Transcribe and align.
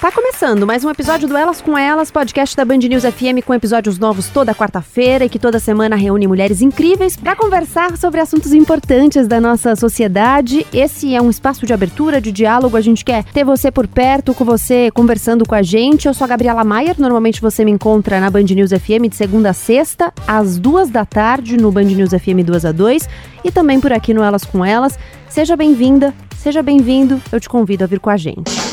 Tá 0.00 0.12
começando 0.12 0.64
mais 0.64 0.84
um 0.84 0.90
episódio 0.90 1.26
do 1.26 1.36
Elas 1.36 1.60
com 1.60 1.76
Elas, 1.76 2.08
podcast 2.08 2.56
da 2.56 2.64
Band 2.64 2.76
News 2.78 3.02
FM 3.02 3.44
com 3.44 3.52
episódios 3.52 3.98
novos 3.98 4.28
toda 4.28 4.54
quarta-feira 4.54 5.24
e 5.24 5.28
que 5.28 5.40
toda 5.40 5.58
semana 5.58 5.96
reúne 5.96 6.28
mulheres 6.28 6.62
incríveis 6.62 7.16
para 7.16 7.34
conversar 7.34 7.96
sobre 7.96 8.20
assuntos 8.20 8.52
importantes 8.52 9.26
da 9.26 9.40
nossa 9.40 9.74
sociedade. 9.74 10.64
Esse 10.72 11.16
é 11.16 11.20
um 11.20 11.28
espaço 11.28 11.66
de 11.66 11.72
abertura, 11.72 12.20
de 12.20 12.30
diálogo. 12.30 12.76
A 12.76 12.80
gente 12.80 13.04
quer 13.04 13.24
ter 13.24 13.42
você 13.42 13.72
por 13.72 13.88
perto, 13.88 14.32
com 14.32 14.44
você 14.44 14.88
conversando 14.92 15.44
com 15.44 15.56
a 15.56 15.62
gente. 15.62 16.06
Eu 16.06 16.14
sou 16.14 16.26
a 16.26 16.28
Gabriela 16.28 16.62
Maier. 16.62 16.94
Normalmente 16.96 17.40
você 17.40 17.64
me 17.64 17.72
encontra 17.72 18.20
na 18.20 18.30
Band 18.30 18.44
News 18.44 18.70
FM 18.70 19.08
de 19.10 19.16
segunda 19.16 19.50
a 19.50 19.52
sexta, 19.52 20.14
às 20.28 20.60
duas 20.60 20.90
da 20.90 21.04
tarde, 21.04 21.56
no 21.56 21.72
Band 21.72 21.86
News 21.86 22.10
FM 22.10 22.46
2 22.46 22.64
a 22.66 22.70
2 22.70 23.08
e 23.42 23.50
também 23.50 23.80
por 23.80 23.92
aqui 23.92 24.14
no 24.14 24.22
Elas 24.22 24.44
com 24.44 24.64
Elas. 24.64 24.96
Seja 25.28 25.56
bem-vinda, 25.56 26.14
seja 26.36 26.62
bem-vindo. 26.62 27.20
Eu 27.32 27.40
te 27.40 27.48
convido 27.48 27.82
a 27.82 27.88
vir 27.88 27.98
com 27.98 28.10
a 28.10 28.16
gente. 28.16 28.67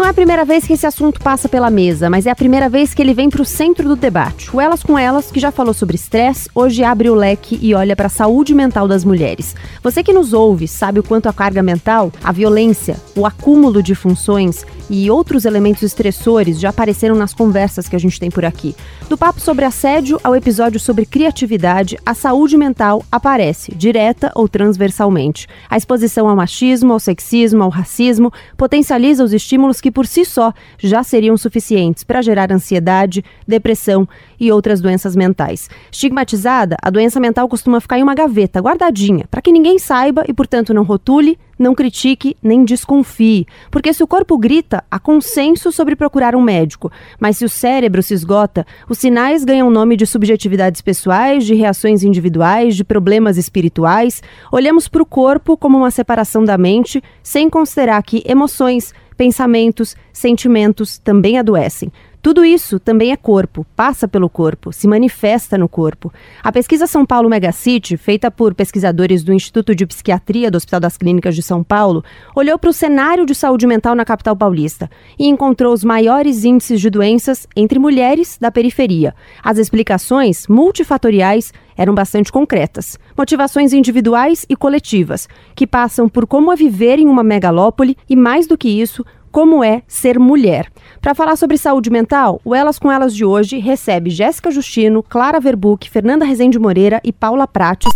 Não 0.00 0.06
é 0.06 0.08
a 0.08 0.14
primeira 0.14 0.46
vez 0.46 0.66
que 0.66 0.72
esse 0.72 0.86
assunto 0.86 1.20
passa 1.20 1.46
pela 1.46 1.68
mesa, 1.68 2.08
mas 2.08 2.24
é 2.24 2.30
a 2.30 2.34
primeira 2.34 2.70
vez 2.70 2.94
que 2.94 3.02
ele 3.02 3.12
vem 3.12 3.28
para 3.28 3.42
o 3.42 3.44
centro 3.44 3.86
do 3.86 3.94
debate. 3.94 4.48
O 4.50 4.58
Elas 4.58 4.82
com 4.82 4.98
Elas, 4.98 5.30
que 5.30 5.38
já 5.38 5.50
falou 5.50 5.74
sobre 5.74 5.94
estresse, 5.94 6.48
hoje 6.54 6.82
abre 6.82 7.10
o 7.10 7.14
leque 7.14 7.58
e 7.60 7.74
olha 7.74 7.94
para 7.94 8.06
a 8.06 8.08
saúde 8.08 8.54
mental 8.54 8.88
das 8.88 9.04
mulheres. 9.04 9.54
Você 9.82 10.02
que 10.02 10.10
nos 10.10 10.32
ouve 10.32 10.66
sabe 10.66 11.00
o 11.00 11.02
quanto 11.02 11.28
a 11.28 11.34
carga 11.34 11.62
mental, 11.62 12.10
a 12.24 12.32
violência, 12.32 12.96
o 13.14 13.26
acúmulo 13.26 13.82
de 13.82 13.94
funções 13.94 14.64
e 14.90 15.08
outros 15.08 15.44
elementos 15.44 15.84
estressores 15.84 16.58
já 16.58 16.70
apareceram 16.70 17.14
nas 17.14 17.32
conversas 17.32 17.88
que 17.88 17.94
a 17.94 17.98
gente 17.98 18.18
tem 18.18 18.28
por 18.28 18.44
aqui. 18.44 18.74
Do 19.08 19.16
papo 19.16 19.40
sobre 19.40 19.64
assédio 19.64 20.18
ao 20.24 20.34
episódio 20.34 20.80
sobre 20.80 21.06
criatividade, 21.06 21.96
a 22.04 22.12
saúde 22.12 22.56
mental 22.56 23.04
aparece, 23.10 23.72
direta 23.74 24.32
ou 24.34 24.48
transversalmente. 24.48 25.46
A 25.68 25.76
exposição 25.76 26.28
ao 26.28 26.34
machismo, 26.34 26.92
ao 26.92 26.98
sexismo, 26.98 27.62
ao 27.62 27.70
racismo 27.70 28.32
potencializa 28.56 29.22
os 29.22 29.32
estímulos 29.32 29.80
que 29.80 29.92
por 29.92 30.06
si 30.06 30.24
só 30.24 30.52
já 30.76 31.04
seriam 31.04 31.36
suficientes 31.36 32.02
para 32.02 32.20
gerar 32.20 32.50
ansiedade, 32.50 33.24
depressão 33.46 34.08
e 34.40 34.50
outras 34.50 34.80
doenças 34.80 35.14
mentais. 35.14 35.70
Estigmatizada, 35.92 36.76
a 36.82 36.90
doença 36.90 37.20
mental 37.20 37.48
costuma 37.48 37.80
ficar 37.80 37.98
em 37.98 38.02
uma 38.02 38.14
gaveta, 38.14 38.60
guardadinha, 38.60 39.26
para 39.30 39.40
que 39.40 39.52
ninguém 39.52 39.78
saiba 39.78 40.24
e, 40.26 40.32
portanto, 40.32 40.74
não 40.74 40.82
rotule, 40.82 41.38
não 41.60 41.74
critique 41.74 42.34
nem 42.42 42.64
desconfie. 42.64 43.46
Porque 43.70 43.92
se 43.92 44.02
o 44.02 44.06
corpo 44.06 44.38
grita, 44.38 44.82
há 44.90 44.98
consenso 44.98 45.70
sobre 45.70 45.94
procurar 45.94 46.34
um 46.34 46.40
médico. 46.40 46.90
Mas 47.20 47.36
se 47.36 47.44
o 47.44 47.50
cérebro 47.50 48.02
se 48.02 48.14
esgota, 48.14 48.66
os 48.88 48.96
sinais 48.96 49.44
ganham 49.44 49.70
nome 49.70 49.94
de 49.94 50.06
subjetividades 50.06 50.80
pessoais, 50.80 51.44
de 51.44 51.54
reações 51.54 52.02
individuais, 52.02 52.74
de 52.74 52.82
problemas 52.82 53.36
espirituais. 53.36 54.22
Olhamos 54.50 54.88
para 54.88 55.02
o 55.02 55.06
corpo 55.06 55.54
como 55.54 55.76
uma 55.76 55.90
separação 55.90 56.44
da 56.44 56.56
mente, 56.56 57.02
sem 57.22 57.50
considerar 57.50 58.02
que 58.02 58.24
emoções, 58.26 58.94
pensamentos, 59.14 59.94
sentimentos 60.14 60.96
também 60.96 61.38
adoecem. 61.38 61.92
Tudo 62.22 62.44
isso 62.44 62.78
também 62.78 63.12
é 63.12 63.16
corpo, 63.16 63.66
passa 63.74 64.06
pelo 64.06 64.28
corpo, 64.28 64.74
se 64.74 64.86
manifesta 64.86 65.56
no 65.56 65.66
corpo. 65.66 66.12
A 66.42 66.52
pesquisa 66.52 66.86
São 66.86 67.06
Paulo 67.06 67.30
Megacity, 67.30 67.96
feita 67.96 68.30
por 68.30 68.54
pesquisadores 68.54 69.22
do 69.22 69.32
Instituto 69.32 69.74
de 69.74 69.86
Psiquiatria 69.86 70.50
do 70.50 70.56
Hospital 70.56 70.80
das 70.80 70.98
Clínicas 70.98 71.34
de 71.34 71.42
São 71.42 71.64
Paulo, 71.64 72.04
olhou 72.36 72.58
para 72.58 72.68
o 72.68 72.74
cenário 72.74 73.24
de 73.24 73.34
saúde 73.34 73.66
mental 73.66 73.94
na 73.94 74.04
capital 74.04 74.36
paulista 74.36 74.90
e 75.18 75.28
encontrou 75.28 75.72
os 75.72 75.82
maiores 75.82 76.44
índices 76.44 76.78
de 76.78 76.90
doenças 76.90 77.46
entre 77.56 77.78
mulheres 77.78 78.36
da 78.38 78.50
periferia. 78.50 79.14
As 79.42 79.56
explicações, 79.56 80.46
multifatoriais, 80.46 81.54
eram 81.74 81.94
bastante 81.94 82.30
concretas. 82.30 82.98
Motivações 83.16 83.72
individuais 83.72 84.44
e 84.46 84.54
coletivas, 84.54 85.26
que 85.54 85.66
passam 85.66 86.06
por 86.06 86.26
como 86.26 86.52
é 86.52 86.56
viver 86.56 86.98
em 86.98 87.08
uma 87.08 87.22
megalópole 87.22 87.96
e, 88.06 88.14
mais 88.14 88.46
do 88.46 88.58
que 88.58 88.68
isso, 88.68 89.02
como 89.30 89.62
é 89.62 89.82
ser 89.86 90.18
mulher. 90.18 90.70
Para 91.00 91.14
falar 91.14 91.36
sobre 91.36 91.56
saúde 91.56 91.90
mental, 91.90 92.40
o 92.44 92.54
Elas 92.54 92.78
com 92.78 92.90
Elas 92.90 93.14
de 93.14 93.24
hoje 93.24 93.58
recebe 93.58 94.10
Jéssica 94.10 94.50
Justino, 94.50 95.02
Clara 95.02 95.40
Verbuck, 95.40 95.88
Fernanda 95.88 96.24
Rezende 96.24 96.58
Moreira 96.58 97.00
e 97.04 97.12
Paula 97.12 97.46
Prates. 97.46 97.92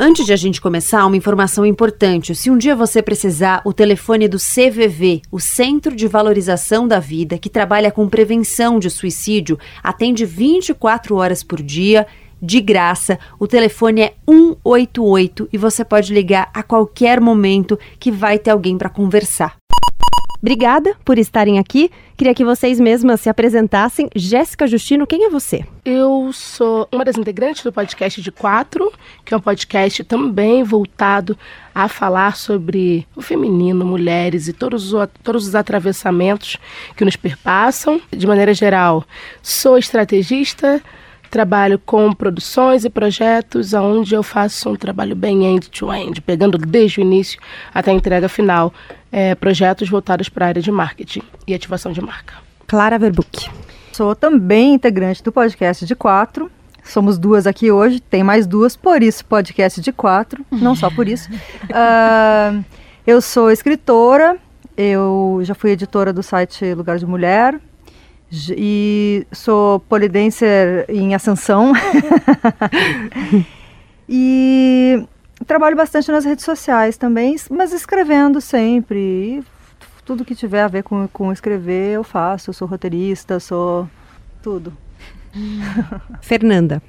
Antes 0.00 0.26
de 0.26 0.32
a 0.32 0.36
gente 0.36 0.60
começar, 0.60 1.06
uma 1.06 1.16
informação 1.16 1.64
importante. 1.64 2.34
Se 2.34 2.50
um 2.50 2.58
dia 2.58 2.74
você 2.74 3.00
precisar, 3.00 3.62
o 3.64 3.72
telefone 3.72 4.26
do 4.26 4.36
CVV, 4.36 5.22
o 5.30 5.38
Centro 5.38 5.94
de 5.94 6.08
Valorização 6.08 6.88
da 6.88 6.98
Vida, 6.98 7.38
que 7.38 7.48
trabalha 7.48 7.92
com 7.92 8.08
prevenção 8.08 8.80
de 8.80 8.90
suicídio, 8.90 9.58
atende 9.80 10.24
24 10.24 11.14
horas 11.14 11.44
por 11.44 11.62
dia 11.62 12.06
de 12.42 12.60
graça. 12.60 13.16
O 13.38 13.46
telefone 13.46 14.00
é 14.00 14.14
188 14.28 15.48
e 15.52 15.56
você 15.56 15.84
pode 15.84 16.12
ligar 16.12 16.50
a 16.52 16.64
qualquer 16.64 17.20
momento 17.20 17.78
que 18.00 18.10
vai 18.10 18.40
ter 18.40 18.50
alguém 18.50 18.76
para 18.76 18.88
conversar. 18.88 19.56
Obrigada 20.42 20.96
por 21.04 21.18
estarem 21.18 21.60
aqui. 21.60 21.88
Queria 22.16 22.34
que 22.34 22.44
vocês 22.44 22.80
mesmas 22.80 23.20
se 23.20 23.28
apresentassem. 23.28 24.10
Jéssica 24.12 24.66
Justino, 24.66 25.06
quem 25.06 25.26
é 25.26 25.30
você? 25.30 25.64
Eu 25.84 26.30
sou 26.32 26.88
uma 26.90 27.04
das 27.04 27.16
integrantes 27.16 27.62
do 27.62 27.72
podcast 27.72 28.20
de 28.20 28.32
Quatro, 28.32 28.92
que 29.24 29.32
é 29.32 29.36
um 29.36 29.40
podcast 29.40 30.02
também 30.02 30.64
voltado 30.64 31.38
a 31.72 31.86
falar 31.86 32.36
sobre 32.36 33.06
o 33.14 33.22
feminino, 33.22 33.84
mulheres 33.84 34.48
e 34.48 34.52
todos 34.52 34.92
os, 34.92 35.08
todos 35.22 35.46
os 35.46 35.54
atravessamentos 35.54 36.58
que 36.96 37.04
nos 37.04 37.14
perpassam. 37.14 38.00
De 38.10 38.26
maneira 38.26 38.52
geral, 38.52 39.04
sou 39.40 39.78
estrategista, 39.78 40.82
trabalho 41.32 41.78
com 41.78 42.12
produções 42.12 42.84
e 42.84 42.90
projetos 42.90 43.72
onde 43.72 44.14
eu 44.14 44.22
faço 44.22 44.68
um 44.68 44.76
trabalho 44.76 45.16
bem 45.16 45.46
end-to-end, 45.46 46.20
pegando 46.20 46.58
desde 46.58 47.00
o 47.00 47.02
início 47.02 47.40
até 47.72 47.90
a 47.90 47.94
entrega 47.94 48.28
final, 48.28 48.72
é, 49.10 49.34
projetos 49.34 49.88
voltados 49.88 50.28
para 50.28 50.44
a 50.44 50.48
área 50.48 50.62
de 50.62 50.70
marketing 50.70 51.22
e 51.48 51.54
ativação 51.54 51.90
de 51.90 52.02
marca. 52.02 52.34
Clara 52.66 52.98
Verbuck. 52.98 53.50
Sou 53.94 54.14
também 54.14 54.74
integrante 54.74 55.22
do 55.22 55.32
podcast 55.32 55.86
de 55.86 55.96
quatro. 55.96 56.52
Somos 56.84 57.18
duas 57.18 57.46
aqui 57.46 57.70
hoje, 57.70 57.98
tem 57.98 58.22
mais 58.22 58.46
duas, 58.46 58.76
por 58.76 59.02
isso 59.02 59.24
podcast 59.24 59.80
de 59.80 59.90
quatro, 59.90 60.44
não 60.50 60.76
só 60.76 60.90
por 60.90 61.08
isso. 61.08 61.30
Uh, 61.32 62.62
eu 63.06 63.22
sou 63.22 63.50
escritora, 63.50 64.36
eu 64.76 65.40
já 65.44 65.54
fui 65.54 65.70
editora 65.70 66.12
do 66.12 66.22
site 66.22 66.74
Lugar 66.74 66.98
de 66.98 67.06
Mulher, 67.06 67.58
e 68.56 69.26
sou 69.30 69.80
polidenser 69.80 70.86
em 70.88 71.14
ascensão. 71.14 71.72
e 74.08 75.04
trabalho 75.46 75.76
bastante 75.76 76.10
nas 76.10 76.24
redes 76.24 76.44
sociais 76.44 76.96
também, 76.96 77.36
mas 77.50 77.72
escrevendo 77.72 78.40
sempre. 78.40 79.42
Tudo 80.04 80.24
que 80.24 80.34
tiver 80.34 80.62
a 80.62 80.68
ver 80.68 80.82
com, 80.82 81.06
com 81.08 81.30
escrever, 81.30 81.92
eu 81.92 82.02
faço. 82.02 82.50
Eu 82.50 82.54
sou 82.54 82.66
roteirista, 82.66 83.38
sou 83.38 83.88
tudo. 84.42 84.72
Fernanda. 86.20 86.82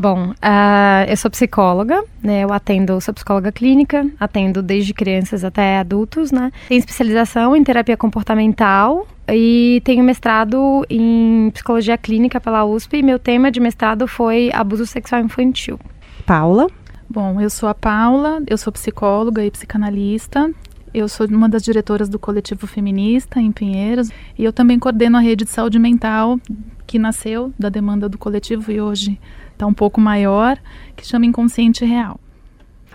Bom, 0.00 0.30
uh, 0.30 1.04
eu 1.08 1.16
sou 1.16 1.30
psicóloga, 1.30 2.02
né? 2.22 2.44
Eu 2.44 2.52
atendo, 2.52 2.98
sou 3.00 3.12
psicóloga 3.12 3.52
clínica, 3.52 4.06
atendo 4.18 4.62
desde 4.62 4.94
crianças 4.94 5.44
até 5.44 5.78
adultos, 5.78 6.32
né? 6.32 6.50
Tenho 6.68 6.78
especialização 6.78 7.54
em 7.54 7.62
terapia 7.62 7.96
comportamental 7.96 9.06
e 9.28 9.82
tenho 9.84 10.02
mestrado 10.02 10.86
em 10.88 11.50
psicologia 11.52 11.98
clínica 11.98 12.40
pela 12.40 12.64
USP 12.64 12.98
e 12.98 13.02
meu 13.02 13.18
tema 13.18 13.50
de 13.50 13.60
mestrado 13.60 14.06
foi 14.08 14.50
abuso 14.54 14.86
sexual 14.86 15.20
infantil. 15.20 15.78
Paula? 16.24 16.66
Bom, 17.08 17.40
eu 17.40 17.50
sou 17.50 17.68
a 17.68 17.74
Paula, 17.74 18.40
eu 18.46 18.56
sou 18.56 18.72
psicóloga 18.72 19.44
e 19.44 19.50
psicanalista. 19.50 20.50
Eu 20.92 21.08
sou 21.08 21.26
uma 21.28 21.48
das 21.48 21.62
diretoras 21.62 22.08
do 22.08 22.18
coletivo 22.18 22.66
feminista 22.66 23.40
em 23.40 23.52
Pinheiros 23.52 24.10
e 24.36 24.44
eu 24.44 24.52
também 24.52 24.76
coordeno 24.76 25.16
a 25.16 25.20
rede 25.20 25.44
de 25.44 25.50
saúde 25.50 25.78
mental 25.78 26.38
que 26.84 26.98
nasceu 26.98 27.52
da 27.56 27.68
demanda 27.68 28.08
do 28.08 28.18
coletivo 28.18 28.72
e 28.72 28.80
hoje 28.80 29.20
está 29.52 29.66
um 29.66 29.72
pouco 29.72 30.00
maior, 30.00 30.58
que 30.96 31.06
chama 31.06 31.26
Inconsciente 31.26 31.84
Real. 31.84 32.18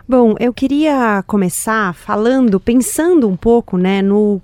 Bom, 0.08 0.36
eu 0.40 0.54
queria 0.54 1.24
começar 1.26 1.94
falando, 1.96 2.60
pensando 2.60 3.28
um 3.28 3.36
pouco, 3.36 3.78
né, 3.78 4.04
no, 4.04 4.40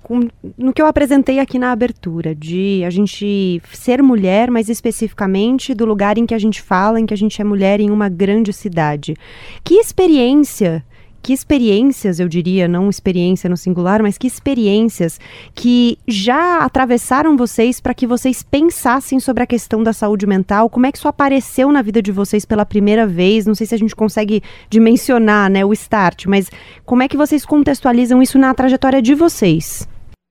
no 0.58 0.72
que 0.72 0.82
eu 0.82 0.86
apresentei 0.86 1.38
aqui 1.38 1.56
na 1.56 1.70
abertura, 1.70 2.34
de 2.34 2.82
a 2.84 2.90
gente 2.90 3.62
ser 3.72 4.02
mulher, 4.02 4.50
mas 4.50 4.68
especificamente 4.68 5.72
do 5.72 5.84
lugar 5.84 6.18
em 6.18 6.26
que 6.26 6.34
a 6.34 6.38
gente 6.38 6.60
fala, 6.60 6.98
em 6.98 7.06
que 7.06 7.14
a 7.14 7.16
gente 7.16 7.40
é 7.40 7.44
mulher 7.44 7.78
em 7.78 7.90
uma 7.90 8.08
grande 8.08 8.52
cidade. 8.52 9.14
Que 9.62 9.74
experiência 9.74 10.84
que 11.22 11.32
experiências, 11.32 12.18
eu 12.18 12.28
diria, 12.28 12.66
não 12.66 12.90
experiência 12.90 13.48
no 13.48 13.56
singular, 13.56 14.02
mas 14.02 14.18
que 14.18 14.26
experiências 14.26 15.20
que 15.54 15.96
já 16.06 16.58
atravessaram 16.58 17.36
vocês 17.36 17.80
para 17.80 17.94
que 17.94 18.06
vocês 18.06 18.42
pensassem 18.42 19.20
sobre 19.20 19.44
a 19.44 19.46
questão 19.46 19.82
da 19.82 19.92
saúde 19.92 20.26
mental? 20.26 20.68
Como 20.68 20.84
é 20.84 20.90
que 20.90 20.98
isso 20.98 21.06
apareceu 21.06 21.70
na 21.70 21.80
vida 21.80 22.02
de 22.02 22.10
vocês 22.10 22.44
pela 22.44 22.66
primeira 22.66 23.06
vez? 23.06 23.46
Não 23.46 23.54
sei 23.54 23.66
se 23.66 23.74
a 23.74 23.78
gente 23.78 23.94
consegue 23.94 24.42
dimensionar, 24.68 25.48
né, 25.48 25.64
o 25.64 25.72
start, 25.72 26.26
mas 26.26 26.50
como 26.84 27.02
é 27.02 27.08
que 27.08 27.16
vocês 27.16 27.46
contextualizam 27.46 28.20
isso 28.20 28.38
na 28.38 28.52
trajetória 28.52 29.00
de 29.00 29.14
vocês? 29.14 29.88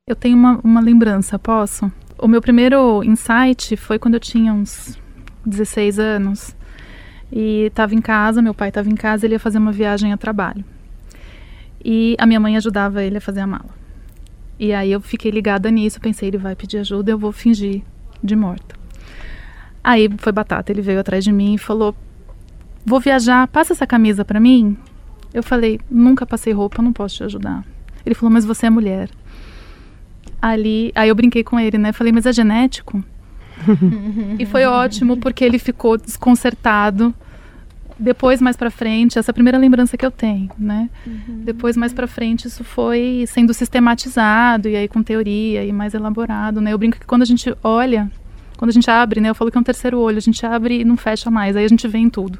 Eu 0.09 0.15
tenho 0.15 0.35
uma, 0.35 0.59
uma 0.61 0.81
lembrança, 0.81 1.39
posso? 1.39 1.89
O 2.17 2.27
meu 2.27 2.41
primeiro 2.41 3.01
insight 3.03 3.77
foi 3.77 3.97
quando 3.97 4.15
eu 4.15 4.19
tinha 4.19 4.53
uns 4.53 4.99
16 5.45 5.99
anos 5.99 6.55
e 7.31 7.67
estava 7.67 7.95
em 7.95 8.01
casa, 8.01 8.41
meu 8.41 8.53
pai 8.53 8.67
estava 8.69 8.89
em 8.89 8.95
casa, 8.95 9.25
ele 9.25 9.35
ia 9.35 9.39
fazer 9.39 9.57
uma 9.57 9.71
viagem 9.71 10.11
a 10.11 10.17
trabalho. 10.17 10.65
E 11.83 12.15
a 12.19 12.25
minha 12.25 12.39
mãe 12.39 12.55
ajudava 12.57 13.03
ele 13.03 13.17
a 13.17 13.21
fazer 13.21 13.41
a 13.41 13.47
mala. 13.47 13.69
E 14.59 14.73
aí 14.73 14.91
eu 14.91 15.01
fiquei 15.01 15.31
ligada 15.31 15.71
nisso, 15.71 15.99
pensei, 15.99 16.27
ele 16.27 16.37
vai 16.37 16.55
pedir 16.55 16.77
ajuda, 16.77 17.11
eu 17.11 17.17
vou 17.17 17.31
fingir 17.31 17.81
de 18.23 18.35
morta. 18.35 18.75
Aí 19.83 20.07
foi 20.17 20.31
batata, 20.31 20.71
ele 20.71 20.81
veio 20.81 20.99
atrás 20.99 21.23
de 21.23 21.31
mim 21.31 21.55
e 21.55 21.57
falou: 21.57 21.95
"Vou 22.85 22.99
viajar, 22.99 23.47
passa 23.47 23.73
essa 23.73 23.87
camisa 23.87 24.23
para 24.23 24.39
mim?" 24.39 24.77
Eu 25.33 25.41
falei: 25.41 25.79
"Nunca 25.89 26.25
passei 26.25 26.53
roupa, 26.53 26.81
não 26.81 26.93
posso 26.93 27.15
te 27.15 27.23
ajudar." 27.23 27.65
Ele 28.05 28.13
falou: 28.13 28.31
"Mas 28.31 28.45
você 28.45 28.67
é 28.67 28.69
mulher." 28.69 29.09
Ali, 30.39 30.91
aí 30.93 31.09
eu 31.09 31.15
brinquei 31.15 31.43
com 31.43 31.59
ele, 31.59 31.79
né? 31.79 31.91
Falei: 31.91 32.13
"Mas 32.13 32.27
é 32.27 32.31
genético?" 32.31 33.03
e 34.37 34.45
foi 34.45 34.65
ótimo 34.65 35.17
porque 35.17 35.43
ele 35.43 35.57
ficou 35.57 35.97
desconcertado 35.97 37.13
depois 38.01 38.41
mais 38.41 38.57
para 38.57 38.69
frente 38.71 39.17
essa 39.17 39.29
é 39.29 39.31
a 39.31 39.33
primeira 39.33 39.57
lembrança 39.57 39.95
que 39.95 40.05
eu 40.05 40.11
tenho 40.11 40.49
né? 40.57 40.89
Uhum. 41.05 41.41
depois 41.43 41.77
mais 41.77 41.93
para 41.93 42.07
frente 42.07 42.47
isso 42.47 42.63
foi 42.63 43.25
sendo 43.27 43.53
sistematizado 43.53 44.67
e 44.67 44.75
aí 44.75 44.87
com 44.87 45.03
teoria 45.03 45.63
e 45.63 45.71
mais 45.71 45.93
elaborado 45.93 46.59
né? 46.59 46.73
Eu 46.73 46.77
brinco 46.77 46.99
que 46.99 47.05
quando 47.05 47.21
a 47.21 47.25
gente 47.25 47.55
olha 47.63 48.11
quando 48.57 48.69
a 48.69 48.73
gente 48.73 48.89
abre 48.89 49.21
né? 49.21 49.29
Eu 49.29 49.35
falo 49.35 49.51
que 49.51 49.57
é 49.57 49.61
um 49.61 49.63
terceiro 49.63 49.99
olho 49.99 50.17
a 50.17 50.21
gente 50.21 50.45
abre 50.45 50.81
e 50.81 50.83
não 50.83 50.97
fecha 50.97 51.31
mais 51.31 51.55
aí 51.55 51.63
a 51.63 51.69
gente 51.69 51.87
vê 51.87 51.99
em 51.99 52.09
tudo 52.09 52.39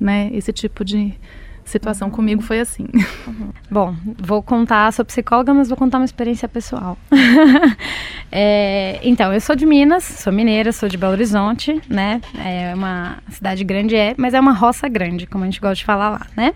né? 0.00 0.30
Esse 0.32 0.52
tipo 0.52 0.84
de 0.84 1.14
situação 1.64 2.08
uhum. 2.08 2.14
comigo 2.14 2.42
foi 2.42 2.60
assim. 2.60 2.86
Uhum. 3.26 3.50
Bom, 3.70 3.94
vou 4.18 4.42
contar, 4.42 4.92
sou 4.92 5.04
psicóloga, 5.04 5.52
mas 5.54 5.68
vou 5.68 5.76
contar 5.76 5.98
uma 5.98 6.04
experiência 6.04 6.48
pessoal. 6.48 6.98
é, 8.30 9.00
então, 9.02 9.32
eu 9.32 9.40
sou 9.40 9.56
de 9.56 9.66
Minas, 9.66 10.04
sou 10.04 10.32
mineira, 10.32 10.72
sou 10.72 10.88
de 10.88 10.96
Belo 10.96 11.12
Horizonte, 11.12 11.80
né? 11.88 12.20
É 12.38 12.74
uma 12.74 13.18
cidade 13.30 13.64
grande, 13.64 13.96
é, 13.96 14.14
mas 14.16 14.34
é 14.34 14.40
uma 14.40 14.52
roça 14.52 14.88
grande, 14.88 15.26
como 15.26 15.44
a 15.44 15.46
gente 15.46 15.60
gosta 15.60 15.76
de 15.76 15.84
falar 15.84 16.10
lá, 16.10 16.26
né? 16.36 16.54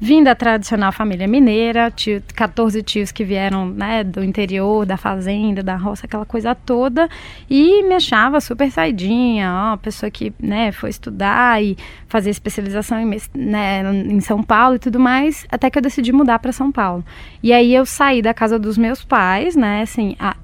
Vim 0.00 0.24
da 0.24 0.34
tradicional 0.34 0.90
família 0.90 1.26
mineira, 1.26 1.90
tio, 1.90 2.22
14 2.34 2.82
tios 2.82 3.12
que 3.12 3.24
vieram 3.24 3.66
né, 3.66 4.02
do 4.02 4.24
interior, 4.24 4.84
da 4.84 4.96
fazenda, 4.96 5.62
da 5.62 5.76
roça, 5.76 6.06
aquela 6.06 6.26
coisa 6.26 6.54
toda, 6.54 7.08
e 7.48 7.82
me 7.84 7.94
achava 7.94 8.40
super 8.40 8.70
saidinha, 8.70 9.52
ó, 9.52 9.76
pessoa 9.76 10.10
que 10.10 10.32
né, 10.40 10.72
foi 10.72 10.90
estudar 10.90 11.62
e 11.62 11.76
fazer 12.08 12.30
especialização 12.30 12.98
em, 12.98 13.18
né, 13.34 13.82
em 13.92 14.20
São 14.20 14.42
Paulo 14.42 14.74
e 14.74 14.78
tudo 14.80 14.98
mais, 14.98 15.46
até 15.48 15.70
que 15.70 15.78
eu 15.78 15.82
decidi 15.82 16.12
mudar 16.12 16.40
para 16.40 16.50
São 16.50 16.72
Paulo. 16.72 17.04
E 17.40 17.52
aí 17.52 17.72
eu 17.72 17.86
saí 17.86 18.20
da 18.20 18.34
casa 18.34 18.58
dos 18.58 18.76
meus 18.76 19.04
pais, 19.04 19.54
né, 19.54 19.82
assim, 19.82 20.16
a, 20.18 20.36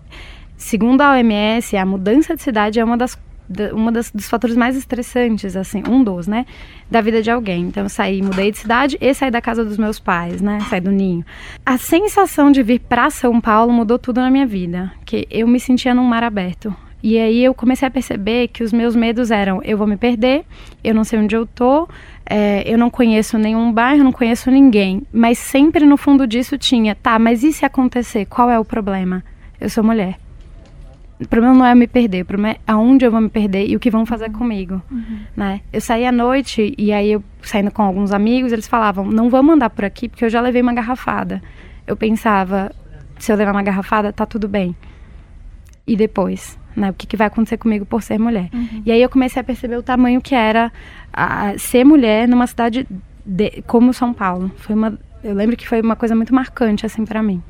segundo 0.56 1.00
a 1.00 1.12
OMS, 1.12 1.76
a 1.76 1.84
mudança 1.84 2.36
de 2.36 2.42
cidade 2.42 2.78
é 2.78 2.84
uma 2.84 2.96
das 2.96 3.18
das, 3.50 4.10
dos 4.10 4.28
fatores 4.28 4.56
mais 4.56 4.76
estressantes, 4.76 5.56
assim, 5.56 5.82
um 5.88 6.04
dos, 6.04 6.28
né, 6.28 6.46
da 6.90 7.00
vida 7.00 7.20
de 7.20 7.30
alguém. 7.30 7.64
Então 7.64 7.82
eu 7.82 7.88
saí, 7.88 8.22
mudei 8.22 8.52
de 8.52 8.58
cidade 8.58 8.96
e 9.00 9.12
saí 9.12 9.30
da 9.30 9.40
casa 9.40 9.64
dos 9.64 9.76
meus 9.76 9.98
pais, 9.98 10.40
né, 10.40 10.60
saí 10.68 10.80
do 10.80 10.92
ninho. 10.92 11.24
A 11.66 11.76
sensação 11.76 12.52
de 12.52 12.62
vir 12.62 12.78
para 12.80 13.10
São 13.10 13.40
Paulo 13.40 13.72
mudou 13.72 13.98
tudo 13.98 14.20
na 14.20 14.30
minha 14.30 14.46
vida, 14.46 14.92
que 15.04 15.26
eu 15.30 15.48
me 15.48 15.58
sentia 15.58 15.94
num 15.94 16.04
mar 16.04 16.22
aberto. 16.22 16.74
E 17.02 17.18
aí 17.18 17.42
eu 17.42 17.54
comecei 17.54 17.88
a 17.88 17.90
perceber 17.90 18.48
que 18.48 18.62
os 18.62 18.72
meus 18.72 18.94
medos 18.94 19.30
eram: 19.30 19.62
eu 19.62 19.76
vou 19.76 19.86
me 19.86 19.96
perder, 19.96 20.44
eu 20.84 20.94
não 20.94 21.02
sei 21.02 21.18
onde 21.18 21.34
eu 21.34 21.46
tô, 21.46 21.88
é, 22.26 22.62
eu 22.70 22.76
não 22.76 22.90
conheço 22.90 23.38
nenhum 23.38 23.72
bairro, 23.72 24.04
não 24.04 24.12
conheço 24.12 24.50
ninguém. 24.50 25.02
Mas 25.10 25.38
sempre 25.38 25.86
no 25.86 25.96
fundo 25.96 26.26
disso 26.26 26.58
tinha: 26.58 26.94
tá, 26.94 27.18
mas 27.18 27.42
e 27.42 27.52
se 27.52 27.64
acontecer? 27.64 28.26
Qual 28.26 28.50
é 28.50 28.58
o 28.58 28.64
problema? 28.64 29.24
Eu 29.58 29.70
sou 29.70 29.82
mulher. 29.82 30.18
O 31.20 31.28
problema 31.28 31.54
não 31.54 31.66
é 31.66 31.74
me 31.74 31.86
perder, 31.86 32.22
o 32.22 32.24
problema 32.24 32.54
é 32.54 32.60
aonde 32.66 33.04
eu 33.04 33.10
vou 33.10 33.20
me 33.20 33.28
perder 33.28 33.66
e 33.68 33.76
o 33.76 33.80
que 33.80 33.90
vão 33.90 34.06
fazer 34.06 34.30
comigo, 34.30 34.80
uhum. 34.90 35.18
né? 35.36 35.60
Eu 35.70 35.80
saí 35.80 36.06
à 36.06 36.12
noite 36.12 36.74
e 36.78 36.92
aí 36.92 37.12
eu 37.12 37.22
saindo 37.42 37.70
com 37.70 37.82
alguns 37.82 38.10
amigos, 38.10 38.52
eles 38.52 38.66
falavam: 38.66 39.04
"Não 39.04 39.28
vamos 39.28 39.54
andar 39.54 39.68
por 39.68 39.84
aqui 39.84 40.08
porque 40.08 40.24
eu 40.24 40.30
já 40.30 40.40
levei 40.40 40.62
uma 40.62 40.72
garrafada". 40.72 41.42
Eu 41.86 41.96
pensava: 41.96 42.72
se 43.18 43.30
eu 43.30 43.36
levar 43.36 43.52
uma 43.52 43.62
garrafada, 43.62 44.12
tá 44.12 44.24
tudo 44.24 44.48
bem. 44.48 44.74
E 45.86 45.94
depois, 45.94 46.58
né? 46.74 46.90
O 46.90 46.94
que, 46.94 47.06
que 47.06 47.16
vai 47.16 47.26
acontecer 47.26 47.58
comigo 47.58 47.84
por 47.84 48.02
ser 48.02 48.18
mulher? 48.18 48.48
Uhum. 48.52 48.82
E 48.86 48.90
aí 48.90 49.02
eu 49.02 49.08
comecei 49.08 49.40
a 49.40 49.44
perceber 49.44 49.76
o 49.76 49.82
tamanho 49.82 50.20
que 50.20 50.34
era 50.34 50.72
a, 51.12 51.56
ser 51.58 51.84
mulher 51.84 52.26
numa 52.26 52.46
cidade 52.46 52.86
de, 53.24 53.62
como 53.66 53.92
São 53.92 54.14
Paulo. 54.14 54.50
Foi 54.56 54.74
uma, 54.74 54.98
eu 55.22 55.34
lembro 55.34 55.56
que 55.56 55.68
foi 55.68 55.80
uma 55.80 55.96
coisa 55.96 56.14
muito 56.14 56.34
marcante 56.34 56.86
assim 56.86 57.04
para 57.04 57.22
mim. 57.22 57.42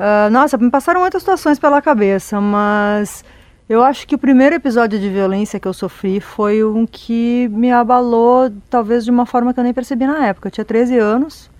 Uh, 0.00 0.30
nossa, 0.30 0.56
me 0.56 0.70
passaram 0.70 1.00
muitas 1.00 1.20
situações 1.20 1.58
pela 1.58 1.82
cabeça, 1.82 2.40
mas 2.40 3.22
eu 3.68 3.84
acho 3.84 4.08
que 4.08 4.14
o 4.14 4.18
primeiro 4.18 4.54
episódio 4.54 4.98
de 4.98 5.10
violência 5.10 5.60
que 5.60 5.68
eu 5.68 5.74
sofri 5.74 6.20
foi 6.20 6.64
um 6.64 6.86
que 6.86 7.48
me 7.52 7.70
abalou, 7.70 8.50
talvez 8.70 9.04
de 9.04 9.10
uma 9.10 9.26
forma 9.26 9.52
que 9.52 9.60
eu 9.60 9.64
nem 9.64 9.74
percebi 9.74 10.06
na 10.06 10.26
época. 10.26 10.48
Eu 10.48 10.52
tinha 10.52 10.64
13 10.64 10.98
anos 10.98 11.50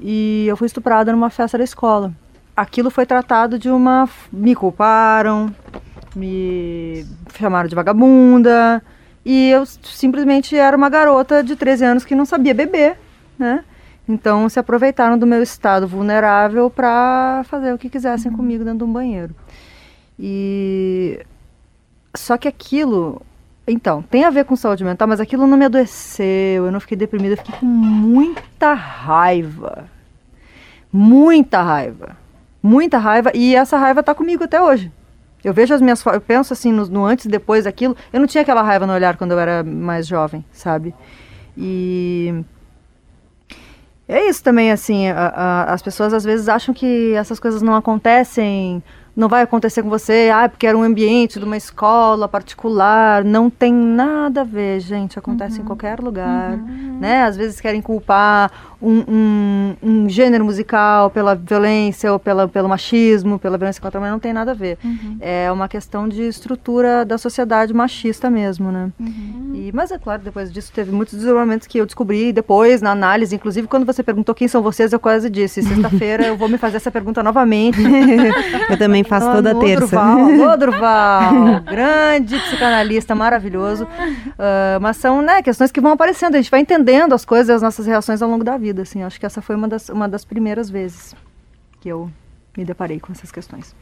e 0.00 0.46
eu 0.48 0.56
fui 0.56 0.64
estuprada 0.66 1.12
numa 1.12 1.28
festa 1.28 1.58
da 1.58 1.64
escola. 1.64 2.10
Aquilo 2.56 2.90
foi 2.90 3.04
tratado 3.04 3.58
de 3.58 3.68
uma. 3.68 4.08
Me 4.32 4.54
culparam, 4.54 5.54
me 6.16 7.04
chamaram 7.38 7.68
de 7.68 7.74
vagabunda 7.74 8.82
e 9.26 9.50
eu 9.50 9.66
simplesmente 9.66 10.56
era 10.56 10.74
uma 10.74 10.88
garota 10.88 11.44
de 11.44 11.54
13 11.54 11.84
anos 11.84 12.04
que 12.06 12.14
não 12.14 12.24
sabia 12.24 12.54
beber, 12.54 12.96
né? 13.38 13.62
Então 14.08 14.48
se 14.48 14.58
aproveitaram 14.58 15.18
do 15.18 15.26
meu 15.26 15.42
estado 15.42 15.88
vulnerável 15.88 16.68
para 16.68 17.42
fazer 17.44 17.72
o 17.72 17.78
que 17.78 17.88
quisessem 17.88 18.30
uhum. 18.30 18.36
comigo 18.36 18.64
dentro 18.64 18.78
de 18.78 18.84
um 18.84 18.92
banheiro. 18.92 19.34
E 20.18 21.24
só 22.14 22.36
que 22.36 22.46
aquilo, 22.46 23.22
então, 23.66 24.02
tem 24.02 24.24
a 24.24 24.30
ver 24.30 24.44
com 24.44 24.54
saúde 24.54 24.84
mental, 24.84 25.08
mas 25.08 25.20
aquilo 25.20 25.46
não 25.46 25.56
me 25.56 25.64
adoeceu, 25.64 26.66
eu 26.66 26.70
não 26.70 26.80
fiquei 26.80 26.96
deprimida, 26.96 27.32
eu 27.32 27.38
fiquei 27.38 27.54
com 27.58 27.66
muita 27.66 28.74
raiva. 28.74 29.86
Muita 30.92 31.62
raiva. 31.62 32.16
Muita 32.62 32.98
raiva 32.98 33.32
e 33.34 33.54
essa 33.54 33.76
raiva 33.76 34.00
está 34.00 34.14
comigo 34.14 34.44
até 34.44 34.60
hoje. 34.60 34.92
Eu 35.42 35.52
vejo 35.52 35.74
as 35.74 35.80
minhas 35.80 36.04
eu 36.06 36.20
penso 36.20 36.52
assim 36.52 36.72
no, 36.72 36.86
no 36.86 37.04
antes 37.04 37.26
e 37.26 37.28
depois 37.28 37.64
daquilo. 37.64 37.96
Eu 38.12 38.20
não 38.20 38.26
tinha 38.26 38.42
aquela 38.42 38.62
raiva 38.62 38.86
no 38.86 38.92
olhar 38.92 39.16
quando 39.16 39.32
eu 39.32 39.38
era 39.38 39.62
mais 39.62 40.06
jovem, 40.06 40.44
sabe? 40.52 40.94
E 41.56 42.42
é 44.08 44.28
isso 44.28 44.42
também, 44.42 44.70
assim, 44.70 45.08
a, 45.08 45.26
a, 45.26 45.72
as 45.72 45.82
pessoas 45.82 46.12
às 46.12 46.24
vezes 46.24 46.48
acham 46.48 46.74
que 46.74 47.12
essas 47.14 47.40
coisas 47.40 47.62
não 47.62 47.74
acontecem 47.74 48.82
não 49.16 49.28
vai 49.28 49.42
acontecer 49.42 49.82
com 49.82 49.88
você, 49.88 50.30
ah, 50.34 50.48
porque 50.48 50.66
era 50.66 50.76
um 50.76 50.82
ambiente 50.82 51.38
de 51.38 51.44
uma 51.44 51.56
escola 51.56 52.26
particular. 52.26 53.22
Não 53.22 53.48
tem 53.48 53.72
nada 53.72 54.40
a 54.40 54.44
ver, 54.44 54.80
gente. 54.80 55.18
Acontece 55.18 55.58
uhum. 55.58 55.62
em 55.62 55.66
qualquer 55.66 56.00
lugar, 56.00 56.54
uhum. 56.54 56.98
né? 57.00 57.22
Às 57.22 57.36
vezes 57.36 57.60
querem 57.60 57.80
culpar 57.80 58.50
um, 58.84 59.04
um, 59.08 59.76
um, 59.82 60.08
gênero 60.08 60.44
musical 60.44 61.08
pela 61.10 61.34
violência 61.34 62.12
ou 62.12 62.18
pela, 62.18 62.46
pelo 62.46 62.68
machismo, 62.68 63.38
pela 63.38 63.56
violência 63.56 63.80
contra 63.80 63.98
a 63.98 64.00
mulher, 64.00 64.12
não 64.12 64.20
tem 64.20 64.32
nada 64.32 64.50
a 64.50 64.54
ver. 64.54 64.76
Uhum. 64.84 65.16
É 65.20 65.50
uma 65.50 65.68
questão 65.68 66.06
de 66.06 66.22
estrutura 66.22 67.04
da 67.04 67.16
sociedade 67.16 67.72
machista 67.72 68.28
mesmo, 68.28 68.70
né? 68.70 68.90
Uhum. 69.00 69.52
E, 69.54 69.70
mas 69.72 69.90
é 69.90 69.98
claro, 69.98 70.22
depois 70.22 70.52
disso 70.52 70.70
teve 70.72 70.92
muitos 70.92 71.14
desenvolvimentos 71.14 71.66
que 71.66 71.78
eu 71.78 71.86
descobri 71.86 72.32
depois, 72.32 72.82
na 72.82 72.90
análise, 72.90 73.34
inclusive 73.34 73.66
quando 73.66 73.86
você 73.86 74.02
perguntou 74.02 74.34
quem 74.34 74.48
são 74.48 74.62
vocês, 74.62 74.92
eu 74.92 75.00
quase 75.00 75.30
disse, 75.30 75.62
sexta-feira 75.62 76.26
eu 76.26 76.36
vou 76.36 76.48
me 76.48 76.58
fazer 76.58 76.76
essa 76.76 76.90
pergunta 76.90 77.22
novamente. 77.22 77.78
eu 78.68 78.76
também 78.76 79.02
faço 79.02 79.30
toda 79.32 79.50
alô, 79.50 79.60
terça. 79.60 79.86
Durval, 79.86 80.18
alô, 80.18 80.56
Durval, 80.56 81.60
grande 81.64 82.38
psicanalista, 82.38 83.14
maravilhoso. 83.14 83.84
Uh, 83.84 84.80
mas 84.80 84.96
são 84.98 85.22
né, 85.22 85.40
questões 85.42 85.72
que 85.72 85.80
vão 85.80 85.92
aparecendo, 85.92 86.34
a 86.34 86.38
gente 86.38 86.50
vai 86.50 86.60
entendendo 86.60 87.14
as 87.14 87.24
coisas, 87.24 87.48
as 87.50 87.62
nossas 87.62 87.86
reações 87.86 88.20
ao 88.20 88.28
longo 88.28 88.44
da 88.44 88.56
vida 88.56 88.73
vida, 88.74 88.82
assim. 88.82 89.02
Acho 89.02 89.18
que 89.18 89.24
essa 89.24 89.40
foi 89.40 89.54
uma 89.54 89.68
das, 89.68 89.88
uma 89.88 90.08
das 90.08 90.24
primeiras 90.24 90.68
vezes 90.68 91.14
que 91.80 91.88
eu 91.88 92.10
me 92.56 92.64
deparei 92.64 92.98
com 92.98 93.12
essas 93.12 93.30
questões. 93.30 93.74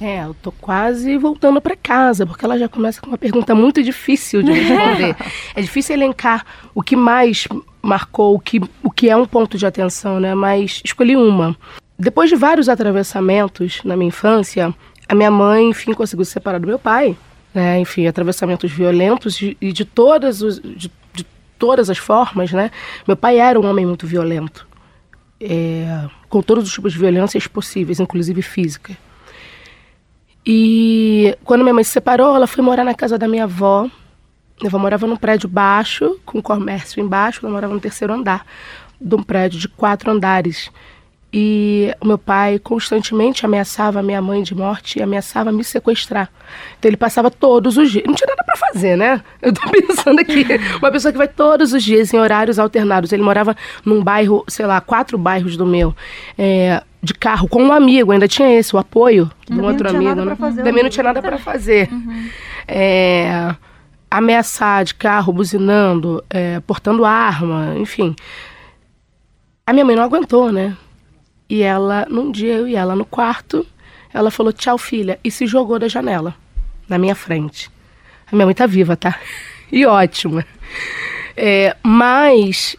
É, 0.00 0.24
eu 0.24 0.34
tô 0.34 0.52
quase 0.52 1.16
voltando 1.16 1.60
para 1.60 1.74
casa, 1.74 2.26
porque 2.26 2.44
ela 2.44 2.58
já 2.58 2.68
começa 2.68 3.00
com 3.00 3.08
uma 3.08 3.18
pergunta 3.18 3.54
muito 3.54 3.82
difícil 3.82 4.42
de 4.42 4.52
responder. 4.52 5.16
é 5.56 5.62
difícil 5.62 5.96
elencar 5.96 6.44
o 6.74 6.82
que 6.82 6.94
mais 6.94 7.48
marcou, 7.80 8.34
o 8.34 8.38
que, 8.38 8.60
o 8.82 8.90
que 8.90 9.08
é 9.08 9.16
um 9.16 9.26
ponto 9.26 9.56
de 9.56 9.64
atenção, 9.64 10.20
né? 10.20 10.34
Mas 10.34 10.82
escolhi 10.84 11.16
uma. 11.16 11.56
Depois 11.98 12.28
de 12.28 12.36
vários 12.36 12.68
atravessamentos 12.68 13.80
na 13.84 13.96
minha 13.96 14.08
infância, 14.08 14.74
a 15.08 15.14
minha 15.14 15.30
mãe, 15.30 15.70
enfim, 15.70 15.94
conseguiu 15.94 16.26
se 16.26 16.32
separar 16.32 16.60
do 16.60 16.66
meu 16.66 16.78
pai. 16.78 17.16
Né? 17.54 17.80
Enfim, 17.80 18.06
atravessamentos 18.06 18.70
violentos 18.70 19.40
e 19.40 19.56
de, 19.58 19.72
de 19.72 19.84
todas 19.86 20.42
os, 20.42 20.60
de 20.60 20.90
todas 21.58 21.90
as 21.90 21.98
formas, 21.98 22.52
né? 22.52 22.70
Meu 23.06 23.16
pai 23.16 23.38
era 23.38 23.58
um 23.58 23.66
homem 23.66 23.86
muito 23.86 24.06
violento, 24.06 24.66
é, 25.40 26.08
com 26.28 26.42
todos 26.42 26.64
os 26.64 26.72
tipos 26.72 26.92
de 26.92 26.98
violências 26.98 27.46
possíveis, 27.46 28.00
inclusive 28.00 28.42
física. 28.42 28.96
E 30.44 31.36
quando 31.44 31.62
minha 31.62 31.74
mãe 31.74 31.82
se 31.82 31.90
separou, 31.90 32.36
ela 32.36 32.46
foi 32.46 32.62
morar 32.62 32.84
na 32.84 32.94
casa 32.94 33.18
da 33.18 33.26
minha 33.26 33.44
avó. 33.44 33.90
Minha 34.60 34.68
avó 34.68 34.78
morava 34.78 35.06
num 35.06 35.16
prédio 35.16 35.48
baixo, 35.48 36.18
com 36.24 36.40
comércio 36.40 37.02
embaixo, 37.02 37.40
ela 37.42 37.52
morava 37.52 37.74
no 37.74 37.80
terceiro 37.80 38.14
andar 38.14 38.46
de 39.00 39.14
um 39.14 39.22
prédio 39.22 39.58
de 39.58 39.68
quatro 39.68 40.10
andares. 40.10 40.70
E 41.38 41.94
o 42.00 42.06
meu 42.06 42.16
pai 42.16 42.58
constantemente 42.58 43.44
ameaçava 43.44 44.00
a 44.00 44.02
minha 44.02 44.22
mãe 44.22 44.42
de 44.42 44.54
morte 44.54 44.98
e 44.98 45.02
ameaçava 45.02 45.52
me 45.52 45.62
sequestrar. 45.62 46.30
Então 46.78 46.88
ele 46.88 46.96
passava 46.96 47.30
todos 47.30 47.76
os 47.76 47.92
dias. 47.92 48.04
Não 48.06 48.14
tinha 48.14 48.28
nada 48.28 48.42
para 48.42 48.56
fazer, 48.56 48.96
né? 48.96 49.22
Eu 49.42 49.52
tô 49.52 49.60
pensando 49.68 50.18
aqui. 50.18 50.46
Uma 50.78 50.90
pessoa 50.90 51.12
que 51.12 51.18
vai 51.18 51.28
todos 51.28 51.74
os 51.74 51.84
dias 51.84 52.14
em 52.14 52.16
horários 52.16 52.58
alternados. 52.58 53.12
Ele 53.12 53.22
morava 53.22 53.54
num 53.84 54.02
bairro, 54.02 54.46
sei 54.48 54.64
lá, 54.64 54.80
quatro 54.80 55.18
bairros 55.18 55.58
do 55.58 55.66
meu. 55.66 55.94
É, 56.38 56.82
de 57.02 57.12
carro 57.12 57.46
com 57.46 57.62
um 57.64 57.70
amigo, 57.70 58.12
ainda 58.12 58.26
tinha 58.26 58.58
esse, 58.58 58.74
o 58.74 58.78
apoio 58.78 59.30
de 59.46 59.60
um 59.60 59.64
outro 59.66 59.90
amigo. 59.90 60.24
Né? 60.24 60.36
Também 60.64 60.82
não 60.82 60.88
tinha 60.88 61.04
nada 61.04 61.20
para 61.20 61.36
fazer. 61.38 61.92
Uhum. 61.92 62.30
É, 62.66 63.54
ameaçar 64.10 64.86
de 64.86 64.94
carro, 64.94 65.34
buzinando, 65.34 66.24
é, 66.30 66.60
portando 66.60 67.04
arma, 67.04 67.74
enfim. 67.76 68.16
A 69.66 69.74
minha 69.74 69.84
mãe 69.84 69.94
não 69.94 70.02
aguentou, 70.02 70.50
né? 70.50 70.74
E 71.48 71.62
ela, 71.62 72.06
num 72.10 72.30
dia 72.30 72.54
eu 72.54 72.68
e 72.68 72.74
ela 72.74 72.96
no 72.96 73.04
quarto, 73.04 73.66
ela 74.12 74.30
falou: 74.30 74.52
"Tchau, 74.52 74.78
filha", 74.78 75.18
e 75.22 75.30
se 75.30 75.46
jogou 75.46 75.78
da 75.78 75.88
janela 75.88 76.34
na 76.88 76.98
minha 76.98 77.14
frente. 77.14 77.70
A 78.30 78.34
minha 78.34 78.46
mãe 78.46 78.54
tá 78.54 78.66
viva, 78.66 78.96
tá? 78.96 79.18
E 79.70 79.84
ótima. 79.84 80.46
É, 81.36 81.76
mas 81.82 82.76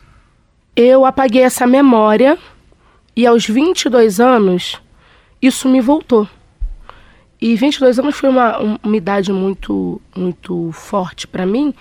eu 0.73 1.05
apaguei 1.05 1.41
essa 1.41 1.67
memória 1.67 2.37
e 3.13 3.27
aos 3.27 3.45
22 3.45 4.21
anos 4.21 4.81
isso 5.41 5.67
me 5.67 5.81
voltou. 5.81 6.29
E 7.41 7.55
22 7.55 7.99
anos 7.99 8.15
foi 8.15 8.29
uma, 8.29 8.79
uma 8.81 8.95
idade 8.95 9.33
muito 9.33 10.01
muito 10.15 10.71
forte 10.71 11.27
para 11.27 11.45
mim, 11.45 11.73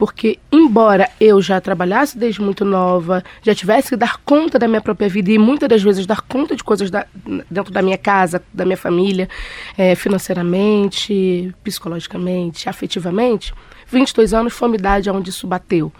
porque, 0.00 0.38
embora 0.50 1.10
eu 1.20 1.42
já 1.42 1.60
trabalhasse 1.60 2.16
desde 2.16 2.40
muito 2.40 2.64
nova, 2.64 3.22
já 3.42 3.54
tivesse 3.54 3.90
que 3.90 3.96
dar 3.96 4.16
conta 4.24 4.58
da 4.58 4.66
minha 4.66 4.80
própria 4.80 5.10
vida 5.10 5.30
e 5.30 5.36
muitas 5.36 5.68
das 5.68 5.82
vezes 5.82 6.06
dar 6.06 6.22
conta 6.22 6.56
de 6.56 6.64
coisas 6.64 6.90
da, 6.90 7.04
dentro 7.50 7.70
da 7.70 7.82
minha 7.82 7.98
casa, 7.98 8.42
da 8.50 8.64
minha 8.64 8.78
família, 8.78 9.28
é, 9.76 9.94
financeiramente, 9.94 11.54
psicologicamente, 11.62 12.66
afetivamente, 12.66 13.52
22 13.88 14.32
anos 14.32 14.54
foi 14.54 14.68
uma 14.68 14.76
idade 14.76 15.10
onde 15.10 15.28
isso 15.28 15.46
bateu. 15.46 15.92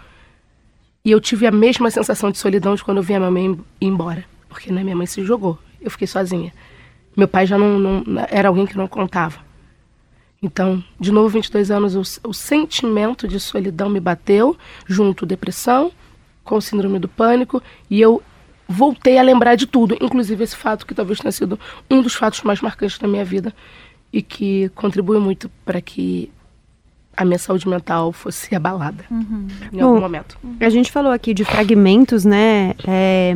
E 1.05 1.11
eu 1.11 1.21
tive 1.21 1.45
a 1.45 1.51
mesma 1.51 1.91
sensação 1.91 2.31
de 2.31 2.39
solidão 2.39 2.73
de 2.73 2.83
quando 2.83 2.97
eu 2.97 3.03
vi 3.03 3.13
a 3.13 3.19
minha 3.19 3.29
mãe 3.29 3.51
ir 3.79 3.85
embora. 3.85 4.25
Porque 4.49 4.71
né, 4.71 4.83
minha 4.83 4.95
mãe 4.95 5.05
se 5.05 5.23
jogou, 5.23 5.59
eu 5.79 5.91
fiquei 5.91 6.07
sozinha. 6.07 6.51
Meu 7.15 7.27
pai 7.27 7.45
já 7.45 7.55
não, 7.55 7.77
não 7.77 8.25
era 8.31 8.47
alguém 8.47 8.65
que 8.65 8.75
não 8.75 8.87
contava. 8.87 9.50
Então, 10.43 10.83
de 10.99 11.11
novo, 11.11 11.29
22 11.29 11.69
anos, 11.69 11.95
o, 11.95 12.29
o 12.29 12.33
sentimento 12.33 13.27
de 13.27 13.39
solidão 13.39 13.87
me 13.89 13.99
bateu, 13.99 14.57
junto 14.87 15.23
depressão, 15.23 15.91
com 16.43 16.59
síndrome 16.59 16.97
do 16.97 17.07
pânico, 17.07 17.61
e 17.87 18.01
eu 18.01 18.23
voltei 18.67 19.19
a 19.19 19.21
lembrar 19.21 19.55
de 19.55 19.67
tudo, 19.67 19.95
inclusive 20.01 20.43
esse 20.43 20.55
fato 20.55 20.85
que 20.87 20.95
talvez 20.95 21.19
tenha 21.19 21.31
sido 21.31 21.59
um 21.89 22.01
dos 22.01 22.15
fatos 22.15 22.41
mais 22.41 22.59
marcantes 22.59 22.97
da 22.97 23.07
minha 23.07 23.23
vida 23.23 23.53
e 24.11 24.21
que 24.23 24.69
contribui 24.69 25.19
muito 25.19 25.49
para 25.63 25.79
que 25.79 26.31
a 27.15 27.23
minha 27.23 27.37
saúde 27.37 27.67
mental 27.67 28.11
fosse 28.11 28.55
abalada 28.55 29.03
uhum. 29.11 29.47
em 29.71 29.77
Bom, 29.77 29.89
algum 29.89 29.99
momento. 29.99 30.39
A 30.59 30.69
gente 30.69 30.91
falou 30.91 31.11
aqui 31.11 31.33
de 31.33 31.45
fragmentos, 31.45 32.25
né? 32.25 32.73
É, 32.87 33.33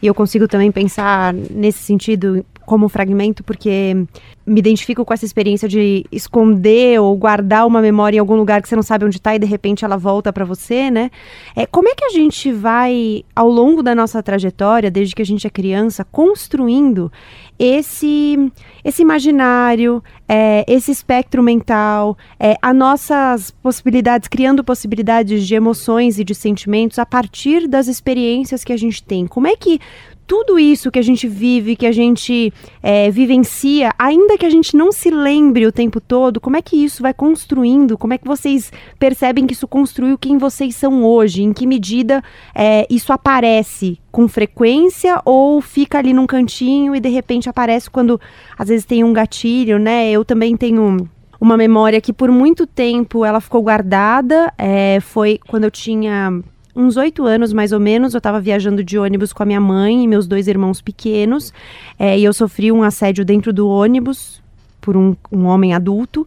e 0.00 0.06
eu 0.06 0.14
consigo 0.14 0.48
também 0.48 0.72
pensar 0.72 1.34
nesse 1.34 1.80
sentido 1.80 2.46
como 2.66 2.88
fragmento, 2.88 3.44
porque 3.44 3.96
me 4.44 4.60
identifico 4.60 5.04
com 5.04 5.14
essa 5.14 5.24
experiência 5.24 5.68
de 5.68 6.04
esconder 6.12 7.00
ou 7.00 7.16
guardar 7.16 7.66
uma 7.66 7.80
memória 7.80 8.16
em 8.16 8.20
algum 8.20 8.36
lugar 8.36 8.60
que 8.60 8.68
você 8.68 8.76
não 8.76 8.82
sabe 8.82 9.04
onde 9.04 9.16
está 9.16 9.34
e 9.34 9.38
de 9.38 9.46
repente 9.46 9.84
ela 9.84 9.96
volta 9.96 10.32
para 10.32 10.44
você, 10.44 10.90
né? 10.90 11.10
É, 11.54 11.64
como 11.66 11.88
é 11.88 11.94
que 11.94 12.04
a 12.04 12.10
gente 12.10 12.52
vai, 12.52 13.24
ao 13.34 13.48
longo 13.48 13.82
da 13.82 13.94
nossa 13.94 14.22
trajetória, 14.22 14.90
desde 14.90 15.14
que 15.14 15.22
a 15.22 15.24
gente 15.24 15.46
é 15.46 15.50
criança, 15.50 16.04
construindo 16.04 17.10
esse, 17.58 18.52
esse 18.84 19.02
imaginário, 19.02 20.02
é, 20.28 20.64
esse 20.68 20.90
espectro 20.90 21.42
mental, 21.42 22.16
é, 22.38 22.56
as 22.60 22.74
nossas 22.74 23.50
possibilidades, 23.50 24.28
criando 24.28 24.62
possibilidades 24.62 25.46
de 25.46 25.54
emoções 25.54 26.18
e 26.18 26.24
de 26.24 26.34
sentimentos 26.34 26.98
a 26.98 27.06
partir 27.06 27.66
das 27.66 27.86
experiências 27.88 28.62
que 28.62 28.72
a 28.72 28.76
gente 28.76 29.02
tem? 29.02 29.26
Como 29.26 29.46
é 29.46 29.56
que 29.56 29.80
tudo 30.26 30.58
isso 30.58 30.90
que 30.90 30.98
a 30.98 31.02
gente 31.02 31.28
vive, 31.28 31.76
que 31.76 31.86
a 31.86 31.92
gente 31.92 32.52
é, 32.82 33.10
vivencia, 33.10 33.92
ainda 33.98 34.36
que 34.36 34.44
a 34.44 34.50
gente 34.50 34.76
não 34.76 34.90
se 34.90 35.10
lembre 35.10 35.66
o 35.66 35.72
tempo 35.72 36.00
todo, 36.00 36.40
como 36.40 36.56
é 36.56 36.62
que 36.62 36.76
isso 36.76 37.02
vai 37.02 37.14
construindo? 37.14 37.96
Como 37.96 38.12
é 38.12 38.18
que 38.18 38.26
vocês 38.26 38.72
percebem 38.98 39.46
que 39.46 39.52
isso 39.52 39.68
construiu 39.68 40.18
quem 40.18 40.36
vocês 40.36 40.74
são 40.74 41.04
hoje? 41.04 41.42
Em 41.42 41.52
que 41.52 41.66
medida 41.66 42.22
é, 42.54 42.86
isso 42.90 43.12
aparece 43.12 43.98
com 44.10 44.26
frequência 44.26 45.20
ou 45.24 45.60
fica 45.60 45.98
ali 45.98 46.12
num 46.12 46.26
cantinho 46.26 46.96
e 46.96 47.00
de 47.00 47.08
repente 47.08 47.48
aparece 47.48 47.88
quando 47.88 48.20
às 48.58 48.68
vezes 48.68 48.84
tem 48.84 49.04
um 49.04 49.12
gatilho, 49.12 49.78
né? 49.78 50.10
Eu 50.10 50.24
também 50.24 50.56
tenho 50.56 51.08
uma 51.40 51.56
memória 51.56 52.00
que 52.00 52.12
por 52.12 52.30
muito 52.30 52.66
tempo 52.66 53.24
ela 53.24 53.40
ficou 53.40 53.62
guardada. 53.62 54.52
É, 54.58 54.98
foi 55.00 55.38
quando 55.46 55.64
eu 55.64 55.70
tinha 55.70 56.42
uns 56.76 56.96
oito 56.98 57.24
anos 57.24 57.52
mais 57.54 57.72
ou 57.72 57.80
menos, 57.80 58.12
eu 58.12 58.18
estava 58.18 58.40
viajando 58.40 58.84
de 58.84 58.98
ônibus 58.98 59.32
com 59.32 59.42
a 59.42 59.46
minha 59.46 59.60
mãe 59.60 60.04
e 60.04 60.06
meus 60.06 60.26
dois 60.26 60.46
irmãos 60.46 60.82
pequenos, 60.82 61.52
é, 61.98 62.18
e 62.18 62.22
eu 62.22 62.32
sofri 62.34 62.70
um 62.70 62.82
assédio 62.82 63.24
dentro 63.24 63.52
do 63.52 63.66
ônibus 63.66 64.42
por 64.82 64.96
um, 64.96 65.16
um 65.32 65.46
homem 65.46 65.74
adulto. 65.74 66.26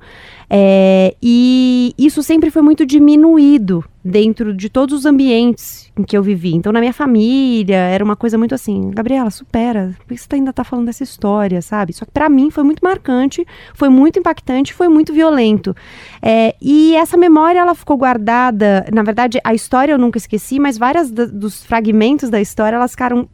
É, 0.49 1.15
e 1.21 1.93
isso 1.97 2.23
sempre 2.23 2.49
foi 2.49 2.61
muito 2.61 2.85
diminuído 2.85 3.83
dentro 4.03 4.53
de 4.53 4.69
todos 4.69 4.99
os 4.99 5.05
ambientes 5.05 5.91
em 5.97 6.03
que 6.03 6.17
eu 6.17 6.23
vivi. 6.23 6.55
Então, 6.55 6.71
na 6.71 6.79
minha 6.79 6.93
família, 6.93 7.75
era 7.75 8.03
uma 8.03 8.15
coisa 8.15 8.37
muito 8.37 8.55
assim: 8.55 8.89
Gabriela, 8.91 9.29
supera, 9.29 9.95
por 9.99 10.07
que 10.07 10.17
você 10.17 10.27
ainda 10.35 10.49
está 10.49 10.63
falando 10.63 10.87
dessa 10.87 11.03
história, 11.03 11.61
sabe? 11.61 11.93
Só 11.93 12.05
que 12.05 12.11
para 12.11 12.29
mim 12.29 12.49
foi 12.49 12.63
muito 12.63 12.79
marcante, 12.81 13.45
foi 13.73 13.89
muito 13.89 14.17
impactante, 14.17 14.73
foi 14.73 14.87
muito 14.87 15.13
violento. 15.13 15.75
É, 16.21 16.55
e 16.61 16.95
essa 16.95 17.17
memória, 17.17 17.59
ela 17.59 17.75
ficou 17.75 17.97
guardada. 17.97 18.85
Na 18.91 19.03
verdade, 19.03 19.39
a 19.43 19.53
história 19.53 19.93
eu 19.93 19.97
nunca 19.97 20.17
esqueci, 20.17 20.59
mas 20.59 20.77
várias 20.77 21.11
dos 21.11 21.63
fragmentos 21.63 22.29
da 22.29 22.41
história, 22.41 22.75
elas 22.75 22.91
ficaram 22.91 23.29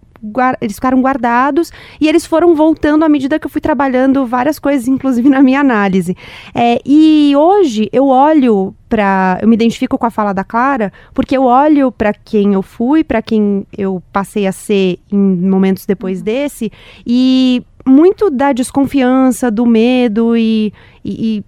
eles 0.61 0.75
ficaram 0.75 1.01
guardados 1.01 1.71
e 1.99 2.07
eles 2.07 2.25
foram 2.25 2.55
voltando 2.55 3.03
à 3.03 3.09
medida 3.09 3.39
que 3.39 3.45
eu 3.45 3.49
fui 3.49 3.61
trabalhando 3.61 4.25
várias 4.25 4.59
coisas, 4.59 4.87
inclusive 4.87 5.29
na 5.29 5.41
minha 5.41 5.59
análise. 5.59 6.15
É, 6.53 6.79
e 6.85 7.33
hoje 7.35 7.89
eu 7.91 8.07
olho 8.07 8.73
para 8.87 9.39
eu 9.41 9.47
me 9.47 9.55
identifico 9.55 9.97
com 9.97 10.05
a 10.05 10.11
fala 10.11 10.33
da 10.33 10.43
Clara, 10.43 10.93
porque 11.13 11.35
eu 11.35 11.43
olho 11.43 11.91
para 11.91 12.13
quem 12.13 12.53
eu 12.53 12.61
fui, 12.61 13.03
para 13.03 13.21
quem 13.21 13.65
eu 13.77 14.01
passei 14.13 14.47
a 14.47 14.51
ser 14.51 14.99
em 15.11 15.17
momentos 15.17 15.85
depois 15.85 16.21
desse 16.21 16.71
e 17.05 17.63
muito 17.85 18.29
da 18.31 18.51
desconfiança, 18.51 19.51
do 19.51 19.65
medo 19.65 20.35
e, 20.35 20.73
e, 21.03 21.37
e, 21.37 21.43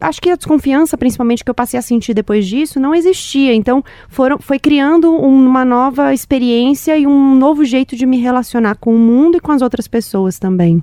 acho 0.00 0.20
que 0.20 0.30
a 0.30 0.36
desconfiança, 0.36 0.96
principalmente 0.96 1.44
que 1.44 1.50
eu 1.50 1.54
passei 1.54 1.78
a 1.78 1.82
sentir 1.82 2.14
depois 2.14 2.46
disso, 2.46 2.80
não 2.80 2.94
existia. 2.94 3.54
Então 3.54 3.84
foram, 4.08 4.38
foi 4.38 4.58
criando 4.58 5.12
uma 5.12 5.64
nova 5.64 6.14
experiência 6.14 6.96
e 6.96 7.06
um 7.06 7.34
novo 7.34 7.64
jeito 7.64 7.94
de 7.94 8.06
me 8.06 8.18
relacionar 8.18 8.76
com 8.76 8.94
o 8.94 8.98
mundo 8.98 9.36
e 9.36 9.40
com 9.40 9.52
as 9.52 9.60
outras 9.60 9.86
pessoas 9.86 10.38
também. 10.38 10.82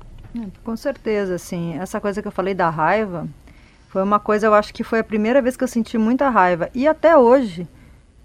Com 0.63 0.75
certeza, 0.75 1.35
assim, 1.35 1.77
essa 1.79 1.99
coisa 1.99 2.21
que 2.21 2.27
eu 2.27 2.31
falei 2.31 2.53
da 2.53 2.69
raiva 2.69 3.27
foi 3.89 4.03
uma 4.03 4.19
coisa, 4.19 4.47
eu 4.47 4.53
acho 4.53 4.73
que 4.73 4.83
foi 4.83 4.99
a 4.99 5.03
primeira 5.03 5.41
vez 5.41 5.55
que 5.55 5.63
eu 5.63 5.67
senti 5.67 5.97
muita 5.97 6.29
raiva 6.29 6.69
e 6.75 6.85
até 6.87 7.17
hoje 7.17 7.67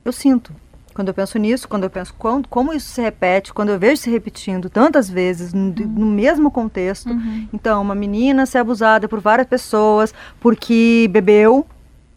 eu 0.04 0.12
sinto. 0.12 0.52
Quando 0.94 1.08
eu 1.08 1.14
penso 1.14 1.38
nisso, 1.38 1.68
quando 1.68 1.84
eu 1.84 1.90
penso 1.90 2.14
quando, 2.18 2.48
como 2.48 2.72
isso 2.72 2.90
se 2.90 3.00
repete, 3.00 3.52
quando 3.52 3.70
eu 3.70 3.78
vejo 3.78 4.02
se 4.02 4.10
repetindo 4.10 4.68
tantas 4.68 5.08
vezes 5.08 5.52
no, 5.52 5.68
uhum. 5.68 5.74
no 5.86 6.06
mesmo 6.06 6.50
contexto. 6.50 7.10
Uhum. 7.10 7.48
Então, 7.52 7.80
uma 7.80 7.94
menina 7.94 8.46
ser 8.46 8.58
abusada 8.58 9.08
por 9.08 9.20
várias 9.20 9.46
pessoas 9.46 10.14
porque 10.40 11.08
bebeu, 11.10 11.66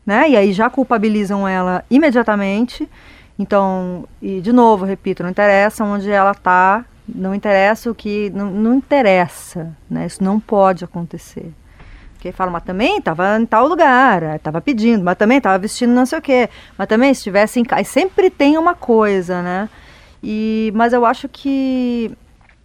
né? 0.06 0.30
E 0.30 0.36
aí 0.36 0.51
já 0.51 0.70
culpabilizam 0.70 1.48
ela 1.48 1.84
imediatamente. 1.89 2.89
Então, 3.38 4.08
e 4.22 4.42
de 4.42 4.51
novo, 4.51 4.86
repito, 4.86 5.24
não 5.24 5.30
interessa 5.30 5.84
onde 5.84 6.10
ela 6.10 6.32
está, 6.32 6.86
não 7.08 7.34
interessa 7.34 7.89
o 7.89 7.96
que. 7.96 8.30
Não, 8.30 8.50
não 8.51 8.75
interessa, 8.75 9.75
né? 9.89 10.06
Isso 10.06 10.24
não 10.24 10.39
pode 10.39 10.84
acontecer. 10.84 11.51
Porque 12.24 12.32
fala, 12.32 12.50
mas 12.50 12.63
também 12.63 13.00
estava 13.00 13.38
em 13.38 13.46
tal 13.46 13.68
lugar, 13.68 14.38
estava 14.38 14.62
pedindo, 14.62 15.03
mas 15.03 15.18
também 15.18 15.39
estava 15.39 15.58
vestindo 15.58 15.92
não 15.92 16.06
sei 16.06 16.20
o 16.20 16.22
quê, 16.22 16.50
mas 16.77 16.88
também 16.88 17.13
se 17.13 17.20
estivesse 17.20 17.60
em 17.60 17.65
casa. 17.65 17.84
Sempre 17.84 18.30
tem 18.30 18.58
uma 18.58 18.74
coisa, 18.74 19.42
né? 19.42 19.70
E, 20.24 20.72
mas 20.74 20.94
eu 20.94 21.06
acho 21.06 21.27
que. 21.27 22.10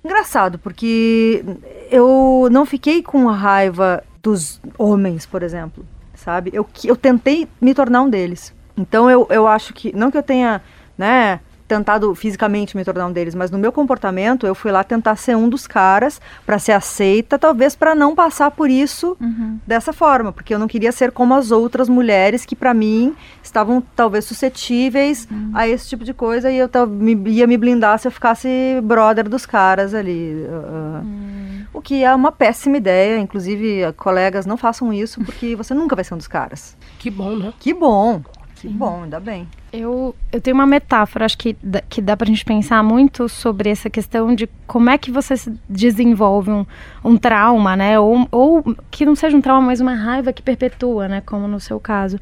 Engraçado, 0.04 0.60
porque 0.60 1.44
eu 1.90 2.46
não 2.52 2.64
fiquei 2.64 3.02
com 3.02 3.26
raiva 3.26 4.04
dos 4.22 4.60
homens, 4.78 5.26
por 5.26 5.42
exemplo, 5.42 5.84
sabe? 6.14 6.50
Eu, 6.54 6.64
eu 6.84 6.94
tentei 6.94 7.48
me 7.60 7.74
tornar 7.74 8.02
um 8.02 8.08
deles. 8.08 8.54
Então 8.76 9.10
eu, 9.10 9.26
eu 9.28 9.48
acho 9.48 9.74
que. 9.74 9.92
Não 9.92 10.08
que 10.08 10.18
eu 10.18 10.22
tenha, 10.22 10.62
né? 10.96 11.40
Tentado 11.68 12.12
fisicamente 12.14 12.76
me 12.76 12.84
tornar 12.84 13.06
um 13.06 13.12
deles, 13.12 13.34
mas 13.34 13.50
no 13.50 13.58
meu 13.58 13.70
comportamento 13.70 14.46
eu 14.46 14.54
fui 14.54 14.72
lá 14.72 14.82
tentar 14.82 15.14
ser 15.16 15.36
um 15.36 15.48
dos 15.48 15.66
caras 15.66 16.20
para 16.46 16.58
ser 16.58 16.72
aceita, 16.72 17.38
talvez 17.38 17.76
para 17.76 17.94
não 17.94 18.14
passar 18.14 18.50
por 18.50 18.70
isso 18.70 19.16
uhum. 19.20 19.58
dessa 19.66 19.92
forma, 19.92 20.32
porque 20.32 20.54
eu 20.54 20.58
não 20.58 20.66
queria 20.66 20.90
ser 20.90 21.12
como 21.12 21.34
as 21.34 21.50
outras 21.50 21.88
mulheres 21.88 22.46
que 22.46 22.56
para 22.56 22.72
mim 22.72 23.14
estavam 23.42 23.82
talvez 23.94 24.24
suscetíveis 24.24 25.28
uhum. 25.30 25.50
a 25.54 25.68
esse 25.68 25.88
tipo 25.88 26.04
de 26.04 26.14
coisa 26.14 26.50
e 26.50 26.56
eu 26.56 26.68
me, 26.88 27.14
ia 27.30 27.46
me 27.46 27.58
blindar 27.58 27.98
se 27.98 28.08
eu 28.08 28.12
ficasse 28.12 28.48
brother 28.82 29.28
dos 29.28 29.44
caras 29.44 29.92
ali. 29.92 30.34
Uh, 30.48 31.04
uhum. 31.04 31.66
O 31.72 31.82
que 31.82 32.02
é 32.02 32.14
uma 32.14 32.32
péssima 32.32 32.78
ideia, 32.78 33.18
inclusive 33.18 33.92
colegas 33.92 34.46
não 34.46 34.56
façam 34.56 34.92
isso 34.92 35.22
porque 35.22 35.54
você 35.54 35.74
nunca 35.74 35.94
vai 35.94 36.04
ser 36.04 36.14
um 36.14 36.18
dos 36.18 36.26
caras. 36.26 36.76
Que 36.98 37.10
bom, 37.10 37.36
né? 37.36 37.52
Que 37.60 37.74
bom. 37.74 38.22
Que 38.56 38.68
bom, 38.68 39.04
ainda 39.04 39.20
bem. 39.20 39.46
Eu, 39.70 40.14
eu 40.32 40.40
tenho 40.40 40.54
uma 40.54 40.66
metáfora, 40.66 41.26
acho 41.26 41.36
que, 41.36 41.54
que 41.90 42.00
dá 42.00 42.16
pra 42.16 42.26
gente 42.26 42.42
pensar 42.42 42.82
muito 42.82 43.28
sobre 43.28 43.68
essa 43.68 43.90
questão 43.90 44.34
de 44.34 44.48
como 44.66 44.88
é 44.88 44.96
que 44.96 45.10
você 45.10 45.34
desenvolve 45.68 46.50
um, 46.50 46.66
um 47.04 47.16
trauma, 47.18 47.76
né? 47.76 48.00
Ou, 48.00 48.26
ou 48.30 48.76
que 48.90 49.04
não 49.04 49.14
seja 49.14 49.36
um 49.36 49.42
trauma, 49.42 49.66
mas 49.66 49.80
uma 49.80 49.94
raiva 49.94 50.32
que 50.32 50.42
perpetua, 50.42 51.06
né? 51.06 51.20
Como 51.20 51.46
no 51.46 51.60
seu 51.60 51.78
caso. 51.78 52.18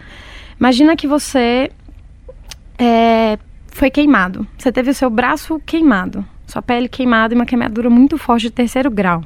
Imagina 0.59 0.97
que 0.97 1.07
você 1.07 1.71
é, 2.76 3.38
foi 3.69 3.91
queimado. 3.91 4.45
Você 4.59 4.73
teve 4.73 4.91
o 4.91 4.95
seu 4.95 5.09
braço 5.09 5.61
queimado, 5.65 6.25
sua 6.49 6.62
pele 6.62 6.88
queimada 6.88 7.33
e 7.33 7.37
uma 7.37 7.47
queimadura 7.47 7.88
muito 7.88 8.19
forte 8.19 8.43
de 8.43 8.50
terceiro 8.50 8.91
grau. 8.91 9.23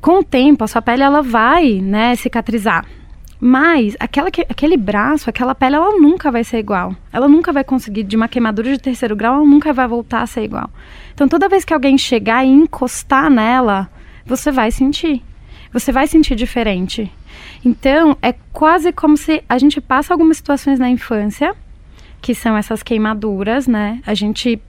Com 0.00 0.20
o 0.20 0.24
tempo, 0.24 0.62
a 0.62 0.68
sua 0.68 0.82
pele 0.82 1.02
ela 1.02 1.22
vai, 1.22 1.80
né, 1.80 2.14
cicatrizar. 2.16 2.84
Mas 3.40 3.96
aquela, 4.00 4.28
aquele 4.28 4.76
braço, 4.76 5.30
aquela 5.30 5.54
pele, 5.54 5.76
ela 5.76 5.98
nunca 5.98 6.30
vai 6.30 6.42
ser 6.42 6.58
igual. 6.58 6.94
Ela 7.12 7.28
nunca 7.28 7.52
vai 7.52 7.62
conseguir, 7.62 8.02
de 8.02 8.16
uma 8.16 8.26
queimadura 8.26 8.72
de 8.72 8.78
terceiro 8.78 9.14
grau, 9.14 9.36
ela 9.36 9.44
nunca 9.44 9.72
vai 9.72 9.86
voltar 9.86 10.22
a 10.22 10.26
ser 10.26 10.42
igual. 10.42 10.68
Então, 11.14 11.28
toda 11.28 11.48
vez 11.48 11.64
que 11.64 11.72
alguém 11.72 11.96
chegar 11.96 12.44
e 12.44 12.48
encostar 12.48 13.30
nela, 13.30 13.88
você 14.26 14.50
vai 14.50 14.70
sentir. 14.70 15.22
Você 15.72 15.92
vai 15.92 16.06
sentir 16.06 16.34
diferente. 16.34 17.12
Então, 17.64 18.16
é 18.20 18.34
quase 18.52 18.92
como 18.92 19.16
se 19.16 19.42
a 19.48 19.58
gente 19.58 19.80
passa 19.80 20.12
algumas 20.12 20.36
situações 20.36 20.78
na 20.78 20.90
infância 20.90 21.54
que 22.20 22.34
são 22.34 22.56
essas 22.56 22.82
queimaduras, 22.82 23.66
né? 23.66 24.00
A 24.06 24.14
gente 24.14 24.60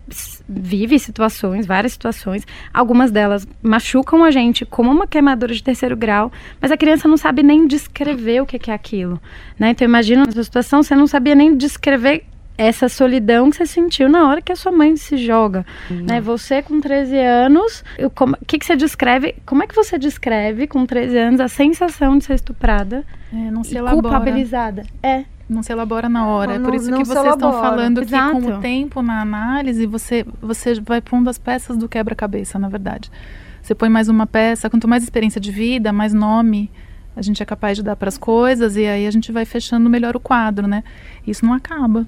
vive 0.47 0.97
situações, 0.99 1.65
várias 1.65 1.93
situações, 1.93 2.45
algumas 2.73 3.11
delas 3.11 3.47
machucam 3.61 4.23
a 4.23 4.31
gente 4.31 4.65
como 4.65 4.91
uma 4.91 5.07
queimadura 5.07 5.53
de 5.53 5.63
terceiro 5.63 5.95
grau, 5.95 6.31
mas 6.61 6.71
a 6.71 6.77
criança 6.77 7.07
não 7.07 7.17
sabe 7.17 7.43
nem 7.43 7.67
descrever 7.67 8.41
o 8.41 8.45
que 8.45 8.69
é 8.69 8.73
aquilo, 8.73 9.19
né? 9.57 9.71
Então 9.71 9.85
imagina 9.85 10.25
essa 10.27 10.43
situação, 10.43 10.83
você 10.83 10.95
não 10.95 11.07
sabia 11.07 11.35
nem 11.35 11.55
descrever 11.55 12.23
essa 12.57 12.89
solidão 12.89 13.49
que 13.49 13.55
você 13.55 13.65
sentiu 13.65 14.09
na 14.09 14.27
hora 14.27 14.41
que 14.41 14.51
a 14.51 14.55
sua 14.55 14.71
mãe 14.71 14.97
se 14.97 15.15
joga, 15.15 15.65
hum. 15.89 16.03
né? 16.05 16.19
Você 16.19 16.61
com 16.61 16.81
13 16.81 17.17
anos, 17.17 17.85
o 17.99 18.45
que, 18.45 18.59
que 18.59 18.65
você 18.65 18.75
descreve? 18.75 19.35
Como 19.45 19.63
é 19.63 19.67
que 19.67 19.73
você 19.73 19.97
descreve 19.97 20.67
com 20.67 20.85
13 20.85 21.17
anos 21.17 21.39
a 21.39 21.47
sensação 21.47 22.17
de 22.17 22.25
ser 22.25 22.33
estuprada? 22.33 23.05
É, 23.33 23.49
não 23.49 23.63
se 23.63 23.77
elabora. 23.77 24.01
Culpabilizada. 24.01 24.85
É 25.01 25.23
não 25.49 25.63
se 25.63 25.71
elabora 25.71 26.07
na 26.07 26.27
hora. 26.27 26.57
Não, 26.57 26.61
é 26.61 26.65
por 26.65 26.75
isso 26.75 26.91
que 26.91 27.03
vocês 27.03 27.33
estão 27.33 27.51
falando 27.53 28.01
Exato. 28.01 28.35
que 28.35 28.41
com 28.41 28.57
o 28.57 28.59
tempo 28.59 29.01
na 29.01 29.21
análise 29.21 29.85
você, 29.85 30.25
você 30.41 30.79
vai 30.79 31.01
pondo 31.01 31.29
as 31.29 31.37
peças 31.37 31.75
do 31.77 31.89
quebra-cabeça, 31.89 32.59
na 32.59 32.69
verdade. 32.69 33.11
Você 33.61 33.73
põe 33.75 33.89
mais 33.89 34.07
uma 34.07 34.25
peça, 34.25 34.69
quanto 34.69 34.87
mais 34.87 35.03
experiência 35.03 35.41
de 35.41 35.51
vida, 35.51 35.91
mais 35.91 36.13
nome 36.13 36.71
a 37.15 37.21
gente 37.21 37.43
é 37.43 37.45
capaz 37.45 37.77
de 37.77 37.83
dar 37.83 37.97
para 37.97 38.07
as 38.07 38.17
coisas 38.17 38.77
e 38.77 38.85
aí 38.85 39.05
a 39.05 39.11
gente 39.11 39.29
vai 39.31 39.43
fechando 39.43 39.89
melhor 39.89 40.15
o 40.15 40.19
quadro, 40.21 40.67
né? 40.67 40.83
Isso 41.27 41.45
não 41.45 41.53
acaba. 41.53 42.07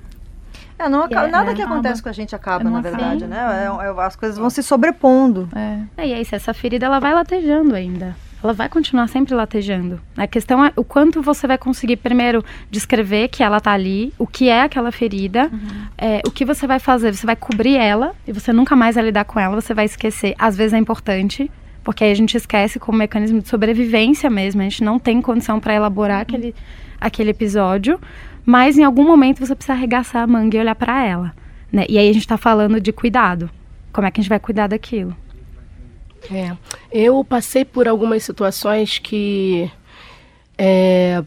É, 0.79 0.87
não 0.87 1.03
acaba, 1.03 1.27
é, 1.27 1.31
nada 1.31 1.51
é, 1.51 1.53
que 1.53 1.61
acaba. 1.61 1.75
acontece 1.75 2.01
com 2.01 2.07
a 2.07 2.13
gente 2.13 2.33
acaba, 2.33 2.69
na 2.69 2.79
verdade, 2.79 3.27
né? 3.27 3.37
É, 3.37 3.87
é, 3.87 4.05
as 4.05 4.15
coisas 4.15 4.37
vão 4.37 4.49
se 4.49 4.63
sobrepondo. 4.63 5.49
É. 5.53 6.05
e 6.05 6.13
aí, 6.13 6.23
se 6.23 6.33
essa 6.33 6.53
ferida 6.53 6.85
ela 6.85 6.99
vai 6.99 7.13
latejando 7.13 7.75
ainda 7.75 8.15
ela 8.43 8.53
vai 8.53 8.67
continuar 8.67 9.07
sempre 9.07 9.35
latejando. 9.35 10.01
A 10.17 10.25
questão 10.25 10.65
é 10.65 10.73
o 10.75 10.83
quanto 10.83 11.21
você 11.21 11.45
vai 11.45 11.57
conseguir 11.57 11.97
primeiro 11.97 12.43
descrever 12.69 13.27
que 13.27 13.43
ela 13.43 13.57
está 13.57 13.71
ali, 13.71 14.13
o 14.17 14.25
que 14.25 14.49
é 14.49 14.63
aquela 14.63 14.91
ferida, 14.91 15.49
uhum. 15.51 15.87
é, 15.97 16.21
o 16.25 16.31
que 16.31 16.43
você 16.43 16.65
vai 16.65 16.79
fazer. 16.79 17.13
Você 17.13 17.25
vai 17.25 17.35
cobrir 17.35 17.75
ela 17.75 18.13
e 18.27 18.31
você 18.31 18.51
nunca 18.51 18.75
mais 18.75 18.95
vai 18.95 19.05
lidar 19.05 19.25
com 19.25 19.39
ela, 19.39 19.59
você 19.59 19.73
vai 19.73 19.85
esquecer. 19.85 20.33
Às 20.39 20.57
vezes 20.57 20.73
é 20.73 20.77
importante, 20.77 21.51
porque 21.83 22.03
aí 22.03 22.11
a 22.11 22.15
gente 22.15 22.35
esquece 22.35 22.79
como 22.79 22.97
mecanismo 22.97 23.41
de 23.41 23.47
sobrevivência 23.47 24.29
mesmo. 24.29 24.61
A 24.61 24.63
gente 24.63 24.83
não 24.83 24.97
tem 24.97 25.21
condição 25.21 25.59
para 25.59 25.75
elaborar 25.75 26.17
uhum. 26.17 26.21
aquele, 26.23 26.55
aquele 26.99 27.29
episódio, 27.29 27.99
mas 28.45 28.77
em 28.77 28.83
algum 28.83 29.05
momento 29.05 29.45
você 29.45 29.53
precisa 29.53 29.73
arregaçar 29.73 30.23
a 30.23 30.27
manga 30.27 30.57
e 30.57 30.59
olhar 30.59 30.75
para 30.75 31.05
ela. 31.05 31.33
Né? 31.71 31.85
E 31.87 31.97
aí 31.97 32.09
a 32.09 32.13
gente 32.13 32.23
está 32.23 32.37
falando 32.37 32.81
de 32.81 32.91
cuidado. 32.91 33.49
Como 33.93 34.07
é 34.07 34.11
que 34.11 34.19
a 34.19 34.23
gente 34.23 34.29
vai 34.29 34.39
cuidar 34.39 34.67
daquilo? 34.67 35.15
É, 36.29 36.55
eu 36.91 37.23
passei 37.23 37.65
por 37.65 37.87
algumas 37.87 38.23
situações 38.23 38.99
que 38.99 39.71
é, 40.57 41.23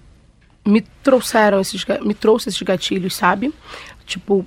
me 0.64 0.80
trouxeram 1.02 1.60
esses, 1.60 1.84
me 2.02 2.14
trouxe 2.14 2.48
esses 2.48 2.62
gatilhos, 2.62 3.14
sabe? 3.14 3.52
Tipo, 4.06 4.46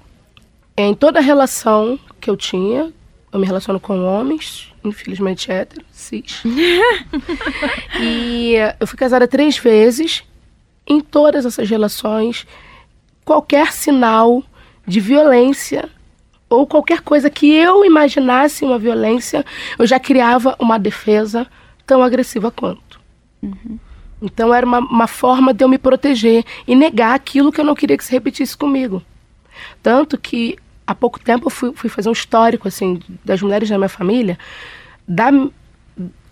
em 0.75 0.93
toda 0.93 1.19
relação 1.19 1.99
que 2.19 2.29
eu 2.29 2.38
tinha, 2.38 2.93
eu 3.31 3.39
me 3.39 3.45
relaciono 3.45 3.79
com 3.79 4.03
homens, 4.03 4.73
infelizmente 4.83 5.51
hétero, 5.51 5.86
cis. 5.91 6.41
e 7.99 8.53
eu 8.79 8.88
fui 8.88 8.97
casada 8.97 9.27
três 9.27 9.57
vezes. 9.57 10.23
Em 10.89 11.01
todas 11.01 11.45
essas 11.45 11.69
relações, 11.69 12.47
qualquer 13.25 13.73
sinal 13.73 14.41
de 14.88 15.01
violência 15.01 15.89
ou 16.49 16.65
qualquer 16.65 17.01
coisa 17.01 17.29
que 17.29 17.51
eu 17.53 17.83
imaginasse 17.83 18.63
uma 18.63 18.79
violência, 18.79 19.45
eu 19.77 19.86
já 19.86 19.99
criava 19.99 20.55
uma 20.60 20.77
defesa 20.77 21.47
tão 21.86 22.01
agressiva 22.01 22.51
quanto. 22.51 22.99
Uhum. 23.41 23.77
Então 24.21 24.53
era 24.53 24.65
uma, 24.65 24.79
uma, 24.79 25.07
forma 25.07 25.53
de 25.53 25.63
eu 25.63 25.69
me 25.69 25.77
proteger 25.77 26.43
e 26.67 26.75
negar 26.75 27.13
aquilo 27.13 27.51
que 27.51 27.62
eu 27.62 27.65
não 27.65 27.75
queria 27.75 27.97
que 27.97 28.03
se 28.03 28.12
repetisse 28.12 28.57
comigo. 28.57 29.03
Tanto 29.83 30.17
que 30.17 30.57
há 30.86 30.95
pouco 30.95 31.19
tempo 31.19 31.47
eu 31.47 31.51
fui, 31.51 31.73
fui 31.75 31.89
fazer 31.89 32.10
um 32.10 32.13
histórico 32.13 32.67
assim 32.67 32.99
das 33.23 33.41
mulheres 33.41 33.69
da 33.69 33.77
minha 33.77 33.89
família, 33.89 34.38
da 35.07 35.29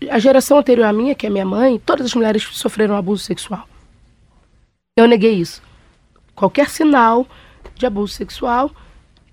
a 0.10 0.20
geração 0.20 0.58
anterior 0.58 0.86
à 0.86 0.94
minha, 0.94 1.16
que 1.16 1.26
é 1.26 1.30
minha 1.30 1.46
mãe, 1.46 1.82
todas 1.84 2.06
as 2.06 2.14
mulheres 2.14 2.44
sofreram 2.44 2.96
abuso 2.96 3.24
sexual. 3.24 3.68
Eu 4.96 5.08
neguei 5.08 5.34
isso. 5.34 5.62
Qualquer 6.36 6.70
sinal 6.70 7.28
de 7.76 7.86
abuso 7.86 8.14
sexual, 8.14 8.72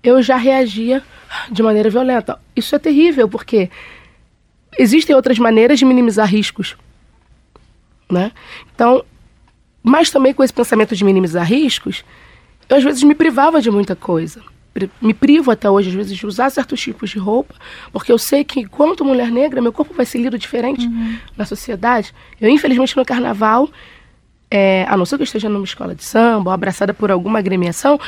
eu 0.03 0.21
já 0.21 0.35
reagia 0.35 1.01
de 1.49 1.63
maneira 1.63 1.89
violenta. 1.89 2.39
Isso 2.55 2.75
é 2.75 2.79
terrível, 2.79 3.29
porque 3.29 3.69
existem 4.77 5.15
outras 5.15 5.39
maneiras 5.39 5.79
de 5.79 5.85
minimizar 5.85 6.27
riscos. 6.27 6.75
Né? 8.11 8.31
Então, 8.75 9.03
mas 9.81 10.09
também 10.09 10.33
com 10.33 10.43
esse 10.43 10.53
pensamento 10.53 10.95
de 10.95 11.03
minimizar 11.03 11.45
riscos, 11.45 12.03
eu 12.69 12.77
às 12.77 12.83
vezes 12.83 13.03
me 13.03 13.15
privava 13.15 13.61
de 13.61 13.71
muita 13.71 13.95
coisa. 13.95 14.41
Me 14.99 15.13
privo 15.13 15.51
até 15.51 15.69
hoje, 15.69 15.89
às 15.89 15.95
vezes, 15.95 16.17
de 16.17 16.25
usar 16.25 16.49
certos 16.49 16.81
tipos 16.81 17.11
de 17.11 17.19
roupa, 17.19 17.53
porque 17.91 18.11
eu 18.11 18.17
sei 18.17 18.43
que, 18.43 18.61
enquanto 18.61 19.05
mulher 19.05 19.29
negra, 19.29 19.61
meu 19.61 19.71
corpo 19.71 19.93
vai 19.93 20.05
ser 20.05 20.17
lido 20.17 20.35
diferente 20.35 20.87
uhum. 20.87 21.17
na 21.37 21.45
sociedade. 21.45 22.11
Eu, 22.41 22.49
infelizmente, 22.49 22.97
no 22.97 23.05
carnaval, 23.05 23.69
é, 24.49 24.83
a 24.89 24.97
não 24.97 25.05
ser 25.05 25.17
que 25.17 25.21
eu 25.21 25.25
esteja 25.25 25.47
numa 25.47 25.63
escola 25.63 25.93
de 25.93 26.03
samba, 26.03 26.49
ou 26.49 26.53
abraçada 26.53 26.91
por 26.91 27.11
alguma 27.11 27.37
agremiação, 27.37 27.99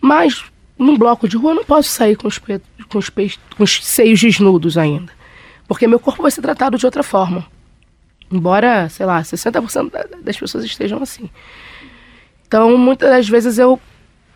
mas 0.00 0.44
num 0.78 0.98
bloco 0.98 1.28
de 1.28 1.36
rua 1.36 1.54
não 1.54 1.64
posso 1.64 1.88
sair 1.88 2.16
com 2.16 2.28
os, 2.28 2.38
com 2.38 2.98
os, 2.98 3.08
com 3.08 3.62
os 3.62 3.84
seios 3.84 4.20
desnudos 4.20 4.76
ainda. 4.76 5.12
Porque 5.66 5.86
meu 5.86 5.98
corpo 5.98 6.22
vai 6.22 6.30
ser 6.30 6.42
tratado 6.42 6.76
de 6.76 6.84
outra 6.84 7.02
forma. 7.02 7.46
Embora, 8.30 8.88
sei 8.88 9.06
lá, 9.06 9.22
60% 9.22 10.22
das 10.22 10.36
pessoas 10.36 10.64
estejam 10.64 11.02
assim. 11.02 11.30
Então, 12.46 12.76
muitas 12.76 13.08
das 13.08 13.28
vezes 13.28 13.58
eu 13.58 13.80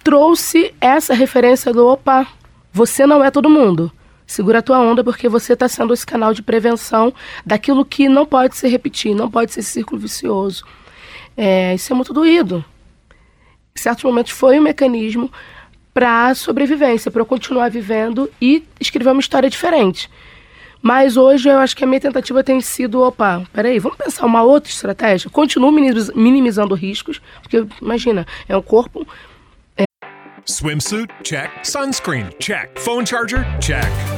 trouxe 0.03 0.75
essa 0.81 1.15
referência 1.15 1.73
do 1.73 1.87
opa, 1.87 2.27
você 2.73 3.07
não 3.07 3.25
é 3.25 3.31
todo 3.31 3.51
mundo. 3.51 3.91
Segura 4.27 4.59
a 4.59 4.63
tua 4.63 4.79
onda 4.79 5.03
porque 5.03 5.29
você 5.29 5.55
está 5.55 5.69
sendo 5.69 5.95
esse 5.95 6.07
canal 6.07 6.35
de 6.35 6.43
prevenção 6.43 7.13
daquilo 7.45 7.85
que 7.85 8.09
não 8.09 8.27
pode 8.27 8.57
se 8.57 8.69
repetir, 8.69 9.15
não 9.15 9.31
pode 9.31 9.53
ser 9.53 9.63
círculo 9.63 10.01
vicioso. 10.01 10.65
É, 11.37 11.75
isso 11.75 11.93
é 11.93 11.97
muito 11.97 12.13
doído. 12.13 12.65
Em 13.75 13.81
certos 13.81 14.05
momentos 14.05 14.33
foi 14.33 14.59
um 14.59 14.63
mecanismo 14.63 15.31
para 15.93 16.35
sobrevivência, 16.35 17.11
para 17.11 17.23
eu 17.23 17.27
continuar 17.27 17.71
vivendo 17.71 18.31
e 18.41 18.65
escrever 18.81 19.11
uma 19.11 19.21
história 19.21 19.51
diferente. 19.51 20.11
Mas 20.81 21.17
hoje 21.17 21.49
eu 21.49 21.59
acho 21.59 21.77
que 21.77 21.83
a 21.83 21.87
minha 21.87 22.01
tentativa 22.01 22.43
tem 22.45 22.61
sido, 22.61 23.03
opa, 23.03 23.43
peraí, 23.53 23.79
vamos 23.79 23.99
pensar 23.99 24.25
uma 24.27 24.43
outra 24.43 24.71
estratégia. 24.71 25.29
Continuo 25.29 25.73
minimizando 25.73 26.75
riscos, 26.75 27.21
porque 27.43 27.67
imagina, 27.83 28.27
é 28.49 28.57
um 28.57 28.63
corpo. 28.63 29.07
É... 29.77 29.85
Swimsuit? 30.45 31.13
Check. 31.25 31.51
Sunscreen? 31.65 32.27
Check. 32.39 32.79
Phone 32.79 33.07
charger? 33.07 33.45
Check. 33.61 34.18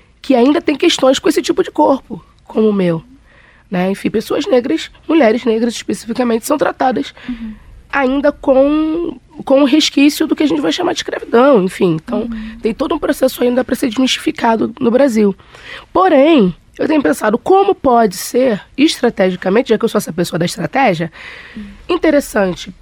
que 0.21 0.35
ainda 0.35 0.61
tem 0.61 0.75
questões 0.75 1.19
com 1.19 1.29
esse 1.29 1.41
tipo 1.41 1.63
de 1.63 1.71
corpo, 1.71 2.23
como 2.45 2.69
o 2.69 2.73
meu. 2.73 3.03
Né? 3.69 3.91
Enfim, 3.91 4.09
pessoas 4.09 4.45
negras, 4.45 4.91
mulheres 5.07 5.45
negras 5.45 5.73
especificamente, 5.73 6.45
são 6.45 6.57
tratadas 6.57 7.13
uhum 7.27 7.53
ainda 7.91 8.31
com, 8.31 9.19
com 9.43 9.61
o 9.61 9.65
resquício 9.65 10.25
do 10.25 10.35
que 10.35 10.43
a 10.43 10.47
gente 10.47 10.61
vai 10.61 10.71
chamar 10.71 10.93
de 10.93 10.99
escravidão, 10.99 11.63
enfim. 11.63 11.95
Então, 11.95 12.21
uhum. 12.21 12.57
tem 12.61 12.73
todo 12.73 12.95
um 12.95 12.99
processo 12.99 13.43
ainda 13.43 13.63
para 13.63 13.75
ser 13.75 13.89
desmistificado 13.89 14.73
no 14.79 14.89
Brasil. 14.89 15.35
Porém, 15.91 16.55
eu 16.79 16.87
tenho 16.87 17.01
pensado 17.01 17.37
como 17.37 17.75
pode 17.75 18.15
ser, 18.15 18.61
estrategicamente, 18.77 19.69
já 19.69 19.77
que 19.77 19.83
eu 19.83 19.89
sou 19.89 19.99
essa 19.99 20.13
pessoa 20.13 20.39
da 20.39 20.45
estratégia, 20.45 21.11
uhum. 21.55 21.63
interessante 21.89 22.73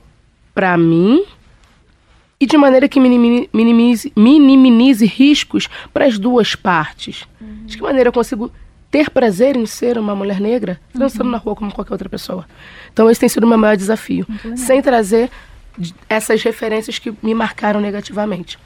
para 0.54 0.78
mim 0.78 1.24
e 2.40 2.46
de 2.46 2.58
maneira 2.58 2.88
que 2.88 3.00
minimize, 3.00 4.14
minimize 4.16 5.06
riscos 5.06 5.68
para 5.94 6.06
as 6.06 6.18
duas 6.18 6.56
partes. 6.56 7.28
Uhum. 7.42 7.66
De 7.66 7.78
que 7.78 7.84
maneira 7.84 8.10
eu 8.10 8.14
consigo 8.14 8.52
ter 8.90 9.10
prazer 9.10 9.56
em 9.56 9.66
ser 9.66 9.98
uma 9.98 10.16
mulher 10.16 10.40
negra, 10.40 10.80
dançando 10.94 11.26
uhum. 11.26 11.32
na 11.32 11.38
rua 11.38 11.56
como 11.56 11.72
qualquer 11.72 11.94
outra 11.94 12.10
pessoa. 12.10 12.46
Então 12.92 13.10
esse 13.10 13.20
tem 13.20 13.30
sido 13.30 13.44
o 13.44 13.48
meu 13.48 13.58
maior 13.58 13.76
desafio, 13.76 14.26
sem 14.56 14.82
trazer 14.82 15.30
essas 16.08 16.42
referências 16.42 16.98
que 16.98 17.14
me 17.22 17.36
marcaram 17.36 17.80
negativamente. 17.80 18.58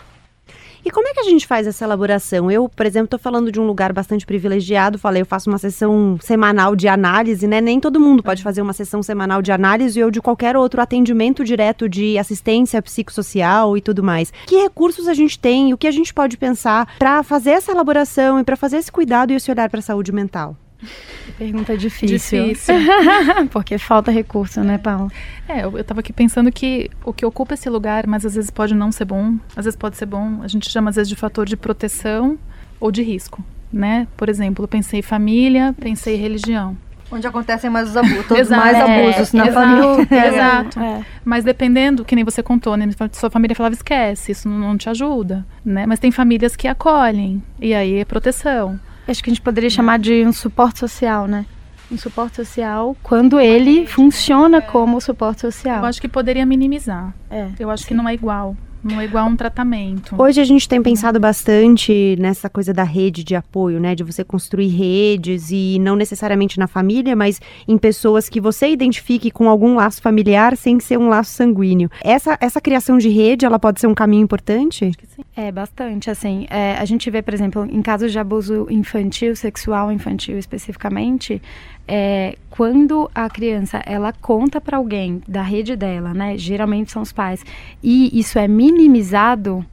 E 0.85 0.91
como 0.91 1.07
é 1.07 1.13
que 1.13 1.19
a 1.21 1.23
gente 1.23 1.47
faz 1.47 1.65
essa 1.65 1.85
elaboração? 1.85 2.51
Eu, 2.51 2.67
por 2.67 2.85
exemplo, 2.85 3.05
estou 3.05 3.19
falando 3.19 3.49
de 3.51 3.59
um 3.59 3.65
lugar 3.65 3.93
bastante 3.93 4.25
privilegiado. 4.25 4.99
Falei, 4.99 5.21
eu 5.21 5.25
faço 5.25 5.49
uma 5.49 5.57
sessão 5.57 6.17
semanal 6.21 6.75
de 6.75 6.89
análise, 6.89 7.47
né? 7.47 7.61
Nem 7.61 7.79
todo 7.79 8.01
mundo 8.01 8.21
pode 8.21 8.43
fazer 8.43 8.61
uma 8.61 8.73
sessão 8.73 9.01
semanal 9.01 9.41
de 9.41 9.53
análise 9.53 10.03
ou 10.03 10.11
de 10.11 10.21
qualquer 10.21 10.57
outro 10.57 10.81
atendimento 10.81 11.45
direto 11.45 11.87
de 11.87 12.17
assistência 12.17 12.81
psicossocial 12.81 13.77
e 13.77 13.81
tudo 13.81 14.03
mais. 14.03 14.33
Que 14.45 14.61
recursos 14.61 15.07
a 15.07 15.13
gente 15.13 15.39
tem? 15.39 15.73
O 15.73 15.77
que 15.77 15.87
a 15.87 15.91
gente 15.91 16.13
pode 16.13 16.35
pensar 16.35 16.93
para 16.99 17.23
fazer 17.23 17.51
essa 17.51 17.71
elaboração 17.71 18.37
e 18.39 18.43
para 18.43 18.57
fazer 18.57 18.77
esse 18.77 18.91
cuidado 18.91 19.31
e 19.31 19.35
esse 19.35 19.49
olhar 19.49 19.69
para 19.69 19.79
a 19.79 19.83
saúde 19.83 20.11
mental? 20.11 20.57
Pergunta 21.37 21.77
difícil. 21.77 22.47
Difícil. 22.47 22.75
Porque 23.51 23.77
falta 23.77 24.11
recurso, 24.11 24.61
né, 24.61 24.77
Paulo? 24.77 25.11
É, 25.47 25.63
eu, 25.63 25.77
estava 25.77 25.99
aqui 25.99 26.13
pensando 26.13 26.51
que 26.51 26.89
o 27.03 27.13
que 27.13 27.25
ocupa 27.25 27.53
esse 27.53 27.69
lugar, 27.69 28.07
mas 28.07 28.25
às 28.25 28.35
vezes 28.35 28.49
pode 28.49 28.73
não 28.73 28.91
ser 28.91 29.05
bom, 29.05 29.37
às 29.55 29.65
vezes 29.65 29.77
pode 29.77 29.97
ser 29.97 30.05
bom, 30.05 30.41
a 30.41 30.47
gente 30.47 30.69
chama 30.69 30.89
às 30.89 30.95
vezes 30.95 31.09
de 31.09 31.15
fator 31.15 31.45
de 31.45 31.57
proteção 31.57 32.37
ou 32.79 32.91
de 32.91 33.01
risco, 33.01 33.43
né? 33.71 34.07
Por 34.17 34.29
exemplo, 34.29 34.67
pensei 34.67 35.01
família, 35.01 35.73
pensei 35.79 36.15
religião. 36.15 36.77
Onde 37.11 37.27
acontecem 37.27 37.69
mais 37.69 37.89
os 37.89 37.97
abusos, 37.97 38.25
todos 38.27 38.49
mais 38.49 38.75
abusos 38.75 39.33
é, 39.33 39.37
na 39.37 39.47
exato, 39.47 39.53
família. 39.53 40.07
Exato. 40.27 40.79
É. 40.79 41.05
Mas 41.23 41.43
dependendo, 41.43 42.03
que 42.03 42.15
nem 42.15 42.23
você 42.23 42.41
contou, 42.41 42.75
né? 42.75 42.89
Sua 43.11 43.29
família 43.29 43.55
falava, 43.55 43.75
esquece, 43.75 44.31
isso 44.31 44.49
não, 44.49 44.57
não 44.57 44.77
te 44.77 44.89
ajuda, 44.89 45.45
né? 45.63 45.85
Mas 45.85 45.99
tem 45.99 46.11
famílias 46.11 46.55
que 46.55 46.67
acolhem, 46.67 47.43
e 47.59 47.73
aí 47.73 47.99
é 47.99 48.05
proteção. 48.05 48.79
Acho 49.07 49.23
que 49.23 49.29
a 49.29 49.33
gente 49.33 49.41
poderia 49.41 49.69
chamar 49.69 49.99
de 49.99 50.25
um 50.25 50.31
suporte 50.31 50.79
social, 50.79 51.27
né? 51.27 51.45
Um 51.91 51.97
suporte 51.97 52.37
social 52.37 52.95
quando 53.03 53.39
ele 53.39 53.85
funciona 53.85 54.61
como 54.61 54.99
suporte 55.01 55.41
social. 55.41 55.79
Eu 55.79 55.85
acho 55.85 56.01
que 56.01 56.07
poderia 56.07 56.45
minimizar. 56.45 57.13
É, 57.29 57.49
eu 57.59 57.69
acho 57.69 57.83
sim. 57.83 57.89
que 57.89 57.93
não 57.93 58.07
é 58.07 58.13
igual. 58.13 58.55
Não 58.83 58.99
é 58.99 59.05
igual 59.05 59.25
um 59.27 59.35
tratamento. 59.35 60.15
Hoje 60.21 60.41
a 60.41 60.43
gente 60.43 60.67
tem 60.67 60.81
pensado 60.81 61.19
bastante 61.19 62.15
nessa 62.19 62.49
coisa 62.49 62.73
da 62.73 62.83
rede 62.83 63.23
de 63.23 63.35
apoio, 63.35 63.79
né? 63.79 63.95
De 63.95 64.03
você 64.03 64.23
construir 64.23 64.67
redes 64.67 65.51
e 65.51 65.77
não 65.79 65.95
necessariamente 65.95 66.59
na 66.59 66.67
família, 66.67 67.15
mas 67.15 67.39
em 67.67 67.77
pessoas 67.77 68.27
que 68.27 68.41
você 68.41 68.67
identifique 68.69 69.31
com 69.31 69.47
algum 69.47 69.75
laço 69.75 70.01
familiar 70.01 70.57
sem 70.57 70.79
ser 70.79 70.97
um 70.97 71.07
laço 71.07 71.31
sanguíneo. 71.31 71.89
Essa, 72.03 72.37
essa 72.41 72.59
criação 72.59 72.97
de 72.97 73.09
rede, 73.09 73.45
ela 73.45 73.57
pode 73.57 73.79
ser 73.79 73.87
um 73.87 73.95
caminho 73.95 74.23
importante? 74.23 74.85
Acho 74.85 74.97
que 74.97 75.07
sim. 75.07 75.23
É, 75.35 75.51
bastante. 75.51 76.09
Assim, 76.09 76.45
é, 76.49 76.75
a 76.77 76.85
gente 76.85 77.09
vê, 77.09 77.21
por 77.21 77.33
exemplo, 77.33 77.65
em 77.69 77.81
casos 77.81 78.11
de 78.11 78.19
abuso 78.19 78.67
infantil, 78.69 79.35
sexual 79.35 79.91
infantil 79.91 80.37
especificamente, 80.37 81.41
é, 81.87 82.37
quando 82.49 83.09
a 83.13 83.29
criança 83.29 83.81
ela 83.85 84.13
conta 84.13 84.61
para 84.61 84.77
alguém 84.77 85.21
da 85.27 85.41
rede 85.41 85.75
dela, 85.75 86.13
né? 86.13 86.37
Geralmente 86.37 86.91
são 86.91 87.01
os 87.01 87.11
pais, 87.11 87.43
e 87.81 88.17
isso 88.17 88.39
é 88.39 88.47
minimizado. 88.47 89.65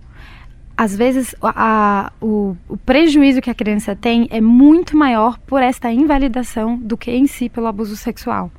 Às 0.76 0.96
vezes 0.96 1.34
a, 1.42 1.52
a, 1.56 2.12
o, 2.20 2.56
o 2.68 2.76
prejuízo 2.76 3.42
que 3.42 3.50
a 3.50 3.54
criança 3.54 3.94
tem 3.94 4.26
é 4.30 4.40
muito 4.40 4.96
maior 4.96 5.38
por 5.40 5.62
esta 5.62 5.92
invalidação 5.92 6.76
do 6.76 6.96
que 6.96 7.10
em 7.10 7.26
si 7.26 7.48
pelo 7.48 7.66
abuso 7.66 7.96
sexual. 7.96 8.50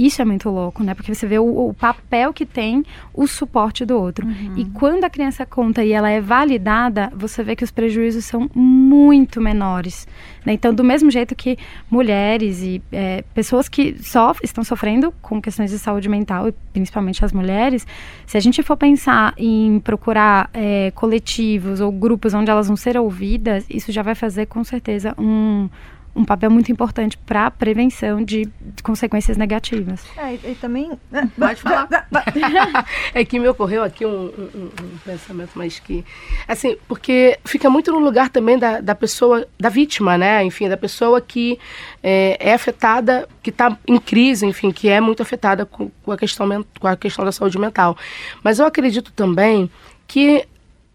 Isso 0.00 0.22
é 0.22 0.24
muito 0.24 0.48
louco, 0.48 0.82
né? 0.82 0.94
Porque 0.94 1.14
você 1.14 1.26
vê 1.26 1.38
o, 1.38 1.68
o 1.68 1.74
papel 1.74 2.32
que 2.32 2.46
tem 2.46 2.82
o 3.12 3.26
suporte 3.26 3.84
do 3.84 3.98
outro. 3.98 4.26
Uhum. 4.26 4.54
E 4.56 4.64
quando 4.64 5.04
a 5.04 5.10
criança 5.10 5.44
conta 5.44 5.84
e 5.84 5.92
ela 5.92 6.08
é 6.08 6.22
validada, 6.22 7.12
você 7.14 7.42
vê 7.42 7.54
que 7.54 7.62
os 7.62 7.70
prejuízos 7.70 8.24
são 8.24 8.48
muito 8.54 9.42
menores. 9.42 10.08
Né? 10.42 10.54
Então, 10.54 10.72
do 10.72 10.82
mesmo 10.82 11.10
jeito 11.10 11.34
que 11.34 11.58
mulheres 11.90 12.62
e 12.62 12.82
é, 12.90 13.22
pessoas 13.34 13.68
que 13.68 14.02
sof 14.02 14.40
estão 14.42 14.64
sofrendo 14.64 15.12
com 15.20 15.38
questões 15.38 15.70
de 15.70 15.78
saúde 15.78 16.08
mental, 16.08 16.48
e 16.48 16.54
principalmente 16.72 17.22
as 17.22 17.32
mulheres, 17.32 17.86
se 18.26 18.38
a 18.38 18.40
gente 18.40 18.62
for 18.62 18.78
pensar 18.78 19.34
em 19.36 19.80
procurar 19.80 20.48
é, 20.54 20.90
coletivos 20.92 21.78
ou 21.78 21.92
grupos 21.92 22.32
onde 22.32 22.50
elas 22.50 22.68
vão 22.68 22.76
ser 22.76 22.96
ouvidas, 22.96 23.66
isso 23.68 23.92
já 23.92 24.02
vai 24.02 24.14
fazer 24.14 24.46
com 24.46 24.64
certeza 24.64 25.14
um 25.18 25.68
um 26.14 26.24
papel 26.24 26.50
muito 26.50 26.72
importante 26.72 27.16
para 27.18 27.46
a 27.46 27.50
prevenção 27.50 28.22
de 28.22 28.48
consequências 28.82 29.36
negativas. 29.36 30.04
É, 30.16 30.34
e, 30.34 30.52
e 30.52 30.54
também. 30.60 30.90
Pode 31.38 31.60
falar. 31.60 31.88
é 33.14 33.24
que 33.24 33.38
me 33.38 33.48
ocorreu 33.48 33.82
aqui 33.82 34.04
um, 34.04 34.26
um, 34.26 34.70
um, 34.82 34.98
pensamento, 35.04 35.50
mas 35.54 35.78
que. 35.78 36.04
Assim, 36.48 36.76
porque 36.88 37.38
fica 37.44 37.70
muito 37.70 37.92
no 37.92 37.98
lugar 37.98 38.28
também 38.28 38.58
da, 38.58 38.80
da 38.80 38.94
pessoa, 38.94 39.46
da 39.58 39.68
vítima, 39.68 40.18
né? 40.18 40.44
Enfim, 40.44 40.68
da 40.68 40.76
pessoa 40.76 41.20
que 41.20 41.58
é, 42.02 42.36
é 42.40 42.54
afetada, 42.54 43.28
que 43.42 43.50
está 43.50 43.76
em 43.86 43.98
crise, 43.98 44.46
enfim, 44.46 44.70
que 44.70 44.88
é 44.88 45.00
muito 45.00 45.22
afetada 45.22 45.64
com, 45.64 45.90
com, 46.02 46.12
a 46.12 46.16
questão, 46.16 46.64
com 46.78 46.88
a 46.88 46.96
questão 46.96 47.24
da 47.24 47.32
saúde 47.32 47.58
mental. 47.58 47.96
Mas 48.42 48.58
eu 48.58 48.66
acredito 48.66 49.12
também 49.12 49.70
que 50.06 50.44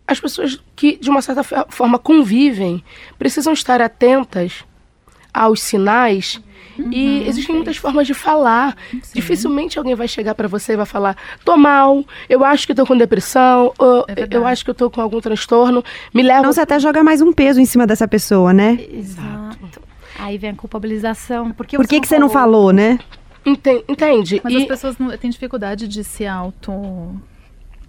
as 0.08 0.20
pessoas 0.20 0.62
que, 0.76 0.98
de 0.98 1.10
uma 1.10 1.22
certa 1.22 1.44
forma, 1.44 1.98
convivem 1.98 2.84
precisam 3.18 3.54
estar 3.54 3.82
atentas 3.82 4.64
aos 5.36 5.62
sinais. 5.62 6.42
Uhum, 6.78 6.92
e 6.92 7.28
existem 7.28 7.56
muitas 7.56 7.78
formas 7.78 8.06
de 8.06 8.14
falar. 8.14 8.76
Sim. 8.92 9.00
Dificilmente 9.14 9.78
alguém 9.78 9.96
vai 9.96 10.08
chegar 10.08 10.36
para 10.36 10.48
você 10.48 10.74
e 10.74 10.76
vai 10.78 10.86
falar: 10.86 11.16
tô 11.44 11.56
mal, 11.58 12.04
eu 12.30 12.44
acho 12.44 12.66
que 12.68 12.74
tô 12.74 12.86
com 12.86 12.98
depressão, 12.98 13.74
é 14.08 14.28
eu 14.36 14.46
acho 14.46 14.64
que 14.64 14.72
eu 14.72 14.76
tô 14.76 14.90
com 14.90 15.02
algum 15.02 15.22
transtorno. 15.22 15.84
Me 16.14 16.22
leva. 16.22 16.40
Então 16.40 16.54
você 16.54 16.62
até 16.62 16.80
joga 16.80 17.04
mais 17.04 17.22
um 17.22 17.32
peso 17.32 17.60
em 17.60 17.66
cima 17.66 17.86
dessa 17.88 18.08
pessoa, 18.08 18.54
né? 18.54 18.78
Exato. 18.92 19.82
Aí 20.20 20.38
vem 20.38 20.52
a 20.52 20.56
culpabilização. 20.56 21.52
Porque 21.52 21.76
Por 21.78 21.88
que, 21.88 22.00
que 22.00 22.08
você 22.08 22.18
não 22.18 22.30
falou, 22.30 22.72
né? 22.72 23.00
Entende? 23.46 24.42
Mas 24.44 24.54
e... 24.54 24.58
as 24.58 24.66
pessoas 24.66 24.98
não, 24.98 25.16
têm 25.18 25.30
dificuldade 25.30 25.88
de 25.88 26.04
se 26.04 26.26
auto. 26.26 26.72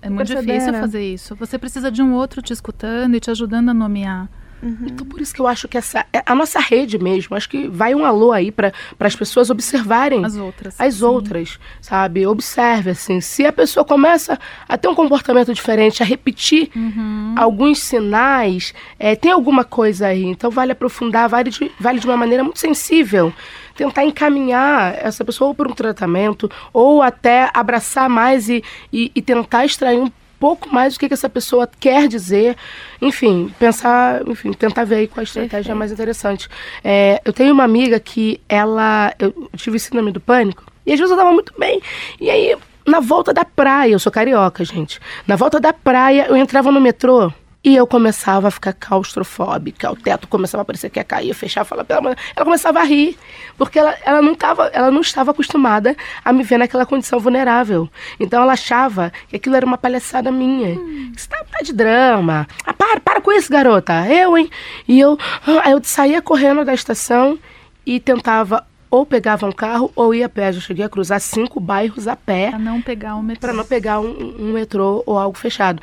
É 0.02 0.10
muito 0.10 0.28
difícil 0.28 0.72
fazer 0.74 1.02
isso. 1.02 1.34
Você 1.36 1.58
precisa 1.58 1.90
de 1.90 2.02
um 2.02 2.12
outro 2.14 2.42
te 2.42 2.52
escutando 2.52 3.16
e 3.16 3.20
te 3.20 3.30
ajudando 3.30 3.70
a 3.70 3.74
nomear. 3.74 4.28
Uhum. 4.62 4.86
Então, 4.86 5.06
por 5.06 5.20
isso 5.20 5.34
que 5.34 5.40
eu 5.40 5.46
acho 5.46 5.68
que 5.68 5.76
essa 5.76 6.06
é 6.12 6.22
a 6.24 6.34
nossa 6.34 6.58
rede 6.58 6.98
mesmo. 6.98 7.36
Acho 7.36 7.48
que 7.48 7.68
vai 7.68 7.94
um 7.94 8.04
alô 8.04 8.32
aí 8.32 8.50
para 8.50 8.72
as 8.98 9.14
pessoas 9.14 9.50
observarem 9.50 10.24
as 10.24 10.36
outras. 10.36 10.80
As 10.80 10.94
sim. 10.94 11.04
outras, 11.04 11.58
sabe? 11.80 12.26
Observe, 12.26 12.90
assim. 12.90 13.20
Se 13.20 13.44
a 13.46 13.52
pessoa 13.52 13.84
começa 13.84 14.38
a 14.68 14.76
ter 14.76 14.88
um 14.88 14.94
comportamento 14.94 15.52
diferente, 15.52 16.02
a 16.02 16.06
repetir 16.06 16.70
uhum. 16.74 17.34
alguns 17.36 17.78
sinais, 17.80 18.74
é, 18.98 19.14
tem 19.14 19.30
alguma 19.30 19.64
coisa 19.64 20.08
aí. 20.08 20.24
Então, 20.24 20.50
vale 20.50 20.72
aprofundar, 20.72 21.28
vale 21.28 21.50
de, 21.50 21.70
vale 21.78 22.00
de 22.00 22.06
uma 22.06 22.16
maneira 22.16 22.42
muito 22.42 22.58
sensível 22.58 23.32
tentar 23.76 24.04
encaminhar 24.04 24.96
essa 24.98 25.22
pessoa 25.22 25.54
para 25.54 25.68
um 25.68 25.74
tratamento 25.74 26.50
ou 26.72 27.02
até 27.02 27.50
abraçar 27.52 28.08
mais 28.08 28.48
e, 28.48 28.64
e, 28.90 29.12
e 29.14 29.20
tentar 29.20 29.66
extrair 29.66 29.98
um 29.98 30.10
pouco 30.38 30.72
mais 30.72 30.96
o 30.96 30.98
que, 30.98 31.08
que 31.08 31.14
essa 31.14 31.28
pessoa 31.28 31.68
quer 31.78 32.08
dizer. 32.08 32.56
Enfim, 33.00 33.52
pensar, 33.58 34.26
enfim, 34.26 34.52
tentar 34.52 34.84
ver 34.84 34.96
aí 34.96 35.08
qual 35.08 35.20
a 35.20 35.24
estratégia 35.24 35.56
Perfeito. 35.56 35.78
mais 35.78 35.92
interessante. 35.92 36.48
É, 36.82 37.20
eu 37.24 37.32
tenho 37.32 37.52
uma 37.52 37.64
amiga 37.64 37.98
que 37.98 38.40
ela. 38.48 39.14
Eu 39.18 39.48
tive 39.56 39.78
síndrome 39.78 40.12
do 40.12 40.20
pânico, 40.20 40.64
e 40.84 40.92
às 40.92 40.98
vezes 40.98 41.10
eu 41.10 41.16
tava 41.18 41.32
muito 41.32 41.52
bem. 41.58 41.80
E 42.20 42.30
aí, 42.30 42.56
na 42.86 43.00
volta 43.00 43.32
da 43.34 43.44
praia, 43.44 43.92
eu 43.92 43.98
sou 43.98 44.12
carioca, 44.12 44.64
gente. 44.64 45.00
Na 45.26 45.36
volta 45.36 45.58
da 45.58 45.72
praia, 45.72 46.26
eu 46.28 46.36
entrava 46.36 46.70
no 46.70 46.80
metrô. 46.80 47.32
E 47.66 47.74
eu 47.74 47.84
começava 47.84 48.46
a 48.46 48.50
ficar 48.52 48.72
claustrofóbica, 48.72 49.90
o 49.90 49.96
teto 49.96 50.28
começava 50.28 50.62
a 50.62 50.64
parecer 50.64 50.88
que 50.88 51.00
ia 51.00 51.04
cair, 51.04 51.30
eu 51.30 51.34
fechava, 51.34 51.64
falava 51.64 51.84
pela 51.84 52.00
mãe. 52.00 52.14
Ela 52.36 52.44
começava 52.44 52.78
a 52.78 52.84
rir, 52.84 53.18
porque 53.58 53.76
ela, 53.76 53.92
ela, 54.04 54.22
não 54.22 54.36
tava, 54.36 54.66
ela 54.68 54.88
não 54.88 55.00
estava 55.00 55.32
acostumada 55.32 55.96
a 56.24 56.32
me 56.32 56.44
ver 56.44 56.58
naquela 56.58 56.86
condição 56.86 57.18
vulnerável. 57.18 57.90
Então 58.20 58.40
ela 58.40 58.52
achava 58.52 59.12
que 59.28 59.34
aquilo 59.34 59.56
era 59.56 59.66
uma 59.66 59.76
palhaçada 59.76 60.30
minha. 60.30 60.78
Hum. 60.78 61.10
Isso 61.16 61.28
tá, 61.28 61.44
tá, 61.50 61.58
de 61.60 61.72
drama. 61.72 62.46
Ah, 62.64 62.72
para, 62.72 63.00
para 63.00 63.20
com 63.20 63.32
isso, 63.32 63.50
garota. 63.50 64.06
Eu, 64.06 64.38
hein? 64.38 64.48
E 64.86 65.00
eu, 65.00 65.18
ah, 65.44 65.68
eu 65.68 65.82
saía 65.82 66.22
correndo 66.22 66.64
da 66.64 66.72
estação 66.72 67.36
e 67.84 67.98
tentava 67.98 68.64
ou 68.88 69.04
pegava 69.04 69.44
um 69.44 69.50
carro 69.50 69.90
ou 69.96 70.14
ia 70.14 70.26
a 70.26 70.28
pé. 70.28 70.50
Eu 70.50 70.60
cheguei 70.60 70.84
a 70.84 70.88
cruzar 70.88 71.20
cinco 71.20 71.58
bairros 71.58 72.06
a 72.06 72.14
pé. 72.14 72.50
Para 72.50 72.60
não 72.60 72.80
pegar 72.80 73.16
um 73.16 73.22
metrô. 73.24 73.40
Para 73.40 73.52
não 73.52 73.64
pegar 73.64 73.98
um, 73.98 74.36
um 74.38 74.52
metrô 74.52 75.02
ou 75.04 75.18
algo 75.18 75.36
fechado. 75.36 75.82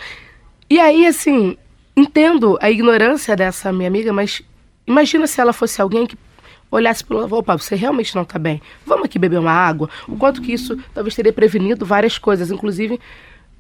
E 0.69 0.79
aí, 0.79 1.05
assim, 1.05 1.57
entendo 1.95 2.57
a 2.61 2.69
ignorância 2.69 3.35
dessa 3.35 3.71
minha 3.71 3.87
amiga, 3.87 4.11
mas 4.11 4.41
imagina 4.85 5.27
se 5.27 5.39
ela 5.39 5.53
fosse 5.53 5.81
alguém 5.81 6.05
que 6.05 6.17
olhasse 6.69 7.03
para 7.03 7.17
o 7.17 7.33
opa, 7.33 7.57
você 7.57 7.75
realmente 7.75 8.15
não 8.15 8.23
está 8.23 8.39
bem, 8.39 8.61
vamos 8.85 9.05
aqui 9.05 9.19
beber 9.19 9.39
uma 9.39 9.51
água. 9.51 9.89
O 10.07 10.17
quanto 10.17 10.41
que 10.41 10.51
isso 10.51 10.77
talvez 10.93 11.15
teria 11.15 11.31
prevenido 11.31 11.85
várias 11.85 12.17
coisas, 12.17 12.49
inclusive 12.49 12.99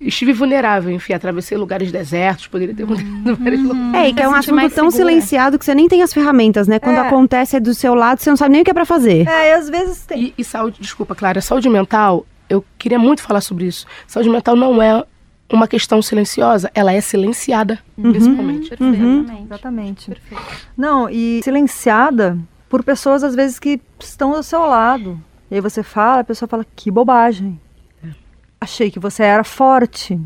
estive 0.01 0.33
vulnerável, 0.33 0.91
enfim, 0.91 1.13
atravessei 1.13 1.57
lugares 1.57 1.91
desertos, 1.91 2.47
poderia 2.47 2.75
ter 2.75 2.85
mudado 2.85 3.05
uhum. 3.25 3.35
vários 3.35 3.61
lugares. 3.61 3.93
É, 3.93 4.09
e 4.09 4.13
que 4.13 4.21
é 4.21 4.27
um 4.27 4.35
assunto 4.35 4.59
tão 4.59 4.91
segura. 4.91 4.91
silenciado 4.91 5.57
que 5.57 5.65
você 5.65 5.73
nem 5.75 5.87
tem 5.87 6.01
as 6.01 6.13
ferramentas, 6.13 6.67
né? 6.67 6.79
Quando 6.79 6.97
é. 6.97 7.07
acontece 7.07 7.55
é 7.55 7.59
do 7.59 7.73
seu 7.73 7.93
lado, 7.93 8.19
você 8.19 8.29
não 8.29 8.37
sabe 8.37 8.51
nem 8.51 8.61
o 8.61 8.65
que 8.65 8.71
é 8.71 8.73
para 8.73 8.85
fazer. 8.85 9.27
É, 9.27 9.51
e 9.51 9.53
às 9.53 9.69
vezes 9.69 10.05
tem. 10.05 10.23
E, 10.23 10.33
e 10.37 10.43
saúde, 10.43 10.81
desculpa, 10.81 11.15
Clara, 11.15 11.39
saúde 11.39 11.69
mental, 11.69 12.25
eu 12.49 12.65
queria 12.77 12.99
muito 12.99 13.21
falar 13.21 13.41
sobre 13.41 13.65
isso. 13.65 13.85
Saúde 14.07 14.29
mental 14.29 14.55
não 14.55 14.81
é 14.81 15.03
uma 15.51 15.67
questão 15.67 16.01
silenciosa, 16.01 16.71
ela 16.73 16.91
é 16.91 17.01
silenciada, 17.01 17.79
uhum. 17.97 18.11
principalmente. 18.11 18.75
Uhum. 18.79 19.43
Exatamente. 19.45 20.07
Perfeito. 20.09 20.43
Não, 20.75 21.09
e 21.09 21.41
silenciada 21.43 22.37
por 22.69 22.83
pessoas, 22.83 23.23
às 23.23 23.35
vezes, 23.35 23.59
que 23.59 23.79
estão 23.99 24.33
ao 24.33 24.41
seu 24.41 24.61
lado. 24.61 25.21
E 25.51 25.55
aí 25.55 25.61
você 25.61 25.83
fala, 25.83 26.21
a 26.21 26.23
pessoa 26.23 26.49
fala, 26.49 26.65
que 26.75 26.89
bobagem. 26.89 27.59
É. 28.03 28.09
Achei 28.59 28.89
que 28.89 28.99
você 28.99 29.23
era 29.23 29.43
forte. 29.43 30.19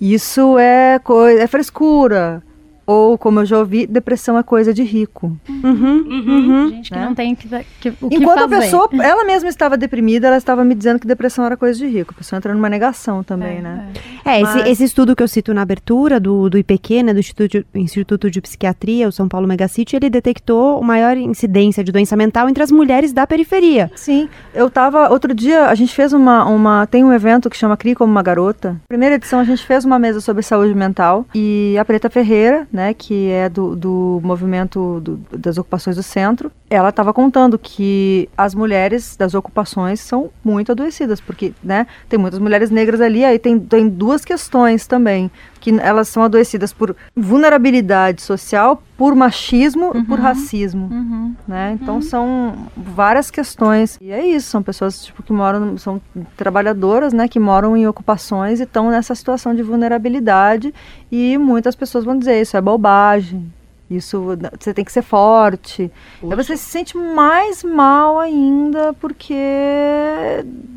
Isso 0.00 0.58
é, 0.58 0.98
coisa, 0.98 1.42
é 1.42 1.46
frescura. 1.46 2.42
Ou, 2.86 3.16
como 3.16 3.40
eu 3.40 3.46
já 3.46 3.58
ouvi, 3.58 3.86
depressão 3.86 4.38
é 4.38 4.42
coisa 4.42 4.72
de 4.74 4.82
rico. 4.82 5.36
Uhum, 5.48 5.72
uhum, 5.72 6.24
uhum. 6.28 6.68
Gente 6.68 6.90
que 6.90 6.96
né? 6.96 7.04
não 7.04 7.14
tem 7.14 7.34
que, 7.34 7.48
que, 7.80 7.88
o 8.00 8.08
que 8.08 8.16
Enquanto 8.16 8.40
fazer. 8.40 8.54
a 8.54 8.60
pessoa, 8.60 8.88
ela 9.02 9.24
mesma 9.24 9.48
estava 9.48 9.76
deprimida, 9.76 10.26
ela 10.26 10.36
estava 10.36 10.64
me 10.64 10.74
dizendo 10.74 10.98
que 10.98 11.06
depressão 11.06 11.44
era 11.44 11.56
coisa 11.56 11.78
de 11.78 11.86
rico. 11.86 12.12
A 12.14 12.18
pessoa 12.18 12.36
entra 12.36 12.54
numa 12.54 12.68
negação 12.68 13.22
também, 13.22 13.58
é, 13.58 13.60
né? 13.62 13.92
É, 14.24 14.40
é 14.40 14.42
Mas... 14.42 14.56
esse, 14.56 14.68
esse, 14.70 14.84
estudo 14.84 15.16
que 15.16 15.22
eu 15.22 15.28
cito 15.28 15.54
na 15.54 15.62
abertura 15.62 16.20
do, 16.20 16.50
do 16.50 16.58
IPQ, 16.58 17.02
né, 17.02 17.14
do 17.14 17.20
Instituto, 17.20 17.64
Instituto 17.74 18.30
de 18.30 18.40
Psiquiatria, 18.40 19.08
o 19.08 19.12
São 19.12 19.28
Paulo 19.28 19.46
Megacity, 19.46 19.96
ele 19.96 20.10
detectou 20.10 20.82
maior 20.82 21.16
incidência 21.16 21.82
de 21.82 21.90
doença 21.90 22.16
mental 22.16 22.48
entre 22.48 22.62
as 22.62 22.70
mulheres 22.70 23.12
da 23.12 23.26
periferia. 23.26 23.90
Sim, 23.94 24.28
eu 24.54 24.66
estava, 24.66 25.08
outro 25.10 25.34
dia, 25.34 25.66
a 25.66 25.74
gente 25.74 25.94
fez 25.94 26.12
uma, 26.12 26.44
uma, 26.44 26.86
tem 26.86 27.02
um 27.02 27.12
evento 27.12 27.48
que 27.48 27.56
chama 27.56 27.76
Crie 27.76 27.94
Como 27.94 28.10
Uma 28.10 28.22
Garota. 28.22 28.76
Primeira 28.88 29.14
edição, 29.14 29.40
a 29.40 29.44
gente 29.44 29.64
fez 29.64 29.84
uma 29.84 29.98
mesa 29.98 30.20
sobre 30.20 30.42
saúde 30.42 30.74
mental 30.74 31.26
e 31.34 31.76
a 31.78 31.84
Preta 31.84 32.10
Ferreira, 32.10 32.66
né, 32.74 32.92
que 32.92 33.30
é 33.30 33.48
do, 33.48 33.76
do 33.76 34.20
movimento 34.24 35.00
do, 35.00 35.16
das 35.30 35.56
ocupações 35.56 35.94
do 35.94 36.02
centro, 36.02 36.50
ela 36.68 36.88
estava 36.88 37.12
contando 37.12 37.56
que 37.56 38.28
as 38.36 38.52
mulheres 38.52 39.16
das 39.16 39.32
ocupações 39.32 40.00
são 40.00 40.28
muito 40.42 40.72
adoecidas, 40.72 41.20
porque 41.20 41.54
né, 41.62 41.86
tem 42.08 42.18
muitas 42.18 42.40
mulheres 42.40 42.70
negras 42.70 43.00
ali, 43.00 43.24
aí 43.24 43.38
tem, 43.38 43.60
tem 43.60 43.88
duas 43.88 44.24
questões 44.24 44.88
também 44.88 45.30
que 45.64 45.74
elas 45.80 46.08
são 46.08 46.22
adoecidas 46.22 46.74
por 46.74 46.94
vulnerabilidade 47.16 48.20
social, 48.20 48.82
por 48.98 49.14
machismo 49.14 49.86
uhum. 49.86 50.00
e 50.00 50.04
por 50.04 50.18
uhum. 50.18 50.24
racismo, 50.24 50.88
uhum. 50.92 51.34
né? 51.48 51.78
Então 51.80 51.94
uhum. 51.94 52.02
são 52.02 52.54
várias 52.76 53.30
questões 53.30 53.96
e 53.98 54.12
é 54.12 54.26
isso, 54.26 54.50
são 54.50 54.62
pessoas 54.62 55.06
tipo 55.06 55.22
que 55.22 55.32
moram, 55.32 55.78
são 55.78 56.02
trabalhadoras, 56.36 57.14
né, 57.14 57.26
que 57.28 57.40
moram 57.40 57.74
em 57.74 57.86
ocupações 57.86 58.60
e 58.60 58.64
estão 58.64 58.90
nessa 58.90 59.14
situação 59.14 59.54
de 59.54 59.62
vulnerabilidade 59.62 60.74
e 61.10 61.38
muitas 61.38 61.74
pessoas 61.74 62.04
vão 62.04 62.18
dizer 62.18 62.42
isso 62.42 62.58
é 62.58 62.60
bobagem, 62.60 63.50
isso 63.96 64.36
você 64.60 64.72
tem 64.74 64.84
que 64.84 64.92
ser 64.92 65.02
forte. 65.02 65.90
Aí 66.22 66.36
você 66.36 66.56
se 66.56 66.64
sente 66.64 66.96
mais 66.96 67.62
mal 67.62 68.18
ainda 68.18 68.92
porque 68.94 69.34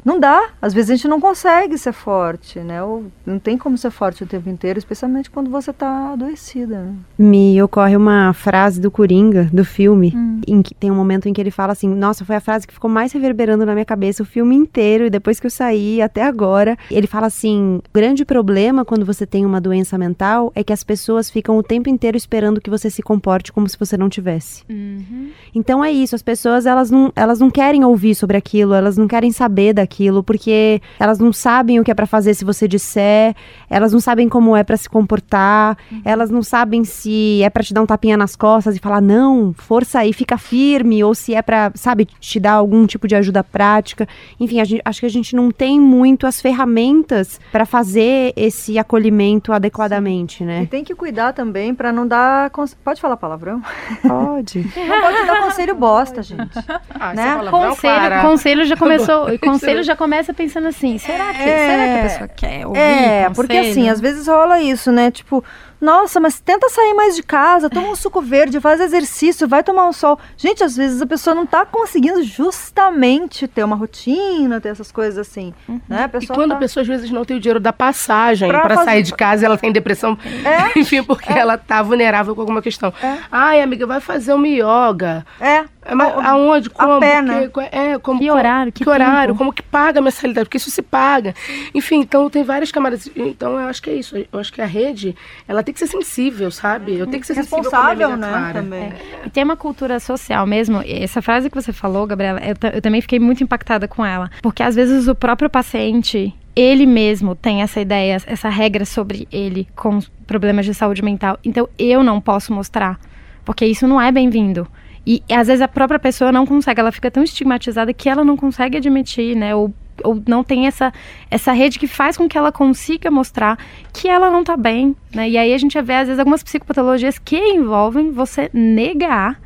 não 0.04 0.20
dá. 0.20 0.50
Às 0.62 0.74
vezes 0.74 0.92
a 0.92 0.96
gente 0.96 1.08
não 1.08 1.20
consegue 1.20 1.78
ser 1.78 1.92
forte, 1.92 2.60
né? 2.60 2.84
Ou 2.84 3.06
não 3.26 3.40
tem 3.40 3.58
como 3.58 3.78
ser 3.78 3.92
forte 3.92 4.24
o 4.24 4.28
tempo 4.28 4.50
inteiro, 4.50 4.80
especialmente 4.80 5.30
quando 5.30 5.50
você 5.50 5.72
está 5.72 6.14
adoecida. 6.14 6.80
Né? 6.80 6.94
Me 7.18 7.62
ocorre 7.62 7.96
uma 7.96 8.34
frase 8.34 8.80
do 8.80 8.90
Coringa, 8.90 9.50
do 9.52 9.66
filme, 9.66 10.14
hum. 10.16 10.42
em 10.48 10.62
que 10.62 10.74
tem 10.74 10.92
um 10.92 10.96
momento 10.96 11.28
em 11.28 11.34
que 11.34 11.42
ele 11.42 11.52
fala 11.52 11.74
assim: 11.74 11.88
Nossa, 11.88 12.24
foi 12.24 12.36
a 12.36 12.42
frase 12.42 12.68
que 12.68 12.74
ficou 12.74 12.90
mais 12.90 13.12
reverberando 13.12 13.66
na 13.66 13.74
minha 13.74 13.86
cabeça 13.86 14.24
o 14.24 14.26
filme 14.26 14.56
inteiro 14.56 15.06
e 15.06 15.10
depois 15.10 15.40
que 15.40 15.48
eu 15.48 15.52
saí 15.52 16.02
até 16.02 16.24
agora. 16.24 16.78
Ele 16.90 17.08
fala 17.08 17.28
assim: 17.28 17.78
o 17.78 17.94
grande 17.94 18.26
problema 18.26 18.86
quando 18.86 19.06
você 19.06 19.26
tem 19.26 19.46
uma 19.46 19.60
doença 19.60 19.98
mental 19.98 20.52
é 20.56 20.64
que 20.64 20.74
as 20.74 20.84
pessoas 20.84 21.30
ficam 21.30 21.58
o 21.58 21.64
tempo 21.64 21.90
inteiro 21.90 22.18
esperando 22.18 22.62
que 22.62 22.70
você 22.70 22.90
se 22.90 23.02
comporte 23.08 23.54
como 23.54 23.70
se 23.70 23.80
você 23.80 23.96
não 23.96 24.10
tivesse. 24.10 24.66
Uhum. 24.70 25.30
Então 25.56 25.84
é 25.84 25.90
isso, 25.90 26.14
as 26.14 26.22
pessoas 26.22 26.66
elas 26.66 26.92
não, 26.92 27.10
elas 27.16 27.40
não 27.40 27.50
querem 27.50 27.86
ouvir 27.86 28.14
sobre 28.14 28.36
aquilo, 28.36 28.74
elas 28.74 28.98
não 28.98 29.08
querem 29.08 29.32
saber 29.32 29.74
daquilo, 29.74 30.22
porque 30.22 30.82
elas 31.00 31.18
não 31.18 31.32
sabem 31.32 31.80
o 31.80 31.86
que 31.86 31.92
é 31.92 31.94
para 31.94 32.06
fazer 32.06 32.34
se 32.34 32.44
você 32.44 32.68
disser, 32.68 33.34
elas 33.70 33.94
não 33.94 34.02
sabem 34.02 34.28
como 34.28 34.58
é 34.58 34.64
para 34.64 34.76
se 34.76 34.90
comportar, 34.90 35.78
uhum. 35.90 36.02
elas 36.04 36.30
não 36.30 36.44
sabem 36.44 36.84
se 36.84 37.42
é 37.42 37.50
para 37.50 37.64
te 37.64 37.74
dar 37.74 37.82
um 37.82 37.86
tapinha 37.86 38.18
nas 38.18 38.36
costas 38.36 38.76
e 38.76 38.80
falar 38.80 39.02
não, 39.02 39.54
força 39.54 40.00
aí, 40.00 40.12
fica 40.12 40.38
firme, 40.38 41.02
ou 41.02 41.16
se 41.16 41.34
é 41.34 41.42
para, 41.42 41.72
sabe, 41.76 42.06
te 42.20 42.42
dar 42.42 42.54
algum 42.54 42.86
tipo 42.86 43.08
de 43.08 43.16
ajuda 43.16 43.42
prática. 43.42 44.06
Enfim, 44.38 44.64
gente, 44.66 44.82
acho 44.84 45.00
que 45.00 45.06
a 45.06 45.10
gente 45.10 45.34
não 45.34 45.50
tem 45.50 45.80
muito 45.80 46.28
as 46.28 46.42
ferramentas 46.42 47.40
para 47.54 47.66
fazer 47.66 48.34
esse 48.36 48.78
acolhimento 48.78 49.54
adequadamente, 49.54 50.44
né? 50.44 50.64
E 50.64 50.68
tem 50.68 50.84
que 50.84 50.94
cuidar 50.94 51.32
também 51.32 51.74
para 51.74 51.94
não 51.94 52.06
dar 52.06 52.50
Pode 52.88 53.02
falar 53.02 53.18
palavrão? 53.18 53.62
Pode. 54.02 54.60
Não 54.88 55.02
pode 55.02 55.26
dar 55.28 55.42
conselho 55.44 55.76
bosta, 55.76 56.24
gente. 56.24 56.58
Ah, 56.98 57.14
Né? 57.14 57.22
é 57.22 57.36
palavrão, 57.36 57.52
Conselho, 57.70 57.96
Clara. 57.98 58.22
conselho 58.22 58.64
já 58.66 58.78
começou. 58.78 59.28
conselho 59.44 59.84
já 59.84 59.94
começa 59.94 60.34
pensando 60.34 60.70
assim: 60.70 60.98
será 60.98 61.34
que, 61.34 61.42
É. 61.42 61.68
será 61.68 61.84
que 61.84 62.00
a 62.00 62.04
pessoa 62.04 62.28
quer 62.30 62.66
ouvir? 62.66 62.80
É, 62.80 63.30
porque 63.36 63.58
assim, 63.58 63.90
às 63.90 64.00
vezes 64.00 64.26
rola 64.26 64.62
isso, 64.62 64.90
né? 64.90 65.12
Tipo, 65.12 65.44
nossa, 65.80 66.20
mas 66.20 66.40
tenta 66.40 66.70
sair 66.70 66.94
mais 66.94 67.16
de 67.16 67.24
casa, 67.24 67.70
toma 67.70 67.90
um 67.90 67.96
suco 67.96 68.22
verde, 68.22 68.60
faz 68.60 68.80
exercício, 68.80 69.48
vai 69.48 69.64
tomar 69.64 69.88
um 69.88 69.94
sol. 69.94 70.18
Gente, 70.36 70.64
às 70.64 70.76
vezes 70.76 71.02
a 71.02 71.06
pessoa 71.06 71.36
não 71.36 71.46
tá 71.46 71.66
conseguindo 71.66 72.24
justamente 72.24 73.48
ter 73.48 73.64
uma 73.64 73.76
rotina, 73.76 74.60
ter 74.60 74.70
essas 74.70 74.92
coisas 74.92 75.18
assim, 75.18 75.54
né? 75.88 76.10
A 76.12 76.18
E 76.24 76.28
quando 76.28 76.50
tá... 76.52 76.56
a 76.56 76.60
pessoa 76.60 76.82
às 76.82 76.88
vezes 76.88 77.12
não 77.12 77.24
tem 77.24 77.38
o 77.38 77.40
dinheiro 77.40 77.60
da 77.60 77.72
passagem 77.74 78.48
Pra 78.50 78.62
pra, 78.62 78.76
fazer- 78.76 78.86
sair 78.92 79.04
de 79.04 79.14
casa, 79.14 79.46
ela 79.46 79.58
tem 79.58 79.72
depressão, 79.72 80.18
É. 80.44 80.78
enfim, 80.80 81.04
porque 81.04 81.32
ela 81.32 81.58
tá 81.58 81.82
vulnerável 81.82 82.34
com 82.36 82.42
alguma 82.42 82.62
questão. 82.62 82.94
É. 83.02 83.18
Ai, 83.32 83.62
amiga, 83.62 83.86
vai 83.86 84.00
fazer 84.00 84.34
uma 84.34 84.48
yoga. 84.48 85.26
É, 85.40 85.48
É, 85.58 85.66
mas 85.96 86.26
aonde? 86.26 86.70
Como? 86.70 87.00
pé, 87.00 87.22
Porque- 87.22 87.32
né? 87.40 87.48
co- 87.48 87.62
é, 87.62 88.00
como, 88.00 88.20
Que 88.20 88.30
horário? 88.32 88.72
Que 88.72 88.84
Que, 88.84 88.90
horário? 88.90 89.36
Como 89.36 89.52
que 89.54 89.62
paga 89.64 90.00
a 90.00 90.02
mensalidade? 90.02 90.46
Porque 90.46 90.58
isso 90.58 90.70
se 90.72 90.82
paga. 90.82 91.34
Enfim, 91.74 92.00
então 92.02 92.30
tem 92.30 92.44
várias 92.44 92.72
camadas. 92.72 93.10
Então 93.16 93.54
eu 93.60 93.68
acho 93.68 93.82
que 93.82 93.90
é 93.90 93.94
isso. 93.94 94.16
Eu 94.18 94.40
acho 94.40 94.52
que 94.52 94.62
a 94.62 94.66
rede, 94.66 95.16
ela 95.48 95.64
tem 95.64 95.74
que 95.74 95.80
ser 95.80 95.88
sensível, 95.88 96.50
sabe? 96.52 96.96
Eu 96.98 97.08
tenho 97.08 97.20
que 97.22 97.28
ser 97.28 97.36
sensível 97.36 97.58
a 97.58 97.62
responsável, 97.62 98.08
amiga 98.12 98.28
né? 98.28 98.54
Também. 98.54 98.94
E 99.26 99.30
tem 99.30 99.44
uma 99.44 99.56
cultura 99.58 100.00
social 100.00 100.46
mesmo. 100.46 100.82
Essa 100.86 101.22
frase 101.22 101.50
que 101.50 101.56
você 101.60 101.72
falou, 101.74 102.06
Gabriela, 102.08 102.40
eu, 102.42 102.56
eu 102.74 102.82
também 102.82 103.02
fiquei 103.02 103.20
muito 103.20 103.44
impactada 103.44 103.88
com 103.88 104.06
ela. 104.06 104.30
Porque 104.42 104.64
às 104.64 104.76
vezes 104.76 105.08
o 105.08 105.16
próprio 105.16 105.50
paciente, 105.50 106.34
ele 106.56 106.86
mesmo 106.86 107.36
tem 107.36 107.62
essa 107.62 107.80
ideia, 107.80 108.18
essa 108.26 108.50
regra 108.50 108.86
sobre 108.86 109.28
ele 109.32 109.68
com 109.76 110.00
problemas 110.26 110.66
de 110.66 110.74
saúde 110.74 111.02
mental. 111.04 111.38
Então 111.44 111.70
eu 111.78 112.04
não 112.04 112.20
posso 112.20 112.52
mostrar. 112.54 113.00
Porque 113.46 113.66
isso 113.66 113.88
não 113.88 114.02
é 114.02 114.12
bem-vindo. 114.12 114.68
E 115.10 115.24
às 115.34 115.48
vezes 115.48 115.62
a 115.62 115.70
própria 115.70 115.98
pessoa 115.98 116.34
não 116.34 116.46
consegue, 116.46 116.82
ela 116.82 116.92
fica 116.92 117.10
tão 117.10 117.24
estigmatizada 117.24 117.94
que 117.94 118.10
ela 118.10 118.26
não 118.26 118.36
consegue 118.36 118.76
admitir, 118.76 119.38
né? 119.38 119.56
Ou, 119.56 119.74
ou 120.04 120.22
não 120.28 120.44
tem 120.44 120.68
essa, 120.68 120.92
essa 121.32 121.54
rede 121.54 121.80
que 121.80 121.88
faz 121.88 122.18
com 122.18 122.28
que 122.28 122.38
ela 122.38 122.52
consiga 122.52 123.10
mostrar 123.10 123.58
que 123.94 124.10
ela 124.10 124.30
não 124.30 124.44
tá 124.44 124.58
bem, 124.58 124.94
né? 125.16 125.30
E 125.30 125.38
aí 125.38 125.54
a 125.54 125.58
gente 125.58 125.82
vê, 125.82 125.94
às 125.94 126.08
vezes, 126.08 126.20
algumas 126.20 126.44
psicopatologias 126.44 127.18
que 127.18 127.38
envolvem 127.38 128.12
você 128.12 128.50
negar 128.54 129.40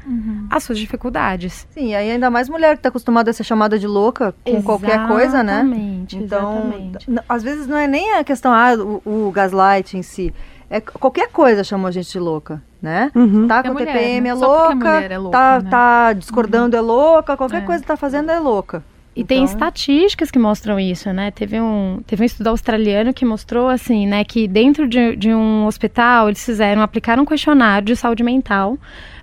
as 0.50 0.64
suas 0.64 0.80
dificuldades. 0.80 1.68
Sim, 1.70 1.90
e 1.90 1.96
aí 1.96 2.10
ainda 2.10 2.32
mais 2.32 2.50
mulher 2.50 2.76
que 2.76 2.82
tá 2.82 2.90
acostumada 2.90 3.30
a 3.30 3.34
ser 3.34 3.44
chamada 3.44 3.78
de 3.78 3.86
louca 3.86 4.34
com 4.44 4.64
qualquer 4.64 5.08
coisa, 5.08 5.44
né? 5.44 5.60
Exatamente, 5.62 6.18
Então, 6.18 6.74
exatamente. 6.90 7.08
às 7.30 7.44
vezes 7.44 7.68
não 7.68 7.78
é 7.78 7.86
nem 7.88 8.14
a 8.16 8.24
questão, 8.24 8.52
ah, 8.52 8.74
o, 9.06 9.28
o 9.28 9.32
gaslight 9.32 9.96
em 9.96 10.02
si. 10.02 10.34
É 10.72 10.82
qualquer 10.82 11.28
coisa 11.30 11.64
chama 11.64 11.90
a 11.90 11.92
gente 11.92 12.10
de 12.12 12.18
louca, 12.20 12.64
né? 12.82 13.12
Uhum. 13.16 13.48
Tá 13.48 13.60
É 13.60 13.64
com 13.64 13.74
mulher, 13.74 13.86
TPM 13.94 14.22
né? 14.22 14.30
é 14.30 14.34
porque 14.34 14.46
louca, 14.46 14.90
é 15.02 15.18
louca, 15.18 15.38
tá, 15.38 15.60
né? 15.62 15.70
tá 15.70 16.14
discordando 16.14 16.76
é 16.76 16.82
louca, 16.82 17.38
qualquer 17.38 17.62
É. 17.62 17.66
coisa 17.66 17.82
que 17.82 17.88
tá 17.88 17.96
fazendo 17.98 18.32
é 18.32 18.40
louca. 18.40 18.84
E 19.16 19.24
tem 19.26 19.44
Então- 19.44 19.54
estatísticas 19.54 20.32
que 20.32 20.40
mostram 20.40 20.80
isso, 20.80 21.12
né? 21.12 21.32
Teve 21.32 21.60
um, 21.60 22.00
teve 22.08 22.24
um 22.24 22.26
estudo 22.26 22.48
australiano 22.48 23.14
que 23.14 23.26
mostrou, 23.26 23.68
assim, 23.68 24.08
né, 24.08 24.24
que 24.24 24.48
dentro 24.48 24.88
de, 24.88 25.16
de 25.18 25.34
um 25.34 25.66
hospital 25.66 26.30
eles 26.30 26.44
fizeram, 26.46 26.82
aplicaram 26.82 27.24
um 27.24 27.26
questionário 27.26 27.86
de 27.88 27.96
saúde 27.96 28.24
mental 28.24 28.78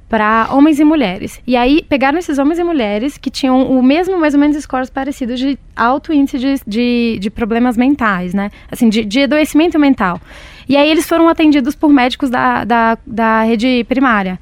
para 0.07 0.49
homens 0.53 0.79
e 0.79 0.85
mulheres. 0.85 1.41
E 1.47 1.57
aí 1.57 1.83
pegaram 1.83 2.19
esses 2.19 2.39
homens 2.39 2.59
e 2.59 2.65
mulheres 2.65 3.19
que 3.19 3.31
tinham 3.31 3.63
o 3.71 3.83
mesmo, 3.83 4.19
mais 4.19 4.35
ou 4.35 4.41
menos, 4.41 4.57
scores 4.63 4.89
parecidos 4.91 5.39
de 5.39 5.59
alto 5.77 6.13
índice 6.13 6.39
de, 6.39 6.55
de, 6.67 7.19
de 7.19 7.31
problemas 7.31 7.77
mentais, 7.77 8.33
né? 8.35 8.51
Assim, 8.71 8.89
de, 8.91 9.05
de 9.05 9.23
adoecimento 9.23 9.79
mental. 9.79 10.21
E 10.69 10.77
aí 10.77 10.91
eles 10.91 11.07
foram 11.07 11.29
atendidos 11.29 11.75
por 11.75 11.89
médicos 11.89 12.29
da, 12.29 12.65
da, 12.65 12.99
da 13.07 13.43
rede 13.43 13.85
primária. 13.85 14.39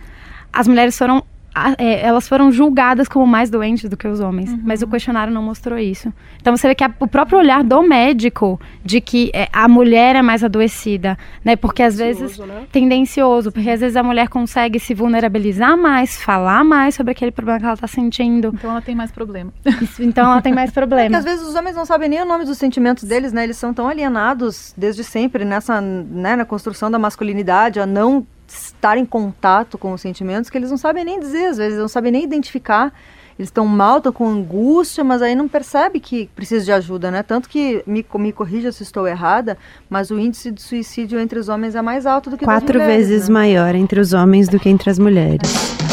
As 0.52 0.66
mulheres 0.66 0.98
foram 0.98 1.24
a- 1.56 1.74
é, 1.78 2.02
elas 2.06 2.28
foram 2.28 2.52
julgadas 2.52 3.08
como 3.08 3.26
mais 3.26 3.48
doentes 3.48 3.88
do 3.88 3.96
que 3.96 4.06
os 4.06 4.20
homens, 4.20 4.54
mas 4.62 4.82
o 4.82 4.86
questionário 4.86 5.32
não 5.32 5.42
mostrou 5.42 5.78
isso. 5.78 6.12
Então 6.40 6.56
você 6.56 6.68
vê 6.68 6.74
que 6.74 6.84
a- 6.84 6.90
o 7.00 7.08
próprio 7.08 7.38
olhar 7.38 7.64
do 7.64 7.82
médico 7.82 8.60
de 8.84 9.00
que 9.00 9.30
é, 9.34 9.48
a 9.52 9.66
mulher 9.66 10.14
é 10.16 10.22
mais 10.22 10.44
adoecida, 10.44 11.16
né? 11.44 11.56
Porque 11.56 11.82
às 11.82 11.96
vezes 11.96 12.38
né? 12.38 12.64
tendencioso, 12.70 13.50
porque 13.50 13.70
às 13.70 13.80
vezes 13.80 13.96
a 13.96 14.02
mulher 14.02 14.28
consegue 14.28 14.78
se 14.78 14.92
vulnerabilizar 14.94 15.76
mais, 15.78 16.20
falar 16.22 16.62
mais 16.62 16.94
sobre 16.94 17.12
aquele 17.12 17.30
problema 17.30 17.58
que 17.58 17.64
ela 17.64 17.74
está 17.74 17.86
sentindo. 17.86 18.52
Então 18.54 18.70
ela 18.70 18.82
tem 18.82 18.94
mais 18.94 19.10
problema. 19.10 19.52
Isso- 19.80 20.02
então 20.02 20.30
ela 20.30 20.42
tem 20.42 20.52
mais 20.52 20.70
Porque 20.70 20.80
problema. 20.86 21.16
às 21.18 21.24
vezes 21.24 21.46
os 21.46 21.54
homens 21.54 21.74
não 21.74 21.86
sabem 21.86 22.08
nem 22.08 22.20
o 22.20 22.26
nome 22.26 22.44
dos 22.44 22.58
sentimentos 22.58 23.04
deles, 23.04 23.32
né? 23.32 23.44
Eles 23.44 23.56
são 23.56 23.72
tão 23.72 23.88
alienados 23.88 24.74
desde 24.76 25.02
sempre 25.02 25.44
nessa, 25.44 25.80
né, 25.80 26.36
na 26.36 26.44
construção 26.44 26.90
da 26.90 26.98
masculinidade, 26.98 27.80
a 27.80 27.86
não 27.86 28.26
estar 28.46 28.96
em 28.96 29.04
contato 29.04 29.76
com 29.76 29.92
os 29.92 30.00
sentimentos, 30.00 30.50
que 30.50 30.56
eles 30.58 30.70
não 30.70 30.76
sabem 30.76 31.04
nem 31.04 31.20
dizer, 31.20 31.46
às 31.46 31.56
vezes 31.58 31.78
não 31.78 31.88
sabem 31.88 32.12
nem 32.12 32.24
identificar. 32.24 32.92
Eles 33.38 33.48
estão 33.48 33.66
mal, 33.66 33.98
estão 33.98 34.12
com 34.12 34.26
angústia, 34.26 35.04
mas 35.04 35.20
aí 35.20 35.34
não 35.34 35.46
percebe 35.46 36.00
que 36.00 36.30
precisa 36.34 36.64
de 36.64 36.72
ajuda, 36.72 37.10
né? 37.10 37.22
Tanto 37.22 37.50
que, 37.50 37.82
me, 37.86 38.04
me 38.14 38.32
corrija 38.32 38.72
se 38.72 38.82
estou 38.82 39.06
errada, 39.06 39.58
mas 39.90 40.10
o 40.10 40.18
índice 40.18 40.50
de 40.50 40.62
suicídio 40.62 41.20
entre 41.20 41.38
os 41.38 41.48
homens 41.50 41.74
é 41.74 41.82
mais 41.82 42.06
alto 42.06 42.30
do 42.30 42.38
que 42.38 42.46
das 42.46 42.54
Quatro 42.54 42.80
mulheres, 42.80 43.08
vezes 43.08 43.28
né? 43.28 43.34
maior 43.34 43.74
entre 43.74 44.00
os 44.00 44.14
homens 44.14 44.48
do 44.48 44.58
que 44.58 44.70
entre 44.70 44.88
as 44.88 44.98
mulheres. 44.98 45.85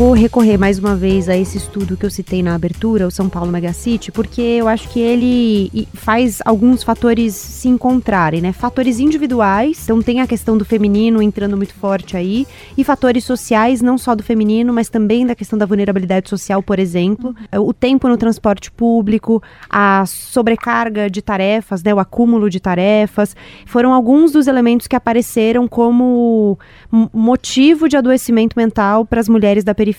Vou 0.00 0.14
recorrer 0.14 0.56
mais 0.56 0.78
uma 0.78 0.96
vez 0.96 1.28
a 1.28 1.36
esse 1.36 1.58
estudo 1.58 1.94
que 1.94 2.06
eu 2.06 2.10
citei 2.10 2.42
na 2.42 2.54
abertura, 2.54 3.06
o 3.06 3.10
São 3.10 3.28
Paulo 3.28 3.52
Megacity, 3.52 4.10
porque 4.10 4.40
eu 4.40 4.66
acho 4.66 4.88
que 4.88 4.98
ele 4.98 5.86
faz 5.92 6.38
alguns 6.42 6.82
fatores 6.82 7.34
se 7.34 7.68
encontrarem, 7.68 8.40
né? 8.40 8.50
Fatores 8.50 8.98
individuais, 8.98 9.82
então 9.84 10.00
tem 10.00 10.22
a 10.22 10.26
questão 10.26 10.56
do 10.56 10.64
feminino 10.64 11.20
entrando 11.20 11.54
muito 11.54 11.74
forte 11.74 12.16
aí, 12.16 12.46
e 12.78 12.82
fatores 12.82 13.24
sociais, 13.24 13.82
não 13.82 13.98
só 13.98 14.14
do 14.14 14.22
feminino, 14.22 14.72
mas 14.72 14.88
também 14.88 15.26
da 15.26 15.34
questão 15.34 15.58
da 15.58 15.66
vulnerabilidade 15.66 16.30
social, 16.30 16.62
por 16.62 16.78
exemplo. 16.78 17.36
O 17.52 17.74
tempo 17.74 18.08
no 18.08 18.16
transporte 18.16 18.70
público, 18.70 19.42
a 19.68 20.06
sobrecarga 20.06 21.10
de 21.10 21.20
tarefas, 21.20 21.82
né? 21.82 21.92
O 21.92 21.98
acúmulo 21.98 22.48
de 22.48 22.58
tarefas, 22.58 23.36
foram 23.66 23.92
alguns 23.92 24.32
dos 24.32 24.46
elementos 24.46 24.86
que 24.86 24.96
apareceram 24.96 25.68
como 25.68 26.58
motivo 27.12 27.86
de 27.86 27.98
adoecimento 27.98 28.56
mental 28.56 29.04
para 29.04 29.20
as 29.20 29.28
mulheres 29.28 29.62
da 29.62 29.74
periferia. 29.74 29.89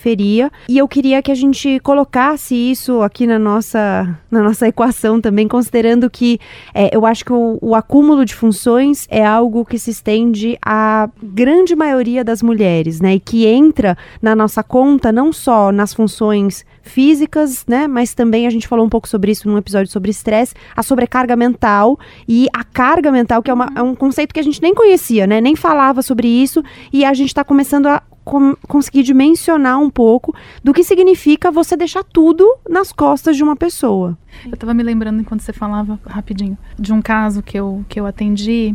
E 0.68 0.78
eu 0.78 0.86
queria 0.88 1.22
que 1.22 1.30
a 1.30 1.34
gente 1.34 1.78
colocasse 1.80 2.54
isso 2.54 3.00
aqui 3.02 3.26
na 3.26 3.38
nossa, 3.38 4.18
na 4.30 4.42
nossa 4.42 4.66
equação 4.68 5.20
também, 5.20 5.46
considerando 5.48 6.08
que 6.10 6.38
é, 6.74 6.94
eu 6.96 7.04
acho 7.06 7.24
que 7.24 7.32
o, 7.32 7.58
o 7.60 7.74
acúmulo 7.74 8.24
de 8.24 8.34
funções 8.34 9.06
é 9.10 9.24
algo 9.24 9.64
que 9.64 9.78
se 9.78 9.90
estende 9.90 10.56
à 10.64 11.08
grande 11.22 11.74
maioria 11.76 12.24
das 12.24 12.42
mulheres, 12.42 13.00
né? 13.00 13.14
E 13.14 13.20
que 13.20 13.46
entra 13.46 13.96
na 14.20 14.34
nossa 14.34 14.62
conta 14.62 15.10
não 15.12 15.32
só 15.32 15.70
nas 15.72 15.92
funções 15.94 16.64
físicas, 16.82 17.64
né? 17.66 17.86
Mas 17.86 18.14
também 18.14 18.46
a 18.46 18.50
gente 18.50 18.68
falou 18.68 18.84
um 18.84 18.88
pouco 18.88 19.08
sobre 19.08 19.32
isso 19.32 19.48
num 19.48 19.56
episódio 19.58 19.90
sobre 19.90 20.10
estresse, 20.10 20.54
a 20.76 20.82
sobrecarga 20.82 21.34
mental 21.36 21.98
e 22.28 22.48
a 22.52 22.62
carga 22.64 23.10
mental, 23.10 23.42
que 23.42 23.50
é, 23.50 23.54
uma- 23.54 23.72
é 23.74 23.82
um 23.82 23.94
conceito 23.94 24.32
que 24.34 24.40
a 24.40 24.42
gente 24.42 24.60
nem 24.62 24.74
conhecia, 24.74 25.26
né? 25.26 25.40
Nem 25.40 25.56
falava 25.56 26.02
sobre 26.02 26.28
isso 26.28 26.62
e 26.92 27.04
a 27.04 27.12
gente 27.14 27.28
está 27.28 27.44
começando 27.44 27.86
a 27.86 28.02
com- 28.24 28.56
conseguir 28.68 29.02
dimensionar 29.02 29.78
um 29.80 29.90
pouco 29.90 30.34
do 30.62 30.72
que 30.72 30.84
significa 30.84 31.50
você 31.50 31.76
deixar 31.76 32.04
tudo 32.04 32.44
nas 32.68 32.92
costas 32.92 33.36
de 33.36 33.42
uma 33.42 33.56
pessoa. 33.56 34.16
Eu 34.44 34.56
tava 34.56 34.74
me 34.74 34.82
lembrando 34.82 35.20
enquanto 35.20 35.40
você 35.42 35.52
falava 35.52 35.98
rapidinho 36.06 36.56
de 36.78 36.92
um 36.92 37.02
caso 37.02 37.42
que 37.42 37.58
eu, 37.58 37.84
que 37.88 37.98
eu 37.98 38.06
atendi. 38.06 38.74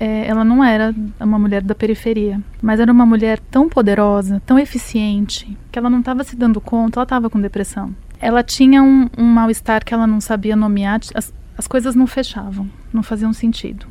É, 0.00 0.28
ela 0.28 0.44
não 0.44 0.62
era 0.62 0.94
uma 1.18 1.40
mulher 1.40 1.60
da 1.60 1.74
periferia, 1.74 2.40
mas 2.62 2.78
era 2.78 2.92
uma 2.92 3.04
mulher 3.04 3.40
tão 3.50 3.68
poderosa, 3.68 4.40
tão 4.46 4.56
eficiente, 4.56 5.58
que 5.72 5.78
ela 5.78 5.90
não 5.90 5.98
estava 5.98 6.22
se 6.22 6.36
dando 6.36 6.60
conta, 6.60 7.00
ela 7.00 7.04
estava 7.04 7.28
com 7.28 7.40
depressão. 7.40 7.92
Ela 8.20 8.44
tinha 8.44 8.80
um, 8.80 9.08
um 9.18 9.24
mal-estar 9.24 9.84
que 9.84 9.92
ela 9.92 10.06
não 10.06 10.20
sabia 10.20 10.54
nomear, 10.54 11.00
as, 11.14 11.34
as 11.56 11.66
coisas 11.66 11.96
não 11.96 12.06
fechavam, 12.06 12.70
não 12.92 13.02
faziam 13.02 13.32
sentido. 13.32 13.86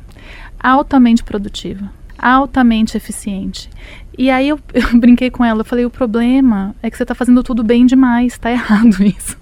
Altamente 0.58 1.22
produtiva, 1.22 1.90
altamente 2.18 2.96
eficiente. 2.96 3.68
E 4.18 4.30
aí 4.30 4.48
eu, 4.48 4.58
eu 4.74 4.98
brinquei 4.98 5.30
com 5.30 5.44
ela, 5.44 5.60
eu 5.60 5.64
falei, 5.64 5.86
o 5.86 5.90
problema 5.90 6.74
é 6.82 6.90
que 6.90 6.96
você 6.96 7.04
está 7.04 7.14
fazendo 7.14 7.42
tudo 7.44 7.62
bem 7.62 7.86
demais, 7.86 8.32
está 8.32 8.50
errado 8.50 8.96
isso. 9.02 9.38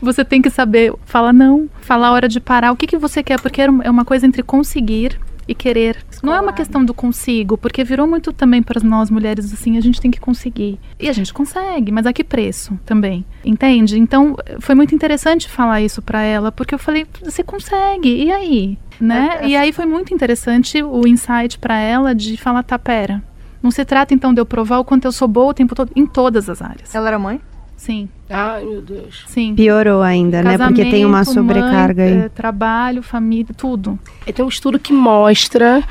você 0.00 0.24
tem 0.24 0.40
que 0.40 0.50
saber 0.50 0.94
falar 1.04 1.32
não, 1.32 1.68
falar 1.80 2.08
a 2.08 2.12
hora 2.12 2.28
de 2.28 2.38
parar, 2.38 2.70
o 2.70 2.76
que, 2.76 2.86
que 2.86 2.96
você 2.96 3.22
quer, 3.22 3.40
porque 3.40 3.60
é 3.60 3.90
uma 3.90 4.04
coisa 4.04 4.24
entre 4.24 4.42
conseguir 4.42 5.18
e 5.46 5.54
querer. 5.54 6.04
Não 6.22 6.34
é 6.34 6.40
uma 6.40 6.52
questão 6.52 6.84
do 6.84 6.94
consigo, 6.94 7.56
porque 7.58 7.84
virou 7.84 8.06
muito 8.06 8.32
também 8.32 8.62
para 8.62 8.80
nós 8.82 9.10
mulheres 9.10 9.52
assim, 9.52 9.76
a 9.76 9.80
gente 9.80 10.00
tem 10.00 10.10
que 10.10 10.20
conseguir. 10.20 10.78
E 10.98 11.08
a 11.08 11.12
gente 11.12 11.32
consegue, 11.32 11.90
mas 11.92 12.06
a 12.06 12.12
que 12.12 12.24
preço 12.24 12.78
também, 12.84 13.24
entende? 13.44 13.98
Então, 13.98 14.36
foi 14.60 14.74
muito 14.74 14.94
interessante 14.94 15.48
falar 15.48 15.80
isso 15.80 16.00
para 16.00 16.22
ela, 16.22 16.52
porque 16.52 16.74
eu 16.74 16.78
falei, 16.78 17.06
você 17.22 17.42
consegue, 17.42 18.08
e 18.08 18.30
aí? 18.30 18.78
Né? 19.00 19.40
E 19.42 19.56
aí 19.56 19.72
foi 19.72 19.86
muito 19.86 20.14
interessante 20.14 20.82
o 20.82 21.06
insight 21.06 21.58
para 21.58 21.78
ela 21.78 22.14
de 22.14 22.36
falar, 22.36 22.62
tá, 22.62 22.78
pera, 22.78 23.22
não 23.62 23.70
se 23.70 23.84
trata 23.84 24.12
então 24.12 24.34
de 24.34 24.40
eu 24.40 24.46
provar 24.46 24.78
o 24.78 24.84
quanto 24.84 25.04
eu 25.04 25.12
sou 25.12 25.28
boa 25.28 25.50
o 25.50 25.54
tempo 25.54 25.74
todo, 25.74 25.90
em 25.94 26.06
todas 26.06 26.48
as 26.48 26.60
áreas. 26.60 26.94
Ela 26.94 27.08
era 27.08 27.18
mãe? 27.18 27.40
Sim, 27.76 28.08
Ai, 28.32 28.64
meu 28.64 28.80
Deus. 28.80 29.24
sim. 29.26 29.54
Piorou 29.54 30.02
ainda, 30.02 30.42
né? 30.42 30.56
Porque 30.58 30.84
tem 30.86 31.04
uma 31.04 31.18
Casamento, 31.18 31.34
sobrecarga 31.54 32.02
mãe, 32.02 32.12
aí. 32.12 32.18
eh, 32.24 32.28
trabalho, 32.28 33.02
família, 33.02 33.54
tudo. 33.56 33.98
E 34.26 34.32
tem 34.32 34.44
um 34.44 34.48
estudo 34.48 34.78
que 34.78 34.92
mostra 34.92 35.82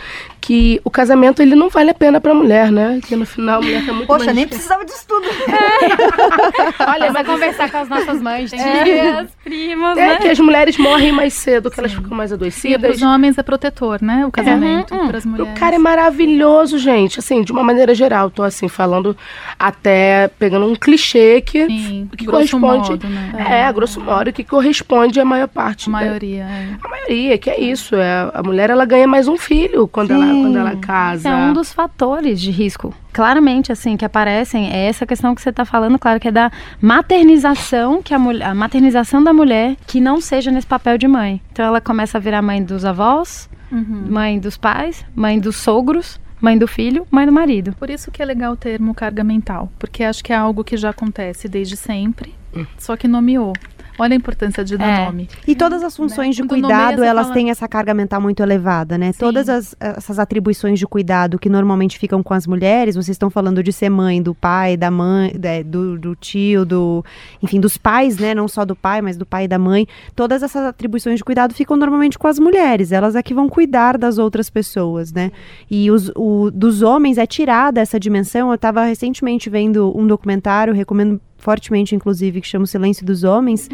que 0.41 0.81
o 0.83 0.89
casamento 0.89 1.39
ele 1.41 1.53
não 1.55 1.69
vale 1.69 1.91
a 1.91 1.93
pena 1.93 2.19
pra 2.19 2.33
mulher, 2.33 2.71
né? 2.71 2.99
Que 3.07 3.15
no 3.15 3.25
final 3.27 3.59
a 3.59 3.61
mulher 3.61 3.85
tá 3.85 3.93
muito 3.93 4.07
Poxa, 4.07 4.25
mais 4.25 4.35
nem 4.35 4.45
difícil. 4.47 4.67
precisava 4.67 4.85
disso 4.85 5.05
tudo. 5.07 5.27
Olha, 6.87 7.11
Vai 7.11 7.23
conversar 7.23 7.69
com 7.69 7.77
as 7.77 7.89
nossas 7.89 8.21
mães, 8.21 8.49
tias, 8.49 9.29
primos, 9.43 9.97
é 9.97 10.07
né? 10.07 10.15
que 10.17 10.27
as 10.29 10.39
mulheres 10.39 10.77
morrem 10.77 11.11
mais 11.11 11.33
cedo, 11.33 11.69
que 11.69 11.79
elas 11.79 11.91
Sim. 11.91 11.97
ficam 12.01 12.17
mais 12.17 12.31
E 12.31 12.33
adoecidas. 12.33 12.81
para 12.81 12.91
os 12.91 13.01
homens 13.01 13.37
é 13.37 13.43
protetor, 13.43 14.01
né? 14.01 14.25
O 14.25 14.31
casamento. 14.31 14.93
Uhum, 14.93 15.07
Para 15.07 15.17
as 15.17 15.25
O 15.25 15.29
mulheres. 15.29 15.59
cara 15.59 15.75
é 15.75 15.79
maravilhoso, 15.79 16.77
gente. 16.79 17.19
Assim, 17.19 17.43
de 17.43 17.51
uma 17.51 17.63
maneira 17.63 17.93
geral. 17.93 18.29
Tô 18.31 18.43
assim, 18.43 18.67
falando 18.67 19.15
até 19.59 20.29
pegando 20.39 20.65
um 20.65 20.75
clichê 20.75 21.41
que, 21.41 21.65
Sim, 21.67 22.09
que 22.17 22.25
grosso 22.25 22.59
corresponde. 22.59 22.89
modo, 22.91 23.07
né? 23.07 23.31
É, 23.47 23.63
a 23.65 23.71
grosso 23.71 23.99
modo, 24.01 24.31
que 24.33 24.43
corresponde 24.43 25.19
à 25.19 25.25
maior 25.25 25.47
parte. 25.47 25.89
A 25.89 25.91
da- 25.91 25.99
maioria. 25.99 26.43
é. 26.43 26.67
A 26.83 26.87
maioria, 26.87 27.37
que 27.37 27.49
é 27.49 27.59
isso. 27.59 27.95
É, 27.95 28.31
a 28.33 28.41
mulher 28.43 28.69
ela 28.69 28.85
ganha 28.85 29.07
mais 29.07 29.27
um 29.27 29.37
filho 29.37 29.87
quando, 29.87 30.11
ela, 30.11 30.25
Sim. 30.25 30.30
Quando 30.33 30.57
ela 30.57 30.75
casa. 30.75 31.27
Esse 31.27 31.27
é 31.27 31.35
um 31.35 31.53
dos 31.53 31.71
fatores 31.73 32.39
de 32.39 32.51
risco. 32.51 32.93
Claramente, 33.13 33.71
assim, 33.71 33.97
que 33.97 34.05
aparecem, 34.05 34.71
é 34.71 34.85
essa 34.87 35.05
questão 35.05 35.35
que 35.35 35.41
você 35.41 35.49
está 35.49 35.65
falando, 35.65 35.99
claro, 35.99 36.19
que 36.19 36.27
é 36.27 36.31
da 36.31 36.51
maternização, 36.81 38.01
que 38.01 38.13
a, 38.13 38.19
mulher, 38.19 38.45
a 38.47 38.55
maternização 38.55 39.23
da 39.23 39.33
mulher 39.33 39.75
que 39.85 39.99
não 39.99 40.21
seja 40.21 40.49
nesse 40.51 40.67
papel 40.67 40.97
de 40.97 41.07
mãe. 41.07 41.41
Então 41.51 41.65
ela 41.65 41.81
começa 41.81 42.17
a 42.17 42.21
virar 42.21 42.41
mãe 42.41 42.63
dos 42.63 42.85
avós, 42.85 43.49
Uhum. 43.71 44.05
mãe 44.09 44.37
dos 44.39 44.57
pais, 44.57 45.05
mãe 45.15 45.39
dos 45.39 45.55
sogros, 45.55 46.19
mãe 46.41 46.57
do 46.57 46.67
filho, 46.67 47.05
mãe 47.09 47.25
do 47.25 47.31
marido. 47.31 47.73
Por 47.79 47.89
isso 47.89 48.11
que 48.11 48.21
é 48.21 48.25
legal 48.25 48.53
o 48.53 48.57
termo 48.57 48.93
carga 48.93 49.23
mental, 49.23 49.71
porque 49.79 50.03
acho 50.03 50.21
que 50.23 50.33
é 50.33 50.35
algo 50.35 50.63
que 50.63 50.75
já 50.75 50.89
acontece 50.89 51.47
desde 51.47 51.77
sempre, 51.77 52.33
só 52.77 52.97
que 52.97 53.07
nomeou. 53.07 53.53
Olha 54.01 54.13
a 54.13 54.17
importância 54.17 54.63
de 54.63 54.77
dar 54.77 54.87
É. 54.87 55.05
nome. 55.05 55.29
E 55.47 55.55
todas 55.55 55.83
as 55.83 55.95
funções 55.95 56.35
de 56.35 56.41
Quando 56.43 56.61
cuidado, 56.61 57.03
elas 57.03 57.27
fala- 57.27 57.33
têm 57.35 57.49
essa 57.51 57.67
carga 57.67 57.93
mental 57.93 58.19
muito 58.19 58.41
elevada, 58.41 58.97
né? 58.97 59.11
Sim. 59.11 59.19
Todas 59.19 59.47
as- 59.47 59.75
essas 59.79 60.17
atribuições 60.17 60.79
de 60.79 60.87
cuidado 60.87 61.37
que 61.37 61.47
normalmente 61.49 61.99
ficam 61.99 62.23
com 62.23 62.33
as 62.33 62.47
mulheres, 62.47 62.95
vocês 62.95 63.09
estão 63.09 63.29
falando 63.29 63.61
de 63.61 63.71
ser 63.71 63.89
mãe 63.89 64.21
do 64.21 64.33
pai, 64.33 64.75
da 64.75 64.89
mãe, 64.89 65.31
da- 65.37 65.61
do, 65.63 65.99
do 65.99 66.15
tio, 66.15 66.65
do, 66.65 67.05
enfim, 67.43 67.59
dos 67.59 67.77
pais, 67.77 68.17
né? 68.17 68.33
Não 68.33 68.47
só 68.47 68.65
do 68.65 68.75
pai, 68.75 69.01
mas 69.01 69.17
do 69.17 69.25
pai 69.25 69.43
e 69.43 69.47
da 69.47 69.59
mãe. 69.59 69.87
Todas 70.15 70.41
essas 70.41 70.65
atribuições 70.65 71.17
de 71.17 71.23
cuidado 71.23 71.53
ficam 71.53 71.77
normalmente 71.77 72.17
com 72.17 72.27
as 72.27 72.39
mulheres. 72.39 72.91
Elas 72.91 73.15
é 73.15 73.21
que 73.21 73.33
vão 73.35 73.47
cuidar 73.47 73.97
das 73.97 74.17
outras 74.17 74.49
pessoas, 74.49 75.11
né? 75.13 75.31
E 75.69 75.91
os, 75.91 76.11
o, 76.15 76.49
dos 76.51 76.81
homens 76.81 77.17
é 77.19 77.25
tirada 77.27 77.79
essa 77.79 77.99
dimensão. 77.99 78.49
Eu 78.49 78.55
estava 78.55 78.83
recentemente 78.85 79.49
vendo 79.49 79.95
um 79.95 80.07
documentário, 80.07 80.73
recomendo 80.73 81.21
fortemente, 81.41 81.95
inclusive, 81.95 82.39
que 82.39 82.47
chama 82.47 82.63
O 82.63 82.67
Silêncio 82.67 83.05
dos 83.05 83.23
Homens, 83.23 83.67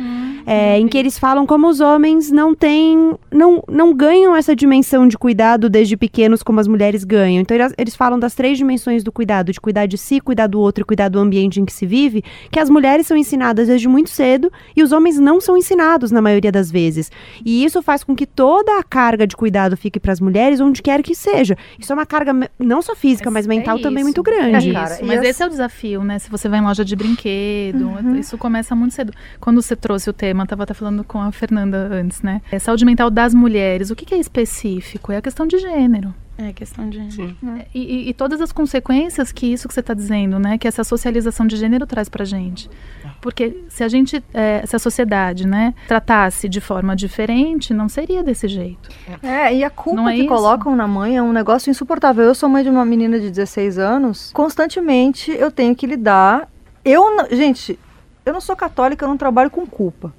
é, 0.47 0.79
em 0.79 0.87
que 0.87 0.97
eles 0.97 1.19
falam 1.19 1.45
como 1.45 1.67
os 1.67 1.81
homens 1.81 2.31
não 2.31 2.55
têm, 2.55 3.13
não, 3.29 3.61
não 3.67 3.93
ganham 3.93 4.33
essa 4.33 4.55
dimensão 4.55 5.05
de 5.07 5.17
cuidado 5.17 5.69
desde 5.69 5.97
pequenos 5.97 6.41
como 6.41 6.59
as 6.61 6.67
mulheres 6.67 7.03
ganham. 7.03 7.41
Então 7.41 7.55
eles, 7.57 7.73
eles 7.77 7.95
falam 7.95 8.17
das 8.17 8.33
três 8.33 8.57
dimensões 8.57 9.03
do 9.03 9.11
cuidado, 9.11 9.51
de 9.51 9.59
cuidar 9.59 9.85
de 9.85 9.97
si, 9.97 10.21
cuidar 10.21 10.47
do 10.47 10.59
outro 10.59 10.83
e 10.83 10.85
cuidar 10.85 11.09
do 11.09 11.19
ambiente 11.19 11.59
em 11.59 11.65
que 11.65 11.73
se 11.73 11.85
vive, 11.85 12.23
que 12.49 12.59
as 12.59 12.69
mulheres 12.69 13.05
são 13.05 13.17
ensinadas 13.17 13.67
desde 13.67 13.87
muito 13.89 14.09
cedo 14.09 14.49
e 14.75 14.81
os 14.81 14.93
homens 14.93 15.19
não 15.19 15.41
são 15.41 15.57
ensinados 15.57 16.11
na 16.11 16.21
maioria 16.21 16.51
das 16.51 16.71
vezes. 16.71 17.11
E 17.45 17.65
isso 17.65 17.81
faz 17.81 18.03
com 18.03 18.15
que 18.15 18.25
toda 18.25 18.79
a 18.79 18.83
carga 18.83 19.27
de 19.27 19.35
cuidado 19.35 19.75
fique 19.75 19.99
para 19.99 20.13
as 20.13 20.21
mulheres, 20.21 20.61
onde 20.61 20.81
quer 20.81 21.03
que 21.03 21.13
seja. 21.13 21.57
Isso 21.77 21.91
é 21.91 21.95
uma 21.95 22.05
carga 22.05 22.33
não 22.57 22.81
só 22.81 22.95
física, 22.95 23.29
mas, 23.29 23.45
Mas 23.45 23.55
é 23.57 23.59
mental 23.59 23.79
também 23.79 24.03
isso. 24.03 24.13
muito 24.15 24.21
É, 24.21 24.23
grande. 24.51 24.71
cara, 24.71 24.99
e 25.01 25.05
Mas 25.05 25.19
as- 25.19 25.25
esse 25.25 25.43
é 25.43 25.45
o 25.45 25.49
desafio, 25.49 26.03
né? 26.03 26.19
Se 26.19 26.29
você 26.29 26.47
vai 26.47 26.59
em 26.59 26.63
loja 26.63 26.85
de 26.85 26.95
brinquedo, 26.95 27.89
isso 28.19 28.37
começa 28.37 28.75
muito 28.75 28.93
cedo. 28.93 29.13
Quando 29.39 29.61
você 29.61 29.75
trouxe 29.75 30.09
o 30.09 30.13
tema, 30.13 30.36
estava 30.43 30.63
até 30.63 30.73
falando 30.73 31.03
com 31.03 31.19
a 31.21 31.31
Fernanda 31.31 31.77
antes, 31.91 32.21
né? 32.21 32.41
É 32.51 32.59
saúde 32.59 32.85
mental 32.85 33.09
das 33.09 33.33
mulheres. 33.33 33.89
O 33.89 33.95
que, 33.95 34.05
que 34.05 34.13
é 34.13 34.17
específico? 34.19 35.11
É 35.11 35.17
a 35.17 35.21
questão 35.21 35.47
de 35.47 35.57
gênero. 35.57 36.13
É 36.39 36.53
questão 36.53 36.87
de. 36.87 36.99
E, 37.73 37.79
e- 37.81 38.09
e 38.09 38.13
todas 38.13 38.39
as 38.41 38.51
consequências 38.51 39.31
que 39.31 39.51
isso 39.51 39.67
que 39.67 39.73
você 39.73 39.79
está 39.79 39.95
dizendo, 39.95 40.37
né? 40.37 40.55
Que 40.59 40.67
essa 40.67 40.83
socialização 40.83 41.47
de 41.47 41.55
gênero 41.57 41.87
traz 41.87 42.07
pra 42.09 42.23
gente. 42.23 42.69
Porque 43.19 43.63
se 43.69 43.83
a 43.83 43.87
gente, 43.87 44.23
é, 44.31 44.63
se 44.63 44.75
a 44.75 44.79
sociedade, 44.79 45.47
né, 45.47 45.73
tratasse 45.87 46.47
de 46.47 46.61
forma 46.61 46.95
diferente, 46.95 47.73
não 47.73 47.89
seria 47.89 48.21
desse 48.21 48.47
jeito. 48.47 48.87
É, 49.23 49.51
e 49.55 49.63
a 49.63 49.69
culpa 49.71 50.11
é 50.11 50.13
que 50.13 50.19
isso? 50.19 50.27
colocam 50.29 50.75
na 50.75 50.87
mãe 50.87 51.17
é 51.17 51.23
um 51.23 51.33
negócio 51.33 51.71
insuportável. 51.71 52.23
Eu 52.23 52.35
sou 52.35 52.47
mãe 52.47 52.63
de 52.63 52.69
uma 52.69 52.85
menina 52.85 53.19
de 53.19 53.31
16 53.31 53.79
anos, 53.79 54.31
constantemente 54.33 55.31
eu 55.31 55.49
tenho 55.49 55.75
que 55.75 55.87
lidar. 55.87 56.47
Eu, 56.85 57.15
não- 57.15 57.27
gente, 57.35 57.79
eu 58.23 58.31
não 58.33 58.41
sou 58.41 58.55
católica, 58.55 59.03
eu 59.05 59.09
não 59.09 59.17
trabalho 59.17 59.49
com 59.49 59.65
culpa. 59.65 60.13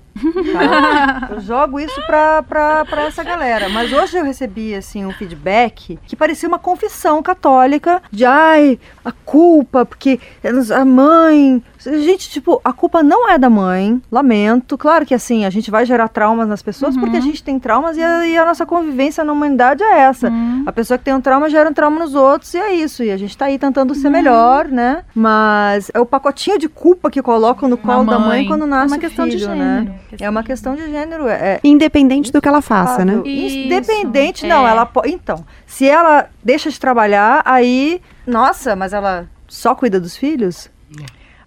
Tá? 0.52 1.28
Eu 1.30 1.40
jogo 1.40 1.80
isso 1.80 2.00
pra, 2.06 2.42
pra, 2.42 2.84
pra 2.84 3.02
essa 3.02 3.22
galera. 3.22 3.68
Mas 3.68 3.92
hoje 3.92 4.16
eu 4.16 4.24
recebi, 4.24 4.74
assim, 4.74 5.04
um 5.04 5.12
feedback 5.12 5.98
que 6.06 6.16
parecia 6.16 6.48
uma 6.48 6.58
confissão 6.58 7.22
católica 7.22 8.02
de, 8.10 8.24
ai, 8.24 8.78
a 9.04 9.12
culpa, 9.12 9.84
porque 9.84 10.20
a 10.74 10.84
mãe... 10.84 11.62
Gente, 11.80 12.28
tipo, 12.28 12.60
a 12.64 12.72
culpa 12.72 13.02
não 13.04 13.30
é 13.30 13.38
da 13.38 13.48
mãe, 13.48 14.02
lamento. 14.10 14.76
Claro 14.76 15.06
que, 15.06 15.14
assim, 15.14 15.44
a 15.44 15.50
gente 15.50 15.70
vai 15.70 15.86
gerar 15.86 16.08
traumas 16.08 16.48
nas 16.48 16.60
pessoas 16.60 16.96
porque 16.96 17.16
a 17.16 17.20
gente 17.20 17.42
tem 17.42 17.58
traumas 17.58 17.96
e 17.96 18.02
a, 18.02 18.26
e 18.26 18.36
a 18.36 18.44
nossa 18.44 18.66
convivência 18.66 19.22
na 19.22 19.32
humanidade 19.32 19.82
é 19.82 20.00
essa. 20.00 20.30
A 20.66 20.72
pessoa 20.72 20.98
que 20.98 21.04
tem 21.04 21.14
um 21.14 21.20
trauma 21.20 21.48
gera 21.48 21.70
um 21.70 21.72
trauma 21.72 22.00
nos 22.00 22.14
outros 22.14 22.52
e 22.52 22.58
é 22.58 22.74
isso. 22.74 23.02
E 23.04 23.10
a 23.12 23.16
gente 23.16 23.36
tá 23.38 23.46
aí 23.46 23.58
tentando 23.58 23.94
ser 23.94 24.10
melhor, 24.10 24.66
né? 24.66 25.04
Mas 25.14 25.90
é 25.94 26.00
o 26.00 26.04
pacotinho 26.06 26.58
de 26.58 26.68
culpa 26.68 27.10
que 27.10 27.22
colocam 27.22 27.68
no 27.68 27.76
colo 27.76 28.04
da 28.04 28.18
mãe 28.18 28.46
quando 28.46 28.66
nasce 28.66 28.92
é 28.92 28.96
uma 28.96 29.00
questão 29.00 29.26
de 29.26 29.38
filho, 29.38 29.46
gênero. 29.48 29.84
né? 29.84 29.94
É 30.20 30.28
uma 30.28 30.42
questão 30.42 30.74
de 30.74 30.90
gênero. 30.90 31.28
É, 31.28 31.60
Independente 31.64 32.32
do 32.32 32.40
que 32.40 32.48
ela 32.48 32.62
faça, 32.62 33.04
né? 33.04 33.20
Isso, 33.24 33.56
Independente, 33.56 34.46
não. 34.46 34.66
é. 34.66 34.70
Ela 34.70 34.86
po- 34.86 35.02
Então, 35.06 35.44
se 35.66 35.88
ela 35.88 36.28
deixa 36.42 36.70
de 36.70 36.78
trabalhar, 36.78 37.42
aí. 37.44 38.00
Nossa, 38.26 38.74
mas 38.76 38.92
ela 38.92 39.26
só 39.46 39.74
cuida 39.74 39.98
dos 40.00 40.16
filhos? 40.16 40.70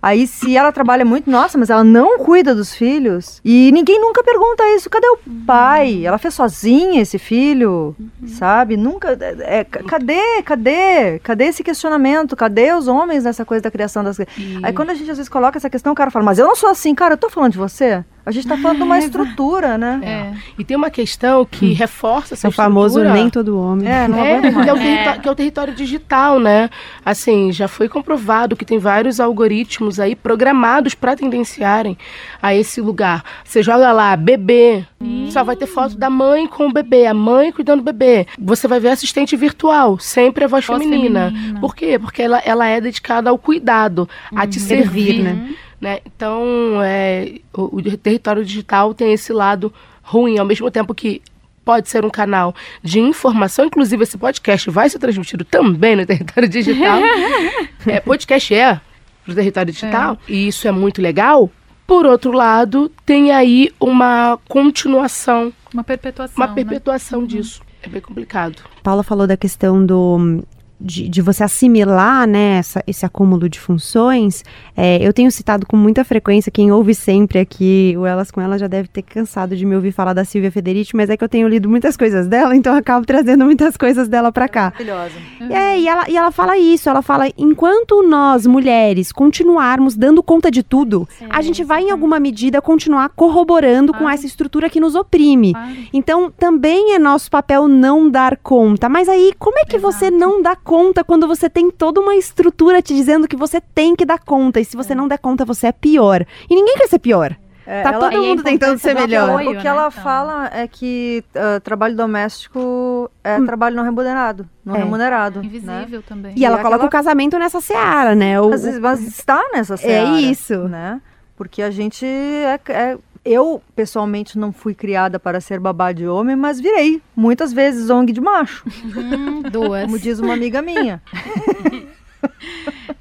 Aí, 0.03 0.25
se 0.25 0.57
ela 0.57 0.71
trabalha 0.71 1.05
muito, 1.05 1.29
nossa, 1.29 1.59
mas 1.59 1.69
ela 1.69 1.83
não 1.83 2.17
cuida 2.17 2.55
dos 2.55 2.73
filhos. 2.73 3.39
E 3.45 3.71
ninguém 3.71 4.01
nunca 4.01 4.23
pergunta 4.23 4.63
isso. 4.75 4.89
Cadê 4.89 5.07
o 5.07 5.19
pai? 5.45 6.03
Ela 6.03 6.17
fez 6.17 6.33
sozinha 6.33 6.99
esse 7.03 7.19
filho? 7.19 7.95
Sabe? 8.25 8.75
Nunca. 8.75 9.09
é, 9.21 9.59
é, 9.59 9.63
ca- 9.63 9.83
cadê? 9.83 10.41
Cadê? 10.43 11.19
Cadê 11.19 11.43
esse 11.45 11.63
questionamento? 11.63 12.35
Cadê 12.35 12.73
os 12.73 12.87
homens 12.87 13.25
nessa 13.25 13.45
coisa 13.45 13.61
da 13.61 13.69
criação 13.69 14.03
das 14.03 14.17
Aí, 14.63 14.73
quando 14.73 14.89
a 14.89 14.95
gente 14.95 15.11
às 15.11 15.17
vezes 15.17 15.29
coloca 15.29 15.59
essa 15.59 15.69
questão, 15.69 15.93
o 15.93 15.95
cara 15.95 16.09
fala, 16.09 16.25
mas 16.25 16.39
eu 16.39 16.47
não 16.47 16.55
sou 16.55 16.69
assim, 16.71 16.95
cara, 16.95 17.13
eu 17.13 17.17
tô 17.19 17.29
falando 17.29 17.51
de 17.51 17.59
você. 17.59 18.03
A 18.25 18.31
gente 18.31 18.47
tá 18.47 18.55
falando 18.57 18.77
de 18.77 18.83
uma 18.83 18.99
estrutura, 18.99 19.77
né? 19.77 19.99
É. 20.03 20.33
E 20.57 20.63
tem 20.63 20.77
uma 20.77 20.91
questão 20.91 21.43
que 21.43 21.73
reforça 21.73 22.35
essa 22.35 22.47
É 22.47 22.49
o 22.49 22.51
famoso 22.51 22.99
estrutura. 22.99 23.13
nem 23.13 23.29
todo 23.29 23.59
homem. 23.59 23.87
É, 23.87 24.07
não 24.07 24.23
É, 24.23 24.39
que 24.39 24.69
é, 24.69 24.73
o 24.73 24.77
território, 24.77 25.21
que 25.21 25.27
é 25.27 25.31
o 25.31 25.35
território 25.35 25.73
digital, 25.75 26.39
né? 26.39 26.69
Assim, 27.03 27.51
já 27.51 27.67
foi 27.67 27.89
comprovado 27.89 28.55
que 28.55 28.63
tem 28.63 28.77
vários 28.77 29.19
algoritmos 29.19 29.99
aí 29.99 30.15
programados 30.15 30.93
para 30.93 31.15
tendenciarem 31.15 31.97
a 32.41 32.53
esse 32.53 32.79
lugar. 32.79 33.23
Você 33.43 33.63
joga 33.63 33.91
lá, 33.91 34.15
bebê, 34.15 34.85
só 35.29 35.43
vai 35.43 35.55
ter 35.55 35.65
foto 35.67 35.97
da 35.97 36.09
mãe 36.09 36.47
com 36.47 36.67
o 36.67 36.71
bebê, 36.71 37.07
a 37.07 37.13
mãe 37.13 37.51
cuidando 37.51 37.81
do 37.81 37.85
bebê. 37.85 38.27
Você 38.39 38.67
vai 38.67 38.79
ver 38.79 38.89
assistente 38.89 39.35
virtual, 39.35 39.97
sempre 39.97 40.43
a 40.43 40.47
voz, 40.47 40.65
Voz 40.65 40.79
feminina. 40.81 41.31
feminina. 41.31 41.59
Por 41.59 41.75
quê? 41.75 41.97
Porque 41.97 42.21
ela, 42.21 42.39
ela 42.45 42.67
é 42.67 42.79
dedicada 42.79 43.29
ao 43.29 43.37
cuidado, 43.37 44.07
a 44.35 44.45
te 44.45 44.59
servir, 44.59 45.23
né? 45.23 45.49
Né? 45.81 45.99
Então, 46.05 46.81
é, 46.83 47.39
o, 47.51 47.77
o 47.77 47.97
território 47.97 48.45
digital 48.45 48.93
tem 48.93 49.11
esse 49.11 49.33
lado 49.33 49.73
ruim, 50.03 50.37
ao 50.37 50.45
mesmo 50.45 50.69
tempo 50.69 50.93
que 50.93 51.21
pode 51.65 51.89
ser 51.89 52.05
um 52.05 52.09
canal 52.09 52.55
de 52.83 52.99
informação, 52.99 53.65
inclusive 53.65 54.03
esse 54.03 54.17
podcast 54.17 54.69
vai 54.69 54.89
ser 54.89 54.99
transmitido 54.99 55.43
também 55.43 55.95
no 55.95 56.05
território 56.05 56.47
digital. 56.47 56.99
é, 57.87 57.99
podcast 57.99 58.53
é 58.53 58.79
pro 59.23 59.35
território 59.35 59.73
digital, 59.73 60.17
e 60.27 60.47
isso 60.47 60.67
é 60.67 60.71
muito 60.71 61.01
legal. 61.01 61.49
Por 61.85 62.05
outro 62.05 62.31
lado, 62.31 62.91
tem 63.05 63.31
aí 63.31 63.69
uma 63.79 64.39
continuação, 64.47 65.51
Uma 65.73 65.83
perpetuação. 65.83 66.35
uma 66.37 66.47
né? 66.47 66.53
perpetuação 66.53 67.25
disso. 67.25 67.61
É 67.83 67.89
bem 67.89 68.01
complicado. 68.01 68.61
Paula 68.83 69.03
falou 69.03 69.25
da 69.25 69.35
questão 69.35 69.83
do 69.83 70.43
de, 70.81 71.07
de 71.07 71.21
você 71.21 71.43
assimilar 71.43 72.27
né, 72.27 72.57
essa- 72.57 72.83
esse 72.87 73.05
acúmulo 73.05 73.47
de 73.47 73.59
funções. 73.59 74.43
É, 74.75 74.97
eu 75.05 75.13
tenho 75.13 75.31
citado 75.31 75.65
com 75.67 75.75
muita 75.77 76.03
frequência, 76.03 76.51
quem 76.51 76.71
ouve 76.71 76.95
sempre 76.95 77.39
aqui, 77.39 77.93
o 77.97 78.05
Elas 78.05 78.31
com 78.31 78.41
Ela 78.41 78.57
já 78.57 78.67
deve 78.67 78.87
ter 78.87 79.01
cansado 79.01 79.55
de 79.55 79.65
me 79.65 79.75
ouvir 79.75 79.91
falar 79.91 80.13
da 80.13 80.25
Silvia 80.25 80.51
Federici, 80.51 80.95
mas 80.95 81.09
é 81.09 81.17
que 81.17 81.23
eu 81.23 81.29
tenho 81.29 81.47
lido 81.47 81.69
muitas 81.69 81.95
coisas 81.95 82.27
dela, 82.27 82.55
então 82.57 82.73
eu 82.73 82.79
acabo 82.79 83.05
trazendo 83.05 83.45
muitas 83.45 83.77
coisas 83.77 84.07
dela 84.07 84.31
pra 84.31 84.47
cá. 84.47 84.71
Maravilhosa. 84.71 85.15
É, 85.49 85.79
e 85.79 85.87
ela, 85.87 86.09
e 86.09 86.17
ela 86.17 86.31
fala 86.31 86.57
isso, 86.57 86.89
ela 86.89 87.01
fala, 87.01 87.27
enquanto 87.37 88.01
nós, 88.03 88.45
mulheres, 88.47 89.11
continuarmos 89.11 89.95
dando 89.95 90.23
conta 90.23 90.49
de 90.49 90.63
tudo, 90.63 91.07
a 91.29 91.41
gente 91.41 91.63
vai, 91.63 91.83
em 91.83 91.91
alguma 91.91 92.19
medida, 92.19 92.61
continuar 92.61 93.09
corroborando 93.09 93.91
com 93.93 93.99
Claro. 93.99 94.13
essa 94.15 94.25
estrutura 94.25 94.69
que 94.69 94.79
nos 94.79 94.95
oprime. 94.95 95.53
Claro. 95.53 95.71
Então, 95.93 96.31
também 96.31 96.93
é 96.95 96.99
nosso 96.99 97.29
papel 97.29 97.67
não 97.67 98.09
dar 98.09 98.35
conta. 98.37 98.89
Mas 98.89 99.07
aí, 99.07 99.31
como 99.37 99.59
é 99.59 99.65
que 99.65 99.77
você 99.77 100.05
Exato. 100.05 100.17
não 100.19 100.41
dá 100.41 100.55
conta 100.55 100.70
quando 101.05 101.27
você 101.27 101.49
tem 101.49 101.69
toda 101.69 101.99
uma 101.99 102.15
estrutura 102.15 102.81
te 102.81 102.93
dizendo 102.95 103.27
que 103.27 103.35
você 103.35 103.59
tem 103.59 103.95
que 103.95 104.05
dar 104.05 104.19
conta. 104.19 104.59
E 104.59 104.65
se 104.65 104.77
você 104.77 104.95
não 104.95 105.07
der 105.07 105.19
conta, 105.19 105.43
você 105.43 105.67
é 105.67 105.71
pior. 105.71 106.25
E 106.49 106.55
ninguém 106.55 106.75
quer 106.77 106.87
ser 106.87 106.99
pior. 106.99 107.35
É, 107.65 107.83
tá 107.83 107.91
ela- 107.91 107.99
todo 108.09 108.15
é 108.15 108.27
mundo 108.27 108.43
tentando 108.43 108.77
ser 108.79 108.95
melhor. 108.95 109.29
apoio, 109.29 109.51
o 109.51 109.55
que 109.57 109.63
né, 109.63 109.69
ela 109.69 109.87
então. 109.87 110.03
fala 110.03 110.49
é 110.51 110.67
que 110.67 111.23
ah, 111.35 111.59
trabalho 111.59 111.95
doméstico 111.95 113.09
é 113.23 113.39
trabalho 113.41 113.75
não 113.75 113.83
remunerado. 113.83 114.49
Não 114.65 114.75
É. 114.75 114.79
remunerado. 114.79 115.39
Né? 115.41 115.45
Invisível 115.45 116.01
também. 116.01 116.33
E 116.35 116.43
ela 116.43 116.55
E 116.55 116.61
coloca 116.61 116.75
aquela- 116.77 116.87
o 116.87 116.91
casamento 116.91 117.37
nessa 117.37 117.61
seara, 117.61 118.15
né? 118.15 118.41
O, 118.41 118.49
vezes, 118.49 118.79
mas 118.79 118.99
está 119.01 119.41
nessa 119.53 119.77
seara. 119.77 120.19
isso. 120.19 120.57
Né? 120.67 120.99
Porque 121.37 121.61
a 121.61 121.69
gente 121.71 122.05
é, 122.05 122.59
é- 122.69 122.97
Eu, 123.23 123.61
pessoalmente, 123.75 124.37
não 124.37 124.51
fui 124.51 124.73
criada 124.73 125.19
para 125.19 125.39
ser 125.39 125.59
babá 125.59 125.91
de 125.91 126.07
homem, 126.07 126.35
mas 126.35 126.59
virei 126.59 126.99
muitas 127.15 127.53
vezes 127.53 127.89
ONG 127.89 128.11
de 128.13 128.19
macho, 128.21 128.63
Hum, 128.83 129.43
duas. 129.43 129.83
como 129.83 129.99
diz 129.99 130.19
uma 130.19 130.33
amiga 130.33 130.59
minha. 130.61 131.01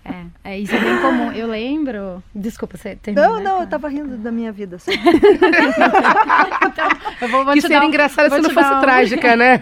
É, 0.04 0.24
é, 0.52 0.58
isso 0.58 0.74
é 0.74 0.78
bem 0.80 0.98
comum. 1.00 1.30
Eu 1.32 1.46
lembro. 1.46 2.22
Desculpa, 2.34 2.76
você 2.76 2.96
terminou. 2.96 3.34
Não, 3.36 3.42
não, 3.42 3.60
eu 3.60 3.66
tava 3.66 3.88
rindo 3.88 4.16
da 4.16 4.32
minha 4.32 4.50
vida. 4.50 4.78
só. 4.78 4.90
Eu 7.20 7.28
vou, 7.28 7.44
vou 7.44 7.52
que 7.54 7.60
te 7.60 7.62
seria 7.62 7.78
dar 7.80 7.84
um- 7.84 7.88
engraçado 7.88 8.28
vou 8.30 8.38
se 8.38 8.42
não 8.42 8.50
fosse 8.50 8.74
um- 8.74 8.80
trágica, 8.80 9.36
né? 9.36 9.60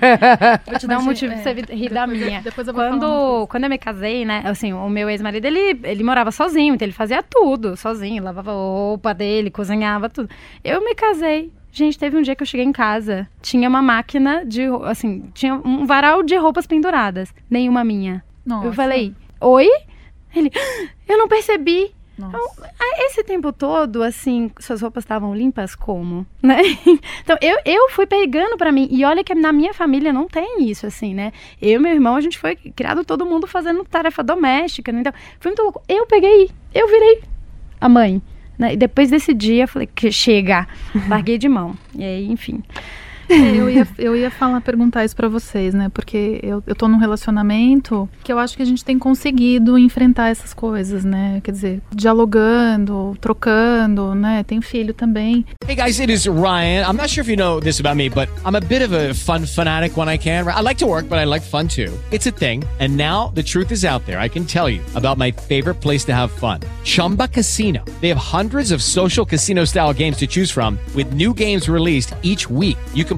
Vou 0.66 0.78
te 0.78 0.86
dar 0.86 0.98
um 0.98 1.02
motivo 1.02 1.32
é, 1.34 1.36
pra 1.36 1.52
você 1.54 1.74
rir 1.74 1.88
da 1.90 2.06
depois 2.06 2.24
minha. 2.24 2.40
depois 2.40 2.68
eu 2.68 2.74
vou 2.74 2.82
falar 2.82 2.96
Quando, 2.98 3.46
quando 3.48 3.64
eu 3.64 3.70
me 3.70 3.78
casei, 3.78 4.24
né? 4.24 4.42
Assim, 4.44 4.72
o 4.72 4.88
meu 4.88 5.10
ex-marido, 5.10 5.44
ele, 5.44 5.80
ele 5.84 6.04
morava 6.04 6.30
sozinho, 6.30 6.74
então 6.74 6.86
ele 6.86 6.92
fazia 6.92 7.22
tudo 7.22 7.76
sozinho, 7.76 8.22
lavava 8.22 8.50
a 8.50 8.54
roupa 8.54 9.12
dele, 9.12 9.50
cozinhava 9.50 10.08
tudo. 10.08 10.28
Eu 10.62 10.82
me 10.84 10.94
casei. 10.94 11.52
Gente, 11.70 11.98
teve 11.98 12.16
um 12.16 12.22
dia 12.22 12.34
que 12.34 12.42
eu 12.42 12.46
cheguei 12.46 12.64
em 12.64 12.72
casa, 12.72 13.28
tinha 13.42 13.68
uma 13.68 13.82
máquina 13.82 14.44
de, 14.44 14.62
assim, 14.84 15.30
tinha 15.34 15.54
um 15.54 15.84
varal 15.84 16.22
de 16.22 16.34
roupas 16.36 16.66
penduradas, 16.66 17.32
nenhuma 17.50 17.84
minha. 17.84 18.24
Nossa. 18.44 18.66
Eu 18.68 18.72
falei, 18.72 19.14
oi? 19.40 19.68
Ele, 20.34 20.50
"Ah, 20.54 20.88
eu 21.08 21.18
não 21.18 21.28
percebi. 21.28 21.92
Nossa. 22.18 22.36
Ah, 22.80 23.04
Esse 23.06 23.22
tempo 23.22 23.52
todo, 23.52 24.02
assim, 24.02 24.50
suas 24.58 24.82
roupas 24.82 25.04
estavam 25.04 25.32
limpas 25.34 25.76
como, 25.76 26.26
né? 26.42 26.58
Então, 27.22 27.36
eu, 27.40 27.58
eu 27.64 27.88
fui 27.90 28.06
pegando 28.06 28.56
pra 28.56 28.72
mim. 28.72 28.88
E 28.90 29.04
olha 29.04 29.22
que 29.22 29.34
na 29.36 29.52
minha 29.52 29.72
família 29.72 30.12
não 30.12 30.26
tem 30.26 30.64
isso, 30.68 30.84
assim, 30.84 31.14
né? 31.14 31.32
Eu 31.62 31.78
e 31.78 31.82
meu 31.82 31.92
irmão, 31.92 32.16
a 32.16 32.20
gente 32.20 32.36
foi 32.36 32.56
criado 32.56 33.04
todo 33.04 33.24
mundo 33.24 33.46
fazendo 33.46 33.84
tarefa 33.84 34.22
doméstica, 34.24 34.90
né? 34.90 35.00
Então, 35.00 35.12
foi 35.38 35.50
muito 35.50 35.62
louco. 35.62 35.80
Eu 35.88 36.06
peguei, 36.06 36.50
eu 36.74 36.88
virei 36.88 37.22
a 37.80 37.88
mãe. 37.88 38.20
Né? 38.58 38.74
E 38.74 38.76
depois 38.76 39.10
desse 39.10 39.32
dia, 39.32 39.62
eu 39.64 39.68
falei, 39.68 39.86
que 39.94 40.10
chega, 40.10 40.66
larguei 41.08 41.38
de 41.38 41.48
mão. 41.48 41.76
E 41.94 42.02
aí, 42.02 42.26
enfim. 42.26 42.64
É, 43.28 43.56
eu 43.56 43.68
ia, 43.70 43.86
eu 43.98 44.16
ia 44.16 44.30
falar, 44.30 44.60
perguntar 44.60 45.04
isso 45.04 45.14
pra 45.14 45.28
vocês, 45.28 45.74
né? 45.74 45.88
Porque 45.92 46.40
eu, 46.42 46.62
eu 46.66 46.74
tô 46.74 46.88
num 46.88 46.98
relacionamento 46.98 48.08
que 48.24 48.32
eu 48.32 48.38
acho 48.38 48.56
que 48.56 48.62
a 48.62 48.66
gente 48.66 48.84
tem 48.84 48.98
conseguido 48.98 49.78
enfrentar 49.78 50.28
essas 50.28 50.54
coisas, 50.54 51.04
né? 51.04 51.40
Quer 51.42 51.52
dizer, 51.52 51.82
dialogando, 51.94 53.16
trocando, 53.20 54.14
né? 54.14 54.42
Tem 54.42 54.60
filho 54.60 54.94
também. 54.94 55.44
Hey 55.66 55.76
guys, 55.76 56.00
it 56.00 56.10
is 56.10 56.26
Ryan. 56.26 56.86
I'm 56.88 56.96
not 56.96 57.10
sure 57.10 57.22
if 57.22 57.28
you 57.28 57.36
know 57.36 57.60
this 57.60 57.80
about 57.80 57.96
me, 57.96 58.08
but 58.08 58.28
I'm 58.44 58.56
a 58.56 58.60
bit 58.60 58.82
of 58.82 58.94
a 58.94 59.14
fun 59.14 59.46
fanatic 59.46 59.96
when 59.96 60.08
I 60.08 60.16
can. 60.16 60.46
I 60.48 60.60
like 60.62 60.78
to 60.78 60.86
work, 60.86 61.08
but 61.08 61.18
I 61.18 61.24
like 61.24 61.42
fun 61.42 61.68
too. 61.68 61.92
It's 62.10 62.26
a 62.26 62.30
thing. 62.30 62.64
And 62.80 62.96
now 62.96 63.32
the 63.34 63.42
truth 63.42 63.70
is 63.70 63.84
out 63.84 64.04
there. 64.06 64.18
I 64.18 64.28
can 64.28 64.44
tell 64.46 64.68
you 64.68 64.80
about 64.94 65.18
my 65.18 65.30
favorite 65.30 65.80
place 65.80 66.04
to 66.06 66.14
have 66.14 66.30
fun 66.30 66.60
Chumba 66.84 67.28
Casino. 67.28 67.84
They 68.00 68.08
have 68.08 68.18
hundreds 68.18 68.72
of 68.72 68.82
social 68.82 69.26
casino 69.26 69.66
style 69.66 69.92
games 69.92 70.16
to 70.18 70.26
choose 70.26 70.50
from, 70.50 70.78
with 70.94 71.12
new 71.12 71.34
games 71.34 71.68
released 71.68 72.14
each 72.22 72.48
week. 72.48 72.78
You 72.94 73.04
can 73.04 73.17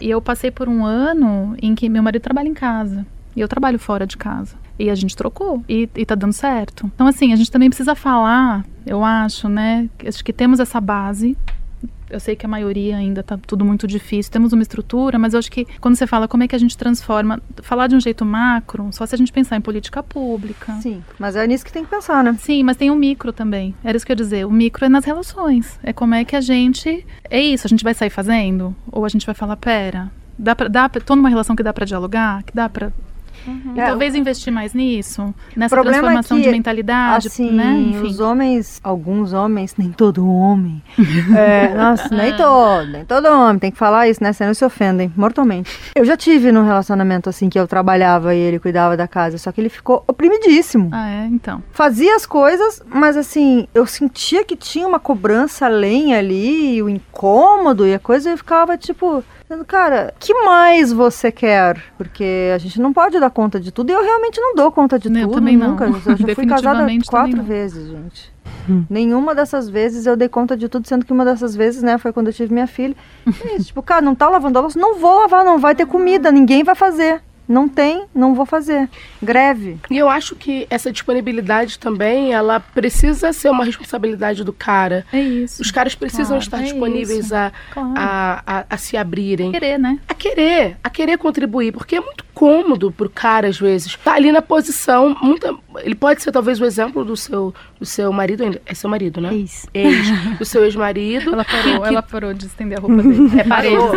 E 0.00 0.08
eu 0.10 0.20
passei 0.20 0.50
por 0.50 0.68
um 0.68 0.84
ano 0.84 1.54
em 1.60 1.74
que 1.74 1.88
meu 1.88 2.02
marido 2.02 2.22
trabalha 2.22 2.48
em 2.48 2.54
casa. 2.54 3.06
E 3.34 3.40
eu 3.40 3.48
trabalho 3.48 3.78
fora 3.78 4.06
de 4.06 4.16
casa. 4.16 4.56
E 4.78 4.90
a 4.90 4.94
gente 4.94 5.16
trocou. 5.16 5.62
E, 5.68 5.88
e 5.94 6.06
tá 6.06 6.14
dando 6.14 6.32
certo. 6.32 6.90
Então, 6.94 7.06
assim, 7.06 7.32
a 7.32 7.36
gente 7.36 7.50
também 7.50 7.68
precisa 7.68 7.94
falar, 7.94 8.64
eu 8.86 9.04
acho, 9.04 9.48
né? 9.48 9.88
Acho 10.06 10.24
que 10.24 10.32
temos 10.32 10.58
essa 10.58 10.80
base. 10.80 11.36
Eu 12.10 12.20
sei 12.20 12.34
que 12.34 12.44
a 12.44 12.48
maioria 12.48 12.96
ainda 12.96 13.22
tá 13.22 13.38
tudo 13.38 13.64
muito 13.64 13.86
difícil. 13.86 14.32
Temos 14.32 14.52
uma 14.52 14.62
estrutura, 14.62 15.18
mas 15.18 15.32
eu 15.32 15.38
acho 15.38 15.50
que 15.50 15.66
quando 15.80 15.94
você 15.94 16.06
fala 16.06 16.26
como 16.26 16.42
é 16.42 16.48
que 16.48 16.56
a 16.56 16.58
gente 16.58 16.76
transforma, 16.76 17.40
falar 17.62 17.86
de 17.86 17.94
um 17.94 18.00
jeito 18.00 18.24
macro, 18.24 18.88
só 18.92 19.06
se 19.06 19.14
a 19.14 19.18
gente 19.18 19.32
pensar 19.32 19.56
em 19.56 19.60
política 19.60 20.02
pública. 20.02 20.72
Sim, 20.80 21.02
mas 21.18 21.36
é 21.36 21.46
nisso 21.46 21.64
que 21.64 21.72
tem 21.72 21.84
que 21.84 21.90
pensar, 21.90 22.24
né? 22.24 22.36
Sim, 22.38 22.62
mas 22.62 22.76
tem 22.76 22.90
o 22.90 22.96
micro 22.96 23.32
também. 23.32 23.74
Era 23.84 23.96
isso 23.96 24.04
que 24.04 24.12
eu 24.12 24.14
ia 24.14 24.22
dizer. 24.22 24.46
O 24.46 24.50
micro 24.50 24.84
é 24.84 24.88
nas 24.88 25.04
relações. 25.04 25.78
É 25.82 25.92
como 25.92 26.14
é 26.14 26.24
que 26.24 26.34
a 26.34 26.40
gente. 26.40 27.06
É 27.28 27.40
isso, 27.40 27.66
a 27.66 27.70
gente 27.70 27.84
vai 27.84 27.94
sair 27.94 28.10
fazendo? 28.10 28.74
Ou 28.90 29.04
a 29.04 29.08
gente 29.08 29.24
vai 29.24 29.34
falar, 29.34 29.56
pera, 29.56 30.10
dá 30.38 30.56
pra, 30.56 30.68
dá 30.68 30.88
pra, 30.88 31.00
tô 31.00 31.14
numa 31.14 31.28
relação 31.28 31.54
que 31.54 31.62
dá 31.62 31.72
pra 31.72 31.84
dialogar? 31.84 32.42
Que 32.42 32.54
dá 32.54 32.68
pra. 32.68 32.92
E 33.74 33.80
É, 33.80 33.86
talvez 33.86 34.14
investir 34.14 34.52
mais 34.52 34.74
nisso, 34.74 35.34
nessa 35.56 35.76
é 35.78 35.82
transformação 35.82 36.36
que, 36.36 36.42
de 36.44 36.50
mentalidade, 36.50 37.28
assim, 37.28 37.50
né? 37.50 37.72
Enfim. 37.78 38.06
os 38.06 38.20
homens, 38.20 38.80
alguns 38.82 39.32
homens, 39.32 39.74
nem 39.76 39.90
todo 39.92 40.28
homem. 40.28 40.82
é, 41.36 41.74
nossa, 41.74 42.08
nem 42.14 42.36
todo, 42.36 42.86
nem 42.86 43.04
todo 43.04 43.26
homem, 43.26 43.58
tem 43.58 43.70
que 43.70 43.78
falar 43.78 44.08
isso, 44.08 44.22
né? 44.22 44.32
Senão 44.32 44.52
se 44.54 44.64
ofendem 44.64 45.12
mortalmente. 45.16 45.70
Eu 45.94 46.04
já 46.04 46.16
tive 46.16 46.52
num 46.52 46.64
relacionamento 46.64 47.28
assim 47.28 47.48
que 47.48 47.58
eu 47.58 47.66
trabalhava 47.66 48.34
e 48.34 48.38
ele 48.38 48.58
cuidava 48.58 48.96
da 48.96 49.08
casa, 49.08 49.38
só 49.38 49.50
que 49.52 49.60
ele 49.60 49.68
ficou 49.68 50.04
oprimidíssimo. 50.06 50.90
Ah, 50.92 51.08
é? 51.08 51.26
Então. 51.26 51.62
Fazia 51.72 52.16
as 52.16 52.26
coisas, 52.26 52.82
mas 52.86 53.16
assim, 53.16 53.66
eu 53.74 53.86
sentia 53.86 54.44
que 54.44 54.56
tinha 54.56 54.86
uma 54.86 54.98
cobrança 54.98 55.66
além 55.66 56.14
ali, 56.14 56.82
o 56.82 56.88
incômodo 56.88 57.86
e 57.86 57.94
a 57.94 57.98
coisa, 57.98 58.28
e 58.28 58.32
eu 58.32 58.38
ficava 58.38 58.76
tipo, 58.76 59.24
cara, 59.66 60.14
que 60.18 60.32
mais 60.44 60.92
você 60.92 61.32
quer? 61.32 61.82
Porque 61.98 62.50
a 62.54 62.58
gente 62.58 62.80
não 62.80 62.92
pode 62.92 63.18
dar 63.18 63.30
conta 63.30 63.58
de 63.58 63.72
tudo, 63.72 63.90
e 63.90 63.92
eu 63.92 64.02
realmente 64.02 64.40
não 64.40 64.54
dou 64.54 64.70
conta 64.70 64.98
de 64.98 65.08
Eu 65.08 65.26
tudo, 65.26 65.34
também 65.34 65.56
não. 65.56 65.70
nunca. 65.70 65.86
Eu 65.86 66.16
já 66.16 66.34
fui 66.34 66.46
casada 66.46 66.86
quatro 67.08 67.30
também 67.30 67.34
não. 67.34 67.44
vezes, 67.44 67.88
gente. 67.88 68.32
Nenhuma 68.88 69.34
dessas 69.34 69.68
vezes 69.68 70.06
eu 70.06 70.16
dei 70.16 70.28
conta 70.28 70.56
de 70.56 70.68
tudo, 70.68 70.86
sendo 70.86 71.04
que 71.04 71.12
uma 71.12 71.24
dessas 71.24 71.56
vezes, 71.56 71.82
né, 71.82 71.98
foi 71.98 72.12
quando 72.12 72.28
eu 72.28 72.32
tive 72.32 72.52
minha 72.52 72.66
filha. 72.66 72.94
É 73.26 73.56
isso, 73.56 73.66
tipo, 73.66 73.82
cara, 73.82 74.00
não 74.00 74.14
tá 74.14 74.28
lavando 74.28 74.58
a 74.58 74.62
louça? 74.62 74.78
Não 74.78 74.98
vou 74.98 75.20
lavar, 75.20 75.44
não 75.44 75.58
vai 75.58 75.74
ter 75.74 75.86
comida, 75.86 76.30
ninguém 76.30 76.62
vai 76.62 76.74
fazer. 76.74 77.22
Não 77.50 77.68
tem, 77.68 78.04
não 78.14 78.32
vou 78.32 78.46
fazer. 78.46 78.88
Greve. 79.20 79.76
E 79.90 79.98
eu 79.98 80.08
acho 80.08 80.36
que 80.36 80.68
essa 80.70 80.92
disponibilidade 80.92 81.80
também, 81.80 82.32
ela 82.32 82.60
precisa 82.60 83.32
ser 83.32 83.50
uma 83.50 83.64
responsabilidade 83.64 84.44
do 84.44 84.52
cara. 84.52 85.04
É 85.12 85.20
isso. 85.20 85.60
Os 85.60 85.72
caras 85.72 85.96
precisam 85.96 86.28
Claro, 86.38 86.42
estar 86.44 86.58
é 86.60 86.62
disponíveis 86.62 87.24
isso. 87.26 87.34
a, 87.34 87.50
Claro. 87.72 87.92
a, 87.96 88.42
a, 88.46 88.64
a 88.70 88.76
se 88.76 88.96
abrirem. 88.96 89.50
Querer, 89.50 89.78
né? 89.78 89.98
A 90.08 90.14
querer, 90.14 90.76
a 90.84 90.88
querer 90.88 91.18
contribuir, 91.18 91.72
porque 91.72 91.96
é 91.96 92.00
muito 92.00 92.24
cômodo 92.32 92.92
pro 92.92 93.10
cara, 93.10 93.48
às 93.48 93.58
vezes, 93.58 93.96
tá 93.96 94.14
ali 94.14 94.30
na 94.30 94.40
posição, 94.40 95.16
muita, 95.20 95.52
ele 95.84 95.94
pode 95.94 96.22
ser 96.22 96.32
talvez 96.32 96.60
o 96.60 96.64
exemplo 96.64 97.04
do 97.04 97.16
seu, 97.16 97.54
do 97.78 97.86
seu 97.86 98.12
marido 98.12 98.42
ainda, 98.42 98.60
é 98.66 98.74
seu 98.74 98.88
marido, 98.90 99.20
né? 99.20 99.32
Ex. 99.34 99.66
Ex, 99.74 100.06
do 100.38 100.44
seu 100.44 100.64
ex-marido. 100.64 101.32
Ela 101.32 101.44
parou, 101.44 101.80
que- 101.82 101.88
ela 101.88 102.02
parou 102.02 102.34
de 102.34 102.46
estender 102.46 102.78
a 102.78 102.80
roupa 102.80 103.02
dele. 103.02 103.40
é, 103.40 103.44
parou. 103.44 103.92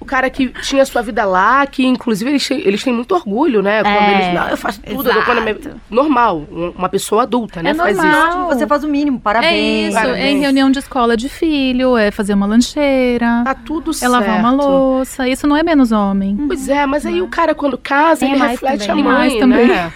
O 0.00 0.04
cara 0.04 0.28
que 0.30 0.48
tinha 0.62 0.84
sua 0.84 1.02
vida 1.02 1.24
lá, 1.24 1.66
que 1.66 1.84
inclusive 1.86 2.30
eles 2.30 2.46
têm, 2.46 2.60
eles 2.60 2.82
têm 2.82 2.92
muito 2.92 3.14
orgulho, 3.14 3.62
né? 3.62 3.82
Quando 3.82 3.94
É, 3.94 4.14
eles, 4.24 4.34
não, 4.40 4.48
eu 4.48 4.56
faço 4.56 4.80
tudo, 4.82 5.08
eu 5.08 5.14
minha-" 5.14 5.50
exato. 5.50 5.80
normal, 5.90 6.44
um- 6.50 6.70
uma 6.76 6.88
pessoa 6.88 7.22
adulta, 7.22 7.62
né? 7.62 7.70
É 7.70 7.74
faz 7.74 7.96
normal. 7.96 8.28
isso. 8.50 8.58
Você 8.58 8.66
faz 8.66 8.84
o 8.84 8.88
mínimo, 8.88 9.18
É 9.18 9.20
parabéns. 9.20 9.88
isso, 9.88 9.98
é 9.98 10.00
em 10.02 10.04
Parabéns. 10.12 10.40
reunião 10.42 10.70
de 10.70 10.78
escola 10.78 11.16
de 11.16 11.28
filho, 11.28 11.96
é 11.96 12.10
fazer 12.10 12.34
uma 12.34 12.46
lancheira, 12.46 13.42
Tá 13.44 13.54
tudo 13.54 13.90
é 13.90 13.94
certo. 13.94 14.12
lavar 14.12 14.38
uma 14.40 14.50
louça. 14.50 15.28
Isso 15.28 15.46
não 15.46 15.56
é 15.56 15.62
menos 15.62 15.92
homem. 15.92 16.36
Pois 16.46 16.68
é, 16.68 16.86
mas 16.86 17.04
aí 17.06 17.20
o 17.22 17.28
cara 17.28 17.54
quando 17.54 17.76
casa, 17.78 18.20
Tem 18.20 18.30
ele 18.30 18.38
mais 18.38 18.52
reflete 18.52 18.86
também. 18.86 19.04
a 19.04 19.08
mãe, 19.08 19.38
também. 19.38 19.66
né? 19.68 19.92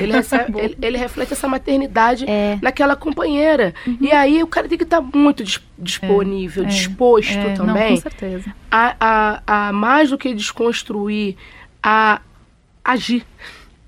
ele, 0.00 0.12
recebe- 0.12 0.69
ele- 0.78 0.86
ele 0.86 0.98
reflete 0.98 1.32
essa 1.32 1.46
maternidade 1.48 2.24
É. 2.28 2.58
naquela 2.62 2.96
companheira. 2.96 3.74
E 4.00 4.10
aí 4.12 4.42
o 4.42 4.46
cara 4.46 4.68
tem 4.68 4.78
que 4.78 4.84
estar 4.84 5.00
muito 5.00 5.42
dis- 5.44 5.60
disponível, 5.78 6.64
é, 6.64 6.66
disposto 6.66 7.32
É, 7.32 7.56
não, 7.56 7.66
também 7.66 7.94
com 7.96 8.02
certeza. 8.02 8.54
a, 8.70 8.96
a, 9.46 9.68
a 9.68 9.72
mais 9.72 10.10
do 10.10 10.18
que 10.18 10.34
desconstruir, 10.34 11.36
a 11.82 12.20
agir. 12.84 13.24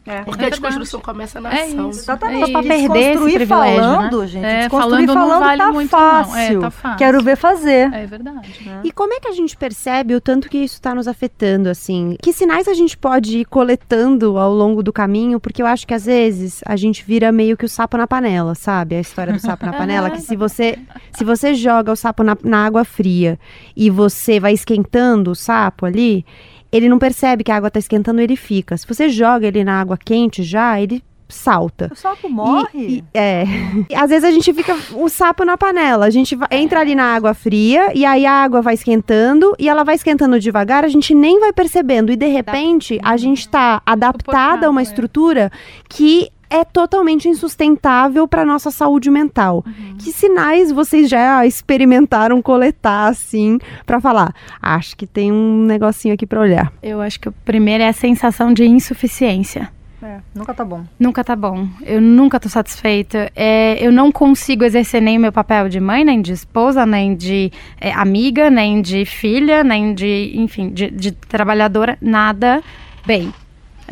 É. 0.05 0.23
Porque 0.23 0.45
a 0.45 0.49
desconstrução 0.49 1.01
começa 1.01 1.41
na 1.41 1.55
É 1.55 1.63
ação. 1.65 1.91
isso. 1.91 2.01
Exatamente. 2.01 2.51
É 2.51 2.53
Pra 2.53 2.63
perder 2.63 2.75
esse 2.77 2.89
Desconstruir 2.89 3.35
privilégio, 3.35 3.49
falando, 3.81 4.21
né? 4.21 4.27
gente. 4.27 4.45
É, 4.45 4.59
desconstruir 4.63 4.91
falando 4.91 5.07
não 5.07 5.15
falando 5.15 5.41
vale 5.41 5.59
tá 5.63 5.73
muito, 5.73 5.93
não. 5.93 5.99
É, 6.01 6.25
fácil. 6.25 6.61
tá 6.61 6.71
fácil. 6.71 6.99
Quero 6.99 7.23
ver 7.23 7.37
fazer. 7.37 7.93
É 7.95 8.07
verdade. 8.07 8.81
E 8.83 8.91
como 8.93 9.15
é 9.15 9.21
que 9.21 9.29
a 9.29 9.33
gente 9.33 9.57
percebe 9.57 10.15
o 10.15 10.21
tanto 10.21 10.49
que 10.49 10.59
isso 10.59 10.75
está 10.75 10.95
nos 10.95 11.07
afetando, 11.07 11.69
assim? 11.69 12.17
Que 12.21 12.33
sinais 12.33 12.67
a 12.67 12.75
gente 12.75 12.99
pode 12.99 13.39
ir 13.39 13.45
coletando 13.45 14.39
ao 14.39 14.53
longo 14.53 14.83
do 14.83 14.93
caminho? 14.93 15.39
Porque 15.39 15.63
eu 15.63 15.67
acho 15.67 15.87
que 15.87 15.95
às 15.95 16.07
vezes 16.07 16.61
a 16.67 16.75
gente 16.77 17.05
vira 17.05 17.31
meio 17.31 17.57
que 17.57 17.65
o 17.65 17.69
sapo 17.69 17.97
na 17.97 18.07
panela, 18.07 18.55
sabe? 18.55 18.97
A 18.97 19.01
história 19.01 19.33
do 19.33 19.39
sapo 19.39 19.65
na 19.65 19.73
panela, 19.73 20.11
que 20.11 20.21
se 20.21 20.35
você, 20.37 20.79
se 21.13 21.23
você 21.25 21.55
joga 21.55 21.93
o 21.93 21.97
sapo 21.97 22.23
na, 22.25 22.37
na 22.43 22.67
água 22.67 22.85
fria 22.85 23.39
e 23.77 23.89
você 23.89 24.41
vai 24.41 24.53
esquentando 24.53 25.31
o 25.31 25.35
sapo 25.37 25.87
ali, 25.87 26.25
ele 26.73 26.89
não 26.89 26.99
percebe 26.99 27.45
que 27.45 27.53
a 27.53 27.57
água 27.57 27.69
está 27.69 27.79
esquentando, 27.79 28.21
ele 28.21 28.35
fica. 28.37 28.77
Se 28.77 28.87
você 28.87 29.09
joga 29.09 29.47
ele 29.47 29.63
na 29.63 29.81
água 29.81 29.99
quente 30.03 30.43
já, 30.43 30.81
ele 30.81 31.03
salta. 31.29 31.89
O 31.91 31.97
sapo 31.97 32.29
morre? 32.29 32.69
E- 32.75 32.99
e- 32.99 33.05
é. 33.15 33.45
E 33.89 33.95
às 33.97 34.11
vezes 34.11 34.25
a 34.25 34.31
gente 34.31 34.53
fica 34.53 34.77
o 34.95 35.09
sapo 35.09 35.45
na 35.47 35.57
panela. 35.57 36.05
A 36.05 36.11
gente 36.11 36.37
vai- 36.37 36.49
entra 36.51 36.81
ali 36.81 36.95
na 36.95 37.15
água 37.15 37.33
fria 37.33 37.91
e 37.95 38.05
aí 38.05 38.27
a 38.27 38.33
água 38.33 38.61
vai 38.61 38.75
esquentando 38.75 39.55
e 39.59 39.67
ela 39.69 39.83
vai 39.83 39.95
esquentando 39.95 40.39
devagar, 40.39 40.85
a 40.85 40.89
gente 40.89 41.15
nem 41.15 41.41
vai 41.41 41.53
percebendo. 41.53 42.13
E 42.13 42.17
de 42.17 42.27
repente 42.27 42.99
a 43.03 43.17
gente 43.17 43.49
tá 43.49 43.81
adaptada 43.87 44.67
a 44.67 44.71
uma 44.71 44.83
estrutura 44.83 45.51
que 45.89 46.29
é 46.53 46.65
totalmente 46.65 47.29
insustentável 47.29 48.29
para 48.29 48.45
nossa 48.45 48.71
saúde 48.71 49.11
mental. 49.11 49.65
Que 49.99 50.13
sinais 50.13 50.71
vocês 50.71 51.09
já 51.09 51.47
experimentaram 51.47 52.43
coletar 52.43 53.09
assim 53.09 53.59
para 53.87 54.01
falar? 54.01 54.35
Acho 54.61 54.95
que 54.95 55.07
tem 55.07 55.33
um 55.33 55.65
negocinho 55.65 56.13
aqui 56.13 56.27
para 56.27 56.41
olhar. 56.41 56.71
Eu 56.83 57.01
acho 57.01 57.19
que 57.19 57.29
o 57.29 57.33
primeiro 57.33 57.83
é 57.83 57.89
a 57.89 57.93
sensação 57.93 58.53
de 58.53 58.67
insuficiência. 58.67 59.71
É, 60.03 60.19
nunca 60.35 60.53
tá 60.53 60.65
bom. 60.65 60.85
Nunca 60.99 61.23
tá 61.23 61.37
bom. 61.37 61.69
Eu 61.81 62.01
nunca 62.01 62.41
tô 62.41 62.49
satisfeita. 62.49 63.31
É, 63.37 63.79
eu 63.81 63.93
não 63.93 64.11
consigo 64.11 64.65
exercer 64.65 65.01
nem 65.01 65.17
o 65.17 65.21
meu 65.21 65.33
papel 65.33 65.69
de 65.69 65.79
mãe, 65.79 66.05
nem 66.05 66.21
de 66.21 66.33
esposa, 66.33 66.85
nem 66.85 67.15
de 67.15 67.53
é, 67.81 67.93
amiga, 67.93 68.51
nem 68.51 68.83
de 68.83 69.05
filha, 69.05 69.63
nem 69.63 69.95
de, 69.95 70.33
enfim, 70.35 70.71
de, 70.71 70.91
de 70.91 71.13
trabalhadora. 71.13 71.97
Nada 72.01 72.63
bem. 73.07 73.33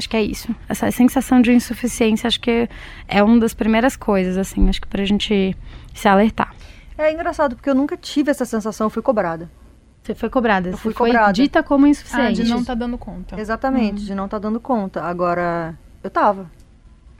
Acho 0.01 0.09
que 0.09 0.17
é 0.17 0.23
isso. 0.23 0.49
Essa 0.67 0.91
sensação 0.91 1.43
de 1.43 1.53
insuficiência, 1.53 2.27
acho 2.27 2.41
que 2.41 2.67
é 3.07 3.23
uma 3.23 3.39
das 3.39 3.53
primeiras 3.53 3.97
coisas, 3.97 4.39
assim, 4.39 4.67
acho 4.67 4.81
que 4.81 4.89
pra 4.89 5.05
gente 5.05 5.55
se 5.95 6.09
alertar. 6.09 6.55
É 6.97 7.13
engraçado, 7.13 7.55
porque 7.55 7.69
eu 7.69 7.75
nunca 7.75 7.99
tive 7.99 8.31
essa 8.31 8.47
sensação, 8.47 8.87
eu 8.87 8.91
fui 8.91 9.03
cobrada. 9.03 9.51
Você 10.03 10.15
foi 10.15 10.31
cobrada, 10.31 10.71
Eu 10.71 10.73
você 10.73 10.79
fui 10.83 10.95
foi 10.95 11.09
cobrada. 11.11 11.35
dita 11.35 11.63
como 11.63 11.85
Ah, 11.85 11.89
insuficiente. 11.91 12.43
de 12.43 12.49
não 12.49 12.65
tá 12.65 12.73
dando 12.75 12.97
conta. 12.97 13.39
Exatamente, 13.39 14.03
de 14.03 14.15
não 14.15 14.25
estar 14.25 14.39
dando 14.39 14.59
conta. 14.59 15.03
Agora, 15.03 15.75
eu 16.03 16.09
tava, 16.09 16.51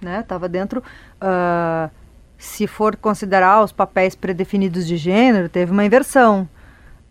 né? 0.01 0.23
Tava 0.23 0.49
dentro. 0.49 0.83
ah, 1.21 1.91
se 2.39 2.67
for 2.67 2.97
considerar 2.97 3.63
os 3.63 3.73
papéis 3.73 4.15
predefinidos 4.15 4.87
de 4.87 4.97
gênero, 4.97 5.51
teve 5.51 5.71
uma 5.71 5.85
inversão. 5.85 6.49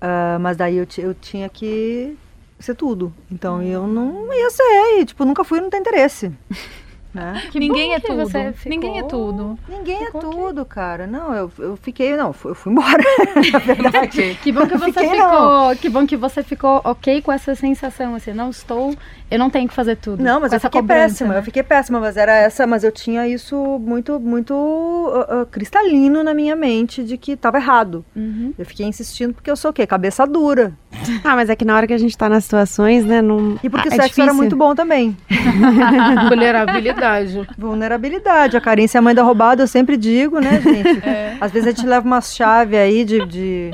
Ah, 0.02 0.40
mas 0.42 0.58
daí 0.58 0.78
eu, 0.78 0.88
eu 0.98 1.14
tinha 1.14 1.48
que 1.48 2.18
ser 2.60 2.76
tudo. 2.76 3.14
Então 3.32 3.62
eu 3.64 3.88
não 3.88 4.34
ia 4.34 4.50
ser, 4.50 5.00
e, 5.00 5.06
tipo, 5.06 5.24
nunca 5.26 5.44
fui, 5.44 5.60
não 5.62 5.70
tem 5.70 5.80
interesse. 5.80 6.32
né? 7.14 7.42
Ninguém 7.56 7.90
bom 7.90 7.96
é 7.96 8.00
que 8.00 8.08
tudo. 8.08 8.18
você 8.20 8.54
ficou- 8.54 8.70
Ninguém 8.70 9.00
é 9.00 9.04
tudo. 9.04 9.58
Ninguém 9.68 9.79
tudo, 10.12 10.66
cara. 10.66 11.06
Não, 11.08 11.34
eu, 11.34 11.52
eu 11.60 11.78
fiquei, 11.78 12.16
não, 12.16 12.28
eu 12.28 12.56
fui 12.56 12.72
embora, 12.72 13.04
na 13.54 13.60
verdade. 13.60 14.38
Que 14.42 14.52
bom 14.52 14.68
que 14.68 14.78
você 14.78 14.92
Fiquei, 14.92 15.10
ficou, 15.10 15.30
não. 15.30 15.76
que 15.76 15.90
bom 15.90 16.08
que 16.08 16.18
você 16.18 16.44
ficou 16.44 16.82
ok 16.84 17.22
com 17.22 17.32
essa 17.32 17.56
sensação, 17.56 18.16
assim, 18.16 18.34
não 18.34 18.50
estou, 18.50 18.96
eu 19.30 19.38
não 19.38 19.50
tenho 19.50 19.68
que 19.68 19.74
fazer 19.74 19.96
tudo. 19.98 20.24
Não, 20.24 20.40
mas 20.40 20.52
eu 20.52 20.58
essa 20.58 20.68
fiquei 20.68 20.82
cobrança, 20.82 21.08
péssima, 21.08 21.34
né? 21.34 21.40
eu 21.40 21.44
fiquei 21.44 21.64
péssima, 21.64 22.00
mas 22.00 22.18
era 22.18 22.34
essa, 22.34 22.66
mas 22.66 22.84
eu 22.84 22.92
tinha 22.92 23.28
isso 23.28 23.56
muito, 23.80 24.20
muito 24.20 25.12
ah, 25.14 25.42
ah, 25.42 25.46
cristalino 25.46 26.24
na 26.24 26.34
minha 26.34 26.56
mente 26.56 27.04
de 27.04 27.18
que 27.18 27.36
tava 27.36 27.58
errado. 27.58 28.04
Uhum. 28.16 28.54
Eu 28.58 28.66
fiquei 28.66 28.86
insistindo 28.86 29.34
porque 29.34 29.50
eu 29.50 29.56
sou 29.56 29.72
o 29.72 29.74
quê? 29.74 29.86
Cabeça 29.86 30.26
dura. 30.26 30.74
Ah, 31.24 31.36
mas 31.36 31.50
é 31.50 31.56
que 31.56 31.66
na 31.66 31.76
hora 31.76 31.86
que 31.86 31.94
a 31.94 31.98
gente 31.98 32.18
tá 32.18 32.30
nas 32.30 32.46
situações, 32.46 33.06
né, 33.06 33.22
não 33.22 33.60
E 33.64 33.70
porque 33.70 33.90
ah, 33.90 33.92
o 33.92 33.94
é 33.94 34.02
sexo 34.04 34.22
era 34.22 34.34
muito 34.34 34.56
bom 34.56 34.74
também. 34.74 35.16
Vulnerabilidade. 36.30 37.48
Vulnerabilidade. 37.58 38.58
A 38.58 38.62
carência 38.62 38.98
é 38.98 39.00
a 39.00 39.02
mãe 39.02 39.14
da 39.14 39.24
roubada, 39.24 39.64
eu 39.64 39.68
sempre 39.68 39.98
digo, 40.00 40.40
né, 40.40 40.60
gente? 40.64 41.06
É. 41.08 41.38
Às 41.40 41.52
vezes 41.52 41.68
a 41.68 41.72
gente 41.72 41.86
leva 41.86 42.06
umas 42.06 42.36
chaves 42.36 42.78
aí 42.78 43.06
de, 43.06 43.26
de, 43.26 43.72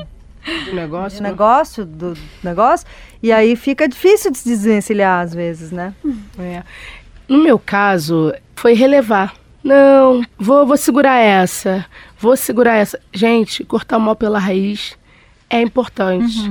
negócio. 0.72 1.16
de 1.16 1.22
né? 1.22 1.30
negócio, 1.30 1.84
do 1.84 2.14
negócio, 2.42 2.86
e 3.22 3.32
aí 3.32 3.56
fica 3.56 3.88
difícil 3.88 4.30
de 4.30 4.38
se 4.38 4.48
desvencilhar 4.48 5.24
às 5.24 5.34
vezes, 5.34 5.70
né? 5.70 5.94
É. 6.38 6.62
No 7.28 7.42
meu 7.42 7.58
caso, 7.58 8.32
foi 8.54 8.74
relevar. 8.74 9.34
Não, 9.62 10.24
vou, 10.38 10.64
vou 10.64 10.76
segurar 10.76 11.18
essa. 11.18 11.84
Vou 12.18 12.36
segurar 12.36 12.76
essa. 12.76 13.00
Gente, 13.12 13.64
cortar 13.64 13.96
o 13.96 14.00
mal 14.00 14.14
pela 14.14 14.38
raiz 14.38 14.96
é 15.50 15.60
importante. 15.60 16.48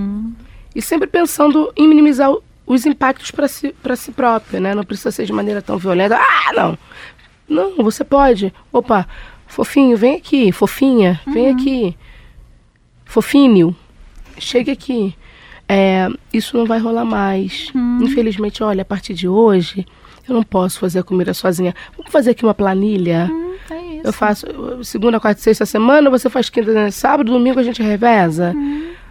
E 0.76 0.82
sempre 0.82 1.07
pensando 1.07 1.71
em 1.78 1.88
minimizar 1.88 2.30
os 2.67 2.86
impactos 2.86 3.32
para 3.32 3.47
si, 3.47 3.73
pra 3.82 3.95
si 3.95 4.11
próprio, 4.11 4.59
né? 4.59 4.76
Não 4.76 4.84
precisa 4.84 5.11
ser 5.11 5.26
de 5.26 5.32
maneira 5.32 5.61
tão 5.61 5.78
violenta. 5.78 6.17
Ah, 6.17 6.53
não! 6.53 6.78
Não, 7.47 7.84
você 7.84 8.03
pode. 8.03 8.53
Opa, 8.73 9.07
fofinho, 9.48 9.96
vem 9.98 10.16
aqui. 10.16 10.52
Fofinha, 10.52 11.20
vem 11.28 11.50
aqui. 11.50 11.98
Fofinho, 13.06 13.76
chega 14.38 14.72
aqui. 14.72 15.16
É, 15.68 16.08
isso 16.34 16.58
não 16.58 16.66
vai 16.66 16.80
rolar 16.80 17.06
mais. 17.06 17.72
Infelizmente, 18.02 18.64
olha, 18.64 18.82
a 18.82 18.86
partir 18.86 19.14
de 19.14 19.28
hoje, 19.28 19.86
eu 20.28 20.36
não 20.36 20.43
posso 20.43 20.80
fazer 20.80 21.00
a 21.00 21.04
comida 21.04 21.34
sozinha. 21.34 21.74
Vamos 21.98 22.12
fazer 22.12 22.32
aqui 22.32 22.43
uma 22.46 22.54
planilha? 22.54 23.30
É 23.70 23.82
isso. 23.96 24.02
Eu 24.08 24.14
faço 24.14 24.46
segunda, 24.84 25.20
quarta 25.20 25.41
sexta 25.41 25.66
semana, 25.66 26.10
você 26.10 26.30
faz 26.30 26.50
quinta, 26.50 26.72
né? 26.72 26.91
sábado, 26.91 27.32
domingo 27.32 27.60
a 27.60 27.64
gente 27.64 27.82
reveza. 27.82 28.54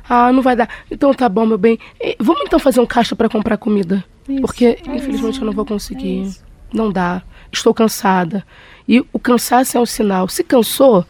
Ah, 0.08 0.32
não 0.32 0.42
vai 0.42 0.54
dar. 0.54 0.68
Então 0.90 1.12
tá 1.14 1.28
bom, 1.28 1.46
meu 1.46 1.58
bem. 1.58 1.78
Vamos 2.20 2.42
então 2.46 2.58
fazer 2.58 2.80
um 2.80 2.86
caixa 2.86 3.16
para 3.16 3.28
comprar 3.28 3.56
comida. 3.56 4.04
Isso, 4.28 4.40
Porque, 4.40 4.78
é 4.86 4.96
infelizmente, 4.96 5.34
isso, 5.34 5.40
eu 5.42 5.46
não 5.46 5.52
vou 5.52 5.64
é 5.64 5.68
conseguir. 5.68 6.22
isso. 6.22 6.44
não 6.72 6.92
dá. 6.92 7.22
Estou 7.50 7.72
cansada. 7.74 8.44
E 8.88 9.00
o 9.12 9.18
cansaço 9.18 9.76
é 9.76 9.80
um 9.80 9.86
sinal. 9.86 10.28
Se 10.28 10.44
cansou, 10.44 11.04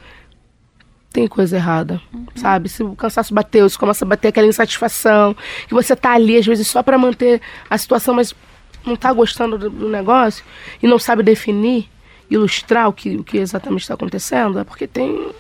tem 1.13 1.27
coisa 1.29 1.57
errada, 1.57 2.01
Uhum. 2.13 2.27
sabe? 2.35 2.69
Se 2.69 2.83
o 2.83 2.95
cansaço 2.97 3.33
bateu, 3.35 3.69
se 3.69 3.79
começa 3.79 4.05
a 4.05 4.09
bater 4.09 4.29
aquela 4.29 4.47
insatisfação, 4.47 5.35
que 5.69 5.75
você 5.75 5.95
tá 5.95 6.13
ali 6.13 6.37
às 6.37 6.47
vezes 6.47 6.67
só 6.67 6.83
para 6.83 6.99
manter 6.99 7.41
a 7.71 7.79
situação, 7.79 8.15
mas 8.15 8.35
não 8.85 8.97
tá 8.97 9.13
gostando 9.13 9.57
do, 9.57 9.71
do 9.71 9.89
negócio 9.89 10.45
e 10.83 10.87
não 10.87 10.99
sabe 10.99 11.23
definir, 11.23 11.89
ilustrar 12.31 12.89
o 12.89 12.93
que, 12.93 13.17
o 13.17 13.25
que 13.25 13.39
exatamente 13.39 13.83
está 13.83 13.95
acontecendo, 13.95 14.59
é 14.59 14.65
porque 14.65 14.87
tem. 14.87 15.31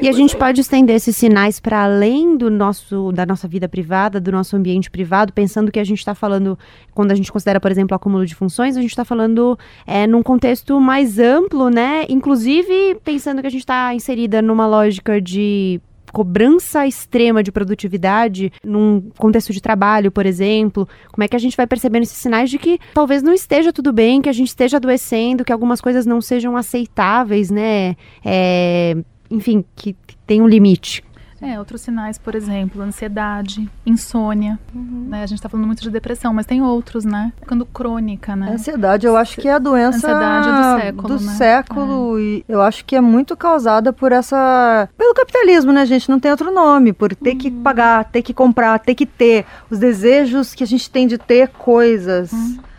E 0.00 0.08
a 0.08 0.12
gente 0.12 0.36
pode 0.36 0.60
estender 0.60 0.96
esses 0.96 1.16
sinais 1.16 1.60
para 1.60 1.84
além 1.84 2.36
do 2.36 2.50
nosso, 2.50 3.12
da 3.12 3.24
nossa 3.24 3.46
vida 3.46 3.68
privada, 3.68 4.20
do 4.20 4.32
nosso 4.32 4.56
ambiente 4.56 4.90
privado, 4.90 5.32
pensando 5.32 5.70
que 5.70 5.78
a 5.78 5.84
gente 5.84 5.98
está 5.98 6.14
falando, 6.14 6.58
quando 6.92 7.12
a 7.12 7.14
gente 7.14 7.30
considera, 7.30 7.60
por 7.60 7.70
exemplo, 7.70 7.94
acúmulo 7.94 8.26
de 8.26 8.34
funções, 8.34 8.76
a 8.76 8.80
gente 8.80 8.90
está 8.90 9.04
falando 9.04 9.58
é, 9.86 10.06
num 10.06 10.22
contexto 10.22 10.80
mais 10.80 11.18
amplo, 11.18 11.70
né? 11.70 12.04
Inclusive 12.08 12.96
pensando 13.04 13.40
que 13.40 13.46
a 13.46 13.50
gente 13.50 13.60
está 13.60 13.94
inserida 13.94 14.42
numa 14.42 14.66
lógica 14.66 15.20
de 15.20 15.80
cobrança 16.14 16.86
extrema 16.86 17.42
de 17.42 17.50
produtividade 17.50 18.52
num 18.62 19.10
contexto 19.18 19.52
de 19.52 19.60
trabalho, 19.60 20.12
por 20.12 20.24
exemplo, 20.24 20.88
como 21.10 21.24
é 21.24 21.28
que 21.28 21.34
a 21.34 21.40
gente 21.40 21.56
vai 21.56 21.66
percebendo 21.66 22.04
esses 22.04 22.16
sinais 22.16 22.48
de 22.48 22.56
que 22.56 22.78
talvez 22.94 23.20
não 23.20 23.32
esteja 23.32 23.72
tudo 23.72 23.92
bem, 23.92 24.22
que 24.22 24.28
a 24.28 24.32
gente 24.32 24.46
esteja 24.46 24.76
adoecendo, 24.76 25.44
que 25.44 25.52
algumas 25.52 25.80
coisas 25.80 26.06
não 26.06 26.20
sejam 26.20 26.56
aceitáveis, 26.56 27.50
né? 27.50 27.96
É, 28.24 28.96
enfim, 29.30 29.64
que 29.74 29.96
tem 30.26 30.40
um 30.40 30.48
limite. 30.48 31.02
É, 31.44 31.58
outros 31.58 31.82
sinais, 31.82 32.16
por 32.16 32.34
exemplo, 32.34 32.80
ansiedade, 32.80 33.68
insônia. 33.84 34.58
Né? 34.74 35.22
A 35.22 35.26
gente 35.26 35.42
tá 35.42 35.48
falando 35.48 35.66
muito 35.66 35.82
de 35.82 35.90
depressão, 35.90 36.32
mas 36.32 36.46
tem 36.46 36.62
outros, 36.62 37.04
né? 37.04 37.34
Ficando 37.38 37.66
crônica, 37.66 38.34
né? 38.34 38.48
A 38.48 38.52
ansiedade, 38.54 39.06
eu 39.06 39.14
acho 39.14 39.38
que 39.38 39.46
é 39.46 39.52
a 39.52 39.58
doença 39.58 39.98
Ansiedade 39.98 40.48
do 40.48 40.80
século, 40.80 41.08
do 41.08 41.22
né? 41.22 41.32
século, 41.32 42.18
e 42.18 42.44
eu 42.48 42.62
acho 42.62 42.82
que 42.86 42.96
é 42.96 43.00
muito 43.00 43.36
causada 43.36 43.92
por 43.92 44.10
essa 44.10 44.88
pelo 44.96 45.12
capitalismo, 45.12 45.70
né, 45.70 45.84
gente? 45.84 46.08
Não 46.08 46.18
tem 46.18 46.30
outro 46.30 46.50
nome, 46.50 46.94
por 46.94 47.14
ter 47.14 47.34
que 47.34 47.50
pagar, 47.50 48.04
ter 48.06 48.22
que 48.22 48.32
comprar, 48.32 48.78
ter 48.78 48.94
que 48.94 49.04
ter 49.04 49.44
os 49.68 49.78
desejos 49.78 50.54
que 50.54 50.64
a 50.64 50.66
gente 50.66 50.90
tem 50.90 51.06
de 51.06 51.18
ter 51.18 51.48
coisas, 51.48 52.32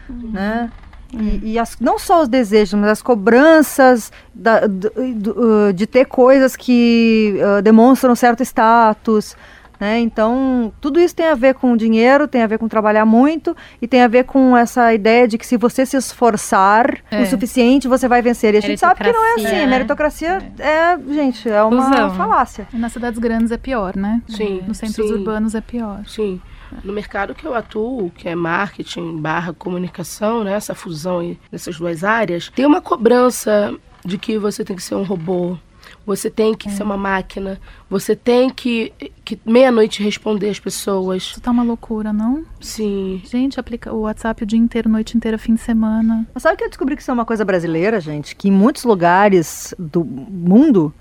né? 0.09 0.71
E, 1.13 1.53
e 1.53 1.59
as- 1.59 1.77
não 1.79 1.97
só 1.97 2.21
os 2.23 2.27
desejos, 2.27 2.73
mas 2.79 2.89
as 2.89 3.01
cobranças 3.01 4.11
da- 4.33 4.67
do- 4.67 4.91
do- 5.15 5.67
uh, 5.69 5.73
de 5.73 5.85
ter 5.87 6.05
coisas 6.05 6.55
que 6.55 7.35
uh, 7.37 7.61
demonstram 7.61 8.15
certo 8.15 8.41
status. 8.43 9.35
Né? 9.77 9.99
Então, 9.99 10.71
tudo 10.79 11.01
isso 11.01 11.13
tem 11.13 11.27
a 11.27 11.35
ver 11.35 11.53
com 11.53 11.75
dinheiro, 11.75 12.29
tem 12.29 12.41
a 12.41 12.47
ver 12.47 12.57
com 12.57 12.65
trabalhar 12.65 13.05
muito 13.05 13.53
e 13.81 13.87
tem 13.87 14.01
a 14.03 14.07
ver 14.07 14.23
com 14.23 14.55
essa 14.55 14.93
ideia 14.93 15.27
de 15.27 15.37
que 15.37 15.45
se 15.45 15.57
você 15.57 15.85
se 15.85 15.97
esforçar 15.97 16.97
É. 17.11 17.21
o 17.21 17.25
suficiente, 17.25 17.85
você 17.85 18.07
vai 18.07 18.21
vencer. 18.21 18.53
E 18.53 18.57
a 18.57 18.61
gente 18.61 18.79
sabe 18.79 19.03
que 19.03 19.11
não 19.11 19.21
é 19.25 19.33
assim. 19.33 19.65
Meritocracia, 19.67 20.39
né? 20.39 20.39
Meritocracia 20.39 20.51
é, 20.59 21.13
gente, 21.13 21.49
é 21.49 21.61
uma 21.61 21.87
Ilusão. 21.87 22.15
falácia. 22.15 22.67
E 22.73 22.77
nas 22.77 22.93
cidades 22.93 23.19
grandes 23.19 23.51
é 23.51 23.57
pior, 23.57 23.97
né? 23.97 24.21
Sim, 24.29 24.61
Nos 24.65 24.77
centros 24.77 25.07
sim. 25.07 25.13
urbanos 25.13 25.53
é 25.55 25.59
pior. 25.61 25.99
Sim. 26.07 26.39
No 26.83 26.93
mercado 26.93 27.35
que 27.35 27.45
eu 27.45 27.53
atuo, 27.53 28.11
que 28.11 28.27
é 28.27 28.35
marketing 28.35 29.17
barra 29.17 29.53
comunicação, 29.53 30.43
né, 30.43 30.53
essa 30.53 30.75
fusão 30.75 31.19
aí 31.19 31.39
dessas 31.51 31.77
duas 31.77 32.03
áreas, 32.03 32.51
tem 32.55 32.65
uma 32.65 32.81
cobrança 32.81 33.75
de 34.03 34.17
que 34.17 34.37
você 34.37 34.63
tem 34.63 34.75
que 34.75 34.83
ser 34.83 34.95
um 34.95 35.03
robô, 35.03 35.57
você 36.05 36.29
tem 36.29 36.53
que 36.53 36.69
ser 36.69 36.83
uma 36.83 36.97
máquina, 36.97 37.59
você 37.89 38.15
tem 38.15 38.49
que, 38.49 38.93
que 39.23 39.39
meia-noite 39.45 40.03
responder 40.03 40.49
as 40.49 40.59
pessoas. 40.59 41.23
Isso 41.23 41.41
tá 41.41 41.51
uma 41.51 41.63
loucura, 41.63 42.13
não? 42.13 42.45
Sim. 42.61 43.21
Gente, 43.25 43.59
aplica 43.59 43.91
o 43.93 44.01
WhatsApp 44.01 44.43
o 44.43 44.45
dia 44.45 44.59
inteiro, 44.59 44.87
noite 44.87 45.17
inteira, 45.17 45.37
fim 45.37 45.55
de 45.55 45.61
semana. 45.61 46.27
Mas 46.33 46.43
sabe 46.43 46.57
que 46.57 46.63
eu 46.63 46.69
descobri 46.69 46.95
que 46.95 47.01
isso 47.01 47.11
é 47.11 47.13
uma 47.13 47.25
coisa 47.25 47.43
brasileira, 47.43 47.99
gente? 47.99 48.35
Que 48.35 48.49
em 48.49 48.51
muitos 48.51 48.83
lugares 48.83 49.73
do 49.79 50.03
mundo, 50.03 50.93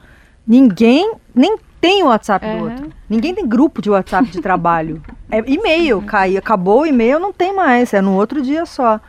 ninguém 0.47 1.15
nem 1.35 1.57
tem 1.81 2.03
o 2.03 2.07
WhatsApp 2.07 2.47
do 2.47 2.65
outro. 2.65 2.91
Ninguém 3.09 3.35
tem 3.35 3.47
grupo 3.47 3.83
de 3.83 3.91
WhatsApp 3.91 4.31
de 4.31 4.41
trabalho. 4.41 5.03
É 5.31 5.43
e-mail, 5.51 6.01
cai, 6.01 6.37
acabou 6.37 6.83
o 6.83 6.87
e-mail, 6.87 7.19
não 7.19 7.33
tem 7.33 7.53
mais, 7.53 7.93
é 7.93 8.01
no 8.01 8.15
outro 8.15 8.41
dia 8.41 8.65
só. 8.65 9.01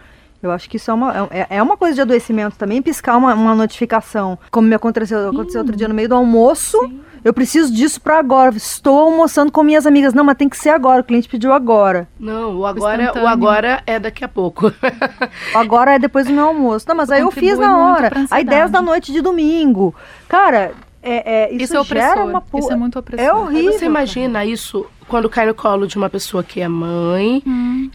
Eu 0.41 0.49
acho 0.49 0.67
que 0.67 0.77
isso 0.77 0.89
é 0.89 0.93
uma, 0.93 1.27
é, 1.29 1.57
é 1.57 1.61
uma 1.61 1.77
coisa 1.77 1.93
de 1.93 2.01
adoecimento 2.01 2.55
também, 2.55 2.81
piscar 2.81 3.15
uma, 3.15 3.35
uma 3.35 3.53
notificação. 3.53 4.37
Como 4.49 4.67
me 4.67 4.73
aconteceu, 4.73 5.29
aconteceu 5.29 5.61
outro 5.61 5.75
dia 5.75 5.87
no 5.87 5.93
meio 5.93 6.09
do 6.09 6.15
almoço. 6.15 6.77
Eu 7.23 7.33
preciso 7.33 7.73
disso 7.73 7.99
para 7.99 8.19
agora. 8.19 8.55
Estou 8.55 8.99
almoçando 8.99 9.51
com 9.51 9.63
minhas 9.63 9.87
amigas. 9.87 10.13
Não, 10.13 10.23
mas 10.23 10.37
tem 10.37 10.47
que 10.47 10.55
ser 10.55 10.69
agora. 10.69 11.01
O 11.01 11.03
cliente 11.03 11.27
pediu 11.27 11.51
agora. 11.51 12.07
Não, 12.19 12.57
o 12.57 12.65
agora, 12.67 13.11
o 13.19 13.27
agora 13.27 13.81
é 13.87 13.99
daqui 13.99 14.23
a 14.23 14.27
pouco. 14.27 14.67
O 14.67 15.57
agora 15.57 15.95
é 15.95 15.99
depois 15.99 16.27
do 16.27 16.33
meu 16.33 16.45
almoço. 16.45 16.85
Não, 16.87 16.95
mas 16.95 17.09
aí 17.09 17.21
eu 17.21 17.31
fiz 17.31 17.57
na 17.57 17.79
hora. 17.79 18.11
Aí 18.13 18.21
ansiedade. 18.21 18.45
10 18.45 18.71
da 18.71 18.81
noite 18.83 19.11
de 19.11 19.21
domingo. 19.21 19.95
Cara, 20.29 20.73
é, 21.05 21.43
é, 21.51 21.53
isso, 21.53 21.63
Isso 21.65 21.77
é 21.77 21.83
gera 21.85 22.09
opressor. 22.11 22.29
uma 22.29 22.41
pu- 22.41 22.59
Isso 22.59 22.71
é 22.71 22.75
muito 22.75 22.97
opressor. 22.99 23.25
É 23.25 23.33
horrível. 23.33 23.71
Aí 23.71 23.77
você 23.79 23.85
imagina 23.85 24.43
isso 24.45 24.85
quando 25.07 25.29
cai 25.29 25.45
no 25.45 25.53
colo 25.53 25.85
de 25.87 25.97
uma 25.97 26.09
pessoa 26.09 26.43
que 26.43 26.59
é 26.61 26.67
mãe, 26.67 27.43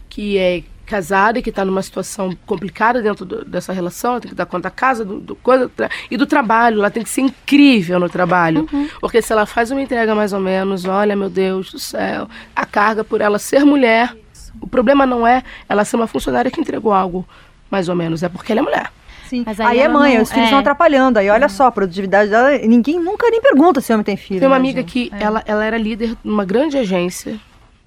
que 0.09 0.37
é 0.37 0.63
casada 0.85 1.39
e 1.39 1.41
que 1.41 1.49
está 1.49 1.63
numa 1.63 1.81
situação 1.81 2.35
complicada 2.45 3.01
dentro 3.01 3.23
do- 3.23 3.45
dessa 3.45 3.71
relação, 3.71 4.11
ela 4.11 4.19
tem 4.21 4.29
que 4.29 4.35
dar 4.35 4.45
conta 4.45 4.63
da 4.63 4.69
casa 4.69 5.05
do, 5.05 5.21
do 5.21 5.35
coisa, 5.37 5.71
e 6.09 6.17
do 6.17 6.25
trabalho, 6.25 6.79
ela 6.79 6.91
tem 6.91 7.01
que 7.01 7.09
ser 7.09 7.21
incrível 7.21 7.97
no 7.99 8.09
trabalho. 8.09 8.67
Porque 8.99 9.21
se 9.21 9.31
ela 9.31 9.45
faz 9.45 9.71
uma 9.71 9.81
entrega 9.81 10.13
mais 10.13 10.33
ou 10.33 10.39
menos, 10.41 10.83
olha, 10.83 11.15
meu 11.15 11.29
Deus 11.29 11.71
do 11.71 11.79
céu, 11.79 12.27
a 12.53 12.65
carga 12.65 13.03
por 13.05 13.21
ela 13.21 13.39
ser 13.39 13.63
mulher, 13.63 14.13
o 14.59 14.67
problema 14.67 15.05
não 15.05 15.25
é 15.25 15.43
ela 15.69 15.85
ser 15.85 15.95
uma 15.95 16.07
funcionária 16.07 16.51
que 16.51 16.59
entregou 16.59 16.91
algo 16.91 17.25
mais 17.69 17.87
ou 17.87 17.95
menos, 17.95 18.21
é 18.21 18.27
porque 18.27 18.51
ela 18.51 18.59
é 18.59 18.63
mulher. 18.63 18.91
Sim. 19.31 19.43
Mas 19.45 19.61
aí 19.61 19.67
aí 19.67 19.79
é 19.79 19.83
ela 19.83 19.93
mãe, 19.93 20.15
não- 20.15 20.23
os 20.23 20.29
filhos 20.29 20.43
é. 20.43 20.45
estão 20.47 20.59
atrapalhando. 20.59 21.17
Aí 21.17 21.29
olha 21.29 21.47
só, 21.47 21.67
a 21.67 21.71
produtividade 21.71 22.29
dela, 22.29 22.57
ninguém 22.57 22.99
nunca 22.99 23.29
nem 23.29 23.41
pergunta 23.41 23.79
se 23.79 23.93
homem 23.93 24.03
tem 24.03 24.17
filho. 24.17 24.41
Tem 24.41 24.47
uma 24.47 24.59
né, 24.59 24.59
amiga 24.59 24.81
gente? 24.81 24.91
que 24.91 25.11
ela, 25.17 25.41
ela 25.45 25.63
era 25.63 25.77
líder 25.77 26.17
numa 26.21 26.43
grande 26.43 26.77
agência, 26.77 27.39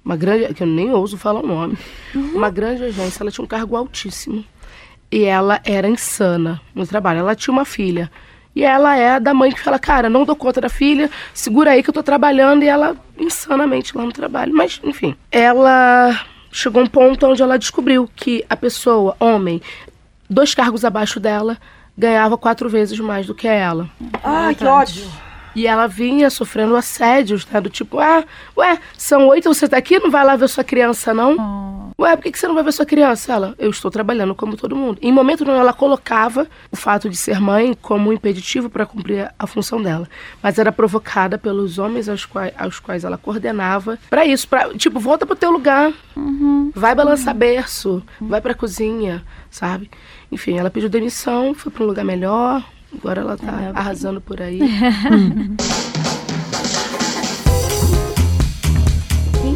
uma 0.03 0.15
grande, 0.17 0.51
que 0.55 0.63
eu 0.63 0.67
nem 0.67 0.91
ouso 0.91 1.19
falar 1.19 1.41
o 1.41 1.45
nome, 1.45 1.77
uma 2.15 2.49
grande 2.49 2.83
agência, 2.85 3.21
ela 3.21 3.29
tinha 3.29 3.45
um 3.45 3.47
cargo 3.47 3.75
altíssimo. 3.75 4.43
E 5.11 5.23
ela 5.23 5.61
era 5.63 5.87
insana 5.87 6.59
no 6.73 6.85
trabalho. 6.87 7.19
Ela 7.19 7.35
tinha 7.35 7.53
uma 7.53 7.63
filha. 7.63 8.11
E 8.55 8.63
ela 8.63 8.97
é 8.97 9.19
da 9.19 9.31
mãe 9.31 9.51
que 9.51 9.59
fala, 9.61 9.77
cara, 9.77 10.09
não 10.09 10.25
dou 10.25 10.35
conta 10.35 10.59
da 10.59 10.69
filha, 10.69 11.11
segura 11.31 11.71
aí 11.71 11.83
que 11.83 11.89
eu 11.91 11.93
tô 11.93 12.01
trabalhando. 12.01 12.63
E 12.63 12.67
ela, 12.67 12.97
insanamente, 13.19 13.95
lá 13.95 14.03
no 14.03 14.11
trabalho. 14.11 14.51
Mas, 14.51 14.81
enfim. 14.83 15.15
Ela 15.31 16.19
chegou 16.51 16.81
a 16.81 16.85
um 16.85 16.87
ponto 16.87 17.27
onde 17.27 17.43
ela 17.43 17.59
descobriu 17.59 18.09
que 18.15 18.43
a 18.49 18.55
pessoa, 18.55 19.15
homem, 19.19 19.61
dois 20.29 20.53
cargos 20.53 20.83
abaixo 20.85 21.19
dela, 21.19 21.57
ganhava 21.97 22.37
quatro 22.37 22.69
vezes 22.69 22.99
mais 22.99 23.25
do 23.25 23.35
que 23.35 23.47
ela. 23.47 23.89
Ai, 24.23 24.55
que 24.55 24.65
ódio. 24.65 25.05
E 25.55 25.65
ela 25.65 25.87
vinha 25.87 26.29
sofrendo 26.29 26.75
assédios, 26.75 27.47
né? 27.47 27.61
Do 27.61 27.69
tipo, 27.69 27.99
ah, 27.99 28.25
ué, 28.57 28.77
são 28.97 29.27
oito, 29.27 29.53
você 29.53 29.69
tá 29.69 29.77
aqui, 29.77 29.97
não 29.99 30.11
vai 30.11 30.25
lá 30.25 30.35
ver 30.35 30.49
sua 30.49 30.65
criança, 30.65 31.13
não? 31.13 31.64
Ué, 31.97 32.15
por 32.15 32.23
que, 32.23 32.37
você 32.37 32.47
não 32.47 32.55
vai 32.55 32.63
ver 32.63 32.73
sua 32.73 32.85
criança? 32.85 33.31
Ela, 33.31 33.55
eu 33.57 33.69
estou 33.69 33.89
trabalhando 33.89 34.35
como 34.35 34.57
todo 34.57 34.75
mundo. 34.75 34.97
Em 35.01 35.13
momento 35.13 35.45
nenhum, 35.45 35.57
ela 35.57 35.71
colocava 35.71 36.45
o 36.69 36.75
fato 36.75 37.09
de 37.09 37.15
ser 37.15 37.39
mãe 37.39 37.73
como 37.81 38.09
um 38.09 38.13
impeditivo 38.13 38.69
para 38.69 38.85
cumprir 38.85 39.31
a 39.39 39.47
função 39.47 39.81
dela. 39.81 40.07
Mas 40.43 40.59
era 40.59 40.73
provocada 40.73 41.37
pelos 41.37 41.79
homens 41.79 42.09
aos 42.09 42.25
quais, 42.25 42.53
aos 42.57 42.79
quais 42.79 43.05
ela 43.05 43.17
coordenava 43.17 43.97
para 44.09 44.25
isso, 44.25 44.47
pra, 44.47 44.73
tipo, 44.73 44.99
volta 44.99 45.25
pro 45.25 45.35
teu 45.35 45.51
lugar, 45.51 45.93
vai 46.73 46.93
balançar 46.93 47.33
berço, 47.33 48.03
vai 48.19 48.41
pra 48.41 48.53
cozinha, 48.53 49.23
sabe? 49.49 49.89
Enfim, 50.29 50.57
ela 50.57 50.69
pediu 50.69 50.89
demissão, 50.89 51.53
foi 51.53 51.71
para 51.71 51.83
um 51.83 51.87
lugar 51.87 52.03
melhor, 52.03 52.63
agora 52.93 53.21
ela 53.21 53.37
tá 53.37 53.71
arrasando 53.73 54.19
por 54.19 54.41
aí. 54.41 54.59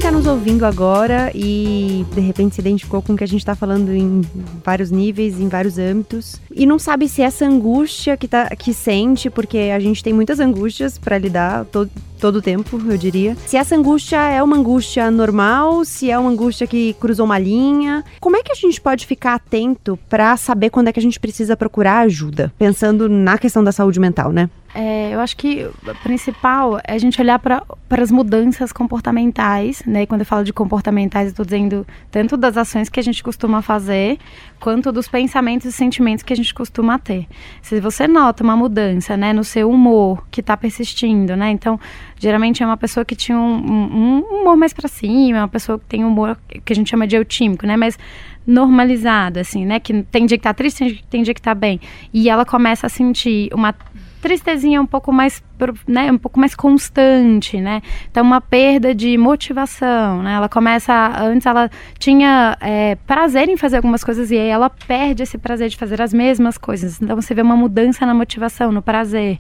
está 0.10 0.18
nos 0.18 0.26
ouvindo 0.26 0.66
agora 0.66 1.32
e 1.36 2.04
de 2.16 2.20
repente 2.20 2.56
se 2.56 2.62
identificou 2.62 3.00
com 3.00 3.14
o 3.14 3.16
que 3.16 3.24
a 3.24 3.28
gente 3.28 3.42
está 3.42 3.54
falando 3.54 3.94
em 3.94 4.22
vários 4.66 4.90
níveis, 4.90 5.40
em 5.40 5.48
vários 5.48 5.78
âmbitos, 5.78 6.42
e 6.52 6.66
não 6.66 6.80
sabe 6.80 7.08
se 7.08 7.22
essa 7.22 7.46
angústia 7.46 8.18
que, 8.18 8.28
tá, 8.28 8.48
que 8.56 8.74
sente, 8.74 9.30
porque 9.30 9.72
a 9.72 9.80
gente 9.80 10.04
tem 10.04 10.12
muitas 10.12 10.40
angústias 10.40 10.98
para 10.98 11.20
lidar 11.20 11.64
todo, 11.66 11.92
todo 12.20 12.36
o 12.36 12.42
tempo, 12.42 12.80
eu 12.88 12.98
diria. 12.98 13.36
Se 13.46 13.58
essa 13.58 13.76
angústia 13.76 14.18
é 14.18 14.44
uma 14.44 14.58
angústia 14.58 15.10
normal, 15.10 15.84
se 15.86 16.12
é 16.12 16.18
uma 16.18 16.30
angústia 16.30 16.68
que 16.68 16.94
cruzou 16.94 17.26
uma 17.26 17.40
linha, 17.40 18.04
como 18.20 18.36
é 18.36 18.44
que 18.44 18.52
a 18.52 18.56
gente 18.56 18.80
pode 18.80 19.06
ficar 19.06 19.36
atento 19.36 19.98
para 20.10 20.36
saber 20.38 20.70
quando 20.70 20.90
é 20.90 20.94
que 20.94 21.00
a 21.00 21.04
gente 21.04 21.20
precisa 21.20 21.56
procurar 21.58 22.00
ajuda? 22.00 22.54
Pensando 22.58 23.10
na 23.10 23.38
questão 23.38 23.64
da 23.64 23.72
saúde 23.72 24.00
mental, 24.00 24.32
né? 24.32 24.50
É, 24.74 25.14
eu 25.14 25.20
acho 25.20 25.36
que 25.36 25.66
o 25.66 25.96
principal 26.04 26.80
é 26.84 26.94
a 26.94 26.98
gente 26.98 27.20
olhar 27.20 27.40
para 27.40 27.64
as 27.90 28.12
mudanças 28.12 28.72
comportamentais, 28.72 29.82
né? 29.86 30.04
E 30.04 30.08
quando 30.08 30.22
eu 30.22 30.26
falo 30.26 30.44
de 30.44 30.54
comportamentais, 30.54 31.30
estou 31.30 31.44
dizendo 31.44 31.88
tanto 32.12 32.38
das 32.38 32.56
ações 32.56 32.88
que 32.88 33.00
a 33.00 33.04
gente 33.04 33.24
costuma 33.24 33.64
fazer, 33.64 34.20
quanto 34.60 34.92
dos 34.92 35.08
pensamentos 35.08 35.66
e 35.66 35.72
sentimentos 35.72 36.24
que 36.24 36.34
a 36.34 36.36
gente 36.36 36.54
costuma 36.54 37.00
ter. 37.00 37.28
Se 37.62 37.80
você 37.80 38.08
nota 38.08 38.44
uma 38.44 38.56
mudança, 38.56 39.18
né, 39.18 39.34
no 39.34 39.44
seu 39.44 39.70
humor 39.70 40.24
que 40.30 40.42
está 40.42 40.56
persistindo, 40.56 41.36
né? 41.36 41.50
Então, 41.50 41.80
geralmente 42.20 42.62
é 42.62 42.66
uma 42.66 42.78
pessoa 42.78 43.04
que 43.06 43.16
tinha 43.16 43.38
um, 43.38 43.42
um- 43.56 44.18
um 44.30 44.42
humor 44.42 44.58
mais 44.58 44.74
para 44.74 44.88
cima, 44.88 45.40
uma 45.40 45.48
pessoa 45.48 45.80
que 45.80 45.86
tem 45.86 46.04
um 46.04 46.10
humor 46.10 46.38
que 46.66 46.72
a 46.74 46.76
gente 46.76 46.90
chama 46.90 47.08
de 47.08 47.16
eutímico, 47.16 47.66
né? 47.66 47.76
Mas 47.78 47.98
normalizado, 48.46 49.40
assim, 49.40 49.66
né? 49.66 49.80
Que 49.80 50.04
tem 50.04 50.26
dia 50.26 50.38
que 50.38 50.44
tá 50.44 50.54
triste, 50.54 51.04
tem- 51.10 51.24
dia 51.24 51.34
que 51.34 51.42
tá 51.42 51.54
bem. 51.56 51.80
E 52.14 52.30
ela 52.30 52.46
começa 52.46 52.88
a 52.88 52.90
sentir 52.90 53.50
uma 53.54 53.74
tristezinha 54.22 54.82
um 54.82 54.86
pouco 54.86 55.14
mais, 55.14 55.42
né, 55.88 56.12
um 56.12 56.18
pouco 56.18 56.38
mais 56.40 56.54
constante, 56.54 57.62
né? 57.62 57.82
Então 58.12 58.22
uma 58.24 58.42
perda 58.42 58.94
de 58.94 59.18
motivação, 59.18 60.22
né? 60.22 60.34
Ela 60.34 60.50
começa, 60.50 60.94
antes 61.22 61.46
ela 61.46 61.70
tinha 61.98 62.58
é, 62.60 62.96
prazer 63.08 63.48
em 63.48 63.56
fazer 63.56 63.78
algumas 63.78 64.04
coisas 64.04 64.30
e 64.30 64.38
aí 64.38 64.48
ela 64.50 64.70
perde 64.70 65.24
esse 65.24 65.38
prazer 65.38 65.70
de 65.70 65.78
fazer 65.78 66.02
as 66.02 66.14
mesmas 66.14 66.58
coisas. 66.58 67.02
Então 67.02 67.16
você 67.16 67.34
vê 67.34 67.42
uma 67.42 67.56
mudança 67.56 68.06
na 68.06 68.14
motivação, 68.14 68.72
no 68.74 68.82
prazer. 68.82 69.40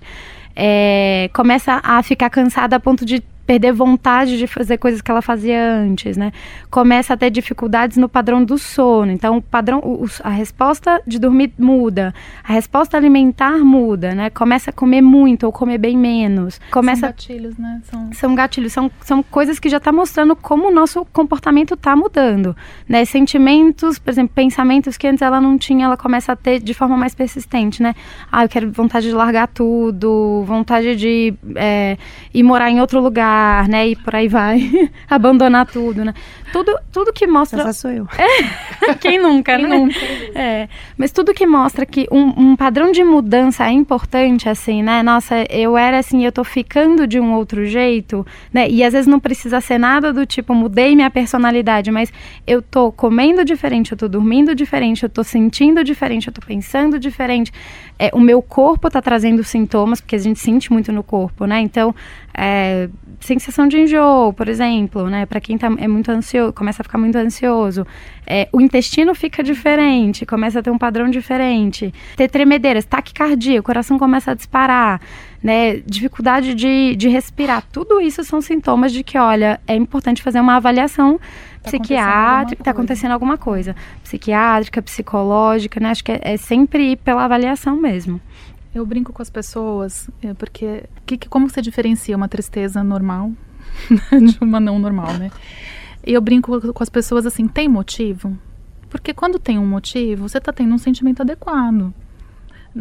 É, 0.62 1.30
começa 1.34 1.80
a 1.82 2.03
ficar 2.03 2.30
cansada 2.30 2.76
a 2.76 2.80
ponto 2.82 3.05
de 3.05 3.24
perder 3.50 3.72
vontade 3.74 4.38
de 4.38 4.45
fazer 4.45 4.78
coisas 4.78 5.02
que 5.02 5.10
ela 5.10 5.24
fazia 5.24 5.60
antes, 5.74 6.16
né? 6.16 6.32
Começa 6.70 7.16
a 7.16 7.18
ter 7.18 7.32
dificuldades 7.32 7.97
no 7.97 8.08
padrão 8.08 8.43
do 8.45 8.60
sono. 8.60 9.12
Então, 9.12 9.38
o 9.38 9.41
padrão, 9.41 9.80
o- 9.80 10.06
a 10.24 10.30
resposta 10.30 11.02
de 11.08 11.18
dormir 11.18 11.52
muda, 11.58 12.14
a 12.47 12.54
resposta 12.54 12.95
alimentar 12.95 13.58
muda, 13.58 14.14
né? 14.14 14.30
Começa 14.30 14.70
a 14.70 14.74
comer 14.74 15.02
muito 15.02 15.47
ou 15.47 15.52
comer 15.52 15.80
bem 15.80 15.97
menos. 15.97 16.62
Começa 16.70 17.00
São 17.08 17.10
gatilhos, 17.10 17.58
né? 17.58 17.82
São... 17.89 18.10
são 18.14 18.36
gatilhos, 18.36 18.72
são, 18.72 18.91
são 19.02 19.24
coisas 19.24 19.58
que 19.58 19.68
já 19.68 19.78
está 19.78 19.91
mostrando 19.91 20.36
como 20.36 20.68
o 20.68 20.72
nosso 20.72 21.04
comportamento 21.12 21.74
está 21.74 21.95
mudando, 21.95 22.56
né? 22.88 23.04
Sentimentos, 23.04 23.97
por 23.97 24.12
exemplo, 24.12 24.32
pensamentos 24.36 24.95
que 24.95 25.08
antes 25.08 25.24
ela 25.24 25.41
não 25.41 25.58
tinha, 25.58 25.86
ela 25.86 25.97
começa 25.97 26.34
a 26.34 26.36
ter 26.36 26.60
de 26.60 26.76
forma 26.76 26.95
mais 26.95 27.16
persistente, 27.16 27.82
né? 27.82 27.95
Ah, 28.32 28.45
eu 28.45 28.50
quero 28.50 28.72
vontade 28.72 29.08
de 29.08 29.14
largar 29.16 29.47
tudo, 29.47 30.43
vontade 30.45 30.95
de 30.95 31.34
é, 31.56 31.97
ir 32.32 32.43
morar 32.43 32.70
em 32.70 32.80
outro 32.80 33.02
lugar, 33.02 33.39
né? 33.68 33.90
E 33.90 33.96
por 33.96 34.16
aí 34.16 34.28
vai, 34.28 34.90
abandonar 35.10 35.66
tudo, 35.66 36.04
né? 36.06 36.14
Tudo, 36.52 36.78
tudo 36.92 37.14
que 37.14 37.28
mostra... 37.28 37.62
Essa 37.62 37.74
sou 37.74 37.92
eu. 37.92 38.08
Quem 39.00 39.20
nunca, 39.20 39.56
Quem 39.56 39.68
né? 39.68 39.78
nunca? 39.78 39.96
É, 40.34 40.68
mas 40.98 41.12
tudo 41.12 41.34
que 41.34 41.46
mostra 41.46 41.86
que 41.86 42.08
um, 42.12 42.52
um 42.52 42.56
padrão 42.56 42.92
de 42.92 43.04
mudança 43.04 43.66
é 43.66 43.72
importante, 43.72 44.50
assim, 44.50 44.82
né? 44.82 45.04
Nossa, 45.04 45.46
eu 45.50 45.78
era 45.78 46.00
assim, 46.00 46.26
eu 46.26 46.32
tô 46.32 46.44
ficando 46.44 47.06
de 47.06 47.20
um 47.20 47.34
outro 47.34 47.66
jeito, 47.66 48.26
né? 48.52 48.68
E 48.70 48.84
às 48.84 48.94
vezes 48.94 49.08
não 49.08 49.20
precisa 49.20 49.62
ser 49.62 49.78
nada 49.78 50.12
do 50.12 50.26
tipo, 50.26 50.54
mudei 50.56 50.96
minha 50.96 51.10
personalidade, 51.10 51.92
mas 51.92 52.12
eu 52.48 52.62
tô 52.62 52.92
comendo 52.92 53.46
diferente, 53.46 53.92
eu 53.92 53.98
tô 53.98 54.08
dormindo 54.08 54.56
diferente, 54.56 55.04
eu 55.04 55.10
tô 55.10 55.24
sentindo 55.24 55.84
diferente, 55.84 56.28
eu 56.28 56.34
tô 56.34 56.42
pensando 56.42 57.00
diferente. 57.00 57.52
É, 57.98 58.10
o 58.14 58.20
meu 58.20 58.42
corpo 58.42 58.90
tá 58.90 59.02
trazendo 59.02 59.44
sintomas, 59.44 60.02
porque 60.02 60.16
a 60.16 60.20
gente 60.20 60.40
sente 60.40 60.72
muito 60.72 60.92
no 60.92 61.04
corpo, 61.04 61.46
né? 61.46 61.60
Então, 61.60 61.94
é, 62.34 62.90
sensação 63.30 63.68
de 63.68 63.78
enjoo, 63.80 64.34
por 64.34 64.48
exemplo, 64.48 65.10
né? 65.10 65.26
Para 65.26 65.40
quem 65.40 65.58
tá, 65.58 65.68
é 65.78 65.88
muito 65.88 66.10
ansioso, 66.12 66.54
começa 66.54 66.82
a 66.82 66.84
ficar 66.84 66.98
muito 66.98 67.16
ansioso. 67.18 67.86
É, 68.26 68.48
o 68.52 68.60
intestino 68.60 69.14
fica 69.14 69.44
diferente, 69.44 70.26
começa 70.26 70.60
a 70.60 70.64
ter 70.64 70.72
um 70.72 70.78
padrão 70.78 71.10
diferente. 71.10 71.94
Ter 72.16 72.30
tremedeiras, 72.30 72.86
taquicardia, 72.86 73.60
o 73.60 73.64
coração 73.64 73.98
começa 74.00 74.32
a 74.32 74.34
disparar, 74.34 75.02
né? 75.44 75.78
Dificuldade 75.86 76.54
de, 76.56 76.96
de 76.96 77.08
respirar. 77.08 77.64
Tudo 77.72 78.00
isso 78.02 78.24
são 78.24 78.42
sintomas 78.42 78.92
de 78.92 79.04
que, 79.04 79.18
olha, 79.18 79.60
é 79.68 79.76
importante 79.76 80.24
fazer 80.24 80.40
uma 80.40 80.56
avaliação 80.56 81.20
Tá 81.62 81.72
psiquiátrica, 81.72 82.62
está 82.62 82.72
acontecendo 82.72 83.12
alguma 83.12 83.38
coisa. 83.38 83.76
Psiquiátrica, 84.04 84.82
psicológica, 84.82 85.80
né? 85.80 85.90
Acho 85.90 86.04
que 86.04 86.12
é, 86.12 86.20
é 86.22 86.38
sempre 86.38 86.92
ir 86.92 86.98
pela 86.98 87.26
avaliação 87.26 87.76
mesmo. 87.76 88.20
Eu 88.74 88.86
brinco 88.86 89.11
com 89.11 89.22
as 89.22 89.30
pessoas, 89.30 90.09
é, 90.22 90.34
porque 90.34 90.84
que, 91.05 91.17
que- 91.17 91.30
como 91.30 91.49
você 91.49 91.61
diferencia 91.61 92.15
uma 92.15 92.28
tristeza 92.28 92.84
normal 92.84 93.32
de 94.11 94.38
uma 94.41 94.59
não 94.59 94.78
normal, 94.80 95.13
né? 95.17 95.32
E 96.05 96.13
eu 96.13 96.22
brinco 96.22 96.72
com 96.74 96.84
as 96.84 96.89
pessoas 96.89 97.26
assim, 97.26 97.47
tem 97.47 97.67
motivo? 97.67 98.38
Porque 98.89 99.13
quando 99.13 99.38
tem 99.39 99.57
um 99.59 99.65
motivo, 99.67 100.28
você 100.30 100.38
está 100.38 100.51
tendo 100.53 100.74
um 100.74 100.78
sentimento 100.78 101.22
adequado. 101.22 101.93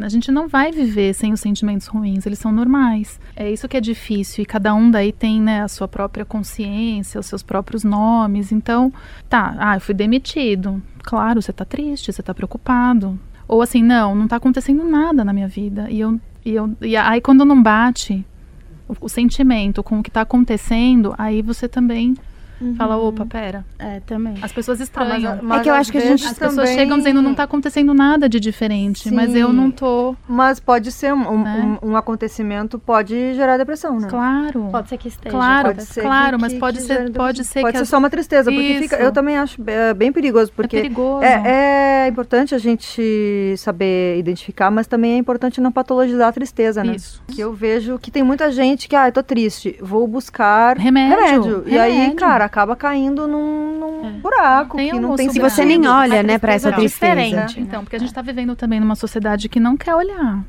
A 0.01 0.09
gente 0.09 0.31
não 0.31 0.47
vai 0.47 0.71
viver 0.71 1.15
sem 1.15 1.33
os 1.33 1.41
sentimentos 1.41 1.87
ruins, 1.87 2.27
eles 2.27 2.39
são 2.39 2.53
normais. 2.53 3.19
É 3.35 3.51
isso 3.51 3.67
que 3.67 3.77
é 3.77 3.81
difícil 3.81 4.43
e 4.43 4.47
cada 4.47 4.75
um 4.75 4.91
daí 4.91 5.13
tem 5.13 5.41
né, 5.41 5.63
a 5.63 5.69
sua 5.69 5.89
própria 5.89 6.25
consciência, 6.27 7.19
os 7.19 7.27
seus 7.27 7.43
próprios 7.43 7.83
nomes. 7.85 8.53
Então, 8.53 8.93
tá, 9.29 9.57
ah, 9.59 9.77
eu 9.77 9.81
fui 9.81 9.95
demitido. 9.95 10.81
Claro, 11.03 11.41
você 11.41 11.53
tá 11.53 11.65
triste, 11.65 12.13
você 12.13 12.23
tá 12.23 12.35
preocupado. 12.35 13.19
Ou 13.49 13.63
assim, 13.63 13.83
não, 13.83 14.15
não 14.15 14.29
tá 14.29 14.37
acontecendo 14.37 14.85
nada 14.85 15.25
na 15.25 15.33
minha 15.33 15.49
vida. 15.49 15.91
E 15.91 15.99
eu 15.99 16.21
e, 16.45 16.55
eu, 16.55 16.71
e 16.81 16.97
aí 16.97 17.21
quando 17.21 17.45
não 17.45 17.61
bate 17.61 18.25
o, 18.89 18.95
o 19.01 19.09
sentimento 19.09 19.83
com 19.83 19.99
o 19.99 20.03
que 20.03 20.11
tá 20.11 20.21
acontecendo, 20.21 21.15
aí 21.19 21.43
você 21.43 21.67
também 21.67 22.15
fala, 22.77 22.97
opa, 22.97 23.25
pera. 23.27 23.65
É, 23.79 24.01
também. 24.01 24.35
As 24.43 24.53
pessoas 24.53 24.81
estranham. 24.81 25.39
mas 25.43 25.61
É 25.61 25.63
que 25.63 25.71
eu 25.71 25.75
acho 25.75 25.93
que 25.93 25.99
a 25.99 26.01
gente 26.01 26.25
As 26.25 26.33
pessoas 26.33 26.55
também- 26.57 26.75
chegam 26.75 26.99
dizendo, 26.99 27.23
não 27.23 27.35
tá 27.35 27.45
acontecendo 27.45 27.95
nada 27.95 28.29
de 28.29 28.41
diferente, 28.41 29.11
mas 29.13 29.35
eu 29.35 29.49
Sim. 29.49 29.55
não 29.55 29.71
tô. 29.71 30.15
Mas 30.29 30.59
pode 30.61 30.91
ser 30.93 31.13
um, 31.15 31.29
um- 31.31 31.43
Né? 31.43 31.79
um- 31.83 31.91
um 31.91 31.97
acontecimento, 31.97 32.79
pode 32.79 33.35
gerar 33.35 33.57
depressão, 33.57 33.99
né? 34.01 34.09
Claro. 34.09 34.69
Pode 34.71 34.89
ser 34.89 34.97
que 34.99 35.09
esteja. 35.09 35.31
Claro, 35.37 35.69
Pode 35.69 35.85
ser 35.85 36.03
claro, 36.03 36.37
que- 36.37 36.43
mas 36.43 36.53
que- 36.53 36.59
pode 36.59 36.79
que 36.79 36.85
ser, 36.85 37.11
pode 37.13 37.45
ser 37.45 37.61
Pode 37.61 37.73
que 37.73 37.79
ser 37.79 37.83
as- 37.83 37.89
só 37.89 37.99
uma 37.99 38.11
tristeza, 38.11 38.51
porque 38.51 38.79
fica, 38.81 38.97
Isso. 38.97 39.05
eu 39.05 39.13
também 39.13 39.37
acho 39.37 39.61
é, 39.67 39.95
bem 39.95 40.13
perigoso, 40.13 40.53
porque 40.55 40.77
perigoso. 40.83 41.23
é, 41.25 42.05
é 42.05 42.09
importante 42.09 42.55
a 42.55 42.59
gente 42.59 43.55
saber 43.57 44.19
identificar, 44.19 44.71
mas 44.71 44.87
também 44.87 45.13
é 45.15 45.17
importante 45.17 45.61
não 45.61 45.71
patologizar 45.73 46.29
a 46.29 46.33
tristeza, 46.33 46.83
né? 46.83 46.97
Isso. 46.97 47.23
Que 47.29 47.41
eu 47.41 47.53
vejo 47.53 47.99
que 47.99 48.11
tem 48.11 48.23
muita 48.23 48.51
gente 48.51 48.89
que, 48.89 48.97
ah, 48.97 49.09
eu 49.09 49.13
tô 49.13 49.23
triste, 49.23 49.77
vou 49.81 50.07
buscar 50.07 50.77
Remédio, 50.79 51.65
E 51.67 51.79
aí, 51.79 51.93
remédio. 51.93 52.17
cara, 52.17 52.48
acaba 52.49 52.75
caindo 52.75 53.29
num, 53.29 53.79
num 53.79 54.21
buraco 54.21 54.77
Tem 54.77 54.91
que 54.91 54.99
não 54.99 55.15
tem 55.17 55.31
Se 55.31 55.39
você 55.41 55.65
nem 55.65 55.87
olha, 55.87 56.23
né, 56.23 56.39
pra 56.39 56.55
essa 56.55 56.73
tristeza. 56.73 57.15
diferente. 57.15 57.61
Então, 57.61 57.83
porque 57.85 57.97
a 57.97 57.99
gente 57.99 58.13
tá 58.13 58.21
vivendo 58.23 58.57
também 58.57 58.81
numa 58.81 58.95
sociedade 58.95 59.49
que 59.49 59.61
não 59.61 59.77
quer 59.77 59.95
olhar. 59.95 60.43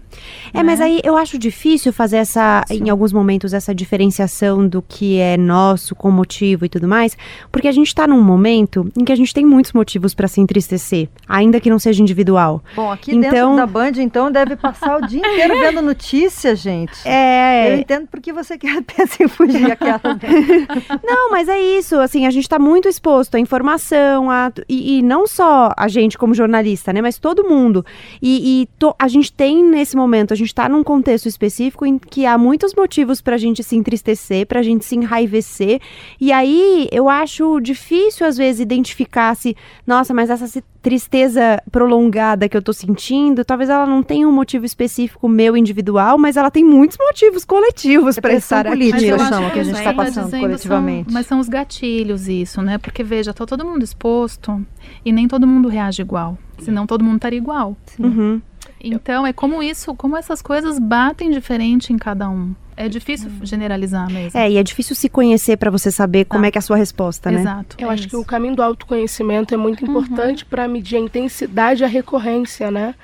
É, 0.54 0.64
mas 0.64 0.82
aí 0.82 1.00
eu 1.04 1.16
acho 1.16 1.38
difícil 1.38 1.94
fazer 1.94 2.18
essa, 2.18 2.64
em 2.70 2.90
alguns 2.90 3.14
momentos, 3.14 3.54
essa 3.54 3.74
diferenciação 3.76 4.68
do 4.68 4.82
que 4.82 5.20
é 5.20 5.38
nosso, 5.38 5.94
com 5.96 6.10
motivo 6.12 6.66
e 6.66 6.70
tudo 6.70 6.88
mais, 6.88 7.18
porque 7.52 7.68
a 7.68 7.72
gente 7.72 7.94
tá 7.94 8.08
num 8.08 8.22
momento 8.22 8.92
em 8.98 9.04
que 9.06 9.12
a 9.12 9.16
gente 9.16 9.34
tem 9.34 9.46
muitos 9.46 9.74
motivos 9.74 10.14
pra 10.14 10.28
se 10.28 10.42
entristecer, 10.42 11.10
ainda 11.28 11.60
que 11.60 11.70
não 11.70 11.78
seja 11.80 12.02
individual. 12.02 12.64
Bom, 12.76 12.92
aqui 12.92 13.12
Então- 13.16 13.32
dentro 13.32 13.56
da 13.56 13.68
Band, 13.68 13.92
então, 13.98 14.32
deve 14.32 14.56
passar 14.56 14.98
o 14.98 15.06
dia 15.08 15.20
inteiro 15.20 15.54
vendo 15.60 15.82
notícia, 15.82 16.56
gente. 16.56 17.00
É. 17.06 17.74
Eu 17.76 17.80
entendo 17.80 18.08
porque 18.10 18.32
você 18.34 18.58
quer 18.58 18.82
pensa 18.84 19.24
em 19.24 19.28
fugir 19.28 19.72
aquela. 19.72 20.00
Não, 21.04 21.32
mas 21.32 21.48
é 21.48 21.60
isso, 21.60 21.89
assim, 21.98 22.26
a 22.26 22.30
gente 22.30 22.48
tá 22.50 22.60
muito 22.60 22.88
exposto 22.88 23.36
à 23.36 23.40
informação, 23.40 24.30
a, 24.30 24.52
e, 24.68 25.00
e 25.00 25.02
não 25.02 25.26
só 25.26 25.72
a 25.78 25.88
gente 25.88 26.18
como 26.18 26.34
jornalista, 26.34 26.92
né, 26.92 27.02
mas 27.02 27.18
todo 27.18 27.48
mundo. 27.48 27.86
E, 28.22 28.62
e 28.64 28.66
to- 28.78 28.96
a 29.00 29.08
gente 29.08 29.32
tem 29.32 29.64
nesse 29.64 29.96
momento, 29.96 30.34
a 30.34 30.36
gente 30.36 30.54
tá 30.54 30.68
num 30.68 30.84
contexto 30.84 31.28
específico 31.28 31.86
em 31.86 31.98
que 31.98 32.26
há 32.26 32.38
muitos 32.38 32.74
motivos 32.76 33.22
pra 33.22 33.38
gente 33.38 33.64
se 33.64 33.76
entristecer, 33.76 34.46
pra 34.46 34.62
gente 34.62 34.84
se 34.84 34.96
enraivecer, 34.96 35.80
e 36.20 36.32
aí 36.32 36.88
eu 36.92 37.08
acho 37.08 37.60
difícil 37.60 38.26
às 38.28 38.36
vezes 38.38 38.60
identificar 38.60 39.36
se, 39.36 39.56
nossa, 39.88 40.14
mas 40.14 40.30
essa 40.30 40.48
tristeza 40.90 41.62
prolongada 41.72 42.50
que 42.50 42.58
eu 42.58 42.62
tô 42.62 42.74
sentindo, 42.74 43.46
talvez 43.46 43.70
ela 43.70 43.86
não 43.86 44.02
tenha 44.02 44.28
um 44.28 44.32
motivo 44.32 44.66
específico 44.66 45.30
meu 45.30 45.56
individual, 45.56 46.18
mas 46.18 46.36
ela 46.36 46.50
tem 46.50 46.64
muitos 46.64 46.98
motivos 47.00 47.46
coletivos 47.46 48.16
pra 48.20 48.30
Depressão 48.30 48.58
estar 48.60 48.70
aqui. 48.72 48.78
política, 48.78 49.06
eu 49.06 49.18
eu 49.18 49.20
chamo, 49.20 49.52
que 49.52 49.60
a 49.60 49.64
gente 49.64 49.78
você 49.78 49.84
tá 49.84 49.94
tá 49.94 50.04
passando 50.04 50.32
coletivamente. 50.40 51.06
são- 51.06 51.14
mas 51.14 51.26
são 51.28 51.40
os 51.40 51.48
gatilhos 51.48 52.28
isso, 52.28 52.62
né? 52.62 52.78
Porque 52.78 53.04
veja, 53.04 53.34
tá 53.34 53.46
todo 53.46 53.64
mundo 53.66 53.84
exposto 53.84 54.66
e 55.06 55.12
nem 55.12 55.28
todo 55.28 55.46
mundo 55.46 55.68
reage 55.70 56.02
igual. 56.02 56.38
Senão 56.58 56.86
todo 56.88 57.04
mundo 57.04 57.16
estaria 57.18 57.38
igual. 57.40 57.78
Uhum. 58.00 58.42
Então 58.82 59.26
é 59.28 59.32
como 59.34 59.62
isso, 59.62 59.94
como 59.96 60.18
essas 60.18 60.42
coisas 60.42 60.80
batem 60.80 61.30
diferente 61.32 61.94
em 61.94 61.98
cada 61.98 62.30
um. 62.30 62.54
É 62.80 62.88
difícil 62.88 63.30
generalizar 63.44 64.10
mesmo. 64.10 64.40
É, 64.40 64.50
e 64.50 64.56
é 64.56 64.64
difícil 64.64 64.96
se 64.96 65.10
conhecer 65.10 65.58
pra 65.58 65.70
você 65.70 65.92
saber 65.92 66.24
como 66.24 66.46
é 66.46 66.52
que 66.52 66.58
é 66.58 66.60
a 66.60 66.62
sua 66.62 66.78
resposta, 66.78 67.30
né? 67.30 67.42
Exato. 67.42 67.76
Eu 67.78 67.92
é 67.92 67.94
acho 67.94 68.04
que 68.04 68.16
isso. 68.16 68.22
o 68.22 68.24
caminho 68.24 68.56
do 68.56 68.64
autoconhecimento 68.64 69.54
é 69.54 69.58
muito 69.58 69.84
importante 69.84 70.46
para 70.46 70.66
medir 70.66 70.96
a 70.96 71.00
intensidade 71.00 71.84
e 71.84 71.86
a 71.86 71.90
recorrência, 71.90 72.72
né? 72.72 72.96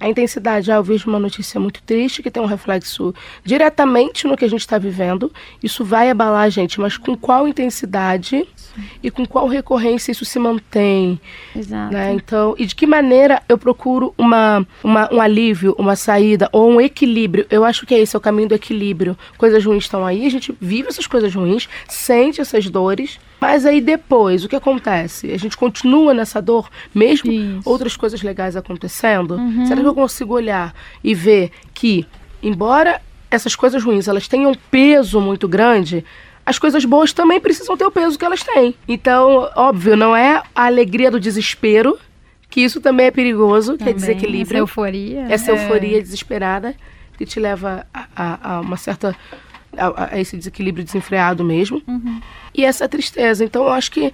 A 0.00 0.08
intensidade, 0.08 0.72
ah, 0.72 0.76
eu 0.76 0.82
vejo 0.82 1.08
uma 1.10 1.18
notícia 1.18 1.60
muito 1.60 1.82
triste 1.82 2.22
que 2.22 2.30
tem 2.30 2.42
um 2.42 2.46
reflexo 2.46 3.14
diretamente 3.44 4.26
no 4.26 4.36
que 4.36 4.44
a 4.46 4.48
gente 4.48 4.60
está 4.62 4.78
vivendo. 4.78 5.30
Isso 5.62 5.84
vai 5.84 6.08
abalar 6.08 6.44
a 6.44 6.48
gente, 6.48 6.80
mas 6.80 6.96
com 6.96 7.14
qual 7.14 7.46
intensidade 7.46 8.48
e 9.02 9.10
com 9.10 9.26
qual 9.26 9.46
recorrência 9.46 10.10
isso 10.12 10.24
se 10.24 10.38
mantém? 10.38 11.20
Exato. 11.54 11.92
né? 11.92 12.12
Então, 12.14 12.54
e 12.58 12.64
de 12.64 12.74
que 12.74 12.86
maneira 12.86 13.42
eu 13.48 13.58
procuro 13.58 14.14
uma, 14.16 14.66
uma- 14.82 15.12
um 15.12 15.20
alívio, 15.20 15.74
uma 15.78 15.94
saída 15.96 16.48
ou 16.50 16.70
um 16.70 16.80
equilíbrio? 16.80 17.44
Eu 17.50 17.62
acho 17.64 17.84
que 17.84 17.94
é 17.94 17.98
esse, 17.98 18.16
é 18.16 18.18
o 18.18 18.22
caminho 18.22 18.48
do 18.48 18.54
equilíbrio. 18.54 19.18
Coisas 19.36 19.62
ruins 19.64 19.84
estão 19.84 20.06
aí, 20.06 20.24
a 20.26 20.30
gente 20.30 20.54
vive 20.60 20.88
essas 20.88 21.06
coisas 21.06 21.34
ruins, 21.34 21.68
sente 21.88 22.40
essas 22.40 22.66
dores, 22.70 23.18
mas 23.40 23.64
aí 23.66 23.80
depois, 23.80 24.44
o 24.44 24.48
que 24.48 24.56
acontece? 24.56 25.32
A 25.32 25.38
gente 25.38 25.56
continua 25.56 26.12
nessa 26.12 26.40
dor, 26.42 26.68
mesmo 26.94 27.32
outras 27.64 27.96
coisas 27.96 28.22
legais 28.22 28.56
acontecendo? 28.56 29.38
Será 29.66 29.80
que 29.80 29.86
eu 29.86 29.94
consigo 29.94 30.34
olhar 30.34 30.74
e 31.02 31.14
ver 31.14 31.50
que, 31.72 32.06
embora 32.42 33.00
essas 33.30 33.54
coisas 33.56 33.82
ruins 33.82 34.08
elas 34.08 34.26
tenham 34.28 34.50
um 34.50 34.54
peso 34.70 35.20
muito 35.20 35.46
grande, 35.48 36.04
as 36.44 36.58
coisas 36.58 36.84
boas 36.84 37.12
também 37.12 37.40
precisam 37.40 37.76
ter 37.76 37.84
o 37.84 37.90
peso 37.90 38.18
que 38.18 38.24
elas 38.24 38.42
têm. 38.42 38.74
Então, 38.88 39.48
óbvio, 39.54 39.96
não 39.96 40.16
é 40.16 40.42
a 40.54 40.64
alegria 40.66 41.10
do 41.10 41.20
desespero, 41.20 41.96
que 42.48 42.60
isso 42.60 42.80
também 42.80 43.06
é 43.06 43.10
perigoso, 43.12 43.76
que 43.76 43.84
é 43.84 43.86
Também, 43.86 43.94
desequilíbrio. 43.94 44.42
essa 44.44 44.58
euforia. 44.58 45.20
Essa 45.28 45.52
É. 45.52 45.54
euforia 45.54 46.02
desesperada 46.02 46.74
que 47.16 47.24
te 47.24 47.38
leva 47.38 47.86
a, 47.94 48.06
a- 48.16 48.54
a 48.56 48.60
uma 48.60 48.76
certa. 48.76 49.14
A, 49.76 50.14
a 50.14 50.20
esse 50.20 50.36
desequilíbrio 50.36 50.84
desenfreado 50.84 51.44
mesmo. 51.44 51.82
E 52.54 52.64
essa 52.64 52.88
tristeza. 52.88 53.44
Então, 53.44 53.64
eu 53.64 53.70
acho 53.70 53.90
que 53.90 54.12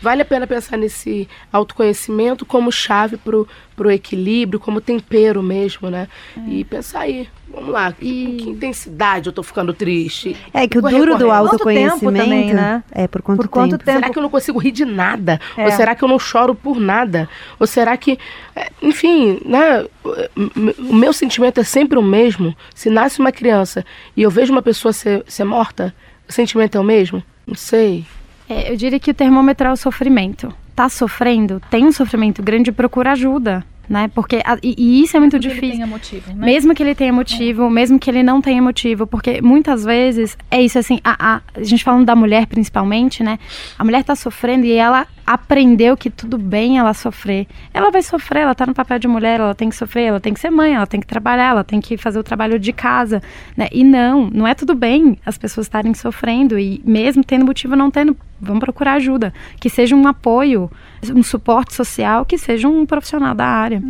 vale 0.00 0.22
a 0.22 0.24
pena 0.24 0.46
pensar 0.46 0.76
nesse 0.76 1.28
autoconhecimento 1.52 2.46
como 2.46 2.70
chave 2.72 3.16
pro, 3.16 3.46
pro 3.76 3.90
equilíbrio, 3.90 4.58
como 4.60 4.80
tempero 4.80 5.42
mesmo, 5.42 5.90
né? 5.90 6.08
E 6.46 6.64
pensar 6.64 7.00
aí, 7.00 7.28
vamos 7.48 7.70
lá, 7.70 7.94
e... 8.00 8.36
que 8.40 8.50
intensidade 8.50 9.26
eu 9.28 9.32
tô 9.32 9.42
ficando 9.42 9.72
triste? 9.72 10.36
É 10.52 10.66
que 10.68 10.78
o 10.78 10.82
duro 10.82 11.16
do 11.18 11.30
autoconhecimento 11.30 11.98
Quanto 12.00 12.14
tempo 12.16 12.24
também, 12.24 12.54
né? 12.54 12.82
é 12.92 13.06
por 13.08 13.22
quanto 13.22 13.38
Por 13.38 13.48
quanto 13.48 13.70
tempo. 13.72 13.84
tempo? 13.84 13.98
Será 14.00 14.10
que 14.12 14.18
eu 14.18 14.22
não 14.22 14.30
consigo 14.30 14.58
rir 14.58 14.72
de 14.72 14.84
nada? 14.84 15.40
É. 15.56 15.64
Ou 15.66 15.72
será 15.72 15.94
que 15.94 16.02
eu 16.04 16.08
não 16.08 16.18
choro 16.18 16.54
por 16.54 16.78
nada? 16.80 17.28
Ou 17.58 17.66
será 17.66 17.96
que. 17.96 18.18
é, 18.56 18.70
Enfim, 18.82 19.40
né? 19.44 19.84
o- 20.04 20.90
O 20.90 20.94
meu 20.94 21.12
sentimento 21.12 21.60
é 21.60 21.64
sempre 21.64 21.98
o 21.98 22.02
mesmo. 22.02 22.54
Se 22.74 22.88
nasce 22.90 23.20
uma 23.20 23.32
criança 23.32 23.84
e 24.16 24.22
eu 24.22 24.30
vejo 24.30 24.52
uma 24.52 24.62
pessoa 24.62 24.92
ser, 24.92 25.22
ser 25.26 25.44
morta, 25.44 25.94
o 26.28 26.32
sentimento 26.32 26.76
é 26.76 26.80
o 26.80 26.84
mesmo? 26.84 27.22
Não 27.46 27.54
sei. 27.54 28.04
É, 28.48 28.72
eu 28.72 28.76
diria 28.76 28.98
que 28.98 29.10
o 29.10 29.14
termômetro 29.14 29.66
é 29.68 29.72
o 29.72 29.76
sofrimento. 29.76 30.52
Tá 30.74 30.88
sofrendo, 30.88 31.60
tem 31.70 31.84
um 31.86 31.92
sofrimento 31.92 32.40
grande, 32.42 32.70
procura 32.70 33.10
ajuda, 33.12 33.64
né? 33.88 34.08
Porque 34.14 34.36
a- 34.44 34.58
e, 34.62 34.76
e 34.78 35.02
isso 35.02 35.16
é 35.16 35.20
muito 35.20 35.34
ele 35.36 35.48
difícil. 35.48 35.70
tenha 35.72 35.86
motivo, 35.88 36.32
né? 36.34 36.46
Mesmo 36.46 36.72
que 36.72 36.82
ele 36.82 36.94
tenha 36.94 37.12
motivo, 37.12 37.68
mesmo 37.68 37.98
que 37.98 38.08
ele 38.08 38.22
não 38.22 38.40
tenha 38.40 38.62
motivo, 38.62 39.04
porque 39.04 39.42
muitas 39.42 39.84
vezes 39.84 40.38
é 40.50 40.62
isso 40.62 40.78
assim, 40.78 41.00
a, 41.02 41.34
a, 41.36 41.40
a 41.56 41.62
gente 41.64 41.82
falando 41.82 42.04
da 42.06 42.14
mulher 42.14 42.46
principalmente, 42.46 43.24
né? 43.24 43.40
A 43.76 43.82
mulher 43.84 44.04
tá 44.04 44.14
sofrendo 44.14 44.66
e 44.66 44.72
ela 44.72 45.04
aprendeu 45.26 45.96
que 45.96 46.10
tudo 46.10 46.38
bem 46.38 46.78
ela 46.78 46.94
sofrer. 46.94 47.46
Ela 47.74 47.90
vai 47.90 48.00
sofrer, 48.02 48.42
ela 48.42 48.54
tá 48.54 48.64
no 48.64 48.72
papel 48.72 48.98
de 49.00 49.08
mulher, 49.08 49.40
ela 49.40 49.54
tem 49.56 49.68
que 49.68 49.74
sofrer, 49.76 50.04
ela 50.04 50.20
tem 50.20 50.32
que 50.32 50.38
ser 50.38 50.48
mãe, 50.50 50.74
ela 50.74 50.86
tem 50.86 51.00
que 51.00 51.06
trabalhar, 51.08 51.50
ela 51.50 51.64
tem 51.64 51.80
que 51.80 51.96
fazer 51.98 52.18
o 52.20 52.22
trabalho 52.22 52.56
de 52.58 52.72
casa, 52.72 53.20
né? 53.56 53.66
E 53.72 53.82
não, 53.82 54.30
não 54.32 54.46
é 54.46 54.54
tudo 54.54 54.76
bem 54.76 55.18
as 55.26 55.36
pessoas 55.36 55.66
estarem 55.66 55.92
sofrendo 55.92 56.56
e 56.56 56.80
mesmo 56.84 57.24
tendo 57.24 57.44
motivo 57.44 57.74
não 57.74 57.90
tendo, 57.90 58.16
vamos 58.40 58.60
procurar 58.60 58.94
ajuda, 58.94 59.32
que 59.60 59.68
seja 59.70 59.94
um 59.96 60.06
apoio, 60.06 60.70
um 61.14 61.22
suporte 61.22 61.74
social, 61.74 62.24
que 62.24 62.36
seja 62.38 62.68
um 62.68 62.84
profissional 62.86 63.34
da 63.34 63.46
área. 63.46 63.82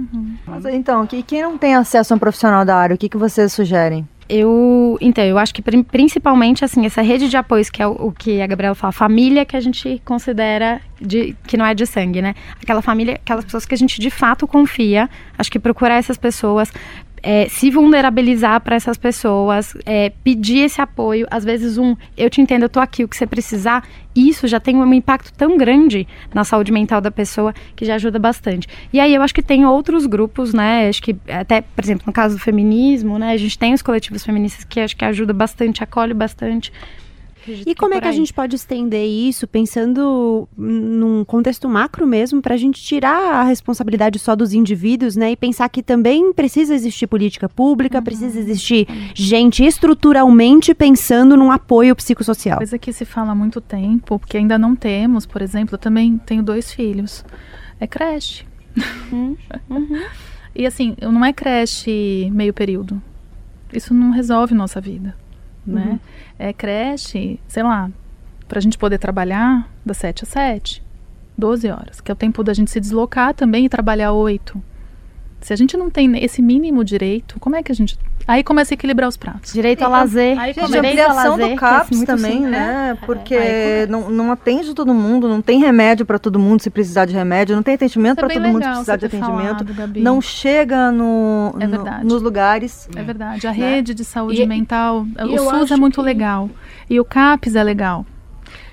Mas, 0.46 0.64
então, 0.66 1.06
que- 1.06 1.22
quem 1.22 1.42
não 1.42 1.56
tem 1.58 1.74
acesso 1.74 2.12
a 2.12 2.16
um 2.16 2.18
profissional 2.18 2.64
da 2.64 2.76
área, 2.76 2.94
o 2.94 2.98
que, 2.98 3.08
que 3.08 3.16
vocês 3.16 3.52
sugerem? 3.52 4.06
Eu, 4.30 4.98
então, 5.00 5.24
eu 5.24 5.38
acho 5.38 5.54
que 5.54 5.62
prin- 5.62 5.82
principalmente, 5.82 6.62
assim, 6.62 6.84
essa 6.84 7.00
rede 7.00 7.30
de 7.30 7.36
apoios, 7.38 7.70
que 7.70 7.82
é 7.82 7.86
o, 7.86 7.92
o 8.08 8.12
que 8.12 8.42
a 8.42 8.46
Gabriela 8.46 8.74
fala, 8.74 8.92
família 8.92 9.42
que 9.46 9.56
a 9.56 9.60
gente 9.60 10.02
considera 10.04 10.82
de, 11.00 11.34
que 11.46 11.56
não 11.56 11.64
é 11.64 11.74
de 11.74 11.86
sangue, 11.86 12.20
né? 12.20 12.34
Aquela 12.62 12.82
família, 12.82 13.14
aquelas 13.14 13.42
pessoas 13.46 13.64
que 13.64 13.74
a 13.74 13.78
gente 13.78 13.98
de 13.98 14.10
fato 14.10 14.46
confia, 14.46 15.08
acho 15.38 15.50
que 15.50 15.58
procurar 15.58 15.94
essas 15.94 16.18
pessoas, 16.18 16.70
é, 17.22 17.48
se 17.48 17.70
vulnerabilizar 17.70 18.60
para 18.60 18.76
essas 18.76 18.96
pessoas, 18.96 19.74
é, 19.84 20.10
pedir 20.22 20.60
esse 20.60 20.80
apoio, 20.80 21.26
às 21.30 21.44
vezes 21.44 21.78
um, 21.78 21.96
eu 22.16 22.28
te 22.30 22.40
entendo, 22.40 22.62
eu 22.62 22.68
tô 22.68 22.80
aqui, 22.80 23.04
o 23.04 23.08
que 23.08 23.16
você 23.16 23.26
precisar, 23.26 23.86
isso 24.14 24.46
já 24.46 24.58
tem 24.58 24.76
um 24.76 24.94
impacto 24.94 25.32
tão 25.32 25.56
grande 25.56 26.06
na 26.34 26.44
saúde 26.44 26.72
mental 26.72 27.00
da 27.00 27.10
pessoa 27.10 27.54
que 27.76 27.84
já 27.84 27.94
ajuda 27.94 28.18
bastante. 28.18 28.66
E 28.92 28.98
aí 28.98 29.14
eu 29.14 29.22
acho 29.22 29.34
que 29.34 29.42
tem 29.42 29.64
outros 29.64 30.06
grupos, 30.06 30.52
né? 30.52 30.88
Acho 30.88 31.02
que 31.02 31.16
até, 31.28 31.60
por 31.60 31.84
exemplo, 31.84 32.04
no 32.06 32.12
caso 32.12 32.36
do 32.36 32.40
feminismo, 32.40 33.18
né? 33.18 33.32
A 33.32 33.36
gente 33.36 33.58
tem 33.58 33.74
os 33.74 33.82
coletivos 33.82 34.24
feministas 34.24 34.64
que 34.64 34.80
acho 34.80 34.96
que 34.96 35.04
ajuda 35.04 35.32
bastante, 35.32 35.84
acolhe 35.84 36.14
bastante. 36.14 36.72
E 37.66 37.74
como 37.74 37.94
é 37.94 38.00
que 38.00 38.08
a 38.08 38.12
gente 38.12 38.32
pode 38.32 38.56
estender 38.56 39.06
isso, 39.06 39.46
pensando 39.46 40.48
num 40.56 41.24
contexto 41.24 41.68
macro 41.68 42.06
mesmo, 42.06 42.40
para 42.40 42.54
a 42.54 42.56
gente 42.56 42.82
tirar 42.82 43.34
a 43.34 43.42
responsabilidade 43.42 44.18
só 44.18 44.34
dos 44.34 44.52
indivíduos, 44.52 45.16
né? 45.16 45.32
E 45.32 45.36
pensar 45.36 45.68
que 45.68 45.82
também 45.82 46.32
precisa 46.32 46.74
existir 46.74 47.06
política 47.06 47.48
pública, 47.48 48.00
precisa 48.02 48.38
existir 48.38 48.86
gente 49.14 49.64
estruturalmente 49.64 50.74
pensando 50.74 51.36
num 51.36 51.50
apoio 51.50 51.94
psicossocial. 51.96 52.58
Coisa 52.58 52.78
que 52.78 52.92
se 52.92 53.04
fala 53.04 53.32
há 53.32 53.34
muito 53.34 53.60
tempo, 53.60 54.18
porque 54.18 54.36
ainda 54.36 54.58
não 54.58 54.74
temos, 54.74 55.26
por 55.26 55.42
exemplo, 55.42 55.74
eu 55.74 55.78
também 55.78 56.18
tenho 56.18 56.42
dois 56.42 56.72
filhos. 56.72 57.24
É 57.80 57.86
creche. 57.86 58.46
E 60.54 60.66
assim, 60.66 60.96
não 61.00 61.24
é 61.24 61.32
creche 61.32 62.28
meio 62.32 62.52
período. 62.52 63.00
Isso 63.72 63.94
não 63.94 64.10
resolve 64.10 64.54
nossa 64.54 64.80
vida, 64.80 65.14
né? 65.66 65.90
Uhum. 65.92 65.98
É 66.38 66.52
creche, 66.52 67.38
sei 67.46 67.62
lá, 67.62 67.90
pra 68.46 68.60
gente 68.60 68.78
poder 68.78 68.98
trabalhar 68.98 69.68
das 69.84 69.98
7 69.98 70.24
às 70.24 70.28
7, 70.30 70.82
12 71.36 71.68
horas, 71.70 72.00
que 72.00 72.10
é 72.10 72.14
o 72.14 72.16
tempo 72.16 72.42
da 72.42 72.54
gente 72.54 72.70
se 72.70 72.80
deslocar 72.80 73.34
também 73.34 73.66
e 73.66 73.68
trabalhar 73.68 74.12
8. 74.12 74.60
Se 75.40 75.52
a 75.52 75.56
gente 75.56 75.76
não 75.76 75.88
tem 75.88 76.22
esse 76.22 76.42
mínimo 76.42 76.84
direito, 76.84 77.38
como 77.38 77.54
é 77.56 77.62
que 77.62 77.70
a 77.70 77.74
gente. 77.74 77.96
Aí 78.26 78.42
começa 78.42 78.72
a 78.72 78.76
equilibrar 78.76 79.08
os 79.08 79.16
pratos. 79.16 79.52
Direito 79.52 79.82
ao 79.82 79.90
lazer. 79.90 80.38
Aí 80.38 80.52
Gente, 80.52 80.64
começa- 80.66 80.88
ampliação 80.88 81.38
do 81.38 81.54
CAPS 81.56 81.96
muito 81.96 82.06
também, 82.06 82.32
simples, 82.32 82.50
né? 82.50 82.98
Porque 83.06 83.34
Aí 83.34 83.86
não, 83.86 84.10
não 84.10 84.32
atende 84.32 84.74
todo 84.74 84.92
mundo, 84.92 85.28
não 85.28 85.40
tem 85.40 85.60
remédio 85.60 86.04
para 86.04 86.18
todo 86.18 86.38
mundo 86.38 86.60
se 86.60 86.68
precisar 86.68 87.04
de 87.06 87.14
remédio, 87.14 87.54
não 87.56 87.62
tem 87.62 87.74
atendimento 87.76 88.18
é 88.18 88.20
para 88.20 88.34
todo 88.34 88.48
mundo 88.48 88.62
se 88.64 88.68
precisar 88.68 88.96
de 88.96 89.06
atendimento, 89.06 89.64
falado, 89.74 90.00
não 90.00 90.20
chega 90.20 90.90
no, 90.90 91.54
É 91.60 91.66
no- 91.66 91.70
verdade. 91.76 92.04
nos 92.04 92.20
lugares. 92.20 92.88
É 92.94 93.02
verdade. 93.02 93.46
A 93.46 93.50
Né? 93.52 93.56
rede 93.56 93.94
de 93.94 94.04
saúde 94.04 94.42
E- 94.42 94.46
mental, 94.46 95.06
e 95.26 95.38
o 95.38 95.50
SUS 95.50 95.70
é 95.70 95.76
muito 95.76 96.00
que- 96.00 96.06
legal. 96.06 96.50
E 96.90 96.98
o 97.00 97.04
CAPS 97.04 97.54
é 97.54 97.62
legal. 97.62 98.04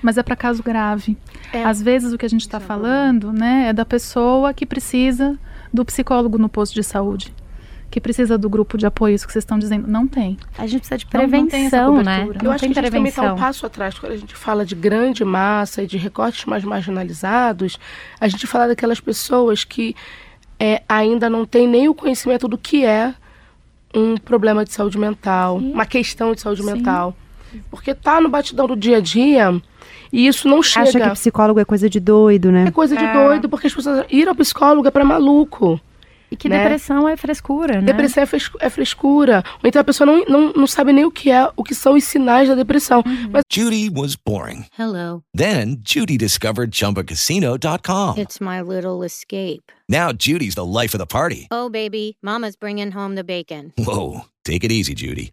Mas 0.02 0.18
é 0.18 0.22
para 0.22 0.34
caso 0.36 0.62
grave. 0.62 1.16
É. 1.52 1.64
Às 1.64 1.80
vezes 1.80 2.12
o 2.12 2.18
que 2.18 2.26
a 2.26 2.28
gente 2.28 2.40
está 2.42 2.58
falando, 2.60 3.32
né, 3.32 3.66
é 3.68 3.72
da 3.72 3.84
pessoa 3.84 4.52
que 4.52 4.66
precisa 4.66 5.38
do 5.76 5.84
psicólogo 5.84 6.36
no 6.38 6.48
posto 6.48 6.74
de 6.74 6.82
saúde. 6.82 7.32
Que 7.88 8.00
precisa 8.00 8.36
do 8.36 8.50
grupo 8.50 8.76
de 8.76 8.84
apoio, 8.84 9.14
isso 9.14 9.24
que 9.26 9.32
vocês 9.32 9.44
estão 9.44 9.58
dizendo. 9.58 9.86
Não 9.86 10.08
tem. 10.08 10.36
A 10.58 10.66
gente 10.66 10.80
precisa 10.80 10.98
de 10.98 11.06
Não- 11.12 11.22
não 11.22 11.28
prevenção, 11.28 12.02
né? 12.02 12.28
Eu 12.42 12.50
acho 12.50 12.58
que 12.58 12.64
a 12.78 12.82
gente 12.82 12.90
também 12.90 13.08
está 13.08 13.32
um 13.32 13.36
passo 13.38 13.64
atrás. 13.64 13.96
Quando 13.96 14.12
a 14.12 14.16
gente 14.16 14.34
fala 14.34 14.66
de 14.66 14.74
grande 14.74 15.24
massa 15.24 15.84
e 15.84 15.86
de 15.86 15.96
recortes 15.96 16.44
mais 16.46 16.64
marginalizados, 16.64 17.78
a 18.20 18.26
gente 18.26 18.44
fala 18.46 18.66
daquelas 18.68 18.98
pessoas 18.98 19.62
que 19.62 19.94
é, 20.58 20.82
ainda 20.88 21.30
não 21.30 21.46
têm 21.46 21.68
nem 21.68 21.88
o 21.88 21.94
conhecimento 21.94 22.48
do 22.48 22.58
que 22.58 22.84
é 22.84 23.14
um 23.94 24.16
problema 24.16 24.64
de 24.64 24.72
saúde 24.72 24.98
mental, 24.98 25.56
uma 25.58 25.86
questão 25.86 26.34
de 26.34 26.40
saúde 26.40 26.62
mental. 26.64 27.16
Porque 27.70 27.94
tá 27.94 28.20
no 28.20 28.28
batidão 28.28 28.66
do 28.66 28.76
dia 28.76 28.96
a 28.96 29.00
dia 29.00 29.62
e 30.16 30.26
isso 30.26 30.48
não 30.48 30.62
chega. 30.62 30.88
Acha 30.88 31.00
que 31.00 31.10
psicólogo 31.10 31.60
é 31.60 31.64
coisa 31.64 31.90
de 31.90 32.00
doido, 32.00 32.50
né? 32.50 32.64
É 32.68 32.70
coisa 32.70 32.96
de 32.96 33.06
doido, 33.12 33.50
porque 33.50 33.66
as 33.66 33.74
pessoas 33.74 34.06
ir 34.10 34.26
ao 34.26 34.34
psicólogo 34.34 34.88
é 34.88 34.90
para 34.90 35.04
maluco. 35.04 35.78
E 36.30 36.36
que 36.36 36.48
né? 36.48 36.62
depressão 36.62 37.08
é 37.08 37.16
frescura, 37.16 37.80
né? 37.80 37.82
Depressão 37.82 38.24
é, 38.24 38.66
é 38.66 38.70
frescura. 38.70 39.44
Ou 39.62 39.68
então 39.68 39.80
a 39.80 39.84
pessoa 39.84 40.06
não, 40.06 40.24
não, 40.24 40.52
não 40.54 40.66
sabe 40.66 40.92
nem 40.92 41.04
o 41.04 41.10
que 41.10 41.30
é, 41.30 41.48
o 41.54 41.62
que 41.62 41.74
são 41.74 41.94
os 41.94 42.02
sinais 42.04 42.48
da 42.48 42.54
depressão. 42.54 43.04
Mas 43.30 43.42
Judy 43.52 43.90
was 43.94 44.16
boring. 44.16 44.66
Hello. 44.76 45.22
Then 45.36 45.82
Judy 45.84 46.16
discovered 46.16 46.72
ChumbaCasino.com. 46.72 48.18
It's 48.18 48.40
my 48.40 48.60
little 48.60 49.04
escape. 49.04 49.70
Now 49.88 50.12
Judy's 50.12 50.56
the 50.56 50.64
life 50.64 50.94
of 50.94 50.98
the 50.98 51.06
party. 51.06 51.46
Oh, 51.52 51.68
baby, 51.68 52.16
Mama's 52.22 52.56
bringing 52.56 52.92
home 52.92 53.14
the 53.14 53.22
bacon. 53.22 53.72
Whoa, 53.78 54.22
take 54.44 54.64
it 54.64 54.72
easy, 54.72 54.94
Judy. 54.94 55.32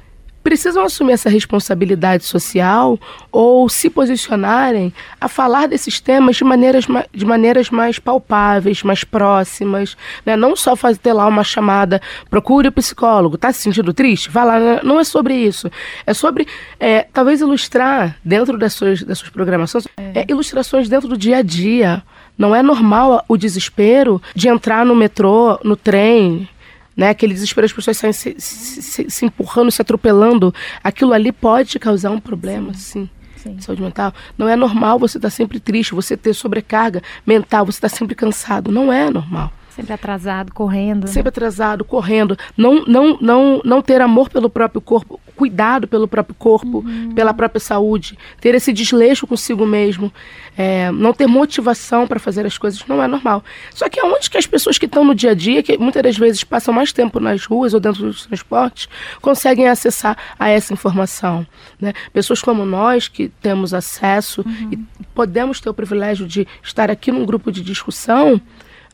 precisam 0.43 0.83
assumir 0.83 1.13
essa 1.13 1.29
responsabilidade 1.29 2.23
social 2.25 2.97
ou 3.31 3.69
se 3.69 3.89
posicionarem 3.89 4.93
a 5.19 5.27
falar 5.27 5.67
desses 5.67 5.99
temas 5.99 6.35
de 6.35 6.43
maneiras, 6.43 6.87
ma- 6.87 7.05
de 7.13 7.25
maneiras 7.25 7.69
mais 7.69 7.99
palpáveis, 7.99 8.83
mais 8.83 9.03
próximas, 9.03 9.95
né? 10.25 10.35
Não 10.35 10.55
só 10.55 10.75
fazer 10.75 10.99
ter 10.99 11.13
lá 11.13 11.27
uma 11.27 11.43
chamada, 11.43 12.01
procure 12.29 12.67
o 12.67 12.71
psicólogo, 12.71 13.37
tá 13.37 13.51
se 13.51 13.61
sentindo 13.61 13.93
triste? 13.93 14.29
Vá 14.29 14.43
lá, 14.43 14.59
né? 14.59 14.79
não 14.83 14.99
é 14.99 15.03
sobre 15.03 15.33
isso. 15.35 15.69
É 16.05 16.13
sobre, 16.13 16.47
é, 16.79 17.05
talvez, 17.13 17.41
ilustrar 17.41 18.17
dentro 18.23 18.57
das 18.57 18.73
suas, 18.73 19.03
das 19.03 19.19
suas 19.19 19.29
programações, 19.31 19.87
é, 19.97 20.25
ilustrações 20.29 20.89
dentro 20.89 21.07
do 21.07 21.17
dia 21.17 21.37
a 21.37 21.41
dia. 21.41 22.03
Não 22.37 22.55
é 22.55 22.63
normal 22.63 23.23
o 23.27 23.37
desespero 23.37 24.21
de 24.35 24.47
entrar 24.47 24.85
no 24.85 24.95
metrô, 24.95 25.59
no 25.63 25.75
trem, 25.75 26.47
né? 26.95 27.09
Aquele 27.09 27.33
desespero, 27.33 27.65
as 27.65 27.73
pessoas 27.73 27.97
saem 27.97 28.13
se, 28.13 28.35
se- 28.37 28.81
se- 28.81 29.09
se 29.09 29.25
empurrando, 29.25 29.71
se 29.71 29.81
atropelando. 29.81 30.53
Aquilo 30.83 31.13
ali 31.13 31.31
pode 31.31 31.77
causar 31.79 32.11
um 32.11 32.19
problema, 32.19 32.73
sim. 32.73 33.09
de 33.55 33.63
Saúde 33.63 33.81
mental. 33.81 34.13
Não 34.37 34.47
é 34.47 34.55
normal 34.55 34.99
você 34.99 35.17
estar 35.17 35.29
sempre 35.29 35.59
triste, 35.59 35.93
você 35.95 36.15
ter 36.17 36.33
sobrecarga 36.33 37.01
mental, 37.25 37.65
você 37.65 37.77
estar 37.77 37.89
sempre 37.89 38.13
cansado. 38.15 38.71
Não 38.71 38.91
é 38.93 39.09
normal. 39.09 39.51
Sempre 39.75 39.93
atrasado, 39.93 40.53
correndo. 40.53 41.07
Sempre 41.07 41.29
atrasado, 41.29 41.85
correndo. 41.85 42.37
Não, 42.57 42.85
não, 42.85 43.17
não, 43.21 43.61
não 43.63 43.81
ter 43.81 44.01
amor 44.01 44.29
pelo 44.29 44.49
próprio 44.49 44.81
corpo, 44.81 45.19
cuidado 45.35 45.87
pelo 45.87 46.07
próprio 46.07 46.35
corpo, 46.35 46.83
pela 47.15 47.33
própria 47.33 47.59
saúde. 47.59 48.17
Ter 48.39 48.53
esse 48.53 48.71
desleixo 48.73 49.25
consigo 49.25 49.65
mesmo. 49.65 50.11
é, 50.57 50.91
não 50.91 51.13
ter 51.13 51.27
motivação 51.27 52.05
para 52.05 52.19
fazer 52.19 52.45
as 52.45 52.57
coisas 52.57 52.85
não 52.87 53.01
é 53.01 53.07
normal. 53.07 53.43
Só 53.73 53.87
que 53.89 53.99
aonde 53.99 54.29
que 54.29 54.37
as 54.37 54.45
pessoas 54.45 54.77
que 54.77 54.85
estão 54.85 55.03
no 55.03 55.15
dia 55.15 55.31
a 55.31 55.33
dia, 55.33 55.63
que 55.63 55.77
muitas 55.77 56.03
das 56.03 56.17
vezes 56.17 56.43
passam 56.43 56.73
mais 56.73 56.91
tempo 56.91 57.19
nas 57.19 57.45
ruas 57.45 57.73
ou 57.73 57.79
dentro 57.79 58.03
dos 58.03 58.25
transportes, 58.25 58.89
conseguem 59.21 59.67
acessar 59.67 60.17
a 60.37 60.49
essa 60.49 60.73
informação? 60.73 61.45
Né? 61.79 61.93
Pessoas 62.13 62.41
como 62.41 62.65
nós, 62.65 63.07
que 63.07 63.29
temos 63.41 63.73
acesso 63.73 64.43
e 64.71 64.77
podemos 65.15 65.59
ter 65.59 65.69
o 65.69 65.73
privilégio 65.73 66.27
de 66.27 66.47
estar 66.61 66.91
aqui 66.91 67.11
num 67.11 67.25
grupo 67.25 67.51
de 67.51 67.61
discussão, 67.61 68.39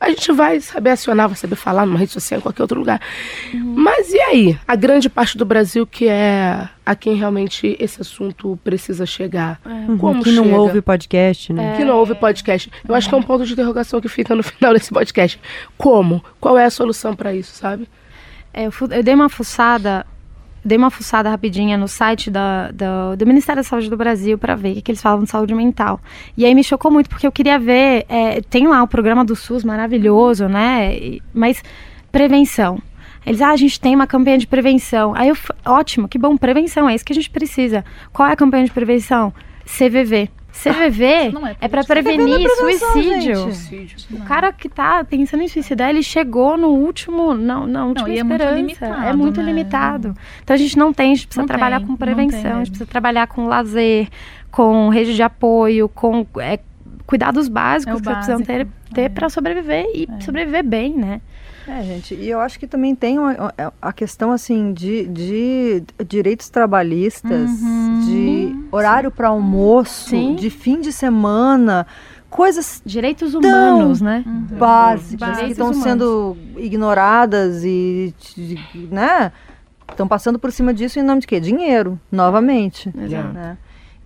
a 0.00 0.08
gente 0.10 0.30
vai 0.32 0.60
saber 0.60 0.90
acionar, 0.90 1.28
vai 1.28 1.36
saber 1.36 1.56
falar 1.56 1.84
numa 1.84 1.98
rede 1.98 2.12
social, 2.12 2.38
em 2.38 2.42
qualquer 2.42 2.62
outro 2.62 2.78
lugar. 2.78 3.00
Mas 3.54 4.12
e 4.12 4.20
aí? 4.20 4.58
A 4.66 4.76
grande 4.76 5.08
parte 5.08 5.36
do 5.36 5.44
Brasil 5.44 5.86
que 5.86 6.06
é 6.08 6.68
a 6.86 6.94
quem 6.94 7.14
realmente 7.16 7.76
esse 7.78 8.00
assunto 8.00 8.58
precisa 8.64 9.04
chegar. 9.04 9.60
Uhum, 9.66 9.98
Como 9.98 10.22
que 10.22 10.30
não 10.32 10.44
chega? 10.44 10.56
ouve 10.56 10.80
podcast, 10.80 11.52
né? 11.52 11.76
Que 11.76 11.84
não 11.84 11.96
ouve 11.96 12.14
podcast. 12.14 12.70
Eu 12.88 12.94
acho 12.94 13.08
que 13.08 13.14
é 13.14 13.18
um 13.18 13.22
ponto 13.22 13.44
de 13.44 13.52
interrogação 13.52 14.00
que 14.00 14.08
fica 14.08 14.34
no 14.34 14.42
final 14.44 14.72
desse 14.72 14.90
podcast. 14.90 15.40
Como? 15.76 16.24
Qual 16.40 16.56
é 16.56 16.64
a 16.64 16.70
solução 16.70 17.14
para 17.14 17.34
isso, 17.34 17.54
sabe? 17.54 17.88
É, 18.54 18.64
eu, 18.66 18.72
eu 18.90 19.02
dei 19.02 19.14
uma 19.14 19.28
fuçada, 19.28 20.06
dei 20.68 20.78
uma 20.78 20.90
fuçada 20.90 21.28
rapidinha 21.28 21.76
no 21.76 21.88
site 21.88 22.30
da, 22.30 22.70
do 23.16 23.26
Ministério 23.26 23.60
da 23.60 23.68
Saúde 23.68 23.90
do 23.90 23.96
Brasil 23.96 24.38
para 24.38 24.54
ver 24.54 24.78
o 24.78 24.82
que, 24.82 24.90
eles 24.90 25.02
falam 25.02 25.24
de 25.24 25.30
saúde 25.30 25.54
mental. 25.54 26.00
E 26.36 26.44
aí 26.44 26.54
me 26.54 26.62
chocou 26.62 26.90
muito, 26.90 27.08
porque 27.08 27.26
eu 27.26 27.32
queria 27.32 27.58
ver, 27.58 28.04
é, 28.08 28.40
tem 28.42 28.68
lá 28.68 28.82
o 28.82 28.86
programa 28.86 29.24
do 29.24 29.34
SUS 29.34 29.64
maravilhoso, 29.64 30.46
né? 30.46 31.18
Mas 31.34 31.62
prevenção. 32.12 32.80
Eles, 33.26 33.40
ah, 33.42 33.50
a 33.50 33.56
gente 33.56 33.80
tem 33.80 33.94
uma 33.94 34.06
campanha 34.06 34.38
de 34.38 34.46
prevenção. 34.46 35.14
Aí 35.14 35.28
eu, 35.28 35.36
ótimo, 35.66 36.08
que 36.08 36.18
bom, 36.18 36.36
prevenção, 36.36 36.88
é 36.88 36.94
isso 36.94 37.04
que 37.04 37.12
a 37.12 37.16
gente 37.16 37.30
precisa. 37.30 37.84
Qual 38.12 38.28
é 38.28 38.32
a 38.32 38.36
campanha 38.36 38.64
de 38.64 38.70
prevenção? 38.70 39.32
CVV. 39.64 40.30
CVV 40.62 41.04
é 41.60 41.68
para 41.68 41.84
prevenir 41.84 42.48
suicídio. 42.56 43.48
O 44.12 44.24
cara 44.24 44.52
que 44.52 44.68
tá 44.68 45.04
pensando 45.04 45.42
em 45.42 45.48
suicidar, 45.48 45.90
ele 45.90 46.02
chegou 46.02 46.56
no 46.56 46.68
último, 46.68 47.34
não, 47.34 47.66
não, 47.66 47.88
última 47.88 48.08
e 48.08 48.18
é 48.18 48.22
muito 48.24 48.32
esperança. 48.42 48.56
limitado, 48.56 49.02
é 49.04 49.12
muito 49.12 49.40
né? 49.40 49.46
limitado. 49.46 50.14
Então 50.42 50.54
a 50.54 50.58
gente 50.58 50.76
não 50.76 50.92
tem, 50.92 51.12
a 51.12 51.14
gente 51.14 51.26
precisa 51.26 51.42
Não 51.42 51.46
trabalhar 51.46 51.78
tem, 51.78 51.86
com 51.86 51.92
não 51.92 51.96
prevenção, 51.98 52.52
a 52.54 52.58
gente 52.58 52.70
precisa 52.70 52.86
trabalhar 52.90 53.26
com 53.28 53.46
lazer, 53.46 54.08
com 54.50 54.88
rede 54.88 55.14
de 55.14 55.22
apoio, 55.22 55.88
com 55.88 56.26
é, 56.38 56.58
cuidados 57.06 57.48
básicos 57.48 57.94
É 57.94 57.98
que 57.98 58.02
precisam 58.10 58.42
ter, 58.42 58.64
básico. 58.64 58.94
ter 58.94 59.10
para 59.10 59.28
sobreviver 59.28 59.86
e 59.94 60.08
sobreviver 60.20 60.64
bem, 60.64 60.94
né? 60.94 61.20
É, 61.66 61.82
gente, 61.82 62.14
e 62.14 62.28
eu 62.30 62.40
acho 62.40 62.58
que 62.58 62.66
também 62.66 62.94
tem 62.94 63.18
uma- 63.18 63.52
a 63.82 63.92
questão, 63.92 64.32
assim, 64.32 64.72
de, 64.72 65.06
de 65.06 65.82
direitos 66.08 66.48
trabalhistas, 66.48 67.50
de 68.08 68.56
horário 68.72 69.10
para 69.10 69.28
almoço, 69.28 70.10
Sim. 70.10 70.34
de 70.34 70.50
fim 70.50 70.80
de 70.80 70.92
semana, 70.92 71.86
coisas 72.30 72.82
Direitos 72.84 73.32
tão 73.32 73.40
humanos, 73.40 74.00
né? 74.00 74.24
básicas 74.58 75.28
que 75.28 75.34
Direitos 75.34 75.50
estão 75.52 75.66
humanos. 75.68 75.82
sendo 75.84 76.36
ignoradas 76.56 77.62
e, 77.64 78.14
né, 78.90 79.32
estão 79.90 80.06
passando 80.08 80.38
por 80.38 80.52
cima 80.52 80.72
disso 80.74 80.98
em 80.98 81.02
nome 81.02 81.20
de 81.20 81.26
quê? 81.26 81.40
Dinheiro, 81.40 81.98
novamente. 82.10 82.92
Exato. 82.96 83.32
né? 83.32 83.56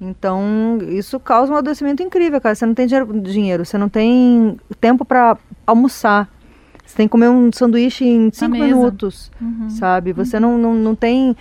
Então, 0.00 0.78
isso 0.88 1.20
causa 1.20 1.52
um 1.52 1.56
adoecimento 1.56 2.02
incrível, 2.02 2.40
cara. 2.40 2.54
Você 2.56 2.66
não 2.66 2.74
tem 2.74 2.86
dinheiro, 2.86 3.20
dinheiro 3.20 3.64
você 3.64 3.78
não 3.78 3.88
tem 3.88 4.58
tempo 4.80 5.04
para 5.04 5.36
almoçar. 5.66 6.28
Você 6.84 6.96
tem 6.96 7.06
que 7.06 7.12
comer 7.12 7.28
um 7.28 7.50
sanduíche 7.52 8.04
em 8.04 8.28
cinco 8.32 8.56
minutos, 8.56 9.30
Uhum. 9.40 9.70
sabe? 9.70 10.12
Você 10.12 10.40
não, 10.40 10.58
não, 10.58 10.74
não 10.74 10.94
tem 10.96 11.36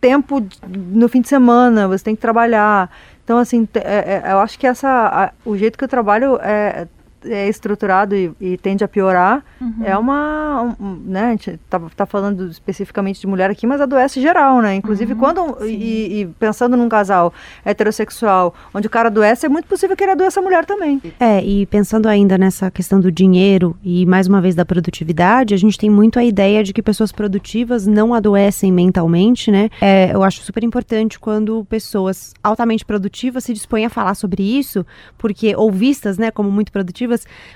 tempo 0.00 0.42
no 0.68 1.08
fim 1.08 1.20
de 1.20 1.28
semana, 1.28 1.86
você 1.86 2.04
tem 2.04 2.14
que 2.14 2.20
trabalhar. 2.20 2.90
Então, 3.24 3.38
assim, 3.38 3.68
é- 3.74 4.22
é- 4.26 4.32
eu 4.32 4.38
acho 4.38 4.58
que 4.58 4.66
essa, 4.66 5.32
o 5.44 5.56
jeito 5.56 5.78
que 5.78 5.84
o 5.84 5.88
trabalho 5.88 6.38
é, 6.42 6.88
é 7.24 7.48
estruturado 7.48 8.14
e, 8.14 8.32
e 8.40 8.56
tende 8.56 8.82
a 8.84 8.88
piorar 8.88 9.44
Uhum. 9.60 9.74
é 9.84 9.96
uma, 9.96 10.74
um- 10.80 11.00
né, 11.04 11.26
a 11.26 11.30
gente 11.32 11.60
tá, 11.68 11.78
tá 11.94 12.06
falando 12.06 12.46
especificamente 12.48 13.20
de 13.20 13.26
mulher 13.26 13.50
aqui, 13.50 13.66
mas 13.66 13.80
adoece 13.80 14.20
geral, 14.20 14.60
né? 14.62 14.74
Inclusive, 14.74 15.14
quando, 15.14 15.58
e, 15.66 16.20
e 16.22 16.26
pensando 16.38 16.76
num 16.76 16.88
casal 16.88 17.32
heterossexual, 17.80 18.54
onde 18.74 18.86
o 18.86 18.90
cara 18.90 19.08
adoece, 19.08 19.46
é 19.46 19.48
muito 19.48 19.66
possível 19.66 19.96
que 19.96 20.04
ele 20.04 20.12
adoeça 20.12 20.40
a 20.40 20.42
mulher 20.42 20.64
também. 20.64 21.00
É, 21.18 21.42
e 21.44 21.66
pensando 21.66 22.06
ainda 22.06 22.36
nessa 22.38 22.70
questão 22.70 23.00
do 23.00 23.10
dinheiro 23.10 23.76
e 23.82 24.04
mais 24.06 24.26
uma 24.26 24.40
vez 24.40 24.54
da 24.54 24.64
produtividade, 24.64 25.54
a 25.54 25.56
gente 25.56 25.78
tem 25.78 25.90
muito 25.90 26.18
a 26.18 26.24
ideia 26.24 26.62
de 26.62 26.72
que 26.72 26.82
pessoas 26.82 27.12
produtivas 27.12 27.86
não 27.86 28.12
adoecem 28.14 28.70
mentalmente, 28.72 29.50
né? 29.50 29.70
É, 29.80 30.10
eu 30.14 30.22
acho 30.22 30.42
super 30.42 30.62
importante 30.64 31.18
quando 31.18 31.64
pessoas 31.66 32.34
altamente 32.42 32.84
produtivas 32.84 33.44
se 33.44 33.52
dispõem 33.52 33.84
a 33.86 33.90
falar 33.90 34.14
sobre 34.14 34.42
isso, 34.42 34.84
porque 35.18 35.54
ou 35.56 35.70
vistas, 35.70 36.18
né, 36.18 36.30
como 36.30 36.50
muito 36.50 36.72
produtivas, 36.72 37.09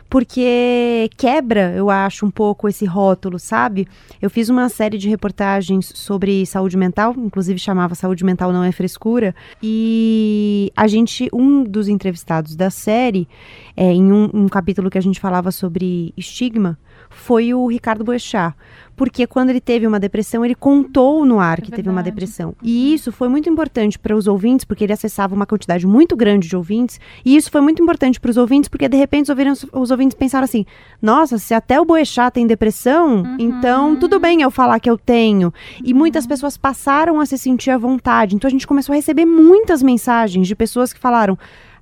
porque 0.08 1.10
quebra, 1.16 1.72
eu 1.76 1.90
acho, 1.90 2.24
um 2.26 2.30
pouco 2.30 2.68
esse 2.68 2.84
rótulo, 2.84 3.38
sabe? 3.38 3.86
Eu 4.20 4.30
fiz 4.30 4.48
uma 4.48 4.68
série 4.68 4.98
de 4.98 5.08
reportagens 5.08 5.92
sobre 5.94 6.44
saúde 6.46 6.76
mental, 6.76 7.14
inclusive 7.16 7.58
chamava 7.58 7.94
Saúde 7.94 8.24
Mental 8.24 8.52
Não 8.52 8.64
é 8.64 8.72
Frescura, 8.72 9.34
e 9.62 10.72
a 10.76 10.86
gente, 10.86 11.28
um 11.32 11.62
dos 11.64 11.88
entrevistados 11.88 12.56
da 12.56 12.70
série, 12.70 13.28
é, 13.76 13.92
em 13.92 14.12
um, 14.12 14.30
um 14.32 14.48
capítulo 14.48 14.90
que 14.90 14.98
a 14.98 15.02
gente 15.02 15.20
falava 15.20 15.50
sobre 15.50 16.12
estigma, 16.16 16.78
foi 17.14 17.54
o 17.54 17.66
Ricardo 17.66 18.04
Boechat. 18.04 18.54
Porque 18.96 19.26
quando 19.26 19.50
ele 19.50 19.60
teve 19.60 19.86
uma 19.86 19.98
depressão, 19.98 20.44
ele 20.44 20.54
contou 20.54 21.24
no 21.24 21.40
ar 21.40 21.60
que 21.60 21.72
teve 21.72 21.88
uma 21.88 22.02
depressão. 22.02 22.54
E 22.62 22.94
isso 22.94 23.10
foi 23.10 23.28
muito 23.28 23.48
importante 23.48 23.98
para 23.98 24.14
os 24.14 24.28
ouvintes, 24.28 24.64
porque 24.64 24.84
ele 24.84 24.92
acessava 24.92 25.34
uma 25.34 25.46
quantidade 25.46 25.84
muito 25.84 26.16
grande 26.16 26.46
de 26.46 26.54
ouvintes. 26.54 27.00
E 27.24 27.34
isso 27.34 27.50
foi 27.50 27.60
muito 27.60 27.82
importante 27.82 28.20
para 28.20 28.30
os 28.30 28.36
ouvintes, 28.36 28.68
porque 28.68 28.88
de 28.88 28.96
repente 28.96 29.24
os 29.24 29.30
ouvintes, 29.30 29.66
os 29.72 29.90
ouvintes 29.90 30.16
pensaram 30.16 30.44
assim: 30.44 30.64
nossa, 31.02 31.38
se 31.38 31.52
até 31.52 31.80
o 31.80 31.84
Boechat 31.84 32.32
tem 32.32 32.46
depressão, 32.46 33.24
então 33.38 33.96
tudo 33.96 34.20
bem 34.20 34.42
eu 34.42 34.50
falar 34.50 34.78
que 34.78 34.88
eu 34.88 34.96
tenho. 34.96 35.52
E 35.82 35.92
muitas 35.92 36.24
pessoas 36.24 36.56
passaram 36.56 37.18
a 37.18 37.26
se 37.26 37.36
sentir 37.36 37.70
à 37.70 37.78
vontade. 37.78 38.36
Então 38.36 38.46
a 38.46 38.50
gente 38.52 38.66
começou 38.66 38.92
a 38.92 38.96
receber 38.96 39.24
muitas 39.24 39.82
mensagens 39.82 40.46
de 40.46 40.54
pessoas 40.54 40.92
que 40.92 41.00
falaram. 41.00 41.36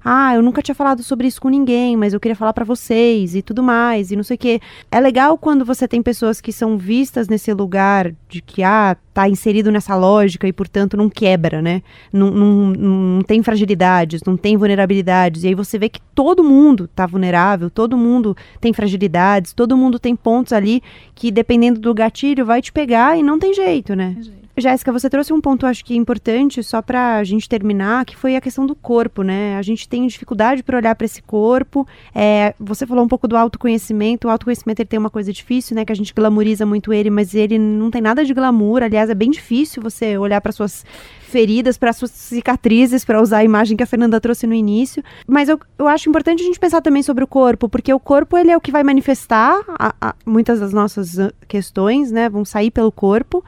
Ah, 0.05 0.34
eu 0.34 0.42
nunca 0.42 0.62
tinha 0.62 0.74
falado 0.74 1.03
sobre 1.03 1.26
isso 1.26 1.40
com 1.40 1.48
ninguém, 1.48 1.96
mas 1.96 2.12
eu 2.12 2.20
queria 2.20 2.36
falar 2.36 2.53
pra 2.53 2.64
vocês 2.64 3.34
e 3.34 3.42
tudo 3.42 3.62
mais, 3.62 4.11
e 4.11 4.16
não 4.16 4.24
sei 4.24 4.34
o 4.34 4.38
quê. 4.38 4.61
É 4.90 4.98
legal 4.98 5.38
quando 5.38 5.64
você 5.64 5.86
tem 5.86 6.03
pessoas 6.03 6.40
que 6.40 6.53
são 6.53 6.76
vistas 6.76 7.28
nesse 7.28 7.53
lugar 7.53 8.12
de 8.28 8.42
que, 8.42 8.62
ah, 8.62 8.96
tá 9.14 9.28
inserido 9.28 9.70
nessa 9.70 9.94
lógica 9.94 10.48
e, 10.48 10.53
portanto, 10.53 10.96
não 10.96 11.09
quebra, 11.09 11.61
né? 11.61 11.82
Não, 12.12 12.30
não, 12.30 12.72
não 12.72 13.22
tem 13.22 13.42
fragilidades, 13.42 14.22
não 14.26 14.36
tem 14.36 14.57
vulnerabilidades. 14.57 15.44
E 15.44 15.48
aí 15.48 15.55
você 15.55 15.78
vê 15.78 15.88
que 15.88 16.00
todo 16.14 16.42
mundo 16.42 16.88
tá 16.88 17.07
vulnerável, 17.07 17.70
todo 17.70 17.96
mundo 17.96 18.36
tem 18.61 18.72
fragilidades, 18.72 19.53
todo 19.53 19.76
mundo 19.76 19.98
tem 19.98 20.16
pontos 20.16 20.53
ali 20.53 20.82
que, 21.14 21.30
dependendo 21.30 21.78
do 21.78 21.94
gatilho, 21.94 22.44
vai 22.46 22.62
te 22.62 22.72
pegar 22.72 23.18
e 23.18 23.22
não 23.22 23.38
tem 23.38 23.55
jeito, 23.55 23.94
né? 23.94 24.16
Jéssica, 24.55 24.92
você 24.92 25.09
trouxe 25.09 25.32
um 25.32 25.40
ponto, 25.40 25.64
acho 25.64 25.82
que 25.82 25.96
importante, 25.96 26.62
só 26.62 26.82
pra 26.82 27.24
gente 27.24 27.48
terminar, 27.48 28.05
que 28.05 28.14
foi 28.14 28.36
a 28.36 28.40
questão 28.40 28.66
do 28.66 28.74
corpo, 28.74 29.22
né? 29.22 29.57
A 29.57 29.62
gente 29.62 29.88
tem 29.88 30.07
dificuldade 30.07 30.62
para 30.62 30.76
olhar 30.76 30.94
para 30.94 31.07
esse 31.07 31.22
corpo. 31.22 31.86
É, 32.14 32.55
você 32.61 32.86
falou 32.86 33.03
um 33.03 33.09
pouco 33.09 33.26
do 33.26 33.34
autoconhecimento. 33.34 34.28
O 34.28 34.30
autoconhecimento 34.30 34.82
ele 34.82 34.88
tem 34.88 34.98
uma 34.98 35.09
coisa 35.09 35.32
difícil, 35.32 35.74
né? 35.74 35.86
Que 35.86 35.92
a 35.92 35.96
gente 35.96 36.12
glamoriza 36.12 36.66
muito 36.66 36.92
ele, 36.92 37.09
mas 37.09 37.34
ele 37.34 37.59
não 37.59 37.90
tem 37.90 38.03
nada 38.03 38.24
de 38.26 38.34
glamour. 38.34 38.82
Aliás, 38.82 39.09
é 39.09 39.14
bem 39.14 39.30
difícil 39.30 39.82
você 39.82 40.18
olhar 40.18 40.40
para 40.42 40.53
suas 40.53 40.84
feridas, 41.22 41.78
para 41.78 41.94
suas 41.94 42.11
cicatrizes, 42.11 43.07
para 43.07 43.22
usar 43.22 43.38
a 43.38 43.44
imagem 43.44 43.74
que 43.74 43.82
a 43.82 43.86
Fernanda 43.86 44.20
trouxe 44.20 44.46
no 44.46 44.53
início. 44.53 45.03
Mas 45.26 45.48
eu, 45.48 45.59
eu 45.78 45.88
acho 45.88 46.11
importante 46.11 46.42
a 46.42 46.44
gente 46.44 46.61
pensar 46.61 46.82
também 46.82 47.03
sobre 47.03 47.24
o 47.24 47.26
corpo, 47.26 47.70
porque 47.70 47.90
o 47.94 47.98
corpo 47.98 48.36
ele 48.36 48.50
é 48.50 48.57
o 48.57 48.61
que 48.61 48.70
vai 48.70 48.82
manifestar 48.84 49.59
a- 49.78 49.94
a- 49.98 50.14
muitas 50.26 50.61
das 50.61 50.74
nossas 50.74 51.18
ah, 51.18 51.32
questões, 51.48 52.11
né? 52.12 52.28
Vão 52.28 52.44
sair 52.44 52.70
pelo 52.70 52.92
corpo. 52.92 53.42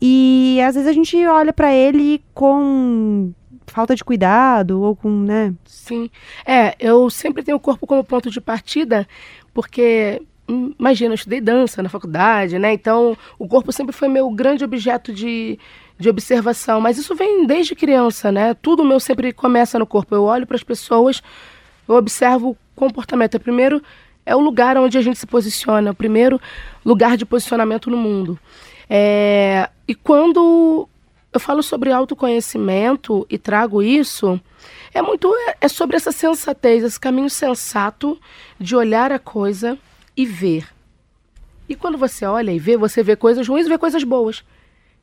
E 0.00 0.60
às 0.60 0.74
vezes 0.74 0.88
a 0.88 0.92
gente 0.92 1.16
olha 1.26 1.52
para 1.52 1.72
ele 1.72 2.22
com 2.34 3.32
falta 3.66 3.94
de 3.94 4.04
cuidado 4.04 4.80
ou 4.82 4.96
com, 4.96 5.10
né? 5.10 5.54
Sim. 5.64 6.10
É, 6.44 6.74
eu 6.78 7.10
sempre 7.10 7.42
tenho 7.42 7.56
o 7.56 7.60
corpo 7.60 7.86
como 7.86 8.04
ponto 8.04 8.30
de 8.30 8.40
partida, 8.40 9.06
porque, 9.52 10.22
hum, 10.48 10.72
imagina, 10.78 11.12
eu 11.12 11.16
estudei 11.16 11.40
dança 11.40 11.82
na 11.82 11.88
faculdade, 11.88 12.58
né? 12.58 12.72
Então, 12.72 13.16
o 13.38 13.48
corpo 13.48 13.72
sempre 13.72 13.94
foi 13.94 14.08
meu 14.08 14.30
grande 14.30 14.64
objeto 14.64 15.12
de, 15.12 15.58
de 15.98 16.08
observação. 16.08 16.80
Mas 16.80 16.98
isso 16.98 17.14
vem 17.14 17.46
desde 17.46 17.74
criança, 17.74 18.30
né? 18.30 18.54
Tudo 18.54 18.84
meu 18.84 19.00
sempre 19.00 19.32
começa 19.32 19.78
no 19.78 19.86
corpo. 19.86 20.14
Eu 20.14 20.24
olho 20.24 20.46
para 20.46 20.56
as 20.56 20.62
pessoas, 20.62 21.22
eu 21.88 21.94
observo 21.94 22.50
o 22.50 22.56
comportamento. 22.74 23.34
É, 23.34 23.38
Primeiro, 23.38 23.82
é 24.24 24.34
o 24.34 24.40
lugar 24.40 24.76
onde 24.76 24.98
a 24.98 25.02
gente 25.02 25.18
se 25.18 25.26
posiciona, 25.26 25.90
o 25.90 25.94
primeiro 25.94 26.40
lugar 26.84 27.16
de 27.16 27.24
posicionamento 27.24 27.90
no 27.90 27.96
mundo. 27.96 28.38
É, 28.88 29.68
e 29.86 29.94
quando 29.94 30.88
eu 31.32 31.40
falo 31.40 31.62
sobre 31.62 31.92
autoconhecimento 31.92 33.26
e 33.28 33.36
trago 33.36 33.82
isso, 33.82 34.40
é 34.94 35.02
muito 35.02 35.32
é, 35.48 35.56
é 35.62 35.68
sobre 35.68 35.96
essa 35.96 36.12
sensatez, 36.12 36.82
esse 36.82 36.98
caminho 36.98 37.28
sensato 37.28 38.18
de 38.58 38.74
olhar 38.74 39.12
a 39.12 39.18
coisa 39.18 39.78
e 40.16 40.24
ver. 40.24 40.66
E 41.68 41.74
quando 41.74 41.98
você 41.98 42.24
olha 42.24 42.52
e 42.52 42.58
vê, 42.58 42.76
você 42.76 43.02
vê 43.02 43.16
coisas 43.16 43.46
ruins 43.46 43.66
e 43.66 43.68
vê 43.68 43.76
coisas 43.76 44.04
boas. 44.04 44.44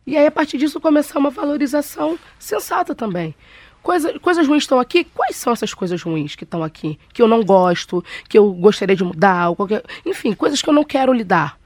E 0.07 0.17
aí, 0.17 0.25
a 0.25 0.31
partir 0.31 0.57
disso, 0.57 0.81
começar 0.81 1.19
uma 1.19 1.29
valorização 1.29 2.17
sensata 2.39 2.95
também. 2.95 3.35
Coisa, 3.81 4.17
coisas 4.19 4.47
ruins 4.47 4.63
estão 4.63 4.79
aqui? 4.79 5.03
Quais 5.03 5.35
são 5.35 5.51
essas 5.51 5.73
coisas 5.73 6.01
ruins 6.01 6.35
que 6.35 6.45
estão 6.45 6.63
aqui? 6.63 6.97
Que 7.13 7.21
eu 7.21 7.27
não 7.27 7.43
gosto, 7.43 8.03
que 8.29 8.37
eu 8.37 8.51
gostaria 8.53 8.95
de 8.95 9.03
mudar, 9.03 9.53
qualquer... 9.55 9.83
enfim, 10.05 10.33
coisas 10.33 10.61
que 10.61 10.69
eu 10.69 10.73
não 10.73 10.83
quero 10.83 11.11
lidar. 11.13 11.59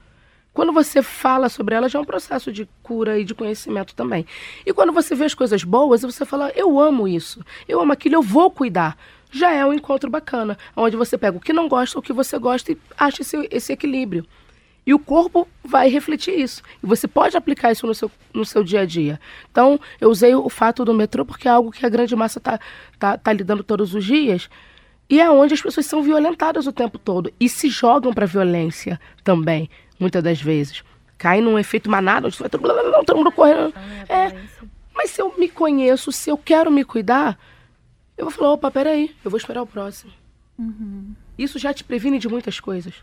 Quando 0.58 0.72
você 0.72 1.04
fala 1.04 1.48
sobre 1.48 1.76
elas, 1.76 1.92
já 1.92 2.00
é 2.00 2.02
um 2.02 2.04
processo 2.04 2.50
de 2.50 2.68
cura 2.82 3.16
e 3.16 3.22
de 3.24 3.32
conhecimento 3.32 3.94
também. 3.94 4.26
E 4.66 4.72
quando 4.72 4.92
você 4.92 5.14
vê 5.14 5.24
as 5.24 5.32
coisas 5.32 5.62
boas, 5.62 6.02
você 6.02 6.26
fala, 6.26 6.50
eu 6.52 6.80
amo 6.80 7.06
isso, 7.06 7.44
eu 7.68 7.80
amo 7.80 7.92
aquilo, 7.92 8.16
eu 8.16 8.22
vou 8.22 8.50
cuidar. 8.50 8.98
Já 9.30 9.52
é 9.52 9.64
um 9.64 9.72
encontro 9.72 10.10
bacana, 10.10 10.58
onde 10.74 10.96
você 10.96 11.16
pega 11.16 11.36
o 11.36 11.40
que 11.40 11.52
não 11.52 11.68
gosta, 11.68 11.96
o 11.96 12.02
que 12.02 12.12
você 12.12 12.36
gosta 12.40 12.72
e 12.72 12.78
acha 12.98 13.22
esse, 13.22 13.48
esse 13.52 13.72
equilíbrio. 13.72 14.26
E 14.84 14.92
o 14.92 14.98
corpo 14.98 15.46
vai 15.62 15.88
refletir 15.88 16.36
isso. 16.36 16.60
E 16.82 16.86
você 16.88 17.06
pode 17.06 17.36
aplicar 17.36 17.70
isso 17.70 17.86
no 17.86 17.94
seu, 17.94 18.10
no 18.34 18.44
seu 18.44 18.64
dia 18.64 18.80
a 18.80 18.84
dia. 18.84 19.20
Então, 19.52 19.78
eu 20.00 20.10
usei 20.10 20.34
o 20.34 20.48
fato 20.48 20.84
do 20.84 20.92
metrô 20.92 21.24
porque 21.24 21.46
é 21.46 21.52
algo 21.52 21.70
que 21.70 21.86
a 21.86 21.88
grande 21.88 22.16
massa 22.16 22.40
está 22.40 22.58
tá, 22.98 23.16
tá 23.16 23.32
lidando 23.32 23.62
todos 23.62 23.94
os 23.94 24.04
dias. 24.04 24.50
E 25.08 25.20
é 25.20 25.30
onde 25.30 25.54
as 25.54 25.62
pessoas 25.62 25.86
são 25.86 26.02
violentadas 26.02 26.66
o 26.66 26.72
tempo 26.72 26.98
todo. 26.98 27.32
E 27.38 27.48
se 27.48 27.68
jogam 27.68 28.12
para 28.12 28.26
violência 28.26 29.00
também, 29.22 29.70
muitas 29.98 30.22
das 30.22 30.40
vezes. 30.40 30.82
Cai 31.16 31.40
num 31.40 31.58
efeito 31.58 31.90
manada, 31.90 32.28
todo, 33.04 33.16
mundo 33.16 33.32
correndo. 33.32 33.74
É, 34.08 34.34
mas 34.94 35.10
se 35.10 35.20
eu 35.20 35.34
me 35.36 35.48
conheço, 35.48 36.12
se 36.12 36.30
eu 36.30 36.36
quero 36.36 36.70
me 36.70 36.84
cuidar, 36.84 37.38
eu 38.16 38.24
vou 38.24 38.32
falar, 38.32 38.52
opa, 38.52 38.70
peraí, 38.70 39.14
eu 39.24 39.30
vou 39.30 39.38
esperar 39.38 39.62
o 39.62 39.66
próximo. 39.66 40.12
Isso 41.36 41.58
já 41.58 41.72
te 41.72 41.84
previne 41.84 42.18
de 42.18 42.28
muitas 42.28 42.58
coisas. 42.60 42.94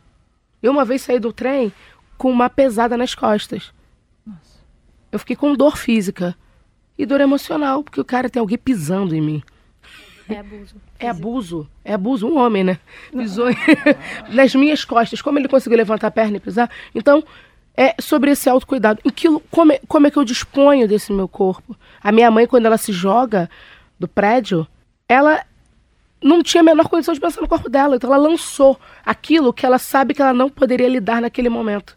Eu 0.62 0.72
uma 0.72 0.86
vez 0.86 1.02
saí 1.02 1.20
do 1.20 1.32
trem 1.32 1.72
com 2.18 2.30
uma 2.30 2.50
pesada 2.50 2.98
nas 2.98 3.16
costas. 3.16 3.74
Eu 5.12 5.20
fiquei 5.20 5.36
com 5.36 5.56
dor 5.56 5.78
física 5.78 6.36
e 6.98 7.06
dor 7.06 7.22
emocional, 7.22 7.84
porque 7.84 8.02
o 8.02 8.06
cara 8.06 8.30
tem 8.30 8.40
alguém 8.40 8.58
pisando 8.58 9.16
em 9.16 9.22
mim. 9.22 9.44
É 10.30 10.38
abuso. 10.40 10.76
É 11.00 11.10
abuso. 11.10 11.68
É 11.84 11.94
abuso. 11.94 12.28
Um 12.28 12.38
homem, 12.38 12.64
né? 12.64 12.80
Pisou 13.12 13.48
nas 14.30 14.56
minhas 14.56 14.84
costas. 14.84 15.22
Como 15.22 15.38
ele 15.38 15.48
conseguiu 15.48 15.78
levantar 15.78 16.08
a 16.08 16.12
perna 16.12 16.38
e 16.38 16.40
pisar? 16.40 16.70
Então, 16.94 17.24
é 17.78 17.96
sobre 18.00 18.32
esse 18.32 18.50
autocuidado. 18.50 19.00
Em 19.06 19.10
que, 19.10 19.28
como, 19.52 19.72
é, 19.72 19.80
como 19.88 20.08
é 20.08 20.12
que 20.12 20.18
eu 20.18 20.24
disponho 20.24 20.88
desse 20.88 21.12
meu 21.12 21.28
corpo? 21.28 21.76
A 22.02 22.12
minha 22.12 22.32
mãe, 22.32 22.48
quando 22.48 22.66
ela 22.66 22.78
se 22.78 22.92
joga 22.92 23.50
do 24.00 24.08
prédio, 24.08 24.68
ela 25.08 25.44
não 26.24 26.42
tinha 26.42 26.62
a 26.62 26.64
menor 26.64 26.88
condição 26.88 27.14
de 27.14 27.20
pensar 27.20 27.42
no 27.42 27.48
corpo 27.48 27.70
dela. 27.70 27.96
Então 27.96 28.12
ela 28.12 28.22
lançou 28.22 28.80
aquilo 29.06 29.54
que 29.54 29.66
ela 29.66 29.78
sabe 29.78 30.14
que 30.14 30.22
ela 30.22 30.34
não 30.34 30.50
poderia 30.50 30.90
lidar 30.90 31.22
naquele 31.22 31.50
momento. 31.50 31.96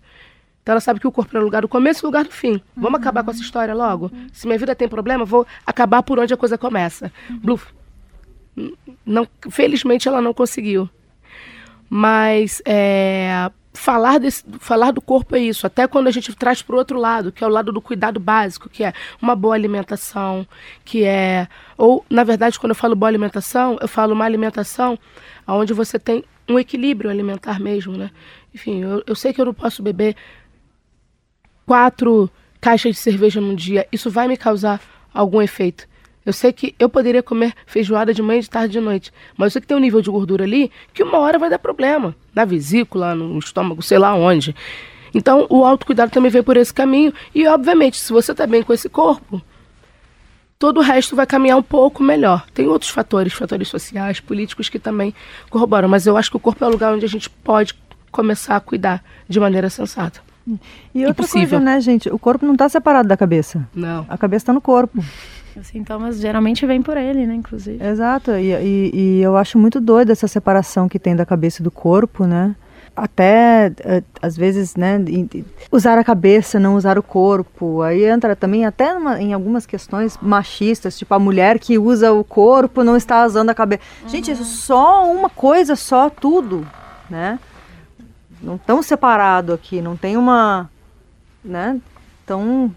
Então 0.63 0.75
ela 0.75 0.81
sabe 0.81 1.01
que 1.01 1.07
o 1.07 1.13
corpo 1.13 1.35
é 1.35 1.41
o 1.41 1.45
lugar 1.45 1.63
do 1.63 1.69
começo 1.69 2.01
e 2.01 2.05
o 2.05 2.09
lugar 2.09 2.25
do 2.25 2.31
fim. 2.31 2.61
Vamos 2.77 3.01
acabar 3.01 3.25
com 3.25 3.31
essa 3.31 3.41
história 3.41 3.75
logo? 3.75 4.11
Se 4.33 4.47
minha 4.47 4.59
vida 4.59 4.75
tem 4.75 4.87
problema, 4.87 5.25
vou 5.25 5.47
acabar 5.65 6.03
por 6.03 6.19
onde 6.19 6.35
a 6.35 6.37
coisa 6.37 6.59
começa. 6.59 7.11
Bluf. 7.31 7.78
Não, 9.05 9.27
felizmente 9.51 10.09
ela 10.09 10.21
não 10.21 10.35
conseguiu. 10.35 10.89
Mas 11.91 12.61
é, 12.67 13.51
falar, 13.73 14.19
desse, 14.19 14.45
falar 14.59 14.91
do 14.91 15.01
corpo 15.01 15.37
é 15.37 15.39
isso. 15.39 15.67
Até 15.67 15.87
quando 15.87 16.09
a 16.09 16.11
gente 16.11 16.35
traz 16.35 16.61
para 16.61 16.75
o 16.75 16.79
outro 16.79 16.99
lado, 16.99 17.33
que 17.33 17.43
é 17.43 17.47
o 17.47 17.51
lado 17.51 17.73
do 17.73 17.81
cuidado 17.81 18.21
básico, 18.21 18.69
que 18.69 18.85
é 18.85 18.93
uma 19.23 19.35
boa 19.35 19.55
alimentação, 19.55 20.47
que 20.85 21.05
é. 21.05 21.49
Ou, 21.77 22.05
na 22.11 22.25
verdade, 22.25 22.59
quando 22.59 22.71
eu 22.71 22.77
falo 22.77 22.97
boa 22.97 23.09
alimentação, 23.09 23.79
eu 23.81 23.89
falo 23.89 24.13
uma 24.13 24.25
alimentação 24.25 24.99
onde 25.47 25.73
você 25.73 25.99
tem 25.99 26.25
um 26.49 26.59
equilíbrio 26.59 27.11
alimentar 27.11 27.61
mesmo, 27.61 27.97
né? 27.97 28.11
Enfim, 28.55 28.83
eu, 28.83 29.03
eu 29.07 29.15
sei 29.15 29.33
que 29.33 29.41
eu 29.41 29.45
não 29.47 29.55
posso 29.55 29.83
beber 29.83 30.17
quatro 31.65 32.31
caixas 32.61 32.97
de 32.97 33.01
cerveja 33.01 33.41
num 33.41 33.55
dia. 33.55 33.87
Isso 33.93 34.11
vai 34.11 34.29
me 34.29 34.37
causar 34.37 34.81
algum 35.13 35.41
efeito. 35.41 35.88
Eu 36.29 36.33
sei 36.35 36.53
que 36.53 36.75
eu 36.79 36.91
poderia 36.91 37.23
comer 37.23 37.55
feijoada 37.65 38.13
de 38.13 38.21
manhã, 38.21 38.39
de 38.39 38.51
tarde, 38.51 38.73
de 38.73 38.81
noite, 38.81 39.11
mas 39.35 39.47
eu 39.47 39.51
sei 39.53 39.61
que 39.63 39.67
tem 39.67 39.75
um 39.75 39.81
nível 39.81 40.03
de 40.03 40.11
gordura 40.11 40.45
ali 40.45 40.71
que 40.93 41.03
uma 41.03 41.17
hora 41.21 41.39
vai 41.39 41.49
dar 41.49 41.59
problema, 41.59 42.15
na 42.35 42.45
vesícula, 42.45 43.15
no 43.15 43.39
estômago, 43.39 43.81
sei 43.81 43.97
lá 43.97 44.15
onde. 44.15 44.55
Então, 45.15 45.47
o 45.49 45.65
autocuidado 45.65 46.13
também 46.13 46.31
vem 46.31 46.43
por 46.43 46.59
esse 46.59 46.75
caminho 46.75 47.15
e, 47.35 47.47
obviamente, 47.47 47.97
se 47.97 48.13
você 48.13 48.33
está 48.33 48.47
bem 48.47 48.63
com 48.63 48.75
esse 48.75 48.91
corpo, 48.91 49.41
todo 50.59 50.81
o 50.81 50.83
resto 50.83 51.17
vai 51.17 51.25
caminhar 51.25 51.57
um 51.57 51.63
pouco 51.63 52.03
melhor. 52.03 52.45
Tem 52.53 52.69
outros 52.69 52.91
fatores, 52.91 53.33
fatores 53.33 53.69
sociais, 53.69 54.21
políticos 54.21 54.69
que 54.69 54.79
também 54.79 55.15
corroboram, 55.49 55.89
mas 55.89 56.07
eu 56.07 56.15
acho 56.15 56.31
que 56.31 56.37
o 56.37 56.41
corpo 56.41 56.63
é 56.63 56.69
o 56.69 56.73
lugar 56.73 56.93
onde 56.93 57.07
a 57.07 57.09
gente 57.09 57.31
pode 57.31 57.75
começar 58.11 58.55
a 58.55 58.61
cuidar 58.61 59.03
de 59.27 59.41
maneira 59.41 59.71
sensata. 59.71 60.21
E 60.95 61.07
outra 61.07 61.25
Impossível. 61.25 61.59
coisa, 61.59 61.61
né, 61.61 61.81
gente? 61.81 62.11
O 62.11 62.19
corpo 62.19 62.45
não 62.45 62.53
está 62.53 62.69
separado 62.69 63.09
da 63.09 63.17
cabeça. 63.17 63.67
Não. 63.75 64.05
A 64.11 64.19
cabeça 64.19 64.43
está 64.43 64.53
no 64.53 64.61
corpo. 64.61 65.03
Os 65.61 65.67
sintomas 65.67 66.19
geralmente 66.21 66.65
vêm 66.67 66.81
por 66.83 66.97
ele, 66.97 67.27
né, 67.27 67.35
inclusive. 67.35 67.83
Exato. 67.85 68.33
E, 68.33 68.53
e, 68.53 68.91
e 68.95 69.23
eu 69.23 69.37
acho 69.37 69.59
muito 69.59 69.81
doido 69.81 70.11
essa 70.13 70.29
separação 70.29 70.89
que 70.89 70.99
tem 70.99 71.17
da 71.17 71.27
cabeça 71.27 71.61
e 71.61 71.65
do 71.65 71.71
corpo, 71.71 72.25
né? 72.27 72.55
Até, 72.95 73.73
eh, 73.85 74.03
às 74.21 74.37
vezes, 74.37 74.75
né, 74.75 74.99
usar 75.71 75.99
a 75.99 76.03
cabeça, 76.05 76.59
não 76.59 76.75
usar 76.75 76.99
o 76.99 77.03
corpo. 77.03 77.81
Aí 77.83 78.05
entra 78.05 78.35
também 78.35 78.67
até 78.67 78.93
numa- 78.93 79.21
em 79.23 79.33
algumas 79.33 79.65
questões 79.67 80.19
machistas, 80.21 80.99
tipo 80.99 81.15
a 81.15 81.19
mulher 81.19 81.59
que 81.61 81.79
usa 81.79 82.13
o 82.13 82.25
corpo 82.25 82.83
não 82.83 82.97
está 82.97 83.25
usando 83.25 83.51
a 83.51 83.55
cabeça. 83.55 83.83
Gente, 84.09 84.33
isso 84.33 84.43
é 84.43 84.45
só 84.45 85.13
uma 85.13 85.31
coisa, 85.31 85.77
só 85.77 86.11
tudo, 86.11 86.67
né? 87.09 87.39
Não 88.43 88.59
tão 88.59 88.83
separado 88.83 89.53
aqui, 89.53 89.81
não 89.81 89.97
tem 89.97 90.17
uma, 90.17 90.69
né? 91.45 91.81
Então, 92.25 92.73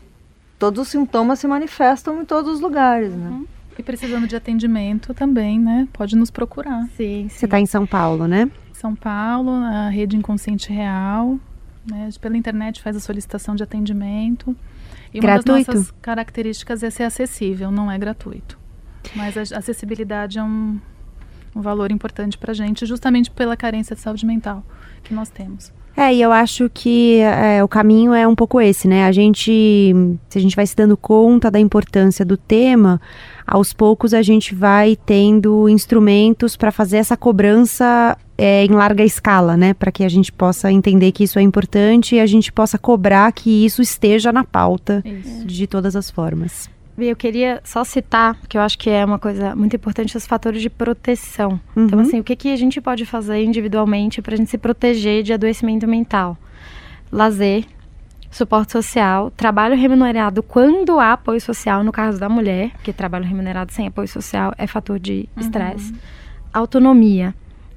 todos 0.62 0.80
os 0.84 0.88
sintomas 0.90 1.40
se 1.40 1.48
manifestam 1.48 2.22
em 2.22 2.26
todos 2.26 2.54
os 2.54 2.62
lugares, 2.62 3.12
né? 3.12 3.44
E 3.80 3.82
precisando 3.82 4.28
de 4.28 4.36
atendimento 4.36 5.12
também, 5.12 5.60
né? 5.60 5.88
Pode 5.92 6.16
nos 6.16 6.30
procurar. 6.30 6.88
Sim, 6.96 7.28
Você 7.28 7.46
está 7.46 7.60
em 7.60 7.66
São 7.66 7.84
Paulo, 7.84 8.28
né? 8.28 8.48
São 8.72 8.94
Paulo, 8.96 9.50
a 9.50 9.90
rede 9.90 10.16
Inconsciente 10.16 10.72
Real, 10.72 11.40
né? 11.84 12.10
Pela 12.22 12.38
internet 12.38 12.80
faz 12.80 12.96
a 12.96 13.00
solicitação 13.00 13.56
de 13.56 13.64
atendimento. 13.64 14.56
E 15.12 15.18
uma 15.18 15.24
Gratuito? 15.24 15.66
das 15.66 15.76
nossas 15.76 15.92
características 16.00 16.84
é 16.84 16.92
ser 16.92 17.06
acessível, 17.06 17.72
não 17.72 17.92
é 17.92 17.98
gratuito. 17.98 18.60
Mas 19.16 19.36
a 19.52 19.58
acessibilidade 19.58 20.38
é 20.38 20.44
um, 20.44 20.80
um 21.56 21.62
valor 21.62 21.92
importante 21.92 22.38
para 22.38 22.52
a 22.52 22.54
gente, 22.54 22.86
justamente 22.86 23.32
pela 23.32 23.58
carência 23.58 23.96
de 23.96 24.02
saúde 24.04 24.28
mental 24.28 24.64
que 25.04 25.12
nós 25.12 25.28
temos. 25.32 25.74
É, 25.96 26.14
e 26.14 26.22
eu 26.22 26.32
acho 26.32 26.70
que 26.74 27.20
é, 27.20 27.64
o 27.64 27.68
caminho 27.68 28.14
é 28.14 28.26
um 28.28 28.36
pouco 28.36 28.62
esse, 28.62 28.88
né? 28.88 29.06
A 29.06 29.12
gente, 29.12 29.94
se 30.30 30.38
a 30.38 30.42
gente 30.42 30.56
vai 30.56 30.66
se 30.66 30.76
dando 30.76 30.96
conta 30.96 31.52
da 31.52 31.60
importância 31.60 32.24
do 32.24 32.38
tema, 32.38 33.00
aos 33.46 33.74
poucos 33.74 34.14
a 34.14 34.22
gente 34.22 34.56
vai 34.56 34.96
tendo 35.06 35.68
instrumentos 35.68 36.56
para 36.56 36.72
fazer 36.72 36.98
essa 36.98 37.18
cobrança 37.18 38.18
é, 38.38 38.64
em 38.64 38.70
larga 38.70 39.04
escala, 39.04 39.58
né? 39.58 39.74
Para 39.74 39.92
que 39.92 40.04
a 40.04 40.10
gente 40.10 40.32
possa 40.32 40.72
entender 40.72 41.12
que 41.12 41.26
isso 41.26 41.38
é 41.38 41.42
importante 41.42 42.16
e 42.16 42.20
a 42.20 42.26
gente 42.26 42.52
possa 42.52 42.78
cobrar 42.78 43.32
que 43.34 43.66
isso 43.66 43.82
esteja 43.82 44.32
na 44.32 44.44
pauta 44.44 45.04
de 45.46 45.68
todas 45.68 45.96
as 45.96 46.10
formas. 46.10 46.70
Eu 47.10 47.16
queria 47.16 47.62
só 47.64 47.84
citar, 47.84 48.38
que 48.48 48.58
eu 48.58 48.62
acho 48.62 48.78
que 48.78 48.90
é 48.90 49.04
uma 49.04 49.18
coisa 49.20 49.56
muito 49.56 49.76
importante, 49.76 50.16
os 50.16 50.26
fatores 50.28 50.62
de 50.62 50.70
proteção. 50.70 51.60
Então, 51.76 52.00
Uhum. 52.00 52.06
assim, 52.06 52.20
o 52.20 52.24
que, 52.24 52.36
que 52.36 52.52
a 52.54 52.56
gente 52.56 52.80
pode 52.82 53.06
fazer 53.06 53.44
individualmente 53.44 54.22
para 54.22 54.34
a 54.34 54.38
gente 54.38 54.50
se 54.50 54.58
proteger 54.58 55.24
de 55.24 55.34
adoecimento 55.34 55.88
mental? 55.88 56.38
Lazer, 57.12 57.66
suporte 58.30 58.72
social, 58.72 59.30
trabalho 59.32 59.76
remunerado 59.76 60.42
quando 60.42 61.00
há 61.00 61.14
apoio 61.14 61.42
social, 61.42 61.84
no 61.84 61.92
caso 61.92 62.20
da 62.20 62.30
mulher, 62.30 62.72
que 62.84 62.94
trabalho 62.94 63.26
remunerado 63.26 63.72
sem 63.74 63.88
apoio 63.88 64.08
social 64.08 64.54
é 64.58 64.66
fator 64.68 64.98
de 65.00 65.28
estresse. 65.38 65.94
Autonomia, 66.54 67.34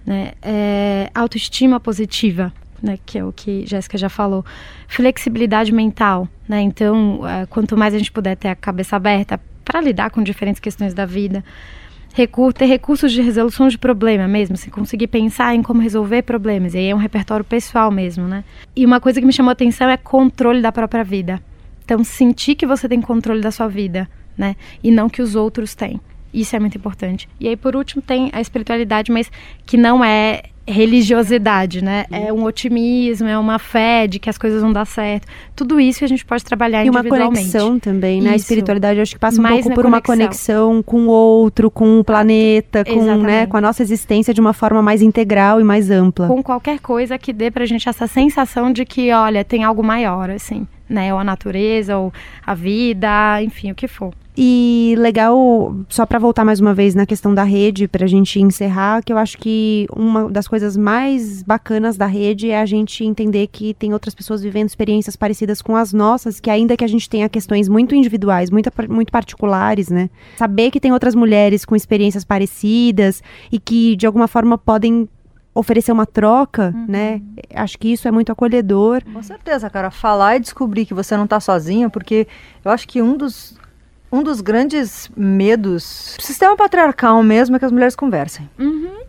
né? 0.07 0.33
É, 0.43 1.11
autoestima 1.15 1.81
positiva, 1.81 2.53
né? 2.83 2.99
Que 3.05 3.19
é 3.19 3.25
o 3.25 3.33
que 3.33 3.67
Jéssica 3.67 3.97
já 3.97 4.09
falou. 4.09 4.45
Flexibilidade 4.89 5.73
mental, 5.73 6.29
né? 6.49 6.61
Então, 6.61 7.21
eh, 7.27 7.47
quanto 7.47 7.77
mais 7.77 7.95
a 7.95 7.99
gente 7.99 8.13
puder 8.13 8.37
ter 8.37 8.49
a 8.49 8.55
cabeça 8.55 8.97
aberta 8.97 9.41
para 9.65 9.81
lidar 9.81 10.11
com 10.11 10.23
diferentes 10.23 10.61
questões 10.61 10.93
da 10.93 11.07
vida, 11.07 11.43
ter 12.55 12.67
recursos 12.67 13.11
de 13.11 13.21
resolução 13.21 13.67
de 13.67 13.77
problema 13.77 14.29
mesmo, 14.29 14.57
se 14.57 14.71
conseguir 14.71 15.09
pensar 15.09 15.55
em 15.55 15.63
como 15.63 15.81
resolver 15.81 16.23
problemas. 16.23 16.75
E 16.75 16.79
aí 16.79 16.91
é 16.91 16.95
um 16.95 16.99
repertório 16.99 17.45
pessoal 17.45 17.91
mesmo, 17.91 18.29
né? 18.29 18.45
E 18.77 18.87
uma 18.87 19.01
coisa 19.01 19.21
que 19.21 19.27
me 19.27 19.33
chamou 19.33 19.51
atenção 19.51 19.89
é 19.89 19.97
controle 19.97 20.63
da 20.63 20.71
própria 20.71 21.03
vida. 21.03 21.43
Então, 21.85 22.05
sentir 22.05 22.55
que 22.55 22.67
você 22.67 22.89
tem 22.89 23.01
controle 23.01 23.41
da 23.41 23.51
sua 23.51 23.67
vida, 23.67 24.09
né? 24.39 24.55
E 24.83 24.91
não 24.91 25.09
que 25.09 25.21
os 25.21 25.35
outros 25.35 25.75
têm. 25.75 26.01
Isso 26.33 26.55
é 26.55 26.61
muito 26.61 26.79
importante. 26.79 27.29
E 27.39 27.49
aí, 27.49 27.57
por 27.57 27.77
último, 27.77 28.01
tem 28.01 28.31
a 28.33 28.41
espiritualidade, 28.41 29.11
mas 29.11 29.31
que 29.67 29.77
não 29.77 30.05
é 30.05 30.43
religiosidade, 30.67 31.83
né? 31.83 32.05
É 32.11 32.33
um 32.33 32.45
otimismo, 32.45 33.29
é 33.29 33.39
uma 33.39 33.59
fé 33.59 34.07
de 34.07 34.19
que 34.19 34.31
as 34.31 34.39
coisas 34.39 34.63
vão 34.63 34.73
dar 34.73 34.85
certo. 34.85 35.27
Tudo 35.55 35.79
isso 35.81 36.05
a 36.05 36.09
gente 36.09 36.25
pode 36.25 36.45
trabalhar 36.45 36.85
E 36.85 36.91
uma 36.91 37.01
individualmente. 37.01 37.51
conexão 37.53 37.79
também, 37.79 38.21
né? 38.23 38.31
A 38.31 38.37
Isso. 38.37 38.45
espiritualidade 38.45 38.99
eu 38.99 39.03
acho 39.03 39.15
que 39.15 39.19
passa 39.19 39.39
um 39.39 39.43
Mais 39.43 39.63
pouco 39.63 39.75
por 39.75 39.87
uma 39.87 40.01
conexão. 40.01 40.67
conexão 40.69 40.83
com 40.83 41.03
o 41.07 41.09
outro, 41.09 41.71
com 41.71 42.01
o 42.01 42.05
planeta, 42.05 42.85
com, 42.85 43.17
né, 43.19 43.47
com 43.47 43.57
a 43.57 43.61
nossa 43.61 43.83
existência 43.83 44.33
de 44.33 44.41
uma 44.41 44.53
forma 44.53 44.83
mais 44.83 45.03
integral 45.03 45.61
e 45.61 45.65
mais 45.65 45.91
ampla. 45.91 46.27
com 46.29 46.43
qualquer 46.43 46.79
coisa 46.81 47.19
que 47.19 47.33
dê 47.33 47.51
pra 47.51 47.65
gente 47.67 47.89
essa 47.89 48.07
sensação 48.07 48.73
de 48.73 48.85
que, 48.85 49.13
olha, 49.13 49.45
tem 49.45 49.65
algo 49.65 49.83
maior, 49.83 50.31
assim, 50.31 50.67
né? 50.89 51.13
Ou 51.13 51.19
a 51.19 51.25
natureza, 51.25 51.97
ou 51.97 52.13
a 52.45 52.55
vida, 52.55 53.43
enfim, 53.43 53.71
o 53.71 53.75
que 53.75 53.89
for. 53.89 54.13
E 54.37 54.97
legal, 54.99 55.77
só 55.89 56.05
para 56.05 56.19
voltar 56.19 56.45
mais 56.45 56.59
uma 56.59 56.75
vez 56.75 56.93
na 56.93 57.07
questão 57.07 57.33
da 57.33 57.45
rede, 57.45 57.87
pra 57.87 58.05
gente 58.05 58.41
encerrar, 58.41 59.01
que 59.01 59.13
eu 59.13 59.17
acho 59.17 59.39
que 59.39 59.87
uma 59.95 60.29
das 60.29 60.49
coisas 60.49 60.77
mais 60.77 61.41
bacanas 61.45 61.97
da 61.97 62.07
rede 62.07 62.51
é 62.51 62.61
a 62.61 62.67
gente 62.67 63.05
entender 63.05 63.47
que 63.47 63.75
tem 63.75 63.93
outras 63.93 64.13
pessoas 64.13 64.43
vivendo 64.43 64.69
experiências 64.69 65.15
parecidas 65.15 65.63
com 65.63 65.77
as 65.77 65.93
nossas, 65.93 66.41
que 66.41 66.51
ainda 66.51 66.77
que 66.77 66.83
a 66.83 66.89
gente 66.89 67.09
tenha 67.09 67.29
questões 67.29 67.69
muito 67.69 67.95
individuais, 67.95 68.51
muito, 68.51 68.73
muito 68.89 69.13
particulares, 69.13 69.89
né? 69.89 70.11
Saber 70.37 70.73
que 70.73 70.81
tem 70.81 70.93
outras 70.93 71.15
mulheres 71.15 71.65
com 71.65 71.77
experiências 71.77 72.25
parecidas 72.25 73.23
e 73.53 73.61
que 73.61 73.95
de 73.95 74.05
alguma 74.05 74.27
forma 74.27 74.59
podem 74.59 75.09
oferecer 75.55 75.93
uma 75.93 76.05
troca, 76.07 76.75
né? 76.89 77.21
Acho 77.55 77.79
que 77.79 77.93
isso 77.93 78.09
é 78.09 78.11
muito 78.11 78.33
acolhedor. 78.33 79.03
Com 79.13 79.23
certeza, 79.23 79.71
cara. 79.71 79.91
Falar 79.91 80.37
e 80.37 80.41
descobrir 80.41 80.85
que 80.85 80.93
você 80.95 81.17
não 81.17 81.25
está 81.25 81.39
sozinha, 81.39 81.89
porque 81.89 82.27
eu 82.65 82.71
acho 82.73 82.89
que 82.89 83.01
um 83.01 83.17
dos, 83.17 83.57
um 84.11 84.23
dos 84.23 84.41
grandes 84.41 85.09
medos 85.17 86.15
do 86.19 86.23
sistema 86.25 86.57
patriarcal 86.57 87.23
mesmo 87.23 87.55
é 87.57 87.59
que 87.59 87.65
as 87.65 87.73
mulheres 87.73 87.95
conversem. 87.95 88.49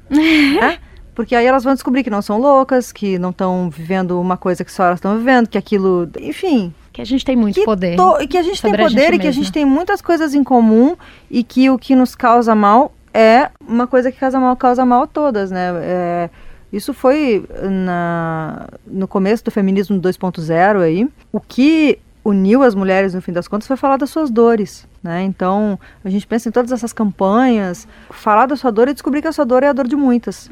né? 0.09 0.77
Porque 1.15 1.33
aí 1.33 1.45
elas 1.45 1.63
vão 1.63 1.73
descobrir 1.73 2.03
que 2.03 2.09
não 2.09 2.21
são 2.21 2.37
loucas, 2.39 2.91
que 2.91 3.17
não 3.17 3.29
estão 3.29 3.69
vivendo 3.69 4.19
uma 4.19 4.35
coisa 4.35 4.65
que 4.65 4.71
só 4.71 4.83
elas 4.83 4.97
estão 4.97 5.17
vivendo, 5.17 5.47
que 5.47 5.57
aquilo. 5.57 6.09
Enfim. 6.19 6.73
Que 6.91 7.01
a 7.01 7.05
gente 7.05 7.25
tem 7.25 7.35
muito 7.35 7.63
poder. 7.63 7.95
to- 7.95 8.21
e 8.21 8.27
que 8.27 8.37
a 8.37 8.43
gente 8.43 8.61
tem 8.61 8.71
poder 8.71 8.89
gente 8.89 9.15
e 9.15 9.19
que 9.19 9.27
a 9.27 9.31
gente 9.31 9.51
tem 9.51 9.65
muitas 9.65 10.01
coisas 10.01 10.33
em 10.33 10.43
comum 10.43 10.95
e 11.31 11.43
que 11.43 11.69
o 11.69 11.77
que 11.77 11.95
nos 11.95 12.15
causa 12.15 12.53
mal 12.53 12.93
é 13.15 13.49
uma 13.65 13.87
coisa 13.87 14.11
que 14.11 14.19
causa 14.19 14.37
mal, 14.37 14.57
causa 14.57 14.85
mal 14.85 15.03
a 15.03 15.07
todas, 15.07 15.49
né? 15.49 15.71
É, 15.81 16.29
isso 16.71 16.93
foi 16.93 17.45
na, 17.63 18.67
no 18.85 19.07
começo 19.07 19.45
do 19.45 19.51
feminismo 19.51 19.97
2.0 20.01 20.81
aí. 20.81 21.07
O 21.31 21.39
que 21.39 21.97
uniu 22.25 22.61
as 22.61 22.75
mulheres, 22.75 23.13
no 23.13 23.21
fim 23.21 23.31
das 23.31 23.47
contas, 23.47 23.67
foi 23.67 23.77
falar 23.77 23.95
das 23.95 24.09
suas 24.09 24.29
dores, 24.29 24.85
né? 25.01 25.23
Então, 25.23 25.79
a 26.03 26.09
gente 26.09 26.27
pensa 26.27 26.49
em 26.49 26.51
todas 26.51 26.73
essas 26.73 26.91
campanhas, 26.91 27.87
falar 28.09 28.47
da 28.47 28.57
sua 28.57 28.71
dor 28.71 28.89
e 28.89 28.93
descobrir 28.93 29.21
que 29.21 29.27
a 29.29 29.31
sua 29.31 29.45
dor 29.45 29.63
é 29.63 29.69
a 29.69 29.73
dor 29.73 29.87
de 29.87 29.95
muitas. 29.95 30.49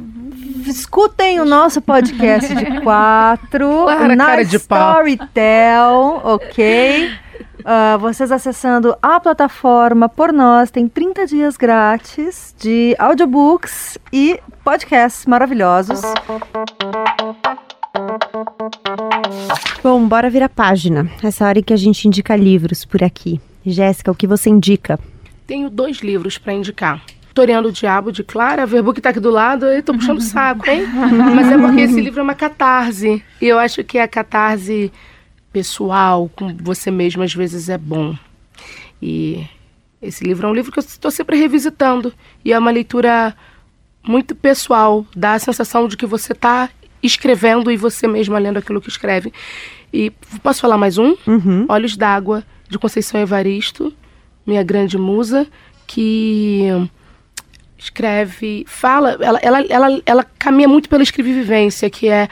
Escutem 0.66 1.42
o 1.42 1.46
nosso 1.46 1.82
podcast 1.82 2.56
de 2.56 2.80
quatro, 2.80 3.68
Clara, 3.84 4.16
na 4.16 4.26
cara 4.26 4.46
de 4.46 4.60
pau. 4.60 4.92
Storytel, 4.92 6.22
ok? 6.24 7.23
Uh, 7.60 7.98
vocês 8.00 8.32
acessando 8.32 8.96
a 9.02 9.20
plataforma 9.20 10.10
por 10.10 10.34
nós, 10.34 10.70
tem 10.70 10.88
30 10.88 11.26
dias 11.26 11.56
grátis 11.56 12.54
de 12.60 12.96
audiobooks 13.00 13.98
e 14.12 14.40
podcasts 14.64 15.26
maravilhosos. 15.26 16.02
Bom, 19.82 20.08
bora 20.08 20.30
virar 20.30 20.50
página. 20.50 21.10
Essa 21.22 21.46
hora 21.46 21.60
em 21.60 21.64
que 21.64 21.74
a 21.74 21.78
gente 21.78 22.08
indica 22.08 22.36
livros 22.36 22.84
por 22.84 23.04
aqui. 23.04 23.40
Jéssica, 23.66 24.12
o 24.12 24.16
que 24.16 24.28
você 24.28 24.50
indica? 24.50 25.00
Tenho 25.48 25.70
dois 25.70 25.98
livros 25.98 26.38
para 26.38 26.54
indicar. 26.54 27.02
Toreando 27.34 27.70
o 27.70 27.72
Diabo, 27.72 28.12
de 28.12 28.24
Clara, 28.24 28.66
verbo 28.66 28.94
que 28.94 29.02
tá 29.02 29.10
aqui 29.10 29.20
do 29.20 29.32
lado, 29.32 29.66
eu 29.66 29.82
tô 29.82 29.94
puxando 29.94 30.20
o 30.20 30.22
saco, 30.22 30.70
hein? 30.70 30.86
Mas 31.36 31.52
é 31.52 31.58
porque 31.58 31.82
esse 31.82 32.00
livro 32.00 32.20
é 32.20 32.24
uma 32.24 32.36
catarse. 32.36 33.24
E 33.42 33.48
eu 33.48 33.58
acho 33.58 33.84
que 33.84 33.98
a 33.98 34.08
catarse 34.08 34.92
pessoal 35.54 36.30
com 36.36 36.58
você 36.58 36.90
mesmo 36.90 37.22
às 37.24 37.34
vezes 37.34 37.70
é 37.70 37.78
bom. 37.78 38.18
E 39.02 39.48
esse 40.02 40.24
livro 40.24 40.48
é 40.48 40.50
um 40.50 40.54
livro 40.54 40.72
que 40.72 40.80
eu 40.80 40.84
estou 40.84 41.12
sempre 41.12 41.38
revisitando. 41.38 42.14
E 42.44 42.52
é 42.52 42.60
uma 42.60 42.72
leitura 42.72 43.36
muito 44.06 44.36
pessoal. 44.36 45.06
Dá 45.16 45.34
a 45.34 45.40
sensação 45.40 45.88
de 45.88 45.96
que 45.96 46.06
você 46.06 46.34
está 46.34 46.70
escrevendo 47.02 47.72
e 47.72 47.78
você 47.78 48.08
mesma 48.08 48.40
lendo 48.40 48.58
aquilo 48.58 48.82
que 48.82 48.90
escreve. 48.90 49.32
E 49.94 50.12
posso 50.42 50.62
falar 50.62 50.78
mais 50.78 50.98
um? 50.98 51.16
Uhum. 51.28 51.66
Olhos 51.70 51.96
d'Água, 51.96 52.44
de 52.68 52.80
Conceição 52.80 53.22
Evaristo, 53.22 53.94
minha 54.46 54.64
grande 54.64 54.98
musa, 54.98 55.48
que 55.86 56.70
escreve, 57.78 58.66
fala, 58.68 59.18
ela, 59.20 59.40
ela, 59.40 59.62
ela, 59.70 60.02
ela 60.06 60.24
caminha 60.24 60.68
muito 60.68 60.90
pela 60.90 61.04
escrevivência, 61.04 61.90
que 61.90 62.08
é 62.08 62.30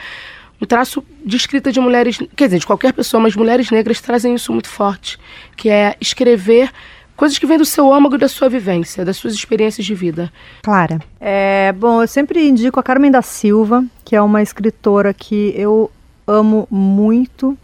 um 0.62 0.64
traço 0.64 1.02
de 1.26 1.36
escrita 1.36 1.72
de 1.72 1.80
mulheres, 1.80 2.18
quer 2.36 2.44
dizer, 2.44 2.60
de 2.60 2.66
qualquer 2.66 2.92
pessoa, 2.92 3.20
mas 3.20 3.34
mulheres 3.34 3.68
negras 3.72 4.00
trazem 4.00 4.36
isso 4.36 4.52
muito 4.52 4.68
forte, 4.68 5.18
que 5.56 5.68
é 5.68 5.96
escrever 6.00 6.70
coisas 7.16 7.36
que 7.36 7.44
vêm 7.46 7.58
do 7.58 7.64
seu 7.64 7.92
âmago 7.92 8.14
e 8.14 8.18
da 8.18 8.28
sua 8.28 8.48
vivência, 8.48 9.04
das 9.04 9.16
suas 9.16 9.34
experiências 9.34 9.84
de 9.84 9.92
vida. 9.92 10.32
Clara. 10.62 11.00
É, 11.20 11.72
bom, 11.72 12.02
eu 12.02 12.06
sempre 12.06 12.48
indico 12.48 12.78
a 12.78 12.82
Carmen 12.82 13.10
da 13.10 13.22
Silva, 13.22 13.84
que 14.04 14.14
é 14.14 14.22
uma 14.22 14.40
escritora 14.40 15.12
que 15.12 15.52
eu 15.56 15.90
amo 16.24 16.68
muito. 16.70 17.58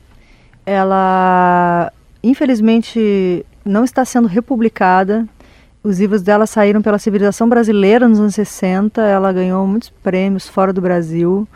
Ela, 0.67 1.93
infelizmente, 2.21 3.47
não 3.65 3.85
está 3.85 4.05
sendo 4.05 4.27
republicada. 4.27 5.25
Os 5.85 6.01
livros 6.01 6.21
dela 6.23 6.47
saíram 6.47 6.83
pela 6.83 6.99
civilização 6.99 7.49
brasileira 7.49 8.09
nos 8.09 8.19
anos 8.19 8.35
60. 8.35 9.01
Ela 9.01 9.33
ganhou 9.33 9.65
muitos 9.69 9.91
prêmios 9.91 10.49
fora 10.49 10.73
do 10.73 10.81
Brasil, 10.81 11.47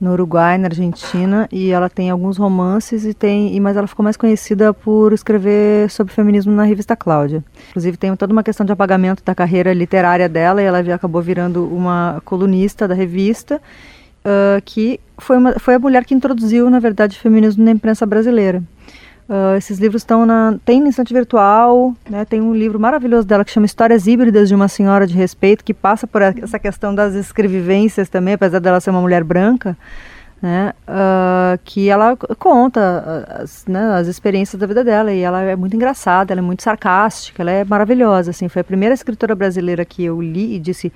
no 0.00 0.12
Uruguai, 0.12 0.58
na 0.58 0.66
Argentina, 0.66 1.48
e 1.50 1.70
ela 1.70 1.88
tem 1.88 2.10
alguns 2.10 2.36
romances 2.36 3.04
e 3.04 3.14
tem, 3.14 3.58
mas 3.60 3.76
ela 3.76 3.86
ficou 3.86 4.02
mais 4.02 4.16
conhecida 4.16 4.74
por 4.74 5.12
escrever 5.12 5.90
sobre 5.90 6.12
feminismo 6.12 6.52
na 6.52 6.64
revista 6.64 6.96
Cláudia. 6.96 7.44
Inclusive 7.70 7.96
tem 7.96 8.14
toda 8.16 8.32
uma 8.32 8.42
questão 8.42 8.66
de 8.66 8.72
apagamento 8.72 9.22
da 9.24 9.34
carreira 9.34 9.72
literária 9.72 10.28
dela 10.28 10.62
e 10.62 10.64
ela 10.64 10.80
acabou 10.94 11.22
virando 11.22 11.66
uma 11.66 12.20
colunista 12.24 12.86
da 12.88 12.94
revista. 12.94 13.60
Uh, 14.24 14.62
que 14.64 15.00
foi, 15.18 15.36
uma, 15.36 15.58
foi 15.58 15.74
a 15.74 15.80
mulher 15.80 16.04
que 16.04 16.14
introduziu, 16.14 16.70
na 16.70 16.78
verdade, 16.78 17.16
o 17.16 17.20
feminismo 17.20 17.64
na 17.64 17.72
imprensa 17.72 18.06
brasileira. 18.06 18.62
Uh, 19.28 19.56
esses 19.56 19.78
livros 19.78 20.02
estão 20.02 20.26
na. 20.26 20.58
Tem 20.64 20.80
no 20.80 20.88
Instante 20.88 21.14
Virtual, 21.14 21.94
né, 22.10 22.24
tem 22.24 22.40
um 22.40 22.54
livro 22.54 22.78
maravilhoso 22.78 23.26
dela 23.26 23.44
que 23.44 23.50
chama 23.50 23.66
Histórias 23.66 24.06
Híbridas 24.06 24.48
de 24.48 24.54
uma 24.54 24.68
Senhora 24.68 25.06
de 25.06 25.14
Respeito, 25.14 25.64
que 25.64 25.72
passa 25.72 26.06
por 26.06 26.22
essa 26.22 26.58
questão 26.58 26.94
das 26.94 27.14
escrevivências 27.14 28.08
também, 28.08 28.34
apesar 28.34 28.58
dela 28.58 28.80
ser 28.80 28.90
uma 28.90 29.00
mulher 29.00 29.22
branca, 29.22 29.76
né, 30.42 30.74
uh, 30.88 31.58
que 31.64 31.88
ela 31.88 32.16
conta 32.36 33.38
as, 33.40 33.64
né, 33.66 33.94
as 33.94 34.08
experiências 34.08 34.58
da 34.60 34.66
vida 34.66 34.82
dela, 34.82 35.12
e 35.12 35.20
ela 35.20 35.40
é 35.40 35.54
muito 35.54 35.76
engraçada, 35.76 36.34
ela 36.34 36.40
é 36.40 36.42
muito 36.42 36.64
sarcástica, 36.64 37.42
ela 37.42 37.52
é 37.52 37.64
maravilhosa, 37.64 38.32
assim, 38.32 38.48
foi 38.48 38.60
a 38.60 38.64
primeira 38.64 38.92
escritora 38.92 39.36
brasileira 39.36 39.84
que 39.84 40.04
eu 40.04 40.20
li 40.20 40.56
e 40.56 40.58
disse, 40.58 40.92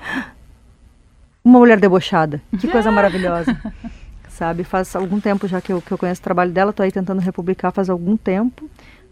uma 1.44 1.60
mulher 1.60 1.78
debochada, 1.78 2.42
que 2.58 2.66
coisa 2.66 2.90
maravilhosa 2.90 3.56
sabe? 4.36 4.64
Faz 4.64 4.94
algum 4.94 5.18
tempo 5.18 5.48
já 5.48 5.60
que 5.60 5.72
eu, 5.72 5.80
que 5.80 5.90
eu 5.90 5.98
conheço 5.98 6.20
o 6.20 6.24
trabalho 6.24 6.52
dela, 6.52 6.72
tô 6.72 6.82
aí 6.82 6.92
tentando 6.92 7.20
republicar 7.20 7.72
faz 7.72 7.88
algum 7.88 8.16
tempo. 8.16 8.68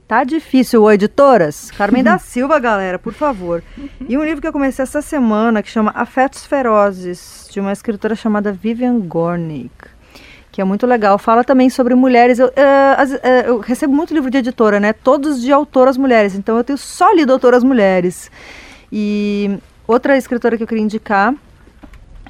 Tá 0.07 0.23
difícil, 0.23 0.83
ô, 0.83 0.93
editoras. 0.93 1.71
Carmen 1.71 2.05
da 2.05 2.19
Silva, 2.21 2.59
galera, 2.59 2.99
por 2.99 3.15
favor. 3.15 3.63
E 4.07 4.19
um 4.19 4.25
livro 4.25 4.43
que 4.43 4.47
eu 4.47 4.53
comecei 4.53 4.83
essa 4.83 5.01
semana 5.01 5.63
que 5.63 5.71
chama 5.71 5.93
Afetos 5.95 6.45
Ferozes, 6.45 7.49
de 7.51 7.59
uma 7.59 7.73
escritora 7.73 8.15
chamada 8.15 8.53
Vivian 8.53 8.99
Gornick, 9.01 9.73
que 10.53 10.61
é 10.61 10.65
muito 10.65 10.87
legal. 10.87 11.19
Fala 11.19 11.43
também 11.43 11.71
sobre 11.71 11.95
mulheres. 11.95 12.39
Eu, 12.39 12.49
uh, 12.49 12.51
uh, 12.51 13.47
eu 13.47 13.59
recebo 13.61 13.95
muito 13.95 14.13
livro 14.13 14.31
de 14.31 14.39
editora, 14.39 14.79
né? 14.79 14.93
Todos 14.93 15.41
de 15.41 15.51
autoras 15.51 15.97
mulheres. 15.97 16.35
Então 16.35 16.59
eu 16.59 16.65
tenho 16.65 16.79
só 16.79 17.11
lido 17.13 17.33
autoras 17.33 17.65
mulheres. 17.65 18.31
E 18.93 19.59
outra 19.89 20.19
escritora 20.19 20.59
que 20.59 20.63
eu 20.63 20.67
queria 20.67 20.85
indicar 20.85 21.35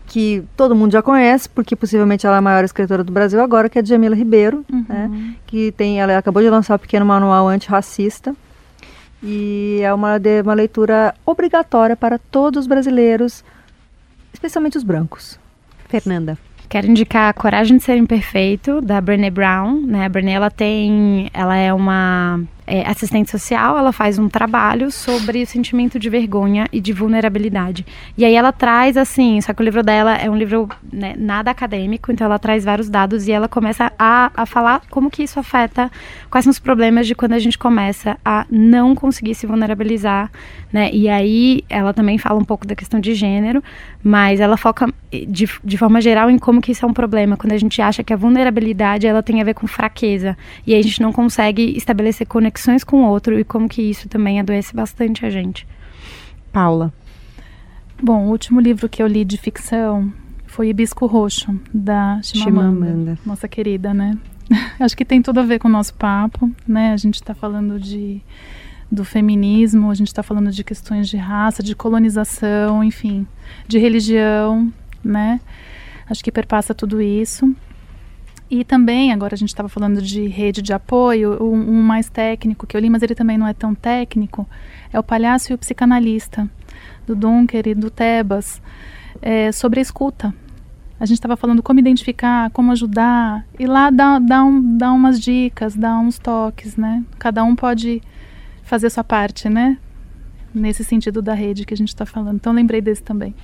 que 0.07 0.45
todo 0.57 0.75
mundo 0.75 0.93
já 0.93 1.03
conhece, 1.03 1.49
porque 1.49 1.75
possivelmente 1.75 2.27
ela 2.27 2.37
é 2.37 2.39
a 2.39 2.43
maior 2.43 2.65
escritora 2.65 3.03
do 3.03 3.13
Brasil 3.13 3.41
agora, 3.41 3.69
que 3.69 3.79
é 3.79 3.83
a 3.83 3.85
Jamila 3.85 4.15
Ribeiro, 4.15 4.65
Uhum. 4.71 4.85
né? 4.89 5.35
Que 5.47 5.73
tem, 5.73 6.01
ela 6.01 6.19
acabou 6.19 6.43
de 6.43 6.51
lançar 6.51 6.77
o 6.77 6.79
pequeno 6.79 7.07
manual 7.07 7.49
antirracista. 7.49 8.35
E 9.23 9.81
é 9.83 9.93
uma, 9.95 10.19
de, 10.19 10.43
uma 10.43 10.53
leitura 10.53 11.15
obrigatória 11.25 11.97
para 11.97 12.19
todos 12.19 12.61
os 12.61 12.67
brasileiros, 12.67 13.43
especialmente 14.33 14.77
os 14.77 14.85
brancos. 14.85 15.39
Fernanda. 15.89 16.37
Quero 16.69 16.89
indicar 16.89 17.31
a 17.31 17.33
Coragem 17.33 17.77
de 17.77 17.85
Ser 17.85 17.97
Imperfeito, 17.97 18.81
da 18.81 19.01
Brené 19.01 19.31
Brown. 19.31 19.81
Né? 19.87 20.05
A 20.05 20.09
Brené, 20.09 20.33
ela 20.33 20.51
tem... 20.51 21.31
Ela 21.33 21.57
é 21.57 21.73
uma 21.73 22.41
é, 22.67 22.89
assistente 22.89 23.31
social, 23.31 23.77
ela 23.77 23.93
faz 23.93 24.19
um 24.19 24.29
trabalho 24.29 24.91
sobre 24.91 25.43
o 25.43 25.47
sentimento 25.47 25.99
de 25.99 26.09
vergonha 26.09 26.67
e 26.73 26.81
de 26.81 26.93
vulnerabilidade. 26.93 27.85
E 28.17 28.25
aí 28.25 28.35
ela 28.35 28.53
traz, 28.53 28.97
assim... 28.97 29.41
Só 29.41 29.53
que 29.53 29.61
o 29.61 29.65
livro 29.65 29.83
dela 29.83 30.17
é 30.17 30.31
um 30.31 30.37
livro 30.37 30.69
né, 30.91 31.15
nada 31.19 31.51
acadêmico, 31.51 32.11
então 32.11 32.25
ela 32.25 32.39
traz 32.39 32.65
vários 32.65 32.89
dados 32.89 33.29
e 33.29 33.33
ela 33.33 33.49
começa 33.49 33.93
a, 33.99 34.31
a 34.35 34.47
falar 34.47 34.83
como 34.91 35.11
que 35.11 35.23
isso 35.23 35.39
afeta, 35.39 35.91
quais 36.31 36.45
são 36.45 36.51
os 36.51 36.59
problemas 36.59 37.07
de 37.07 37.15
quando 37.15 37.33
a 37.33 37.39
gente 37.39 37.59
começa 37.59 38.17
a 38.25 38.47
não 38.51 38.95
conseguir 38.95 39.35
se 39.35 39.47
vulnerabilizar, 39.47 40.31
né? 40.73 40.91
E 40.93 41.09
aí 41.09 41.65
ela 41.69 41.93
também 41.93 42.17
fala 42.17 42.41
um 42.41 42.45
pouco 42.45 42.67
da 42.67 42.75
questão 42.75 42.99
de 42.99 43.15
gênero, 43.15 43.63
mas 44.03 44.41
ela 44.41 44.57
foca 44.57 44.93
de, 45.11 45.49
de 45.63 45.79
forma 45.79 46.01
geral 46.01 46.31
em 46.31 46.39
como 46.39 46.61
que 46.61 46.73
isso 46.73 46.85
é 46.85 46.89
um 46.89 46.93
problema, 46.93 47.37
quando 47.37 47.53
a 47.53 47.59
gente 47.59 47.81
acha 47.83 48.03
que 48.03 48.13
a 48.13 48.17
vulnerabilidade 48.17 49.07
ela 49.07 49.23
tem 49.23 49.41
a 49.41 49.45
ver 49.45 49.55
com 49.55 49.67
fraqueza 49.67 50.37
e 50.67 50.73
aí 50.73 50.81
a 50.81 50.83
gente 50.83 51.03
não 51.03 51.13
consegue 51.13 51.77
estabelecer 51.77 52.27
conexões 52.27 52.54
com 52.85 53.03
o 53.03 53.09
outro 53.09 53.39
e 53.39 53.45
como 53.45 53.69
que 53.69 53.83
isso 53.83 54.09
também 54.09 54.39
adoece 54.39 54.75
bastante 54.75 55.25
a 55.25 55.31
gente. 55.31 55.67
Paula. 56.53 56.93
Bom, 58.03 58.27
o 58.27 58.31
último 58.31 58.61
livro 58.61 58.89
que 58.89 59.03
eu 59.03 59.07
li 59.07 59.25
de 59.25 59.37
ficção 59.37 60.13
foi 60.47 60.69
Hibisco 60.69 61.07
Roxo, 61.07 61.59
da 61.73 62.21
Chimamanda, 62.23 62.87
Chimamanda. 62.87 63.19
nossa 63.25 63.49
querida, 63.49 63.93
né? 63.93 64.17
Acho 64.79 64.97
que 64.97 65.05
tem 65.05 65.23
tudo 65.23 65.41
a 65.41 65.43
ver 65.43 65.59
com 65.59 65.69
o 65.69 65.71
nosso 65.71 65.95
papo, 65.95 66.51
né? 66.67 66.93
A 66.93 66.97
gente 66.97 67.17
está 67.17 67.35
falando 67.35 67.81
de 67.81 68.21
do 68.91 69.05
feminismo, 69.05 69.91
a 69.91 69.95
gente 69.95 70.09
está 70.09 70.23
falando 70.23 70.51
de 70.53 70.63
questões 70.63 71.09
de 71.09 71.17
raça, 71.17 71.63
de 71.63 71.75
colonização, 71.75 72.85
enfim, 72.85 73.27
de 73.67 73.79
religião, 73.79 74.73
né? 75.03 75.41
Acho 76.09 76.23
que 76.23 76.31
perpassa 76.31 76.75
tudo 76.75 77.01
isso. 77.01 77.55
E 78.55 78.63
também, 78.63 79.13
agora 79.13 79.35
a 79.35 79.37
gente 79.37 79.49
estava 79.49 79.69
falando 79.69 80.01
de 80.01 80.29
rede 80.29 80.63
de 80.63 80.73
apoio, 80.73 81.43
um, 81.43 81.71
um, 81.71 81.83
mais 81.83 82.09
técnico 82.09 82.69
que 82.69 82.77
eu 82.77 82.81
li, 82.81 82.89
mas 82.89 83.03
ele 83.03 83.13
também 83.13 83.37
não 83.37 83.49
é 83.49 83.53
tão 83.53 83.75
técnico, 83.75 84.49
é 84.93 84.99
o 84.99 85.03
Palhaço 85.03 85.51
e 85.51 85.55
o 85.57 85.59
Psicanalista, 85.59 86.49
do 87.05 87.17
Dunker 87.17 87.67
e 87.67 87.75
do 87.75 87.91
Tebas, 87.91 88.63
é, 89.21 89.51
sobre 89.51 89.81
a 89.81 89.83
escuta. 89.83 90.33
A 91.01 91.05
gente 91.05 91.17
estava 91.17 91.37
falando 91.37 91.65
como 91.65 91.81
identificar, 91.81 92.49
como 92.51 92.71
ajudar, 92.71 93.45
e 93.59 93.67
lá 93.67 93.91
dá, 93.91 94.21
dá, 94.21 94.45
um, 94.45 94.79
dá 94.79 94.93
umas 94.93 95.19
dicas, 95.19 95.75
dá 95.75 95.99
uns 95.99 96.17
toques, 96.17 96.77
né? 96.77 97.03
Cada 97.19 97.43
um 97.43 97.57
pode 97.57 98.01
fazer 98.63 98.89
sua 98.89 99.03
parte, 99.03 99.49
né? 99.49 99.79
Nesse 100.55 100.85
sentido 100.85 101.21
da 101.21 101.35
rede 101.35 101.67
que 101.67 101.75
a 101.75 101.77
gente 101.77 101.89
está 101.89 102.07
falando. 102.07 102.37
Então 102.37 102.53
lembrei 102.53 102.81
desse 102.81 103.03
também. 103.03 103.35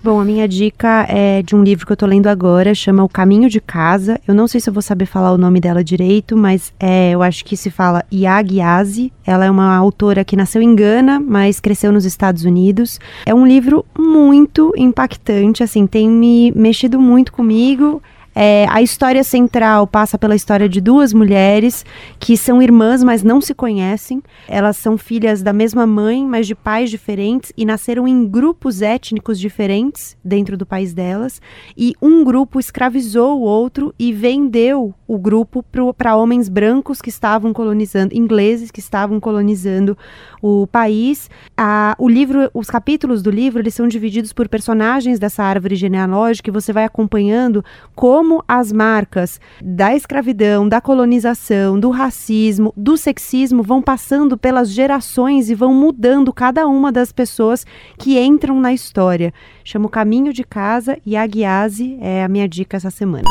Bom, 0.00 0.20
a 0.20 0.24
minha 0.24 0.46
dica 0.46 1.06
é 1.08 1.42
de 1.42 1.56
um 1.56 1.62
livro 1.64 1.84
que 1.84 1.90
eu 1.90 1.96
tô 1.96 2.06
lendo 2.06 2.28
agora, 2.28 2.72
chama 2.72 3.02
O 3.02 3.08
Caminho 3.08 3.50
de 3.50 3.60
Casa. 3.60 4.20
Eu 4.28 4.32
não 4.32 4.46
sei 4.46 4.60
se 4.60 4.70
eu 4.70 4.72
vou 4.72 4.80
saber 4.80 5.06
falar 5.06 5.32
o 5.32 5.36
nome 5.36 5.58
dela 5.58 5.82
direito, 5.82 6.36
mas 6.36 6.72
é, 6.78 7.10
eu 7.10 7.20
acho 7.20 7.44
que 7.44 7.56
se 7.56 7.68
fala 7.68 8.04
Yag 8.12 8.58
Yazi. 8.58 9.12
Ela 9.26 9.46
é 9.46 9.50
uma 9.50 9.76
autora 9.76 10.24
que 10.24 10.36
nasceu 10.36 10.62
em 10.62 10.72
Gana, 10.72 11.18
mas 11.18 11.58
cresceu 11.58 11.90
nos 11.90 12.04
Estados 12.04 12.44
Unidos. 12.44 13.00
É 13.26 13.34
um 13.34 13.44
livro 13.44 13.84
muito 13.98 14.72
impactante, 14.76 15.64
assim, 15.64 15.84
tem 15.84 16.08
me 16.08 16.52
mexido 16.52 17.00
muito 17.00 17.32
comigo. 17.32 18.00
É, 18.40 18.68
a 18.70 18.80
história 18.80 19.24
central 19.24 19.84
passa 19.84 20.16
pela 20.16 20.36
história 20.36 20.68
de 20.68 20.80
duas 20.80 21.12
mulheres 21.12 21.84
que 22.20 22.36
são 22.36 22.62
irmãs, 22.62 23.02
mas 23.02 23.24
não 23.24 23.40
se 23.40 23.52
conhecem. 23.52 24.22
Elas 24.46 24.76
são 24.76 24.96
filhas 24.96 25.42
da 25.42 25.52
mesma 25.52 25.84
mãe, 25.88 26.24
mas 26.24 26.46
de 26.46 26.54
pais 26.54 26.88
diferentes 26.88 27.52
e 27.56 27.64
nasceram 27.64 28.06
em 28.06 28.24
grupos 28.24 28.80
étnicos 28.80 29.40
diferentes 29.40 30.16
dentro 30.24 30.56
do 30.56 30.64
país 30.64 30.94
delas. 30.94 31.42
E 31.76 31.94
um 32.00 32.22
grupo 32.22 32.60
escravizou 32.60 33.40
o 33.40 33.42
outro 33.42 33.92
e 33.98 34.12
vendeu 34.12 34.94
o 35.08 35.18
grupo 35.18 35.64
para 35.96 36.14
homens 36.14 36.50
brancos 36.50 37.00
que 37.00 37.08
estavam 37.08 37.54
colonizando, 37.54 38.14
ingleses 38.14 38.70
que 38.70 38.78
estavam 38.78 39.18
colonizando 39.18 39.96
o 40.42 40.66
país. 40.66 41.30
A, 41.56 41.96
o 41.98 42.06
livro, 42.06 42.50
os 42.52 42.68
capítulos 42.68 43.22
do 43.22 43.30
livro, 43.30 43.60
eles 43.60 43.74
são 43.74 43.88
divididos 43.88 44.34
por 44.34 44.46
personagens 44.48 45.18
dessa 45.18 45.42
árvore 45.42 45.74
genealógica 45.76 46.50
e 46.50 46.52
você 46.52 46.74
vai 46.74 46.84
acompanhando 46.84 47.64
como 47.94 48.44
as 48.46 48.70
marcas 48.70 49.40
da 49.62 49.96
escravidão, 49.96 50.68
da 50.68 50.80
colonização, 50.80 51.80
do 51.80 51.88
racismo, 51.88 52.74
do 52.76 52.98
sexismo 52.98 53.62
vão 53.62 53.80
passando 53.80 54.36
pelas 54.36 54.68
gerações 54.68 55.48
e 55.48 55.54
vão 55.54 55.72
mudando 55.72 56.34
cada 56.34 56.66
uma 56.66 56.92
das 56.92 57.12
pessoas 57.12 57.64
que 57.96 58.18
entram 58.18 58.60
na 58.60 58.74
história. 58.74 59.32
Chama 59.64 59.86
o 59.86 59.90
Caminho 59.90 60.34
de 60.34 60.44
Casa 60.44 60.98
e 61.06 61.16
a 61.16 61.26
Guiase 61.26 61.96
é 62.02 62.22
a 62.22 62.28
minha 62.28 62.46
dica 62.46 62.76
essa 62.76 62.90
semana. 62.90 63.28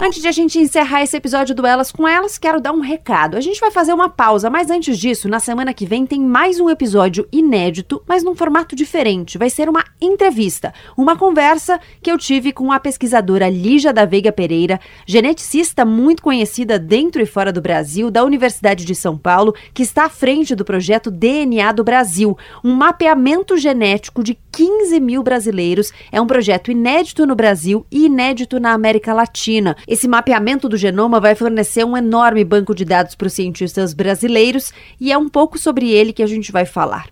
Antes 0.00 0.22
de 0.22 0.28
a 0.28 0.32
gente 0.32 0.60
encerrar 0.60 1.02
esse 1.02 1.16
episódio 1.16 1.56
do 1.56 1.66
Elas 1.66 1.90
com 1.90 2.06
Elas, 2.06 2.38
quero 2.38 2.60
dar 2.60 2.70
um 2.70 2.78
recado. 2.78 3.36
A 3.36 3.40
gente 3.40 3.58
vai 3.58 3.72
fazer 3.72 3.92
uma 3.92 4.08
pausa, 4.08 4.48
mas 4.48 4.70
antes 4.70 4.96
disso, 4.96 5.28
na 5.28 5.40
semana 5.40 5.74
que 5.74 5.84
vem 5.84 6.06
tem 6.06 6.20
mais 6.20 6.60
um 6.60 6.70
episódio 6.70 7.26
inédito, 7.32 8.00
mas 8.06 8.22
num 8.22 8.36
formato 8.36 8.76
diferente. 8.76 9.36
Vai 9.36 9.50
ser 9.50 9.68
uma 9.68 9.84
entrevista, 10.00 10.72
uma 10.96 11.16
conversa 11.16 11.80
que 12.00 12.12
eu 12.12 12.16
tive 12.16 12.52
com 12.52 12.70
a 12.70 12.78
pesquisadora 12.78 13.48
Lígia 13.48 13.92
da 13.92 14.04
Veiga 14.04 14.30
Pereira, 14.30 14.78
geneticista 15.04 15.84
muito 15.84 16.22
conhecida 16.22 16.78
dentro 16.78 17.20
e 17.20 17.26
fora 17.26 17.52
do 17.52 17.60
Brasil, 17.60 18.08
da 18.08 18.24
Universidade 18.24 18.84
de 18.84 18.94
São 18.94 19.18
Paulo, 19.18 19.52
que 19.74 19.82
está 19.82 20.04
à 20.04 20.08
frente 20.08 20.54
do 20.54 20.64
projeto 20.64 21.10
DNA 21.10 21.72
do 21.72 21.82
Brasil, 21.82 22.38
um 22.62 22.72
mapeamento 22.72 23.56
genético 23.56 24.22
de 24.22 24.38
15 24.52 25.00
mil 25.00 25.24
brasileiros. 25.24 25.92
É 26.12 26.20
um 26.20 26.26
projeto 26.26 26.70
inédito 26.70 27.26
no 27.26 27.34
Brasil 27.34 27.84
e 27.90 28.06
inédito 28.06 28.60
na 28.60 28.72
América 28.72 29.12
Latina. 29.12 29.76
Esse 29.88 30.06
mapeamento 30.06 30.68
do 30.68 30.76
genoma 30.76 31.18
vai 31.18 31.34
fornecer 31.34 31.82
um 31.82 31.96
enorme 31.96 32.44
banco 32.44 32.74
de 32.74 32.84
dados 32.84 33.14
para 33.14 33.26
os 33.26 33.32
cientistas 33.32 33.94
brasileiros 33.94 34.70
e 35.00 35.10
é 35.10 35.16
um 35.16 35.30
pouco 35.30 35.58
sobre 35.58 35.90
ele 35.90 36.12
que 36.12 36.22
a 36.22 36.26
gente 36.26 36.52
vai 36.52 36.66
falar. 36.66 37.08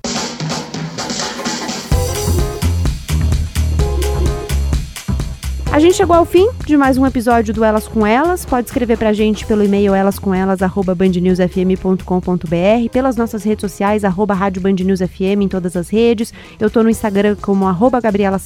A 5.77 5.78
gente 5.78 5.94
chegou 5.94 6.16
ao 6.16 6.24
fim 6.24 6.48
de 6.65 6.74
mais 6.74 6.97
um 6.97 7.05
episódio 7.05 7.53
do 7.53 7.62
Elas 7.62 7.86
com 7.86 8.07
Elas. 8.07 8.47
Pode 8.47 8.66
escrever 8.66 8.97
pra 8.97 9.12
gente 9.12 9.44
pelo 9.44 9.62
e-mail 9.62 9.94
elascomelas@bandnewsfm.com.br, 9.94 12.90
pelas 12.90 13.15
nossas 13.15 13.43
redes 13.43 13.61
sociais 13.61 14.03
arroba 14.03 14.32
Rádio 14.32 14.62
FM 14.62 15.43
em 15.43 15.48
todas 15.48 15.77
as 15.77 15.90
redes. 15.90 16.32
Eu 16.59 16.70
tô 16.70 16.82
no 16.82 16.89
Instagram 16.89 17.36
como 17.43 17.66
arroba 17.66 18.01
Gabriela 18.01 18.40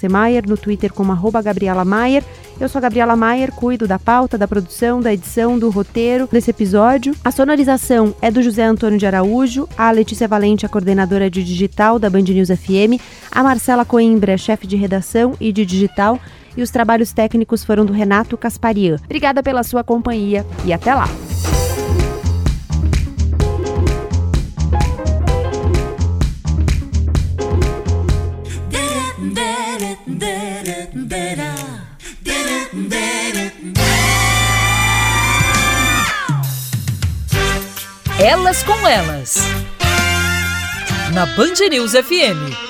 no 0.48 0.57
Twitter 0.57 0.93
como 0.93 1.12
arroba 1.12 1.40
Gabriela 1.40 1.85
Maier. 1.85 2.24
Eu 2.59 2.69
sou 2.69 2.81
a 2.81 2.82
Gabriela 2.82 3.15
Maier, 3.15 3.52
cuido 3.52 3.86
da 3.86 4.01
pauta, 4.01 4.36
da 4.36 4.48
produção, 4.48 5.01
da 5.01 5.15
edição, 5.15 5.57
do 5.57 5.70
roteiro 5.70 6.28
desse 6.32 6.51
episódio. 6.51 7.15
A 7.24 7.31
sonorização 7.31 8.12
é 8.20 8.32
do 8.32 8.43
José 8.43 8.65
Antônio 8.65 8.98
de 8.98 9.07
Araújo, 9.07 9.69
a 9.78 9.89
Letícia 9.93 10.27
Valente, 10.27 10.66
a 10.66 10.69
coordenadora 10.69 11.31
de 11.31 11.44
digital 11.44 11.97
da 11.97 12.11
Band 12.11 12.23
News 12.23 12.48
FM, 12.48 12.98
a 13.31 13.44
Marcela 13.44 13.85
Coimbra, 13.85 14.36
chefe 14.36 14.66
de 14.66 14.74
redação 14.74 15.35
e 15.39 15.52
de 15.52 15.65
digital 15.65 16.19
e 16.56 16.62
os 16.62 16.70
trabalhos 16.70 17.12
técnicos 17.12 17.64
foram 17.64 17.85
do 17.85 17.93
Renato 17.93 18.36
Casparian. 18.36 18.97
Obrigada 19.05 19.43
pela 19.43 19.62
sua 19.62 19.85
companhia 19.85 20.47
e 20.64 20.72
até 20.72 20.94
lá! 20.94 21.09
Elas 38.22 38.62
com 38.62 38.86
Elas. 38.86 39.39
Na 41.14 41.24
Band 41.24 41.55
News 41.70 41.93
FM. 41.93 42.69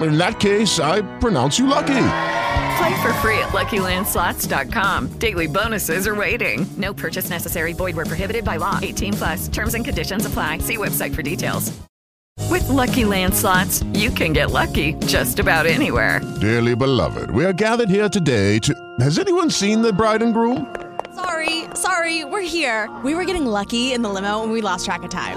In 0.00 0.16
that 0.18 0.38
case, 0.38 0.78
I 0.78 1.02
pronounce 1.18 1.58
you 1.58 1.66
lucky. 1.66 2.04
Play 2.78 3.02
for 3.02 3.12
free 3.14 3.38
at 3.38 3.48
LuckyLandSlots.com. 3.48 5.18
Daily 5.18 5.48
bonuses 5.48 6.06
are 6.06 6.14
waiting. 6.14 6.66
No 6.76 6.94
purchase 6.94 7.30
necessary. 7.30 7.72
Void 7.72 7.96
where 7.96 8.04
prohibited 8.06 8.44
by 8.44 8.56
law. 8.56 8.78
18 8.80 9.14
plus. 9.14 9.48
Terms 9.48 9.74
and 9.74 9.84
conditions 9.84 10.26
apply. 10.26 10.58
See 10.58 10.76
website 10.76 11.14
for 11.14 11.22
details. 11.22 11.76
With 12.48 12.66
Lucky 12.68 13.04
Land 13.04 13.34
Slots, 13.34 13.82
you 13.92 14.10
can 14.10 14.32
get 14.32 14.50
lucky 14.50 14.94
just 15.06 15.38
about 15.38 15.66
anywhere. 15.66 16.20
Dearly 16.40 16.74
beloved, 16.74 17.30
we 17.30 17.44
are 17.44 17.52
gathered 17.52 17.90
here 17.90 18.08
today 18.08 18.58
to. 18.60 18.74
Has 19.00 19.18
anyone 19.18 19.50
seen 19.50 19.82
the 19.82 19.92
bride 19.92 20.22
and 20.22 20.32
groom? 20.32 20.74
Sorry, 21.14 21.64
sorry, 21.74 22.24
we're 22.24 22.40
here. 22.40 22.88
We 23.04 23.14
were 23.14 23.24
getting 23.24 23.44
lucky 23.44 23.92
in 23.92 24.02
the 24.02 24.08
limo 24.08 24.44
and 24.44 24.52
we 24.52 24.60
lost 24.60 24.84
track 24.86 25.02
of 25.02 25.10
time. 25.10 25.36